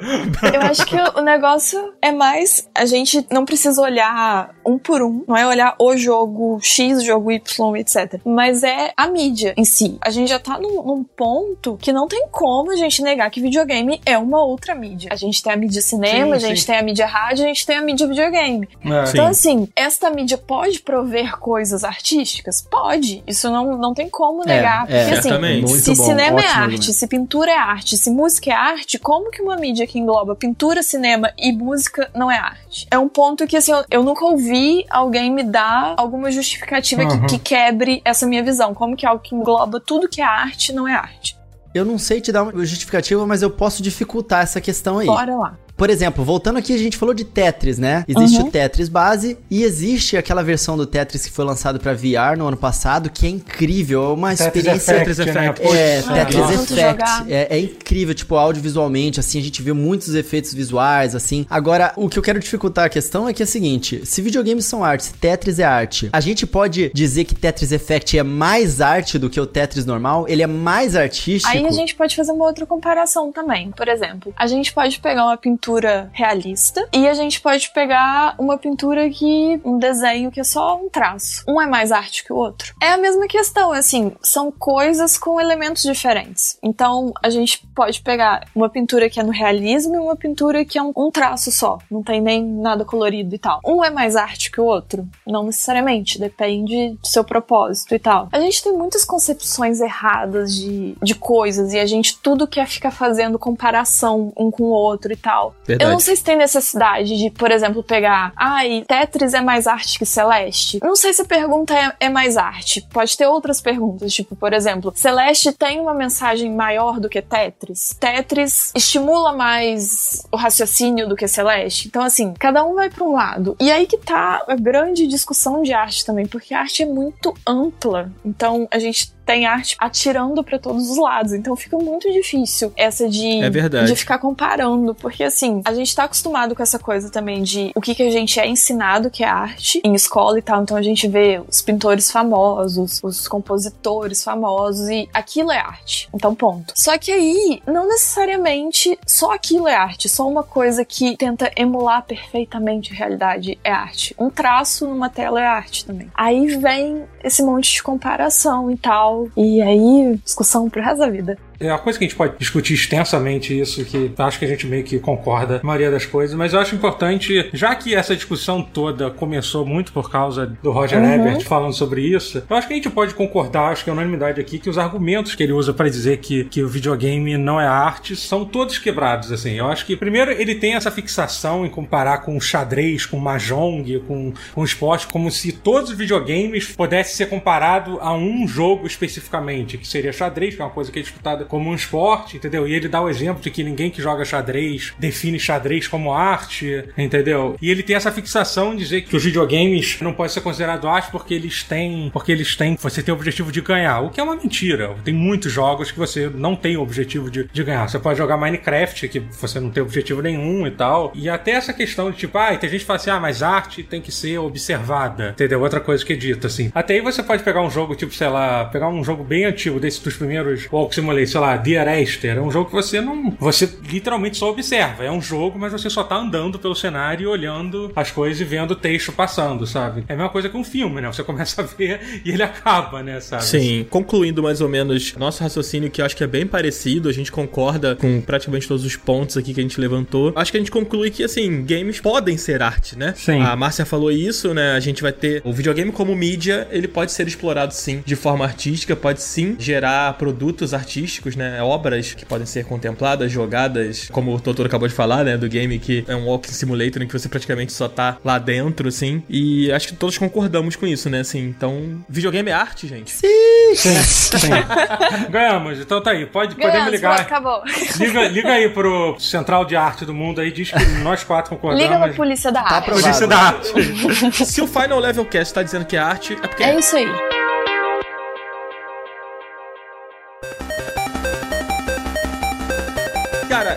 Eu 0.53 0.63
acho 0.63 0.87
que 0.87 0.97
o 0.97 1.23
negócio 1.23 1.93
é 2.01 2.13
mais 2.13 2.69
a 2.75 2.87
gente 2.87 3.27
não 3.31 3.45
precisa 3.45 3.81
olhar 3.81 4.54
um 4.67 4.79
por 4.79 5.03
um, 5.03 5.25
não 5.27 5.37
é 5.37 5.47
olhar 5.47 5.75
o 5.79 5.97
jogo 5.97 6.59
X, 6.61 6.99
o 6.99 7.05
jogo 7.05 7.31
Y, 7.31 7.77
etc. 7.77 8.21
Mas 8.25 8.63
é 8.63 8.93
a 8.97 9.07
mídia 9.07 9.55
em 9.57 9.65
si. 9.65 9.99
A 10.01 10.11
gente 10.11 10.29
já 10.29 10.39
tá 10.39 10.59
num, 10.59 10.83
num 10.83 11.05
ponto 11.05 11.77
que 11.81 11.93
não 11.93 12.07
tem 12.07 12.27
como 12.31 12.71
a 12.71 12.77
gente 12.77 13.03
negar 13.03 13.31
que 13.31 13.41
videogame 13.41 14.01
é 14.07 14.17
uma 14.17 14.43
outra 14.43 14.75
mídia. 14.75 15.11
A 15.13 15.17
gente 15.17 15.43
tem 15.43 15.53
a 15.53 15.57
mídia 15.57 15.83
cinema, 15.83 16.39
sim, 16.39 16.47
a 16.47 16.49
gente 16.49 16.61
sim. 16.61 16.67
tem 16.67 16.77
a 16.77 16.83
mídia 16.83 17.07
rádio, 17.07 17.45
a 17.45 17.49
gente 17.49 17.67
tem 17.67 17.77
a 17.77 17.83
mídia 17.83 18.07
videogame. 18.07 18.69
É. 18.85 19.11
Então, 19.11 19.27
assim, 19.27 19.69
esta 19.77 20.11
mídia 20.11 20.39
pode 20.39 20.81
prover 20.81 21.39
coisas 21.39 21.85
artísticas? 21.85 22.63
Pode. 22.63 23.23
Isso 23.27 23.51
não, 23.51 23.77
não 23.77 23.95
tem 23.95 24.09
como 24.09 24.43
é, 24.45 24.47
negar. 24.47 24.91
É, 24.91 25.05
porque, 25.05 25.29
assim, 25.29 25.67
se 25.67 25.95
cinema 25.95 26.41
é 26.41 26.47
arte, 26.47 26.93
se 26.93 27.07
pintura 27.07 27.51
é 27.51 27.57
arte, 27.57 27.97
se 27.97 28.11
música 28.11 28.51
é 28.51 28.55
arte, 28.55 28.99
como 28.99 29.31
que 29.31 29.43
uma 29.43 29.57
mídia 29.57 29.87
que 29.87 29.99
engloba 29.99 30.35
pintura, 30.35 30.83
cinema 30.83 31.33
e 31.39 31.53
música 31.53 32.11
não 32.15 32.31
é 32.31 32.39
arte? 32.39 32.87
É 32.91 32.99
um 32.99 33.09
ponto 33.09 33.47
que, 33.47 33.57
assim, 33.57 33.73
eu, 33.73 33.85
eu 33.91 34.03
nunca 34.03 34.25
ouvi 34.25 34.54
alguém 34.91 35.31
me 35.31 35.43
dar 35.43 35.95
alguma 35.97 36.31
justificativa 36.31 37.03
uhum. 37.03 37.27
que, 37.27 37.39
que 37.39 37.39
quebre 37.39 38.01
essa 38.05 38.27
minha 38.27 38.43
visão. 38.43 38.75
Como 38.75 38.97
que 38.97 39.07
algo 39.07 39.23
que 39.23 39.35
engloba 39.35 39.81
tudo 39.81 40.09
que 40.09 40.21
é 40.21 40.25
arte 40.25 40.73
não 40.73 40.87
é 40.87 40.95
arte? 40.95 41.37
Eu 41.75 41.85
não 41.85 41.99
sei 41.99 42.21
te 42.21 42.31
dar 42.31 42.45
uma 42.45 42.65
justificativa, 42.65 43.27
mas 43.27 43.43
eu 43.43 43.51
posso 43.51 43.83
dificultar 43.83 44.43
essa 44.43 44.61
questão 44.61 44.99
aí. 44.99 45.07
Bora 45.07 45.37
lá. 45.37 45.59
Por 45.77 45.91
exemplo, 45.91 46.25
voltando 46.25 46.59
aqui, 46.59 46.73
a 46.73 46.79
gente 46.79 46.97
falou 46.97 47.15
de 47.15 47.25
Tetris, 47.25 47.79
né? 47.79 48.05
Existe 48.07 48.41
uhum. 48.41 48.47
o 48.47 48.51
Tetris 48.51 48.89
base 48.89 49.37
e 49.51 49.65
existe 49.65 50.17
aquela 50.17 50.43
versão 50.43 50.77
do 50.77 50.87
Tetris 50.87 51.27
que 51.27 51.33
foi 51.33 51.45
lançado 51.45 51.81
para 51.81 51.93
VR 51.93 52.39
no 52.39 52.47
ano 52.47 52.57
passado, 52.57 53.11
que 53.11 53.27
é 53.27 53.31
incrível, 53.31 54.05
é 54.05 54.09
uma 54.09 54.31
Tetris 54.31 54.47
experiência 54.47 54.93
Effect, 54.93 55.17
Tetris 55.17 55.19
Effect. 55.19 55.63
Né? 55.63 55.79
É, 55.79 55.99
ah, 55.99 56.25
Tetris 56.27 56.71
Effect. 56.71 57.05
É, 57.29 57.57
é, 57.57 57.59
incrível, 57.59 58.15
tipo, 58.15 58.37
audiovisualmente, 58.37 59.19
assim, 59.19 59.41
a 59.41 59.43
gente 59.43 59.63
vê 59.63 59.73
muitos 59.73 60.15
efeitos 60.15 60.55
visuais, 60.55 61.15
assim. 61.15 61.45
Agora, 61.51 61.93
o 61.97 62.09
que 62.09 62.19
eu 62.19 62.23
quero 62.23 62.39
dificultar 62.39 62.85
a 62.85 62.89
questão 62.89 63.29
é 63.29 63.33
que 63.33 63.43
é 63.43 63.45
o 63.45 63.49
seguinte: 63.49 64.01
se 64.05 64.23
videogames 64.23 64.67
são 64.67 64.85
arte, 64.85 65.05
se 65.05 65.15
Tetris 65.15 65.59
é 65.59 65.65
arte, 65.65 66.09
a 66.13 66.21
gente 66.21 66.47
pode 66.47 66.93
dizer 66.95 67.25
que 67.25 67.35
Tetris 67.35 67.73
Effect 67.73 68.17
é 68.17 68.23
mais 68.23 68.81
arte 68.81 69.19
do 69.19 69.29
que 69.29 69.41
o 69.41 69.47
Tetris 69.47 69.85
normal? 69.85 70.27
Ele 70.29 70.43
é 70.43 70.47
mais 70.47 70.95
artístico? 70.95 71.53
Aí 71.53 71.67
a 71.67 71.73
gente 71.73 71.97
pode 71.97 72.15
fazer 72.15 72.31
uma 72.31 72.47
outra 72.47 72.65
comparação 72.65 73.33
também. 73.33 73.73
Por 73.73 73.89
exemplo, 73.89 74.33
a 74.37 74.47
gente 74.47 74.73
pode 74.73 75.01
pegar 75.01 75.25
uma 75.25 75.37
pintura 75.37 75.64
pintura 75.65 76.11
realista 76.13 76.87
e 76.93 77.09
a 77.09 77.15
gente 77.15 77.41
pode 77.41 77.71
pegar 77.71 78.35
uma 78.39 78.59
pintura 78.59 79.09
que 79.09 79.59
um 79.65 79.79
desenho 79.79 80.31
que 80.31 80.39
é 80.39 80.45
só 80.45 80.77
um 80.77 80.91
traço. 80.91 81.43
Um 81.49 81.61
é 81.61 81.67
mais 81.67 81.91
arte 81.91 82.23
que 82.23 82.33
o 82.33 82.37
outro. 82.37 82.75
É 82.83 82.93
a 82.93 82.99
mesma 82.99 83.27
questão, 83.27 83.73
assim, 83.73 84.13
são 84.21 84.53
coisas 84.53 85.17
com 85.17 85.41
elementos 85.41 85.83
diferentes. 85.83 86.59
Então 86.63 87.15
a 87.23 87.31
gente 87.31 87.67
pode 87.75 88.03
pegar 88.03 88.47
uma 88.55 88.69
pintura 88.69 89.09
que 89.09 89.19
é 89.19 89.23
no 89.23 89.33
realismo 89.33 89.95
e 89.95 89.99
uma 89.99 90.15
pintura 90.15 90.67
que 90.67 90.77
é 90.77 90.83
um, 90.83 90.93
um 90.95 91.11
traço 91.11 91.51
só, 91.51 91.79
não 91.91 92.03
tem 92.03 92.21
nem 92.21 92.45
nada 92.45 92.85
colorido 92.85 93.35
e 93.35 93.39
tal. 93.39 93.61
Um 93.65 93.83
é 93.83 93.89
mais 93.89 94.17
arte 94.17 94.51
que 94.51 94.61
o 94.61 94.65
outro? 94.65 95.09
Não 95.27 95.45
necessariamente, 95.45 96.21
depende 96.21 96.91
do 97.01 97.07
seu 97.07 97.25
propósito 97.25 97.95
e 97.95 97.99
tal. 97.99 98.29
A 98.31 98.41
gente 98.41 98.63
tem 98.63 98.73
muitas 98.73 99.03
concepções 99.03 99.81
erradas 99.81 100.55
de, 100.55 100.95
de 101.03 101.15
coisas 101.15 101.73
e 101.73 101.79
a 101.79 101.87
gente 101.87 102.19
tudo 102.19 102.47
quer 102.47 102.67
ficar 102.67 102.91
fazendo 102.91 103.39
comparação 103.39 104.31
um 104.37 104.51
com 104.51 104.65
o 104.65 104.71
outro 104.71 105.11
e 105.11 105.17
tal. 105.17 105.54
Verdade. 105.67 105.89
Eu 105.89 105.93
não 105.93 106.01
sei 106.01 106.15
se 106.15 106.23
tem 106.23 106.37
necessidade 106.37 107.17
de, 107.17 107.31
por 107.31 107.51
exemplo, 107.51 107.83
pegar. 107.83 108.33
Ai, 108.37 108.85
Tetris 108.87 109.33
é 109.33 109.41
mais 109.41 109.67
arte 109.67 109.99
que 109.99 110.05
Celeste? 110.05 110.79
Não 110.83 110.95
sei 110.95 111.13
se 111.13 111.23
a 111.23 111.25
pergunta 111.25 111.75
é, 111.75 111.93
é 112.01 112.09
mais 112.09 112.37
arte. 112.37 112.87
Pode 112.93 113.17
ter 113.17 113.27
outras 113.27 113.61
perguntas, 113.61 114.13
tipo, 114.13 114.37
por 114.37 114.53
exemplo, 114.53 114.93
Celeste 114.95 115.53
tem 115.53 115.81
uma 115.81 115.95
mensagem 115.95 116.55
maior 116.55 117.01
do 117.01 117.09
que 117.09 117.23
Tetris? 117.23 117.97
Tetris 117.99 118.73
estimula 118.75 119.33
mais 119.33 120.27
o 120.31 120.37
raciocínio 120.37 121.09
do 121.09 121.17
que 121.17 121.27
Celeste? 121.27 121.89
Então, 121.89 122.03
assim, 122.03 122.35
cada 122.35 122.65
um 122.65 122.75
vai 122.75 122.91
para 122.91 123.05
um 123.05 123.13
lado. 123.13 123.57
E 123.59 123.71
aí 123.71 123.87
que 123.87 123.97
tá 123.97 124.45
a 124.47 124.57
grande 124.57 125.07
discussão 125.07 125.63
de 125.63 125.73
arte 125.73 126.05
também, 126.05 126.27
porque 126.27 126.53
a 126.53 126.61
arte 126.61 126.83
é 126.83 126.87
muito 126.87 127.35
ampla. 127.47 128.13
Então, 128.25 128.69
a 128.71 128.79
gente 128.79 129.15
tem 129.25 129.47
arte 129.47 129.77
atirando 129.79 130.43
para 130.43 130.59
todos 130.59 130.91
os 130.91 130.99
lados. 130.99 131.33
Então 131.33 131.57
fica 131.57 131.77
muito 131.79 132.11
difícil 132.13 132.73
essa 132.77 133.09
de, 133.09 133.43
é 133.43 133.51
verdade. 133.51 133.87
de 133.87 133.97
ficar 133.97 134.19
comparando. 134.19 134.95
Porque 134.95 135.25
assim, 135.25 135.63
a 135.65 135.73
gente 135.73 135.95
tá 135.95 136.05
acostumado 136.05 136.55
com 136.55 136.63
essa 136.63 136.79
coisa 136.79 137.11
também 137.11 137.43
de 137.43 137.73
o 137.75 137.81
que, 137.81 137.95
que 137.95 138.03
a 138.03 138.11
gente 138.11 138.39
é 138.39 138.47
ensinado 138.47 139.11
que 139.11 139.25
é 139.25 139.29
arte 139.29 139.81
em 139.85 139.95
escola 139.95 140.39
e 140.39 140.43
tal. 140.43 140.63
Então 140.63 140.77
a 140.77 140.83
gente 140.83 141.09
vê 141.09 141.43
os 141.49 141.63
pintores 141.63 142.11
famosos, 142.11 143.01
os 143.03 143.27
compositores 143.27 144.23
famosos 144.23 144.89
e 144.89 145.09
aquilo 145.13 145.51
é 145.51 145.59
arte. 145.59 146.09
Então, 146.13 146.35
ponto. 146.35 146.73
Só 146.77 146.97
que 146.99 147.13
aí, 147.13 147.63
não 147.67 147.89
necessariamente 147.89 148.99
só 149.07 149.33
aquilo 149.33 149.69
é 149.69 149.75
arte, 149.75 150.09
só 150.09 150.29
uma 150.29 150.43
coisa 150.43 150.85
que 150.85 151.17
tenta 151.17 151.51
emular 151.57 152.03
perfeitamente 152.03 152.93
a 152.93 152.97
realidade 152.97 153.59
é 153.63 153.71
arte. 153.71 154.15
Um 154.19 154.31
traço 154.31 154.87
numa 154.87 155.09
tela 155.09 155.41
é 155.41 155.47
arte 155.47 155.85
também. 155.85 156.11
Aí 156.15 156.57
vem 156.57 157.05
esse 157.25 157.43
monte 157.43 157.73
de 157.73 157.83
comparação 157.83 158.71
e 158.71 158.77
tal. 158.77 159.29
E 159.37 159.61
aí, 159.61 160.21
discussão 160.23 160.69
pro 160.69 160.83
resto 160.83 160.99
da 160.99 161.09
vida. 161.09 161.39
É 161.61 161.69
uma 161.69 161.79
coisa 161.79 161.99
que 161.99 162.05
a 162.05 162.09
gente 162.09 162.17
pode 162.17 162.39
discutir 162.39 162.75
extensamente 162.75 163.59
isso, 163.59 163.85
que 163.85 164.13
acho 164.19 164.39
que 164.39 164.45
a 164.45 164.49
gente 164.49 164.67
meio 164.67 164.85
que 164.85 164.99
concorda 164.99 165.59
na 165.59 165.65
maioria 165.65 165.91
das 165.91 166.05
coisas, 166.05 166.37
mas 166.37 166.53
eu 166.53 166.61
acho 166.61 166.75
importante, 166.75 167.51
já 167.53 167.75
que 167.75 167.95
essa 167.95 168.15
discussão 168.15 168.63
toda 168.63 169.11
começou 169.11 169.65
muito 169.65 169.93
por 169.93 170.11
causa 170.11 170.47
do 170.47 170.71
Roger 170.71 170.99
uhum. 170.99 171.13
Ebert 171.13 171.45
falando 171.45 171.73
sobre 171.73 172.03
isso, 172.03 172.43
eu 172.49 172.57
acho 172.57 172.67
que 172.67 172.75
a 172.75 172.77
gente 172.77 172.91
pode 172.91 173.15
concordar, 173.15 173.73
acho 173.73 173.85
que 173.85 173.91
é 173.91 173.93
unanimidade 173.93 174.41
aqui, 174.41 174.59
que 174.59 174.69
os 174.69 174.79
argumentos 174.79 175.35
que 175.35 175.43
ele 175.43 175.53
usa 175.53 175.73
para 175.73 175.89
dizer 175.89 176.19
que, 176.19 176.45
que 176.45 176.63
o 176.63 176.69
videogame 176.69 177.37
não 177.37 177.61
é 177.61 177.67
arte 177.67 178.17
são 178.17 178.45
todos 178.45 178.79
quebrados, 178.79 179.33
assim. 179.33 179.53
Eu 179.53 179.67
acho 179.67 179.87
que, 179.87 179.97
primeiro, 179.97 180.31
ele 180.31 180.55
tem 180.55 180.75
essa 180.75 180.91
fixação 180.91 181.65
em 181.65 181.71
comparar 181.71 182.19
com 182.19 182.39
xadrez, 182.41 183.07
com 183.07 183.19
mahjong, 183.19 184.01
com, 184.07 184.33
com 184.55 184.65
esporte, 184.65 185.07
como 185.07 185.31
se 185.31 185.53
todos 185.53 185.91
os 185.91 185.97
videogames 185.97 186.73
pudessem 186.73 187.15
ser 187.15 187.27
comparados 187.27 187.99
a 188.01 188.13
um 188.13 188.47
jogo 188.47 188.87
especificamente, 188.87 189.79
que 189.79 189.87
seria 189.87 190.13
xadrez, 190.13 190.55
que 190.55 190.63
é 190.63 190.65
uma 190.65 190.71
coisa 190.71 190.91
que 190.91 190.99
é 190.99 191.03
disputada 191.03 191.44
como 191.45 191.71
um 191.71 191.75
esporte, 191.75 192.37
entendeu? 192.37 192.67
E 192.67 192.75
ele 192.75 192.89
dá 192.89 193.01
o 193.01 193.09
exemplo 193.09 193.43
de 193.43 193.51
que 193.51 193.63
ninguém 193.63 193.91
que 193.91 194.03
joga 194.03 194.25
xadrez 194.25 194.93
define 194.99 195.39
xadrez 195.39 195.89
como 195.89 196.13
arte, 196.13 196.85
entendeu? 196.97 197.57
E 197.61 197.71
ele 197.71 197.83
tem 197.83 197.97
essa 197.97 198.13
fixação 198.13 198.73
em 198.73 198.77
dizer 198.77 199.03
que 199.03 199.17
os 199.17 199.25
videogames 199.25 200.01
não 200.01 200.13
podem 200.13 200.33
ser 200.33 200.41
considerados 200.41 200.89
arte 200.89 201.11
porque 201.11 201.35
eles 201.35 201.63
têm, 201.63 202.11
porque 202.13 202.33
eles 202.33 202.57
têm, 202.57 202.77
você 202.77 203.03
tem 203.03 203.13
o 203.13 203.17
objetivo 203.17 203.53
de 203.53 203.61
ganhar, 203.61 204.01
o 204.01 204.11
que 204.11 204.21
é 204.21 204.23
uma 204.23 204.37
mentira. 204.37 204.95
Tem 205.05 205.15
muitos 205.15 205.53
jogos 205.53 205.91
que 205.91 205.99
você 205.99 206.29
não 206.29 206.57
tem 206.57 206.77
o 206.77 206.83
objetivo 206.83 207.31
de, 207.31 207.49
de 207.53 207.65
ganhar. 207.65 207.89
Você 207.89 207.99
pode 207.99 208.19
jogar 208.19 208.37
Minecraft, 208.37 209.09
que 209.09 209.21
você 209.21 209.61
não 209.61 209.71
tem 209.71 209.83
objetivo 209.83 210.23
nenhum 210.23 210.67
e 210.67 210.71
tal. 210.71 211.13
E 211.15 211.29
até 211.29 211.53
essa 211.53 211.73
questão 211.73 212.11
de 212.11 212.17
tipo, 212.17 212.37
ah, 212.39 212.57
tem 212.57 212.71
gente 212.71 212.81
que 212.81 212.87
fala 212.87 212.99
assim, 212.99 213.11
ah, 213.11 213.21
mas 213.21 213.43
arte 213.43 213.83
tem 213.83 214.01
que 214.01 214.13
ser 214.13 214.39
observada, 214.39 215.31
entendeu? 215.31 215.61
Outra 215.61 215.81
coisa 215.81 216.05
que 216.05 216.13
é 216.13 216.17
dita, 216.17 216.47
assim. 216.47 216.71
Até 216.75 216.95
aí 216.95 217.01
você 217.01 217.23
pode 217.23 217.43
pegar 217.43 217.63
um 217.63 217.71
jogo, 217.71 217.95
tipo, 217.95 218.15
sei 218.15 218.29
lá, 218.29 218.65
pegar 218.67 218.89
um 218.89 219.05
jogo 219.05 219.25
bem 219.25 219.45
antigo, 219.45 219.81
desse 219.81 220.03
dos 220.03 220.17
primeiros 220.17 220.69
Walk 220.73 220.95
Simulator, 220.95 221.27
sei 221.35 221.41
lá, 221.41 221.57
Dear 221.57 222.01
Esther. 222.01 222.37
É 222.37 222.41
um 222.41 222.51
jogo 222.51 222.67
que 222.71 222.77
você 222.77 223.01
não. 223.01 223.37
Você 223.41 223.69
literalmente 223.91 224.37
só 224.37 224.51
observa. 224.51 225.03
É 225.03 225.11
um 225.11 225.21
jogo, 225.21 225.59
mas 225.59 225.73
você 225.73 225.91
só 225.91 226.05
tá 226.05 226.15
andando 226.15 226.61
pelo 226.61 226.77
cenário 226.77 227.25
e 227.25 227.27
olhando 227.27 227.91
as 227.97 228.13
coisas 228.13 228.41
e 228.41 228.45
vendo 228.45 228.71
o 228.71 228.77
texto 228.77 229.11
passando, 229.11 229.67
sabe? 229.67 230.05
É 230.09 230.13
a 230.13 230.17
mesma 230.17 230.31
coisa 230.31 230.49
que 230.49 230.57
um 230.57 230.63
filme, 230.63 231.01
né? 231.01 231.09
Você 231.09 231.25
começa 231.25 231.63
a 231.63 231.65
ver 231.65 232.23
e 232.25 232.31
ele 232.31 232.43
acaba, 232.43 233.03
né, 233.03 233.19
sabe? 233.19 233.45
Sim. 233.45 233.85
Concluindo 233.91 234.45
mais 234.45 234.61
ou 234.61 234.69
menos 234.69 235.17
nosso 235.17 235.43
raciocínio, 235.43 235.91
que 235.91 236.01
eu 236.01 236.07
acho 236.07 236.17
que 236.17 236.23
é 236.23 236.27
bem 236.27 236.47
parecido, 236.47 237.09
a 237.09 237.13
gente 237.13 237.33
concorda 237.33 237.97
com 237.97 238.21
praticamente 238.21 238.69
todos 238.69 238.85
os 238.85 238.95
pontos 238.95 239.37
aqui 239.37 239.53
que 239.53 239.59
a 239.59 239.63
gente 239.63 239.81
levantou. 239.81 240.33
Acho 240.37 240.53
que 240.53 240.57
a 240.57 240.61
gente 240.61 240.71
conclui 240.71 241.11
que, 241.11 241.25
assim, 241.25 241.65
games 241.65 241.99
podem 241.99 242.37
ser 242.37 242.63
arte, 242.63 242.97
né? 242.97 243.13
Sim. 243.17 243.41
A 243.41 243.57
Márcia 243.57 243.85
falou 243.85 244.13
isso, 244.13 244.55
né? 244.55 244.73
A 244.73 244.81
gente 244.81 245.03
vai 245.03 245.13
ter 245.13 245.43
o 245.45 245.53
videogame 245.53 245.91
como 245.91 246.15
mídia, 246.15 246.69
ele 246.71 246.87
pode 246.87 247.11
ser 247.11 247.27
explorado 247.27 247.75
sim 247.75 248.05
de 248.07 248.15
forma 248.15 248.45
artística, 248.45 248.95
pode 248.95 249.21
sim 249.21 249.57
gerar 249.59 250.13
produtos 250.15 250.73
artísticos, 250.73 251.24
né? 251.35 251.63
obras 251.63 252.13
que 252.13 252.25
podem 252.25 252.47
ser 252.47 252.65
contempladas, 252.65 253.31
jogadas, 253.31 254.09
como 254.11 254.35
o 254.35 254.41
Totoro 254.41 254.69
acabou 254.69 254.87
de 254.87 254.95
falar, 254.95 255.25
né, 255.25 255.37
do 255.37 255.49
game 255.49 255.79
que 255.79 256.05
é 256.07 256.15
um 256.15 256.27
walking 256.27 256.53
simulator 256.53 257.03
em 257.03 257.07
que 257.07 257.13
você 257.13 257.29
praticamente 257.29 257.73
só 257.73 257.89
tá 257.89 258.19
lá 258.25 258.39
dentro, 258.39 258.89
assim. 258.89 259.23
E 259.29 259.73
acho 259.73 259.89
que 259.89 259.95
todos 259.95 260.19
concordamos 260.19 260.77
com 260.77 260.87
isso, 260.87 261.09
né, 261.09 261.21
assim. 261.21 261.41
Então, 261.41 262.05
videogame 262.09 262.51
é 262.51 262.55
arte, 262.55 262.87
gente. 262.87 263.11
Sim! 263.11 263.75
Sim, 263.75 264.03
sim. 264.03 264.51
Ganhamos. 265.31 265.81
Então 265.81 266.01
tá 266.01 266.11
aí, 266.11 266.27
pode, 266.27 266.55
Ganhamos, 266.55 266.73
podemos 266.73 266.93
ligar. 266.93 267.21
Acabou. 267.21 267.63
Liga, 267.99 268.29
liga 268.29 268.53
aí 268.53 268.69
pro 268.69 269.17
Central 269.19 269.65
de 269.65 269.77
Arte 269.77 270.05
do 270.05 270.15
Mundo 270.15 270.41
aí, 270.41 270.53
diz 270.53 270.71
que 270.71 270.85
nós 271.03 271.25
quatro 271.25 271.51
concordamos. 271.51 271.83
Liga 271.83 271.99
pra 271.99 272.13
Polícia 272.13 272.53
da 272.53 272.63
tá 272.63 272.75
Arte. 272.77 272.87
Tá 272.87 272.93
Polícia 272.93 273.27
da 273.27 273.39
Arte. 273.39 274.45
Se 274.45 274.61
o 274.61 274.67
Final 274.67 274.99
Level 274.99 275.25
Cast 275.25 275.55
tá 275.55 275.63
dizendo 275.63 275.85
que 275.85 275.97
é 275.97 276.01
arte, 276.01 276.35
é 276.35 276.47
porque 276.47 276.63
é. 276.63 276.71
É 276.71 276.79
isso 276.79 276.97
aí. 276.97 277.44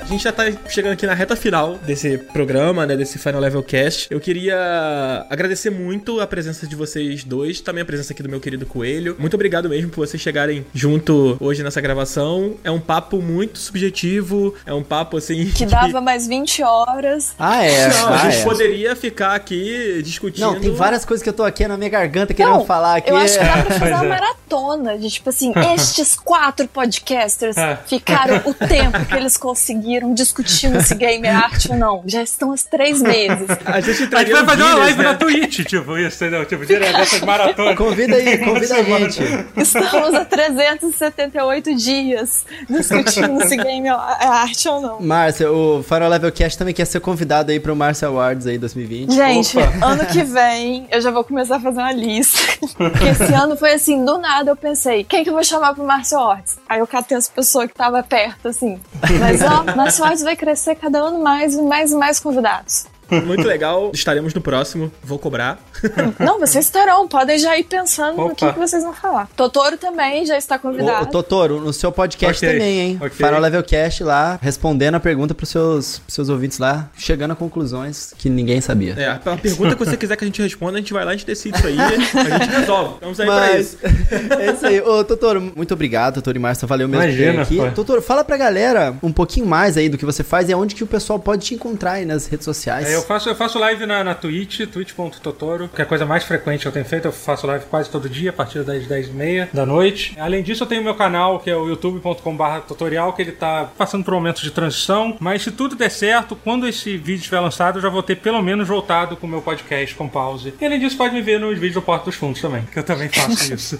Gente 0.10 0.24
já 0.24 0.32
tá 0.32 0.43
chegando 0.70 0.93
aqui 0.93 1.05
na 1.05 1.14
reta 1.14 1.36
final 1.36 1.76
desse 1.80 2.18
programa, 2.18 2.86
né? 2.86 2.95
Desse 2.95 3.20
Final 3.20 3.41
Level 3.41 3.62
Cast. 3.62 4.08
Eu 4.10 4.22
queria 4.22 5.26
agradecer 5.30 5.70
muito 5.70 6.22
a 6.22 6.28
presença 6.28 6.66
de 6.66 6.76
vocês 6.78 7.26
dois, 7.26 7.60
também 7.60 7.82
a 7.82 7.86
presença 7.86 8.14
aqui 8.14 8.24
do 8.24 8.30
meu 8.30 8.39
querido 8.39 8.66
Coelho. 8.66 9.18
Muito 9.20 9.34
obrigado 9.34 9.68
mesmo 9.68 9.89
por 9.89 10.08
vocês 10.08 10.22
chegarem 10.24 10.66
junto 10.74 11.36
hoje 11.41 11.62
nessa 11.62 11.82
gravação. 11.82 12.55
É 12.64 12.72
um 12.72 12.80
papo 12.80 13.22
muito 13.22 13.60
subjetivo, 13.60 14.55
é 14.66 14.74
um 14.74 14.82
papo 14.82 15.18
assim. 15.18 15.45
Que, 15.47 15.51
que... 15.51 15.66
dava 15.66 15.99
mais 15.99 16.26
20 16.26 16.64
horas. 16.64 17.36
Ah, 17.38 17.66
é. 17.66 17.89
Não, 17.89 18.08
ah, 18.08 18.22
a 18.22 18.30
gente 18.30 18.41
é. 18.41 18.43
poderia 18.45 18.95
ficar 18.95 19.36
aqui 19.36 20.01
discutindo. 20.03 20.45
Não, 20.45 20.60
tem 20.60 20.74
várias 20.74 21.03
coisas 21.03 21.22
que 21.22 21.30
eu 21.30 21.34
tô 21.34 21.43
aqui 21.43 21.68
na 21.68 21.76
minha 21.76 21.89
garganta 21.89 22.34
querendo 22.34 22.53
não, 22.53 22.66
falar 22.66 22.97
aqui. 22.97 23.10
Eu 23.10 23.18
acho 23.18 23.38
que 23.38 23.43
dá 23.43 23.64
pra 23.64 23.76
fazer 23.80 23.93
uma 23.93 24.05
é. 24.05 24.10
maratona 24.10 24.97
de 24.97 25.10
tipo 25.10 25.30
assim, 25.30 25.51
estes 25.76 26.16
quatro 26.16 26.66
podcasters 26.70 27.58
é. 27.58 27.78
ficaram 27.86 28.41
o 28.45 28.53
tempo 28.53 29.05
que 29.05 29.16
eles 29.16 29.36
conseguiram 29.36 29.96
conseguiram 29.97 30.13
discutindo 30.13 30.81
se 30.81 30.95
game 30.95 31.25
é 31.25 31.31
arte 31.31 31.71
ou 31.71 31.77
não. 31.77 32.03
Já 32.05 32.21
estão 32.21 32.51
há 32.51 32.55
três 32.69 33.01
meses. 33.01 33.47
A 33.65 33.81
gente, 33.81 34.15
a 34.15 34.19
gente 34.19 34.31
vai 34.31 34.45
fazer 34.45 34.63
uma 34.63 34.75
live 34.75 34.97
né? 34.97 35.03
na 35.03 35.13
Twitch, 35.15 35.65
tipo, 35.65 35.97
isso, 35.97 36.23
entendeu? 36.23 36.45
Tipo, 36.45 36.65
direto 36.65 36.97
dessas 36.97 37.21
maratonas. 37.21 37.75
Convida 37.75 38.15
aí, 38.15 38.37
convida 38.43 38.75
a 38.75 38.83
gente. 38.83 39.21
Estamos 39.55 40.13
há 40.13 40.25
378 40.25 41.75
dias 41.75 42.45
discutindo 42.69 43.45
se 43.45 43.57
game 43.57 43.87
é 43.87 43.91
arte 43.91 44.67
ou 44.67 44.81
não. 44.81 45.01
Márcia, 45.01 45.51
o 45.51 45.83
Final 45.83 46.09
Level 46.09 46.31
Cast 46.31 46.57
também 46.57 46.73
quer 46.73 46.85
ser 46.85 46.99
convidado 46.99 47.51
aí 47.51 47.59
pro 47.59 47.75
Márcia 47.75 48.07
Awards 48.07 48.47
aí 48.47 48.57
2020. 48.57 49.13
Gente, 49.13 49.57
Opa. 49.57 49.85
ano 49.85 50.05
que 50.05 50.23
vem 50.23 50.87
eu 50.89 51.01
já 51.01 51.11
vou 51.11 51.23
começar 51.23 51.57
a 51.57 51.59
fazer 51.59 51.79
uma 51.79 51.91
lista. 51.91 52.37
Porque 52.77 53.05
esse 53.05 53.33
ano 53.33 53.55
foi 53.57 53.73
assim, 53.73 54.03
do 54.03 54.17
nada 54.17 54.51
eu 54.51 54.55
pensei, 54.55 55.03
quem 55.03 55.23
que 55.23 55.29
eu 55.29 55.33
vou 55.33 55.43
chamar 55.43 55.73
pro 55.73 55.83
Márcia 55.83 56.17
Awards? 56.17 56.57
Aí 56.67 56.79
eu 56.79 56.87
catei 56.87 57.17
as 57.17 57.27
pessoas 57.27 57.65
que 57.65 57.73
estavam 57.73 58.01
perto, 58.03 58.47
assim. 58.47 58.79
Mas 59.19 59.41
ó, 59.41 59.75
áudio 60.03 60.23
vai 60.23 60.35
crescer 60.35 60.75
cada 60.75 60.99
ano 60.99 61.19
mais 61.19 61.55
e 61.55 61.61
mais 61.61 61.91
e 61.91 61.95
mais 61.95 62.19
convidados. 62.19 62.85
Muito 63.10 63.45
legal. 63.47 63.91
Estaremos 63.93 64.34
no 64.34 64.41
próximo. 64.41 64.91
Vou 65.03 65.18
cobrar. 65.18 65.60
Não, 66.20 66.39
vocês 66.39 66.66
estarão. 66.66 67.08
Podem 67.08 67.38
já 67.38 67.58
ir 67.58 67.64
pensando 67.64 68.20
Opa. 68.20 68.30
no 68.30 68.36
que, 68.36 68.53
que, 68.53 68.60
vocês 68.60 68.84
vão 68.84 68.93
falar. 68.93 69.30
Totoro 69.36 69.78
também 69.78 70.26
já 70.26 70.38
está 70.38 70.58
convidado. 70.60 71.05
O, 71.05 71.08
o 71.08 71.12
Totoro, 71.12 71.60
no 71.62 71.72
seu 71.74 71.91
podcast 71.91 72.43
okay. 72.43 72.58
também, 72.58 72.80
hein? 72.80 72.97
Okay. 72.97 73.18
Para 73.18 73.38
o 73.38 73.39
Levelcast 73.39 74.03
lá, 74.03 74.39
respondendo 74.41 74.95
a 74.95 74.99
pergunta 74.99 75.34
para 75.34 75.43
os 75.43 75.49
seus, 75.49 76.01
seus 76.08 76.30
ouvintes 76.30 76.58
lá, 76.58 76.89
chegando 76.97 77.32
a 77.32 77.36
conclusões 77.36 78.14
que 78.18 78.30
ninguém 78.30 78.62
sabia. 78.62 78.93
É, 78.97 79.08
a 79.08 79.38
pergunta 79.38 79.76
que 79.76 79.86
você 79.86 79.97
quiser 79.97 80.16
que 80.16 80.24
a 80.24 80.28
gente 80.28 80.41
responda, 80.41 80.78
a 80.78 80.82
gente 80.82 80.93
vai 80.93 81.05
lá, 81.05 81.12
a 81.12 81.16
gente 81.16 81.26
decide 81.26 81.58
isso 81.58 81.68
aí, 81.68 81.80
a 81.80 81.89
gente 81.89 82.51
resolve. 82.51 82.95
Vamos 83.01 83.20
aí 83.20 83.28
Mas, 83.28 83.47
pra 83.47 83.60
isso. 83.60 83.78
é 84.39 84.51
isso 84.51 84.66
aí. 84.66 84.82
Ô, 84.82 85.03
Totoro, 85.03 85.51
muito 85.55 85.74
obrigado, 85.74 86.16
Totoro 86.16 86.38
e 86.38 86.39
Márcia. 86.39 86.68
Valeu 86.68 86.88
mesmo 86.88 87.03
Imagina, 87.03 87.41
aqui. 87.41 87.58
Foi. 87.58 87.72
Totoro, 87.72 88.01
fala 88.01 88.24
pra 88.24 88.38
galera 88.38 88.95
um 89.01 89.12
pouquinho 89.12 89.45
mais 89.45 89.78
aí 89.78 89.89
do 89.89 89.97
que 89.97 90.05
você 90.05 90.24
faz 90.24 90.49
e 90.49 90.53
aonde 90.53 90.76
que 90.76 90.84
o 90.84 90.88
pessoal 90.88 91.20
pode 91.20 91.45
te 91.45 91.55
encontrar 91.55 91.93
aí 91.93 92.05
nas 92.05 92.28
redes 92.28 92.45
sociais. 92.45 92.88
É, 92.88 92.96
eu 92.97 93.03
faço, 93.03 93.29
eu 93.29 93.35
faço 93.35 93.59
live 93.59 93.85
na, 93.85 94.03
na 94.03 94.15
Twitch, 94.15 94.61
twitch.totoro, 94.67 95.69
que 95.73 95.81
é 95.81 95.83
a 95.83 95.87
coisa 95.87 96.05
mais 96.05 96.23
frequente 96.23 96.61
que 96.61 96.67
eu 96.67 96.71
tenho 96.71 96.85
feito. 96.85 97.05
Eu 97.05 97.11
faço 97.11 97.45
live 97.47 97.65
quase 97.65 97.89
todo 97.89 98.09
dia, 98.09 98.31
a 98.31 98.33
partir 98.33 98.63
das 98.63 98.85
10 98.85 99.07
e 99.07 99.11
meia 99.11 99.49
da 99.53 99.65
noite. 99.65 100.15
Além 100.19 100.43
disso, 100.43 100.63
eu 100.63 100.67
tenho 100.67 100.83
meu 100.83 100.95
canal, 100.95 101.39
que 101.39 101.49
é 101.49 101.55
o 101.55 101.67
youtube.com.br 101.67 102.59
tutorial, 102.67 103.13
que 103.13 103.21
ele 103.21 103.31
tá 103.31 103.69
passando 103.77 104.03
por 104.03 104.13
momentos 104.13 104.41
de 104.41 104.51
transição. 104.51 105.15
Mas 105.19 105.43
se 105.43 105.51
tudo 105.51 105.75
der 105.75 105.89
certo, 105.89 106.35
quando 106.35 106.67
esse 106.67 106.97
vídeo 106.97 107.19
estiver 107.19 107.39
lançado, 107.39 107.77
eu 107.77 107.81
já 107.81 107.89
vou 107.89 108.01
ter 108.01 108.15
pelo 108.15 108.41
menos 108.41 108.67
voltado 108.67 109.15
com 109.15 109.27
o 109.27 109.29
meu 109.29 109.41
podcast 109.41 109.95
com 109.95 110.07
pause. 110.07 110.53
E 110.59 110.65
além 110.65 110.79
disso, 110.79 110.97
pode 110.97 111.13
me 111.13 111.21
ver 111.21 111.39
nos 111.39 111.53
vídeos 111.53 111.75
do 111.75 111.81
Porta 111.81 112.05
dos 112.05 112.15
Fundos 112.15 112.41
também, 112.41 112.63
que 112.63 112.79
eu 112.79 112.83
também 112.83 113.09
faço 113.09 113.53
isso. 113.53 113.79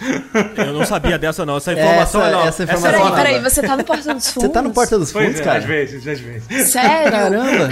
eu 0.57 0.74
não 0.74 0.86
sabia 0.86 1.18
dessa, 1.18 1.45
não. 1.45 1.57
Essa 1.57 1.74
informação 1.74 2.22
essa, 2.22 2.30
é 2.30 2.32
não. 2.32 2.47
Essa 2.47 2.63
informação 2.63 3.11
peraí, 3.11 3.15
peraí, 3.15 3.41
você 3.41 3.61
tá 3.61 3.78
no 3.78 3.84
Porta 3.84 4.13
dos 4.13 4.32
Fundos? 4.32 4.43
Você 4.43 4.49
tá 4.49 4.61
no 4.61 4.72
Porta 4.72 4.99
dos 4.99 5.11
Fundos, 5.11 5.39
é, 5.39 5.43
cara? 5.43 5.59
Às 5.59 5.65
vezes, 5.65 6.07
às 6.07 6.20
vezes. 6.20 6.68
Sério? 6.68 7.11
Caramba! 7.11 7.70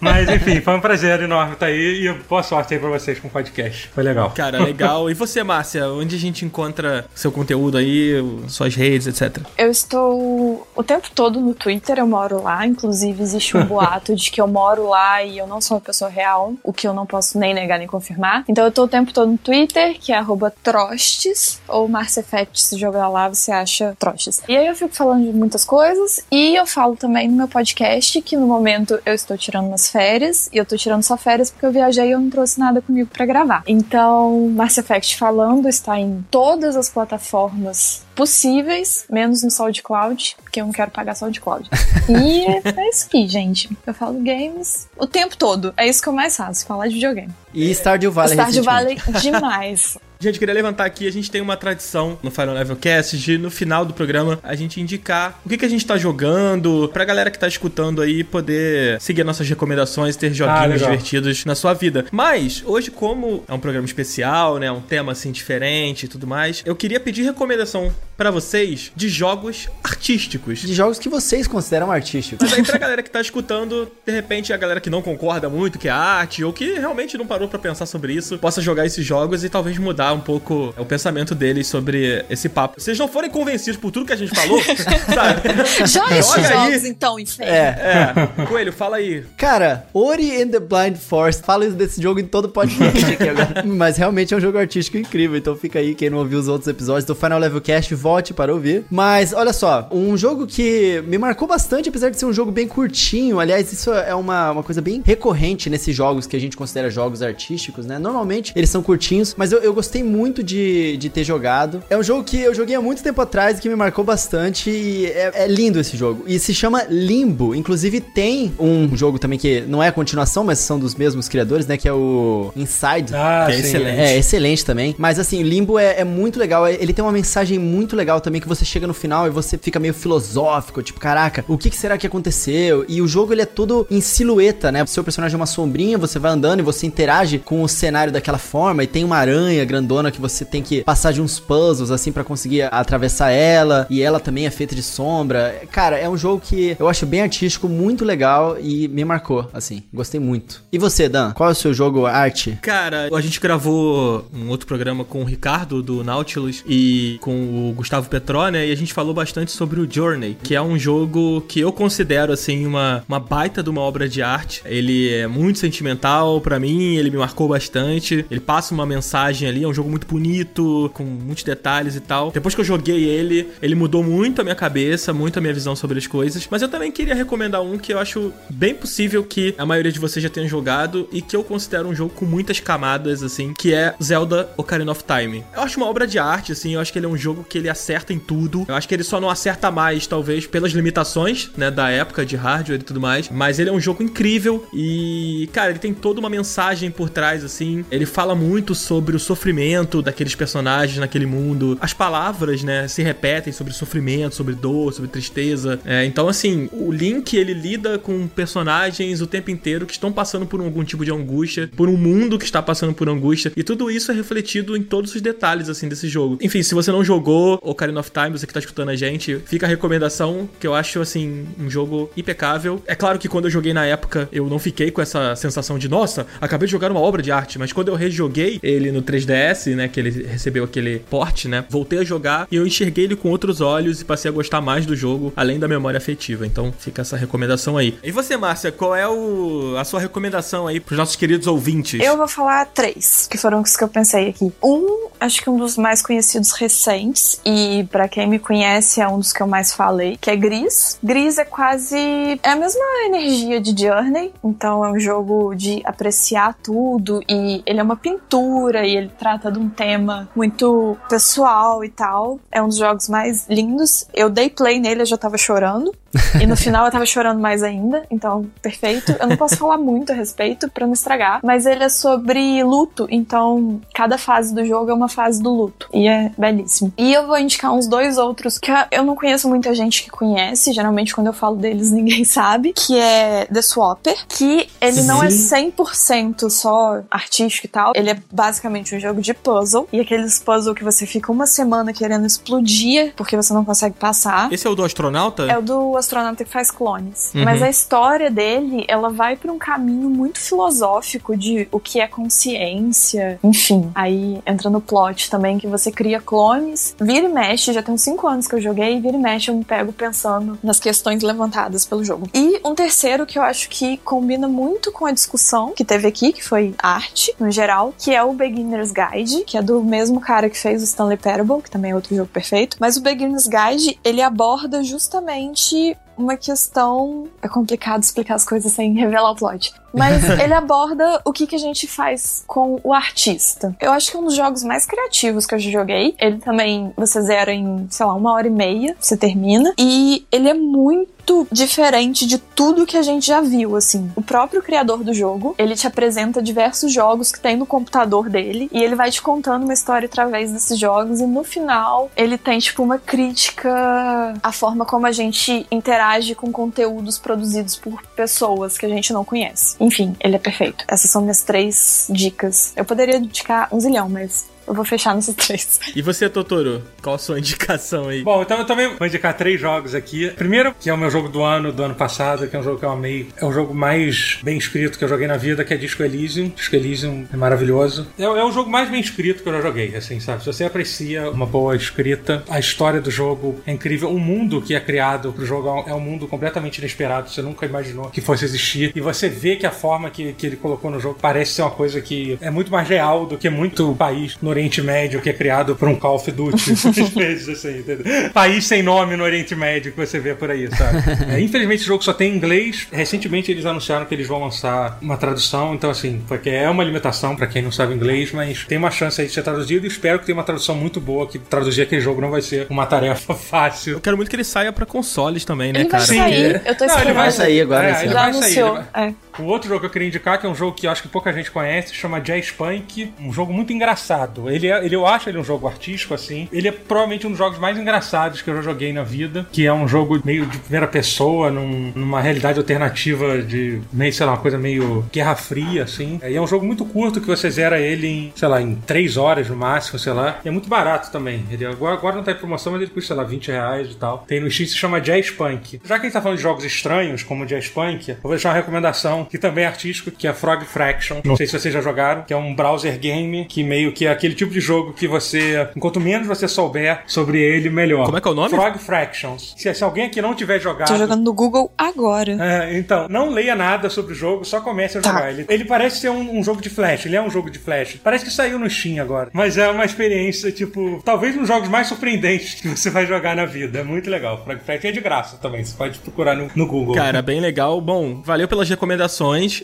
Mas 0.00 0.28
enfim, 0.28 0.60
foi 0.60 0.75
um 0.76 0.80
prazer 0.80 1.20
enorme 1.20 1.54
estar 1.54 1.66
aí 1.66 2.06
e 2.06 2.12
boa 2.28 2.42
sorte 2.42 2.74
aí 2.74 2.80
pra 2.80 2.88
vocês 2.88 3.18
com 3.18 3.28
o 3.28 3.30
podcast. 3.30 3.88
Foi 3.94 4.02
legal. 4.02 4.30
Cara, 4.30 4.62
legal. 4.62 5.10
E 5.10 5.14
você, 5.14 5.42
Márcia, 5.42 5.88
onde 5.88 6.16
a 6.16 6.18
gente 6.18 6.44
encontra 6.44 7.06
seu 7.14 7.32
conteúdo 7.32 7.78
aí, 7.78 8.14
suas 8.48 8.74
redes, 8.74 9.06
etc? 9.06 9.44
Eu 9.56 9.70
estou 9.70 10.66
o 10.74 10.82
tempo 10.82 11.10
todo 11.14 11.40
no 11.40 11.54
Twitter, 11.54 11.98
eu 11.98 12.06
moro 12.06 12.42
lá. 12.42 12.66
Inclusive, 12.66 13.22
existe 13.22 13.56
um 13.56 13.64
boato 13.66 14.14
de 14.14 14.30
que 14.30 14.40
eu 14.40 14.46
moro 14.46 14.88
lá 14.88 15.22
e 15.22 15.38
eu 15.38 15.46
não 15.46 15.60
sou 15.60 15.76
uma 15.76 15.80
pessoa 15.80 16.10
real, 16.10 16.54
o 16.62 16.72
que 16.72 16.86
eu 16.86 16.92
não 16.92 17.06
posso 17.06 17.38
nem 17.38 17.54
negar 17.54 17.78
nem 17.78 17.88
confirmar. 17.88 18.44
Então 18.48 18.64
eu 18.64 18.70
tô 18.70 18.84
o 18.84 18.88
tempo 18.88 19.12
todo 19.12 19.30
no 19.30 19.38
Twitter, 19.38 19.98
que 19.98 20.12
é 20.12 20.22
Trostes, 20.62 21.60
ou 21.68 21.88
Márcia 21.88 22.22
Fett, 22.22 22.60
se 22.60 22.78
jogar 22.78 23.08
lá, 23.08 23.28
você 23.28 23.50
acha 23.50 23.96
Trostes. 23.98 24.40
E 24.48 24.56
aí 24.56 24.66
eu 24.66 24.74
fico 24.74 24.94
falando 24.94 25.24
de 25.24 25.32
muitas 25.32 25.64
coisas 25.64 26.20
e 26.30 26.54
eu 26.54 26.66
falo 26.66 26.96
também 26.96 27.28
no 27.28 27.36
meu 27.36 27.48
podcast 27.48 28.20
que 28.22 28.36
no 28.36 28.46
momento 28.46 29.00
eu 29.06 29.14
estou 29.14 29.38
tirando 29.38 29.66
umas 29.66 29.88
férias 29.88 30.48
e 30.52 30.58
eu 30.58 30.65
tô 30.66 30.76
tirando 30.76 31.02
só 31.02 31.16
férias 31.16 31.50
porque 31.50 31.66
eu 31.66 31.72
viajei 31.72 32.08
e 32.08 32.12
eu 32.12 32.20
não 32.20 32.30
trouxe 32.30 32.58
nada 32.58 32.80
comigo 32.80 33.08
para 33.12 33.26
gravar. 33.26 33.62
Então, 33.66 34.48
Mass 34.50 34.78
Effect 34.78 35.16
falando 35.16 35.68
está 35.68 35.98
em 35.98 36.24
todas 36.30 36.76
as 36.76 36.88
plataformas 36.88 38.05
possíveis, 38.16 39.04
menos 39.08 39.42
no 39.42 39.50
SoundCloud, 39.50 40.36
porque 40.42 40.60
eu 40.60 40.64
não 40.64 40.72
quero 40.72 40.90
pagar 40.90 41.14
SoundCloud. 41.14 41.68
e 42.08 42.46
é 42.46 42.88
isso 42.88 43.06
aqui, 43.06 43.28
gente. 43.28 43.68
Eu 43.86 43.94
falo 43.94 44.18
games 44.20 44.88
o 44.96 45.06
tempo 45.06 45.36
todo. 45.36 45.72
É 45.76 45.86
isso 45.86 46.02
que 46.02 46.08
eu 46.08 46.12
mais 46.12 46.36
faço, 46.36 46.66
falar 46.66 46.88
de 46.88 46.94
videogame. 46.94 47.32
E 47.54 47.70
Stardew 47.70 48.10
Valley 48.10 48.34
Stardew 48.34 48.64
Valley 48.64 48.98
demais. 49.20 49.98
Gente, 50.18 50.38
queria 50.38 50.54
levantar 50.54 50.86
aqui, 50.86 51.06
a 51.06 51.12
gente 51.12 51.30
tem 51.30 51.42
uma 51.42 51.58
tradição 51.58 52.18
no 52.22 52.30
Final 52.30 52.54
Level 52.54 52.76
Cast 52.76 53.18
de 53.18 53.36
no 53.36 53.50
final 53.50 53.84
do 53.84 53.92
programa 53.92 54.38
a 54.42 54.54
gente 54.54 54.80
indicar 54.80 55.38
o 55.44 55.48
que, 55.48 55.58
que 55.58 55.64
a 55.64 55.68
gente 55.68 55.86
tá 55.86 55.98
jogando 55.98 56.88
pra 56.90 57.04
galera 57.04 57.30
que 57.30 57.38
tá 57.38 57.46
escutando 57.46 58.00
aí 58.00 58.24
poder 58.24 58.98
seguir 58.98 59.24
nossas 59.24 59.46
recomendações, 59.46 60.16
ter 60.16 60.32
joguinhos 60.32 60.82
ah, 60.82 60.86
divertidos 60.86 61.44
na 61.44 61.54
sua 61.54 61.74
vida. 61.74 62.06
Mas, 62.10 62.62
hoje, 62.64 62.90
como 62.90 63.44
é 63.46 63.52
um 63.52 63.58
programa 63.58 63.84
especial, 63.84 64.56
né, 64.56 64.72
um 64.72 64.80
tema 64.80 65.12
assim 65.12 65.30
diferente 65.30 66.06
e 66.06 66.08
tudo 66.08 66.26
mais, 66.26 66.62
eu 66.64 66.74
queria 66.74 66.98
pedir 66.98 67.22
recomendação 67.22 67.92
para 68.16 68.30
vocês 68.30 68.90
de 68.94 69.08
jogos 69.08 69.68
artísticos. 69.82 70.60
De 70.60 70.74
jogos 70.74 70.98
que 70.98 71.08
vocês 71.08 71.46
consideram 71.46 71.90
artísticos. 71.90 72.48
Mas 72.48 72.58
aí 72.58 72.64
pra 72.64 72.78
galera 72.78 73.02
que 73.02 73.10
tá 73.10 73.20
escutando, 73.20 73.90
de 74.04 74.12
repente 74.12 74.52
a 74.52 74.56
galera 74.56 74.80
que 74.80 74.90
não 74.90 75.02
concorda 75.02 75.48
muito 75.48 75.78
que 75.78 75.88
é 75.88 75.90
arte 75.90 76.42
ou 76.42 76.52
que 76.52 76.74
realmente 76.74 77.18
não 77.18 77.26
parou 77.26 77.48
para 77.48 77.58
pensar 77.58 77.86
sobre 77.86 78.12
isso, 78.12 78.38
possa 78.38 78.60
jogar 78.60 78.86
esses 78.86 79.04
jogos 79.04 79.44
e 79.44 79.48
talvez 79.48 79.76
mudar 79.78 80.12
um 80.12 80.20
pouco 80.20 80.74
o 80.76 80.84
pensamento 80.84 81.34
deles 81.34 81.66
sobre 81.66 82.24
esse 82.30 82.48
papo. 82.48 82.78
Se 82.78 82.86
vocês 82.86 82.98
não 82.98 83.08
forem 83.08 83.30
convencidos 83.30 83.78
por 83.78 83.90
tudo 83.90 84.06
que 84.06 84.12
a 84.12 84.16
gente 84.16 84.34
falou, 84.34 84.60
sabe? 84.62 85.86
Joga 85.86 86.18
esses 86.18 86.48
jogos 86.48 86.84
então, 86.84 87.18
inferno. 87.18 87.52
É. 87.52 88.12
é. 88.40 88.46
Coelho, 88.46 88.72
fala 88.72 88.96
aí. 88.96 89.24
Cara, 89.36 89.86
Ori 89.92 90.42
and 90.42 90.48
the 90.48 90.60
Blind 90.60 90.96
Forest. 90.96 91.42
Falo 91.42 91.70
desse 91.70 92.00
jogo 92.00 92.20
em 92.20 92.26
todo 92.26 92.48
podcast 92.48 93.04
aqui 93.12 93.28
agora. 93.28 93.64
Mas 93.64 93.96
realmente 93.96 94.32
é 94.32 94.36
um 94.36 94.40
jogo 94.40 94.58
artístico 94.58 94.96
incrível. 94.96 95.36
Então 95.36 95.56
fica 95.56 95.78
aí, 95.78 95.94
quem 95.94 96.10
não 96.10 96.18
ouviu 96.18 96.38
os 96.38 96.48
outros 96.48 96.68
episódios 96.68 97.04
do 97.04 97.14
Final 97.14 97.38
Level 97.38 97.60
Cast, 97.60 97.94
volte 98.06 98.32
para 98.32 98.54
ouvir. 98.54 98.84
Mas 98.88 99.32
olha 99.32 99.52
só, 99.52 99.88
um 99.90 100.16
jogo 100.16 100.46
que 100.46 101.02
me 101.08 101.18
marcou 101.18 101.48
bastante, 101.48 101.88
apesar 101.88 102.08
de 102.08 102.16
ser 102.16 102.26
um 102.26 102.32
jogo 102.32 102.52
bem 102.52 102.68
curtinho. 102.68 103.40
Aliás, 103.40 103.72
isso 103.72 103.92
é 103.92 104.14
uma, 104.14 104.52
uma 104.52 104.62
coisa 104.62 104.80
bem 104.80 105.02
recorrente 105.04 105.68
nesses 105.68 105.94
jogos 105.94 106.24
que 106.24 106.36
a 106.36 106.38
gente 106.38 106.56
considera 106.56 106.88
jogos 106.88 107.20
artísticos, 107.20 107.84
né? 107.84 107.98
Normalmente 107.98 108.52
eles 108.54 108.70
são 108.70 108.80
curtinhos, 108.80 109.34
mas 109.36 109.50
eu, 109.50 109.58
eu 109.58 109.74
gostei 109.74 110.04
muito 110.04 110.40
de, 110.40 110.96
de 110.98 111.08
ter 111.08 111.24
jogado. 111.24 111.82
É 111.90 111.98
um 111.98 112.02
jogo 112.02 112.22
que 112.22 112.38
eu 112.38 112.54
joguei 112.54 112.76
há 112.76 112.80
muito 112.80 113.02
tempo 113.02 113.20
atrás 113.20 113.58
e 113.58 113.60
que 113.60 113.68
me 113.68 113.74
marcou 113.74 114.04
bastante. 114.04 114.70
E 114.70 115.06
é, 115.06 115.32
é 115.34 115.48
lindo 115.48 115.80
esse 115.80 115.96
jogo. 115.96 116.22
E 116.28 116.38
se 116.38 116.54
chama 116.54 116.86
Limbo. 116.88 117.56
Inclusive, 117.56 118.00
tem 118.00 118.54
um 118.56 118.96
jogo 118.96 119.18
também 119.18 119.36
que 119.36 119.62
não 119.62 119.82
é 119.82 119.88
a 119.88 119.92
continuação, 119.92 120.44
mas 120.44 120.60
são 120.60 120.78
dos 120.78 120.94
mesmos 120.94 121.28
criadores, 121.28 121.66
né? 121.66 121.76
Que 121.76 121.88
é 121.88 121.92
o 121.92 122.52
Inside. 122.54 123.12
Ah, 123.14 123.46
que 123.46 123.52
é 123.52 123.56
sim, 123.56 123.62
excelente. 123.62 124.00
É, 124.00 124.16
excelente 124.16 124.64
também. 124.64 124.94
Mas 124.96 125.18
assim, 125.18 125.42
Limbo 125.42 125.76
é, 125.76 126.00
é 126.00 126.04
muito 126.04 126.38
legal. 126.38 126.68
Ele 126.68 126.92
tem 126.92 127.04
uma 127.04 127.12
mensagem 127.12 127.58
muito 127.58 127.95
legal 127.96 128.20
também 128.20 128.40
que 128.40 128.48
você 128.48 128.64
chega 128.64 128.86
no 128.86 128.94
final 128.94 129.26
e 129.26 129.30
você 129.30 129.58
fica 129.58 129.80
meio 129.80 129.94
filosófico. 129.94 130.82
Tipo, 130.82 131.00
caraca, 131.00 131.44
o 131.48 131.58
que, 131.58 131.70
que 131.70 131.76
será 131.76 131.98
que 131.98 132.06
aconteceu? 132.06 132.84
E 132.88 133.00
o 133.02 133.08
jogo 133.08 133.32
ele 133.32 133.42
é 133.42 133.46
todo 133.46 133.86
em 133.90 134.00
silhueta, 134.00 134.70
né? 134.70 134.82
O 134.82 134.86
seu 134.86 135.02
personagem 135.02 135.34
é 135.34 135.38
uma 135.38 135.46
sombrinha, 135.46 135.98
você 135.98 136.18
vai 136.18 136.30
andando 136.30 136.60
e 136.60 136.62
você 136.62 136.86
interage 136.86 137.38
com 137.38 137.62
o 137.62 137.68
cenário 137.68 138.12
daquela 138.12 138.38
forma. 138.38 138.84
E 138.84 138.86
tem 138.86 139.04
uma 139.04 139.16
aranha 139.16 139.64
grandona 139.64 139.96
grandona 139.96 140.10
que 140.10 140.20
você 140.20 140.44
tem 140.44 140.62
que 140.62 140.82
passar 140.82 141.12
de 141.12 141.22
uns 141.22 141.38
puzzles 141.38 141.90
assim 141.90 142.12
para 142.12 142.24
conseguir 142.24 142.62
atravessar 142.62 143.30
ela. 143.30 143.86
E 143.88 144.02
ela 144.02 144.20
também 144.20 144.46
é 144.46 144.50
feita 144.50 144.74
de 144.74 144.82
sombra. 144.82 145.62
Cara, 145.70 145.96
é 145.96 146.08
um 146.08 146.16
jogo 146.16 146.40
que 146.40 146.76
eu 146.78 146.88
acho 146.88 147.06
bem 147.06 147.22
artístico, 147.22 147.68
muito 147.68 148.04
legal 148.04 148.56
e 148.60 148.88
me 148.88 149.04
marcou, 149.04 149.48
assim. 149.52 149.82
Gostei 149.92 150.20
muito. 150.20 150.62
E 150.72 150.78
você, 150.78 151.08
Dan? 151.08 151.32
Qual 151.32 151.48
é 151.48 151.52
o 151.52 151.54
seu 151.54 151.72
jogo 151.72 152.06
arte? 152.06 152.58
Cara, 152.62 153.08
a 153.12 153.20
gente 153.20 153.40
gravou 153.40 154.26
um 154.34 154.48
outro 154.48 154.66
programa 154.66 155.04
com 155.04 155.22
o 155.22 155.24
Ricardo 155.24 155.82
do 155.82 156.02
Nautilus 156.02 156.64
e 156.66 157.18
com 157.20 157.68
o 157.68 157.72
Gustavo 157.72 157.85
Petró, 158.08 158.48
né? 158.48 158.66
E 158.66 158.72
a 158.72 158.76
gente 158.76 158.92
falou 158.92 159.14
bastante 159.14 159.50
sobre 159.50 159.80
o 159.80 159.90
Journey, 159.90 160.36
que 160.42 160.54
é 160.54 160.62
um 160.62 160.78
jogo 160.78 161.40
que 161.42 161.60
eu 161.60 161.72
considero 161.72 162.32
assim 162.32 162.66
uma, 162.66 163.04
uma 163.08 163.20
baita 163.20 163.62
de 163.62 163.70
uma 163.70 163.80
obra 163.80 164.08
de 164.08 164.22
arte. 164.22 164.62
Ele 164.64 165.12
é 165.12 165.26
muito 165.26 165.58
sentimental 165.58 166.40
para 166.40 166.58
mim, 166.58 166.96
ele 166.96 167.10
me 167.10 167.16
marcou 167.16 167.48
bastante. 167.48 168.24
Ele 168.30 168.40
passa 168.40 168.74
uma 168.74 168.86
mensagem 168.86 169.48
ali, 169.48 169.64
é 169.64 169.68
um 169.68 169.74
jogo 169.74 169.90
muito 169.90 170.06
bonito, 170.06 170.90
com 170.94 171.04
muitos 171.04 171.44
detalhes 171.44 171.96
e 171.96 172.00
tal. 172.00 172.30
Depois 172.30 172.54
que 172.54 172.60
eu 172.60 172.64
joguei 172.64 173.04
ele, 173.04 173.48
ele 173.62 173.74
mudou 173.74 174.02
muito 174.02 174.40
a 174.40 174.44
minha 174.44 174.54
cabeça, 174.54 175.12
muito 175.12 175.38
a 175.38 175.40
minha 175.40 175.54
visão 175.54 175.74
sobre 175.76 175.98
as 175.98 176.06
coisas. 176.06 176.46
Mas 176.50 176.62
eu 176.62 176.68
também 176.68 176.90
queria 176.90 177.14
recomendar 177.14 177.62
um 177.62 177.78
que 177.78 177.92
eu 177.92 177.98
acho 177.98 178.32
bem 178.48 178.74
possível 178.74 179.24
que 179.24 179.54
a 179.58 179.66
maioria 179.66 179.92
de 179.92 179.98
vocês 179.98 180.22
já 180.22 180.28
tenham 180.28 180.48
jogado 180.48 181.08
e 181.12 181.22
que 181.22 181.36
eu 181.36 181.44
considero 181.44 181.88
um 181.88 181.94
jogo 181.94 182.12
com 182.14 182.24
muitas 182.24 182.60
camadas, 182.60 183.22
assim, 183.22 183.54
que 183.54 183.72
é 183.72 183.94
Zelda 184.02 184.48
Ocarina 184.56 184.92
of 184.92 185.04
Time. 185.04 185.44
Eu 185.54 185.62
acho 185.62 185.78
uma 185.78 185.86
obra 185.86 186.06
de 186.06 186.18
arte, 186.18 186.52
assim, 186.52 186.74
eu 186.74 186.80
acho 186.80 186.92
que 186.92 186.98
ele 186.98 187.06
é 187.06 187.08
um 187.08 187.16
jogo 187.16 187.44
que 187.44 187.58
ele 187.58 187.68
acerta 187.76 188.12
em 188.12 188.18
tudo. 188.18 188.64
Eu 188.66 188.74
acho 188.74 188.88
que 188.88 188.94
ele 188.94 189.04
só 189.04 189.20
não 189.20 189.28
acerta 189.28 189.70
mais, 189.70 190.06
talvez, 190.06 190.46
pelas 190.46 190.72
limitações, 190.72 191.50
né, 191.56 191.70
da 191.70 191.90
época 191.90 192.24
de 192.24 192.34
hardware 192.36 192.80
e 192.80 192.82
tudo 192.82 193.00
mais. 193.00 193.28
Mas 193.30 193.58
ele 193.58 193.70
é 193.70 193.72
um 193.72 193.80
jogo 193.80 194.02
incrível 194.02 194.66
e, 194.72 195.48
cara, 195.52 195.70
ele 195.70 195.78
tem 195.78 195.92
toda 195.92 196.18
uma 196.20 196.30
mensagem 196.30 196.90
por 196.90 197.10
trás, 197.10 197.44
assim. 197.44 197.84
Ele 197.90 198.06
fala 198.06 198.34
muito 198.34 198.74
sobre 198.74 199.14
o 199.14 199.20
sofrimento 199.20 200.00
daqueles 200.00 200.34
personagens 200.34 200.98
naquele 200.98 201.26
mundo. 201.26 201.76
As 201.80 201.92
palavras, 201.92 202.62
né, 202.62 202.88
se 202.88 203.02
repetem 203.02 203.52
sobre 203.52 203.72
sofrimento, 203.72 204.34
sobre 204.34 204.54
dor, 204.54 204.92
sobre 204.92 205.10
tristeza. 205.10 205.78
É, 205.84 206.04
então, 206.04 206.28
assim, 206.28 206.68
o 206.72 206.90
Link 206.90 207.36
ele 207.36 207.52
lida 207.52 207.98
com 207.98 208.26
personagens 208.26 209.20
o 209.20 209.26
tempo 209.26 209.50
inteiro 209.50 209.86
que 209.86 209.92
estão 209.92 210.10
passando 210.12 210.46
por 210.46 210.60
algum 210.60 210.82
tipo 210.82 211.04
de 211.04 211.12
angústia, 211.12 211.70
por 211.76 211.88
um 211.88 211.96
mundo 211.96 212.38
que 212.38 212.44
está 212.44 212.62
passando 212.62 212.94
por 212.94 213.08
angústia, 213.08 213.52
e 213.56 213.62
tudo 213.62 213.90
isso 213.90 214.10
é 214.10 214.14
refletido 214.14 214.76
em 214.76 214.82
todos 214.82 215.14
os 215.14 215.20
detalhes, 215.20 215.68
assim, 215.68 215.88
desse 215.88 216.08
jogo. 216.08 216.38
Enfim, 216.40 216.62
se 216.62 216.74
você 216.74 216.90
não 216.90 217.04
jogou 217.04 217.58
Ocarina 217.70 218.00
of 218.00 218.10
Time, 218.10 218.30
você 218.30 218.46
que 218.46 218.52
tá 218.52 218.60
escutando 218.60 218.90
a 218.90 218.96
gente, 218.96 219.38
fica 219.46 219.66
a 219.66 219.68
recomendação 219.68 220.48
que 220.58 220.66
eu 220.66 220.74
acho, 220.74 221.00
assim, 221.00 221.46
um 221.58 221.68
jogo 221.68 222.10
impecável. 222.16 222.82
É 222.86 222.94
claro 222.94 223.18
que 223.18 223.28
quando 223.28 223.46
eu 223.46 223.50
joguei 223.50 223.72
na 223.72 223.84
época, 223.84 224.28
eu 224.32 224.46
não 224.46 224.58
fiquei 224.58 224.90
com 224.90 225.00
essa 225.00 225.34
sensação 225.36 225.78
de, 225.78 225.88
nossa, 225.88 226.26
acabei 226.40 226.66
de 226.66 226.72
jogar 226.72 226.90
uma 226.90 227.00
obra 227.00 227.22
de 227.22 227.32
arte, 227.32 227.58
mas 227.58 227.72
quando 227.72 227.88
eu 227.88 227.94
rejoguei 227.94 228.58
ele 228.62 228.90
no 228.90 229.02
3DS, 229.02 229.74
né? 229.74 229.88
Que 229.88 230.00
ele 230.00 230.26
recebeu 230.26 230.64
aquele 230.64 231.00
porte, 231.10 231.48
né? 231.48 231.64
Voltei 231.68 232.00
a 232.00 232.04
jogar 232.04 232.46
e 232.50 232.56
eu 232.56 232.66
enxerguei 232.66 233.04
ele 233.04 233.16
com 233.16 233.30
outros 233.30 233.60
olhos 233.60 234.00
e 234.00 234.04
passei 234.04 234.30
a 234.30 234.34
gostar 234.34 234.60
mais 234.60 234.86
do 234.86 234.94
jogo, 234.96 235.32
além 235.36 235.58
da 235.58 235.68
memória 235.68 235.98
afetiva. 235.98 236.46
Então 236.46 236.72
fica 236.78 237.02
essa 237.02 237.16
recomendação 237.16 237.76
aí. 237.76 237.98
E 238.02 238.10
você, 238.10 238.36
Márcia, 238.36 238.72
qual 238.72 238.94
é 238.94 239.08
o, 239.08 239.76
a 239.78 239.84
sua 239.84 240.00
recomendação 240.00 240.66
aí 240.66 240.80
pros 240.80 240.98
nossos 240.98 241.16
queridos 241.16 241.46
ouvintes? 241.46 242.00
Eu 242.00 242.16
vou 242.16 242.28
falar 242.28 242.66
três, 242.66 243.26
que 243.30 243.38
foram 243.38 243.60
os 243.60 243.76
que 243.76 243.84
eu 243.84 243.88
pensei 243.88 244.30
aqui. 244.30 244.52
Um, 244.62 245.08
acho 245.20 245.42
que 245.42 245.50
um 245.50 245.56
dos 245.56 245.76
mais 245.76 246.02
conhecidos 246.02 246.52
recentes, 246.52 247.40
e 247.44 247.55
para 247.90 248.08
quem 248.08 248.26
me 248.26 248.38
conhece 248.38 249.00
é 249.00 249.08
um 249.08 249.18
dos 249.18 249.32
que 249.32 249.42
eu 249.42 249.46
mais 249.46 249.72
falei, 249.72 250.16
que 250.20 250.30
é 250.30 250.36
Gris. 250.36 250.98
Gris 251.02 251.38
é 251.38 251.44
quase. 251.44 251.96
É 252.42 252.50
a 252.50 252.56
mesma 252.56 252.84
energia 253.06 253.60
de 253.60 253.74
Journey, 253.80 254.32
então 254.42 254.84
é 254.84 254.90
um 254.90 254.98
jogo 254.98 255.54
de 255.54 255.80
apreciar 255.84 256.54
tudo 256.62 257.22
e 257.28 257.62
ele 257.64 257.80
é 257.80 257.82
uma 257.82 257.96
pintura 257.96 258.86
e 258.86 258.96
ele 258.96 259.10
trata 259.16 259.46
trata 259.46 259.52
de 259.52 259.58
um 259.58 259.68
tema 259.68 260.28
muito 260.34 260.96
pessoal 261.08 261.84
e 261.84 261.88
tal. 261.88 262.38
É 262.50 262.62
um 262.62 262.68
dos 262.68 262.76
jogos 262.76 263.08
mais 263.08 263.46
lindos. 263.48 264.06
Eu 264.12 264.28
dei 264.28 264.50
play 264.50 264.80
nele, 264.80 265.02
eu 265.02 265.06
já 265.06 265.16
tava 265.16 265.38
chorando. 265.38 265.94
E 266.40 266.46
no 266.46 266.56
final 266.56 266.86
eu 266.86 266.92
tava 266.92 267.06
chorando 267.06 267.40
mais 267.40 267.62
ainda, 267.62 268.04
então 268.10 268.46
perfeito. 268.62 269.14
Eu 269.18 269.26
não 269.26 269.36
posso 269.36 269.56
falar 269.56 269.78
muito 269.78 270.12
a 270.12 270.14
respeito 270.14 270.70
para 270.70 270.86
não 270.86 270.94
estragar, 270.94 271.40
mas 271.42 271.66
ele 271.66 271.84
é 271.84 271.88
sobre 271.88 272.62
luto, 272.62 273.06
então 273.10 273.80
cada 273.94 274.16
fase 274.16 274.54
do 274.54 274.64
jogo 274.64 274.90
é 274.90 274.94
uma 274.94 275.08
fase 275.08 275.42
do 275.42 275.52
luto 275.52 275.88
e 275.92 276.08
é 276.08 276.30
belíssimo. 276.36 276.92
E 276.96 277.12
eu 277.12 277.26
vou 277.26 277.35
indicar 277.38 277.72
uns 277.72 277.86
dois 277.86 278.18
outros 278.18 278.58
que 278.58 278.70
eu 278.90 279.04
não 279.04 279.14
conheço 279.14 279.48
muita 279.48 279.74
gente 279.74 280.02
que 280.02 280.10
conhece, 280.10 280.72
geralmente 280.72 281.14
quando 281.14 281.28
eu 281.28 281.32
falo 281.32 281.56
deles 281.56 281.90
ninguém 281.96 282.24
sabe, 282.24 282.72
que 282.72 282.98
é 282.98 283.46
The 283.46 283.62
Swapper, 283.62 284.16
que 284.28 284.68
Ele 284.80 285.00
Sim. 285.00 285.06
não 285.06 285.22
é 285.22 285.28
100% 285.28 286.50
só 286.50 287.02
artístico 287.10 287.66
e 287.66 287.70
tal. 287.70 287.92
Ele 287.94 288.10
é 288.10 288.18
basicamente 288.30 288.94
um 288.94 289.00
jogo 289.00 289.20
de 289.20 289.34
puzzle. 289.34 289.88
E 289.92 290.00
aqueles 290.00 290.38
puzzle 290.38 290.74
que 290.74 290.84
você 290.84 291.06
fica 291.06 291.30
uma 291.30 291.46
semana 291.46 291.92
querendo 291.92 292.26
explodir 292.26 293.12
porque 293.16 293.36
você 293.36 293.52
não 293.52 293.64
consegue 293.64 293.96
passar. 293.96 294.52
Esse 294.52 294.66
é 294.66 294.70
o 294.70 294.74
do 294.74 294.84
astronauta? 294.84 295.44
É 295.44 295.58
o 295.58 295.62
do 295.62 295.96
astronauta 295.96 296.44
que 296.44 296.50
faz 296.50 296.70
clones. 296.70 297.32
Uhum. 297.34 297.44
Mas 297.44 297.62
a 297.62 297.68
história 297.68 298.30
dele, 298.30 298.84
ela 298.88 299.10
vai 299.10 299.36
para 299.36 299.52
um 299.52 299.58
caminho 299.58 300.08
muito 300.10 300.38
filosófico 300.38 301.36
de 301.36 301.68
o 301.70 301.80
que 301.80 302.00
é 302.00 302.06
consciência. 302.06 303.38
Enfim, 303.42 303.90
aí 303.94 304.40
entra 304.46 304.70
no 304.70 304.80
plot 304.80 305.30
também 305.30 305.58
que 305.58 305.66
você 305.66 305.90
cria 305.90 306.20
clones. 306.20 306.94
Vira 307.00 307.25
e 307.26 307.32
mexe, 307.32 307.72
já 307.72 307.82
tem 307.82 307.94
uns 307.94 308.02
5 308.02 308.26
anos 308.26 308.46
que 308.46 308.54
eu 308.54 308.60
joguei. 308.60 309.00
Vira 309.00 309.16
e 309.16 309.20
mexe, 309.20 309.50
eu 309.50 309.56
me 309.56 309.64
pego 309.64 309.92
pensando 309.92 310.58
nas 310.62 310.78
questões 310.78 311.22
levantadas 311.22 311.84
pelo 311.84 312.04
jogo. 312.04 312.28
E 312.34 312.60
um 312.64 312.74
terceiro 312.74 313.26
que 313.26 313.38
eu 313.38 313.42
acho 313.42 313.68
que 313.68 313.96
combina 313.98 314.48
muito 314.48 314.92
com 314.92 315.06
a 315.06 315.12
discussão 315.12 315.72
que 315.72 315.84
teve 315.84 316.06
aqui, 316.08 316.32
que 316.32 316.42
foi 316.42 316.74
arte, 316.78 317.34
no 317.38 317.50
geral, 317.50 317.94
que 317.98 318.14
é 318.14 318.22
o 318.22 318.32
Beginner's 318.32 318.92
Guide, 318.92 319.44
que 319.44 319.56
é 319.56 319.62
do 319.62 319.82
mesmo 319.82 320.20
cara 320.20 320.48
que 320.48 320.58
fez 320.58 320.80
o 320.82 320.84
Stanley 320.84 321.16
Parable, 321.16 321.62
que 321.62 321.70
também 321.70 321.90
é 321.92 321.94
outro 321.94 322.14
jogo 322.14 322.28
perfeito. 322.28 322.76
Mas 322.80 322.96
o 322.96 323.00
Beginner's 323.00 323.46
Guide, 323.46 323.98
ele 324.04 324.22
aborda 324.22 324.82
justamente 324.82 325.96
uma 326.16 326.36
questão. 326.36 327.28
É 327.42 327.48
complicado 327.48 328.02
explicar 328.02 328.34
as 328.34 328.44
coisas 328.44 328.72
sem 328.72 328.94
revelar 328.94 329.32
o 329.32 329.36
plot. 329.36 329.72
Mas 329.92 330.24
ele 330.40 330.54
aborda 330.54 331.20
o 331.24 331.32
que, 331.32 331.46
que 331.46 331.56
a 331.56 331.58
gente 331.58 331.86
faz 331.86 332.44
com 332.46 332.78
o 332.82 332.92
artista. 332.92 333.74
Eu 333.80 333.92
acho 333.92 334.10
que 334.10 334.16
é 334.16 334.20
um 334.20 334.24
dos 334.24 334.34
jogos 334.34 334.62
mais 334.62 334.84
criativos 334.86 335.46
que 335.46 335.54
eu 335.54 335.58
já 335.58 335.70
joguei. 335.70 336.14
Ele 336.18 336.38
também, 336.38 336.92
você 336.96 337.20
zera 337.22 337.52
em, 337.52 337.86
sei 337.90 338.06
lá, 338.06 338.14
uma 338.14 338.32
hora 338.32 338.46
e 338.46 338.50
meia, 338.50 338.96
você 338.98 339.16
termina. 339.16 339.72
E 339.78 340.26
ele 340.30 340.48
é 340.48 340.54
muito 340.54 341.46
diferente 341.50 342.26
de 342.26 342.38
tudo 342.38 342.86
que 342.86 342.96
a 342.96 343.02
gente 343.02 343.26
já 343.26 343.40
viu, 343.40 343.76
assim. 343.76 344.10
O 344.14 344.22
próprio 344.22 344.62
criador 344.62 345.02
do 345.02 345.12
jogo, 345.12 345.54
ele 345.58 345.74
te 345.74 345.86
apresenta 345.86 346.42
diversos 346.42 346.92
jogos 346.92 347.32
que 347.32 347.40
tem 347.40 347.56
no 347.56 347.66
computador 347.66 348.28
dele 348.28 348.68
e 348.72 348.82
ele 348.82 348.94
vai 348.94 349.10
te 349.10 349.20
contando 349.20 349.64
uma 349.64 349.74
história 349.74 350.06
através 350.06 350.52
desses 350.52 350.78
jogos 350.78 351.20
e 351.20 351.26
no 351.26 351.42
final 351.42 352.10
ele 352.16 352.38
tem 352.38 352.58
tipo 352.58 352.82
uma 352.82 352.98
crítica 352.98 354.34
à 354.42 354.52
forma 354.52 354.84
como 354.84 355.06
a 355.06 355.12
gente 355.12 355.66
interage 355.70 356.34
com 356.34 356.52
conteúdos 356.52 357.18
produzidos 357.18 357.76
por 357.76 358.02
pessoas 358.14 358.78
que 358.78 358.86
a 358.86 358.88
gente 358.88 359.12
não 359.12 359.24
conhece. 359.24 359.75
Enfim, 359.78 360.16
ele 360.20 360.36
é 360.36 360.38
perfeito. 360.38 360.84
Essas 360.88 361.10
são 361.10 361.22
minhas 361.22 361.42
três 361.42 362.08
dicas. 362.10 362.72
Eu 362.76 362.84
poderia 362.84 363.16
indicar 363.16 363.68
um 363.72 363.80
zilhão, 363.80 364.08
mas 364.08 364.46
eu 364.66 364.74
vou 364.74 364.84
fechar 364.84 365.14
nesses 365.14 365.34
três. 365.34 365.80
E 365.94 366.02
você, 366.02 366.28
Totoro? 366.28 366.82
Qual 367.02 367.14
a 367.14 367.18
sua 367.18 367.38
indicação 367.38 368.08
aí? 368.08 368.22
Bom, 368.22 368.42
então 368.42 368.58
eu 368.58 368.64
também 368.64 368.94
vou 368.96 369.06
indicar 369.06 369.36
três 369.36 369.60
jogos 369.60 369.94
aqui. 369.94 370.30
Primeiro, 370.30 370.74
que 370.78 370.90
é 370.90 370.94
o 370.94 370.98
meu 370.98 371.10
jogo 371.10 371.28
do 371.28 371.42
ano, 371.42 371.72
do 371.72 371.82
ano 371.82 371.94
passado, 371.94 372.48
que 372.48 372.56
é 372.56 372.58
um 372.58 372.62
jogo 372.62 372.78
que 372.78 372.84
eu 372.84 372.90
amei. 372.90 373.28
É 373.36 373.44
o 373.44 373.52
jogo 373.52 373.74
mais 373.74 374.38
bem 374.42 374.58
escrito 374.58 374.98
que 374.98 375.04
eu 375.04 375.08
joguei 375.08 375.26
na 375.26 375.36
vida, 375.36 375.64
que 375.64 375.72
é 375.72 375.76
Disco 375.76 376.02
Elysium. 376.02 376.48
Disco 376.48 376.74
Elysium 376.74 377.26
é 377.32 377.36
maravilhoso. 377.36 378.06
É, 378.18 378.24
é 378.24 378.44
o 378.44 378.52
jogo 378.52 378.70
mais 378.70 378.90
bem 378.90 379.00
escrito 379.00 379.42
que 379.42 379.48
eu 379.48 379.52
já 379.52 379.60
joguei, 379.60 379.94
assim, 379.94 380.18
sabe? 380.20 380.40
Se 380.40 380.46
você 380.46 380.64
aprecia 380.64 381.30
uma 381.30 381.46
boa 381.46 381.76
escrita, 381.76 382.42
a 382.48 382.58
história 382.58 383.00
do 383.00 383.10
jogo 383.10 383.60
é 383.66 383.72
incrível. 383.72 384.10
O 384.10 384.18
mundo 384.18 384.60
que 384.60 384.74
é 384.74 384.80
criado 384.80 385.32
pro 385.32 385.46
jogo 385.46 385.84
é 385.86 385.94
um 385.94 386.00
mundo 386.00 386.26
completamente 386.26 386.78
inesperado. 386.78 387.30
Você 387.30 387.42
nunca 387.42 387.66
imaginou 387.66 388.10
que 388.10 388.20
fosse 388.20 388.44
existir. 388.44 388.92
E 388.94 389.00
você 389.00 389.28
vê 389.28 389.56
que 389.56 389.66
a 389.66 389.70
forma 389.70 390.10
que, 390.10 390.32
que 390.32 390.46
ele 390.46 390.56
colocou 390.56 390.90
no 390.90 391.00
jogo 391.00 391.18
parece 391.20 391.52
ser 391.52 391.62
uma 391.62 391.70
coisa 391.70 392.00
que 392.00 392.38
é 392.40 392.50
muito 392.50 392.70
mais 392.70 392.88
real 392.88 393.26
do 393.26 393.38
que 393.38 393.48
muito 393.48 393.94
país 393.94 394.36
no 394.42 394.55
Oriente 394.56 394.82
Médio 394.82 395.20
que 395.20 395.30
é 395.30 395.32
criado 395.32 395.76
por 395.76 395.88
um 395.88 395.94
Call 395.94 396.16
of 396.16 396.30
Duty. 396.30 396.72
Assim, 397.52 397.78
entendeu? 397.78 398.30
País 398.32 398.66
sem 398.66 398.82
nome 398.82 399.16
no 399.16 399.24
Oriente 399.24 399.54
Médio 399.54 399.92
que 399.92 399.98
você 399.98 400.18
vê 400.18 400.34
por 400.34 400.50
aí, 400.50 400.68
sabe? 400.74 400.96
É, 401.26 401.40
infelizmente 401.40 401.82
o 401.82 401.86
jogo 401.86 402.04
só 402.04 402.12
tem 402.12 402.34
inglês. 402.34 402.86
Recentemente 402.92 403.50
eles 403.50 403.66
anunciaram 403.66 404.06
que 404.06 404.14
eles 404.14 404.28
vão 404.28 404.40
lançar 404.40 404.98
uma 405.02 405.16
tradução, 405.16 405.74
então 405.74 405.90
assim, 405.90 406.22
porque 406.28 406.48
é 406.50 406.68
uma 406.70 406.84
limitação 406.84 407.34
para 407.34 407.46
quem 407.46 407.62
não 407.62 407.72
sabe 407.72 407.94
inglês, 407.94 408.32
mas 408.32 408.64
tem 408.64 408.78
uma 408.78 408.90
chance 408.90 409.20
aí 409.20 409.26
de 409.26 409.32
ser 409.32 409.42
traduzido 409.42 409.86
e 409.86 409.88
espero 409.88 410.18
que 410.18 410.26
tenha 410.26 410.36
uma 410.36 410.44
tradução 410.44 410.74
muito 410.74 411.00
boa, 411.00 411.26
que 411.26 411.38
traduzir 411.38 411.82
aquele 411.82 412.00
jogo 412.00 412.20
não 412.20 412.30
vai 412.30 412.42
ser 412.42 412.66
uma 412.70 412.86
tarefa 412.86 413.34
fácil. 413.34 413.94
Eu 413.94 414.00
quero 414.00 414.16
muito 414.16 414.28
que 414.28 414.36
ele 414.36 414.44
saia 414.44 414.72
para 414.72 414.86
consoles 414.86 415.44
também, 415.44 415.72
né, 415.72 415.80
ele 415.80 415.88
cara? 415.88 416.04
Vai 416.04 416.16
sair. 416.16 416.62
Eu 416.64 416.74
tô 416.76 416.84
esperando. 416.84 416.88
Não, 416.88 417.02
ele 417.02 417.12
vai 417.12 417.30
sair 417.30 417.60
agora. 417.60 417.88
É, 417.88 418.04
ele 418.04 418.14
vai 418.14 418.32
sair. 418.32 418.58
Ele 418.58 418.70
vai... 418.70 419.08
É. 419.08 419.14
O 419.38 419.44
outro 419.44 419.68
jogo 419.68 419.80
que 419.80 419.86
eu 419.86 419.90
queria 419.90 420.08
indicar, 420.08 420.40
que 420.40 420.46
é 420.46 420.48
um 420.48 420.54
jogo 420.54 420.76
que 420.76 420.86
eu 420.86 420.90
acho 420.90 421.02
que 421.02 421.08
pouca 421.08 421.32
gente 421.32 421.50
conhece, 421.50 421.94
chama 421.94 422.20
Jazz 422.20 422.50
Punk. 422.50 423.12
Um 423.20 423.32
jogo 423.32 423.52
muito 423.52 423.72
engraçado. 423.72 424.48
Ele, 424.50 424.68
é, 424.68 424.84
ele 424.84 424.96
eu 424.96 425.06
acho 425.06 425.28
ele 425.28 425.38
um 425.38 425.44
jogo 425.44 425.66
artístico, 425.68 426.14
assim. 426.14 426.48
Ele 426.50 426.68
é 426.68 426.72
provavelmente 426.72 427.26
um 427.26 427.30
dos 427.30 427.38
jogos 427.38 427.58
mais 427.58 427.78
engraçados 427.78 428.40
que 428.40 428.48
eu 428.48 428.56
já 428.56 428.62
joguei 428.62 428.92
na 428.92 429.02
vida. 429.02 429.46
Que 429.52 429.66
é 429.66 429.72
um 429.72 429.86
jogo 429.86 430.20
meio 430.24 430.46
de 430.46 430.58
primeira 430.58 430.86
pessoa, 430.86 431.50
num, 431.50 431.92
numa 431.94 432.20
realidade 432.20 432.58
alternativa 432.58 433.42
de 433.42 433.80
meio, 433.92 434.12
sei 434.12 434.24
lá, 434.24 434.32
uma 434.32 434.38
coisa 434.38 434.56
meio 434.56 435.04
Guerra 435.12 435.34
Fria, 435.34 435.82
assim. 435.84 436.18
E 436.26 436.34
é 436.34 436.40
um 436.40 436.46
jogo 436.46 436.64
muito 436.64 436.84
curto 436.84 437.20
que 437.20 437.26
você 437.26 437.50
zera 437.50 437.78
ele 437.78 438.06
em, 438.06 438.32
sei 438.34 438.48
lá, 438.48 438.60
em 438.62 438.74
3 438.74 439.16
horas 439.16 439.48
no 439.48 439.56
máximo, 439.56 439.98
sei 439.98 440.12
lá. 440.12 440.40
E 440.44 440.48
é 440.48 440.50
muito 440.50 440.68
barato 440.68 441.10
também. 441.10 441.44
Ele 441.50 441.66
agora, 441.66 441.94
agora 441.94 442.16
não 442.16 442.24
tá 442.24 442.32
em 442.32 442.36
promoção, 442.36 442.72
mas 442.72 442.82
ele 442.82 442.90
custa, 442.90 443.08
sei 443.14 443.16
lá, 443.16 443.24
20 443.24 443.48
reais 443.48 443.90
e 443.90 443.94
tal. 443.96 444.24
Tem 444.26 444.40
no 444.40 444.50
Steam, 444.50 444.66
se 444.66 444.76
chama 444.76 445.00
Jazz 445.00 445.30
Punk. 445.30 445.80
Já 445.84 445.96
que 445.96 446.02
a 446.02 446.04
gente 446.04 446.12
tá 446.12 446.22
falando 446.22 446.38
de 446.38 446.42
jogos 446.42 446.64
estranhos, 446.64 447.22
como 447.22 447.44
Jazz 447.44 447.68
Punk, 447.68 448.08
eu 448.08 448.16
vou 448.22 448.32
deixar 448.32 448.48
uma 448.50 448.54
recomendação 448.54 449.25
que 449.28 449.38
também 449.38 449.64
é 449.64 449.66
artístico, 449.66 450.10
que 450.10 450.26
é 450.26 450.32
Frog 450.32 450.64
Fraction. 450.64 451.20
Não 451.24 451.36
sei 451.36 451.46
se 451.46 451.58
vocês 451.58 451.72
já 451.72 451.80
jogaram, 451.80 452.22
que 452.22 452.32
é 452.32 452.36
um 452.36 452.54
browser 452.54 452.98
game 452.98 453.44
que 453.46 453.62
meio 453.62 453.92
que 453.92 454.06
é 454.06 454.10
aquele 454.10 454.34
tipo 454.34 454.52
de 454.52 454.60
jogo 454.60 454.92
que 454.92 455.06
você, 455.06 455.68
enquanto 455.76 456.00
menos 456.00 456.26
você 456.26 456.46
souber 456.48 457.02
sobre 457.06 457.40
ele, 457.40 457.70
melhor. 457.70 458.04
Como 458.06 458.16
é 458.16 458.20
que 458.20 458.28
é 458.28 458.30
o 458.30 458.34
nome? 458.34 458.50
Frog 458.50 458.78
Fractions. 458.78 459.54
Se, 459.56 459.72
se 459.72 459.84
alguém 459.84 460.06
aqui 460.06 460.20
não 460.22 460.34
tiver 460.34 460.60
jogado. 460.60 460.88
Tô 460.88 460.96
jogando 460.96 461.22
no 461.22 461.32
Google 461.32 461.72
agora. 461.76 462.36
É, 462.40 462.78
então, 462.78 463.06
não 463.08 463.30
leia 463.30 463.54
nada 463.54 463.88
sobre 463.90 464.12
o 464.12 464.14
jogo, 464.14 464.44
só 464.44 464.60
comece 464.60 464.98
a 464.98 465.00
tá. 465.00 465.10
jogar. 465.10 465.30
Ele, 465.30 465.46
ele 465.48 465.64
parece 465.64 466.00
ser 466.00 466.10
um, 466.10 466.38
um, 466.38 466.42
jogo 466.42 466.60
de 466.60 466.70
flash, 466.70 467.06
ele 467.06 467.16
é 467.16 467.22
um 467.22 467.30
jogo 467.30 467.50
de 467.50 467.58
flash. 467.58 467.98
Parece 468.02 468.24
que 468.24 468.30
saiu 468.30 468.58
no 468.58 468.68
Steam 468.68 469.02
agora. 469.02 469.30
Mas 469.32 469.58
é 469.58 469.68
uma 469.68 469.84
experiência, 469.84 470.50
tipo, 470.52 471.00
talvez 471.04 471.36
um 471.36 471.40
dos 471.40 471.48
jogos 471.48 471.68
mais 471.68 471.86
surpreendentes 471.86 472.54
que 472.60 472.68
você 472.68 472.90
vai 472.90 473.06
jogar 473.06 473.34
na 473.34 473.44
vida. 473.44 473.80
É 473.80 473.82
muito 473.82 474.10
legal. 474.10 474.42
Frog 474.44 474.60
Fraction 474.60 474.88
é 474.88 474.92
de 474.92 475.00
graça 475.00 475.36
também, 475.36 475.64
você 475.64 475.76
pode 475.76 475.98
procurar 475.98 476.36
no, 476.36 476.50
no 476.54 476.66
Google. 476.66 476.94
Cara, 476.94 477.22
bem 477.22 477.40
legal. 477.40 477.80
Bom, 477.80 478.22
valeu 478.22 478.48
pelas 478.48 478.68
recomendações. 478.68 479.15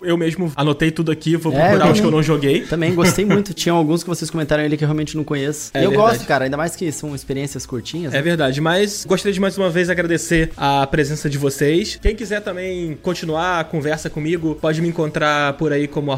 Eu 0.03 0.17
mesmo 0.17 0.53
anotei 0.57 0.91
tudo 0.91 1.11
aqui, 1.11 1.37
vou 1.37 1.53
é, 1.53 1.69
procurar 1.69 1.93
os 1.93 2.01
que 2.01 2.07
eu 2.07 2.11
não 2.11 2.23
joguei. 2.23 2.63
Também 2.63 2.95
gostei 2.95 3.25
muito. 3.25 3.53
Tinha 3.55 3.73
alguns 3.73 4.03
que 4.03 4.09
vocês 4.09 4.31
comentaram 4.31 4.65
ali 4.65 4.77
que 4.77 4.85
eu 4.85 4.89
realmente 4.89 5.17
não 5.17 5.25
conheço. 5.25 5.71
É 5.75 5.85
eu 5.85 5.91
verdade. 5.91 6.11
gosto, 6.11 6.27
cara, 6.27 6.45
ainda 6.45 6.57
mais 6.57 6.75
que 6.77 6.91
são 6.91 7.15
experiências 7.15 7.67
curtinhas. 7.67 8.13
É 8.13 8.17
né? 8.17 8.23
verdade, 8.23 8.61
mas 8.61 9.05
gostaria 9.05 9.33
de 9.33 9.41
mais 9.41 9.59
uma 9.59 9.71
vez 9.71 9.91
agradecer 9.91 10.51
a 10.57 10.87
presença 10.87 11.29
de 11.29 11.39
vocês. 11.39 11.99
Quem 12.01 12.15
quiser 12.15 12.41
também 12.41 12.99
continuar 13.03 13.61
a 13.61 13.65
conversa 13.65 14.09
comigo, 14.09 14.57
pode 14.61 14.81
me 14.81 14.89
encontrar 14.89 15.55
por 15.55 15.73
aí 15.73 15.87
como 15.87 16.13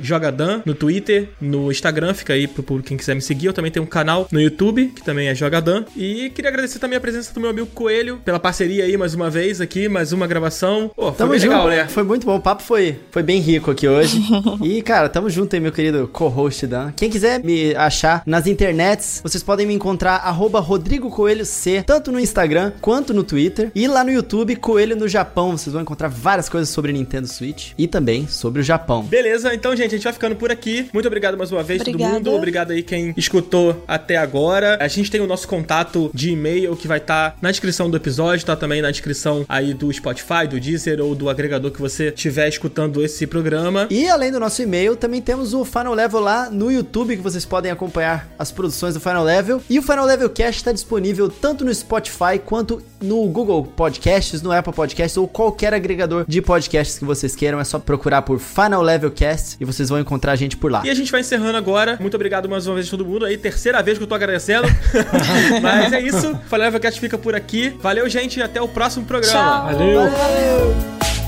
Jogadan 0.00 0.62
no 0.64 0.74
Twitter, 0.74 1.28
no 1.40 1.70
Instagram, 1.70 2.14
fica 2.14 2.32
aí 2.32 2.46
pro 2.46 2.62
público 2.62 2.88
quem 2.88 2.96
quiser 2.96 3.14
me 3.14 3.22
seguir. 3.22 3.46
Eu 3.46 3.52
também 3.52 3.70
tenho 3.70 3.84
um 3.84 3.88
canal 3.88 4.28
no 4.30 4.40
YouTube, 4.40 4.92
que 4.94 5.02
também 5.02 5.28
é 5.28 5.34
Jogadan. 5.34 5.84
E 5.96 6.30
queria 6.30 6.50
agradecer 6.50 6.78
também 6.78 6.96
a 6.96 7.00
presença 7.00 7.32
do 7.34 7.40
meu 7.40 7.50
amigo 7.50 7.66
Coelho, 7.66 8.18
pela 8.24 8.38
parceria 8.38 8.84
aí 8.84 8.96
mais 8.96 9.14
uma 9.14 9.30
vez 9.30 9.60
aqui, 9.60 9.88
mais 9.88 10.12
uma 10.12 10.26
gravação. 10.26 10.90
Pô, 10.94 11.12
foi 11.12 11.16
Tamo 11.16 11.32
legal, 11.32 11.68
né? 11.68 11.86
Foi 11.88 12.02
muito 12.02 12.24
bom, 12.24 12.36
o 12.36 12.40
papo 12.40 12.62
foi 12.62 12.77
foi 13.10 13.22
bem 13.22 13.40
rico 13.40 13.70
aqui 13.70 13.88
hoje. 13.88 14.20
e, 14.62 14.80
cara, 14.82 15.08
tamo 15.08 15.28
junto 15.28 15.54
aí, 15.54 15.60
meu 15.60 15.72
querido 15.72 16.08
co-host 16.08 16.66
Dan. 16.66 16.92
Quem 16.92 17.10
quiser 17.10 17.42
me 17.42 17.74
achar 17.74 18.22
nas 18.24 18.46
internets, 18.46 19.20
vocês 19.22 19.42
podem 19.42 19.66
me 19.66 19.74
encontrar 19.74 20.16
arroba 20.16 20.60
Rodrigo 20.60 21.10
Coelho 21.10 21.44
C, 21.44 21.82
tanto 21.84 22.12
no 22.12 22.20
Instagram 22.20 22.72
quanto 22.80 23.12
no 23.12 23.24
Twitter. 23.24 23.72
E 23.74 23.88
lá 23.88 24.04
no 24.04 24.10
YouTube, 24.10 24.54
Coelho 24.56 24.94
no 24.94 25.08
Japão. 25.08 25.56
Vocês 25.56 25.72
vão 25.72 25.82
encontrar 25.82 26.08
várias 26.08 26.48
coisas 26.48 26.68
sobre 26.68 26.92
Nintendo 26.92 27.26
Switch 27.26 27.72
e 27.76 27.88
também 27.88 28.28
sobre 28.28 28.60
o 28.60 28.64
Japão. 28.64 29.02
Beleza, 29.02 29.52
então, 29.52 29.74
gente, 29.74 29.94
a 29.94 29.96
gente 29.96 30.04
vai 30.04 30.12
ficando 30.12 30.36
por 30.36 30.52
aqui. 30.52 30.88
Muito 30.92 31.06
obrigado 31.06 31.36
mais 31.36 31.50
uma 31.50 31.62
vez, 31.62 31.80
Obrigada. 31.80 32.04
todo 32.04 32.14
mundo. 32.14 32.36
Obrigado 32.36 32.70
aí 32.70 32.82
quem 32.82 33.12
escutou 33.16 33.82
até 33.88 34.16
agora. 34.16 34.78
A 34.80 34.88
gente 34.88 35.10
tem 35.10 35.20
o 35.20 35.26
nosso 35.26 35.48
contato 35.48 36.10
de 36.14 36.30
e-mail 36.30 36.76
que 36.76 36.86
vai 36.86 36.98
estar 36.98 37.32
tá 37.32 37.36
na 37.42 37.50
descrição 37.50 37.90
do 37.90 37.96
episódio, 37.96 38.46
tá 38.46 38.54
também 38.54 38.80
na 38.80 38.90
descrição 38.90 39.44
aí 39.48 39.74
do 39.74 39.92
Spotify, 39.92 40.46
do 40.48 40.60
Deezer 40.60 41.00
ou 41.00 41.14
do 41.14 41.28
agregador 41.28 41.70
que 41.70 41.80
você 41.80 42.08
estiver 42.08 42.48
escutando 42.48 42.67
esse 43.02 43.26
programa. 43.26 43.86
E 43.90 44.08
além 44.08 44.30
do 44.30 44.40
nosso 44.40 44.62
e-mail, 44.62 44.96
também 44.96 45.20
temos 45.20 45.54
o 45.54 45.64
Final 45.64 45.94
Level 45.94 46.20
lá 46.20 46.50
no 46.50 46.70
YouTube, 46.70 47.16
que 47.16 47.22
vocês 47.22 47.44
podem 47.44 47.70
acompanhar 47.70 48.28
as 48.38 48.50
produções 48.50 48.94
do 48.94 49.00
Final 49.00 49.24
Level. 49.24 49.62
E 49.68 49.78
o 49.78 49.82
Final 49.82 50.06
Level 50.06 50.30
Cast 50.30 50.60
está 50.60 50.72
disponível 50.72 51.28
tanto 51.28 51.64
no 51.64 51.74
Spotify 51.74 52.38
quanto 52.44 52.82
no 53.00 53.26
Google 53.28 53.64
Podcasts, 53.64 54.42
no 54.42 54.52
Apple 54.52 54.72
Podcasts 54.72 55.16
ou 55.16 55.28
qualquer 55.28 55.72
agregador 55.72 56.24
de 56.26 56.42
podcasts 56.42 56.98
que 56.98 57.04
vocês 57.04 57.34
queiram. 57.34 57.60
É 57.60 57.64
só 57.64 57.78
procurar 57.78 58.22
por 58.22 58.38
Final 58.38 58.82
Level 58.82 59.10
Cast 59.10 59.56
e 59.60 59.64
vocês 59.64 59.88
vão 59.88 59.98
encontrar 59.98 60.32
a 60.32 60.36
gente 60.36 60.56
por 60.56 60.70
lá. 60.70 60.82
E 60.84 60.90
a 60.90 60.94
gente 60.94 61.10
vai 61.10 61.20
encerrando 61.20 61.56
agora. 61.56 61.96
Muito 62.00 62.14
obrigado 62.14 62.48
mais 62.48 62.66
uma 62.66 62.74
vez 62.74 62.86
a 62.86 62.90
todo 62.90 63.04
mundo 63.04 63.24
aí. 63.24 63.36
Terceira 63.36 63.82
vez 63.82 63.98
que 63.98 64.04
eu 64.04 64.08
tô 64.08 64.14
agradecendo. 64.14 64.68
Mas 65.62 65.92
é 65.92 66.00
isso. 66.00 66.32
O 66.32 66.38
Final 66.38 66.58
Level 66.58 66.80
Cast 66.80 67.00
fica 67.00 67.18
por 67.18 67.34
aqui. 67.34 67.76
Valeu, 67.80 68.08
gente. 68.08 68.40
Até 68.42 68.60
o 68.60 68.68
próximo 68.68 69.04
programa. 69.04 69.32
Tchau. 69.32 69.64
Valeu. 69.72 70.10
Valeu. 70.10 71.27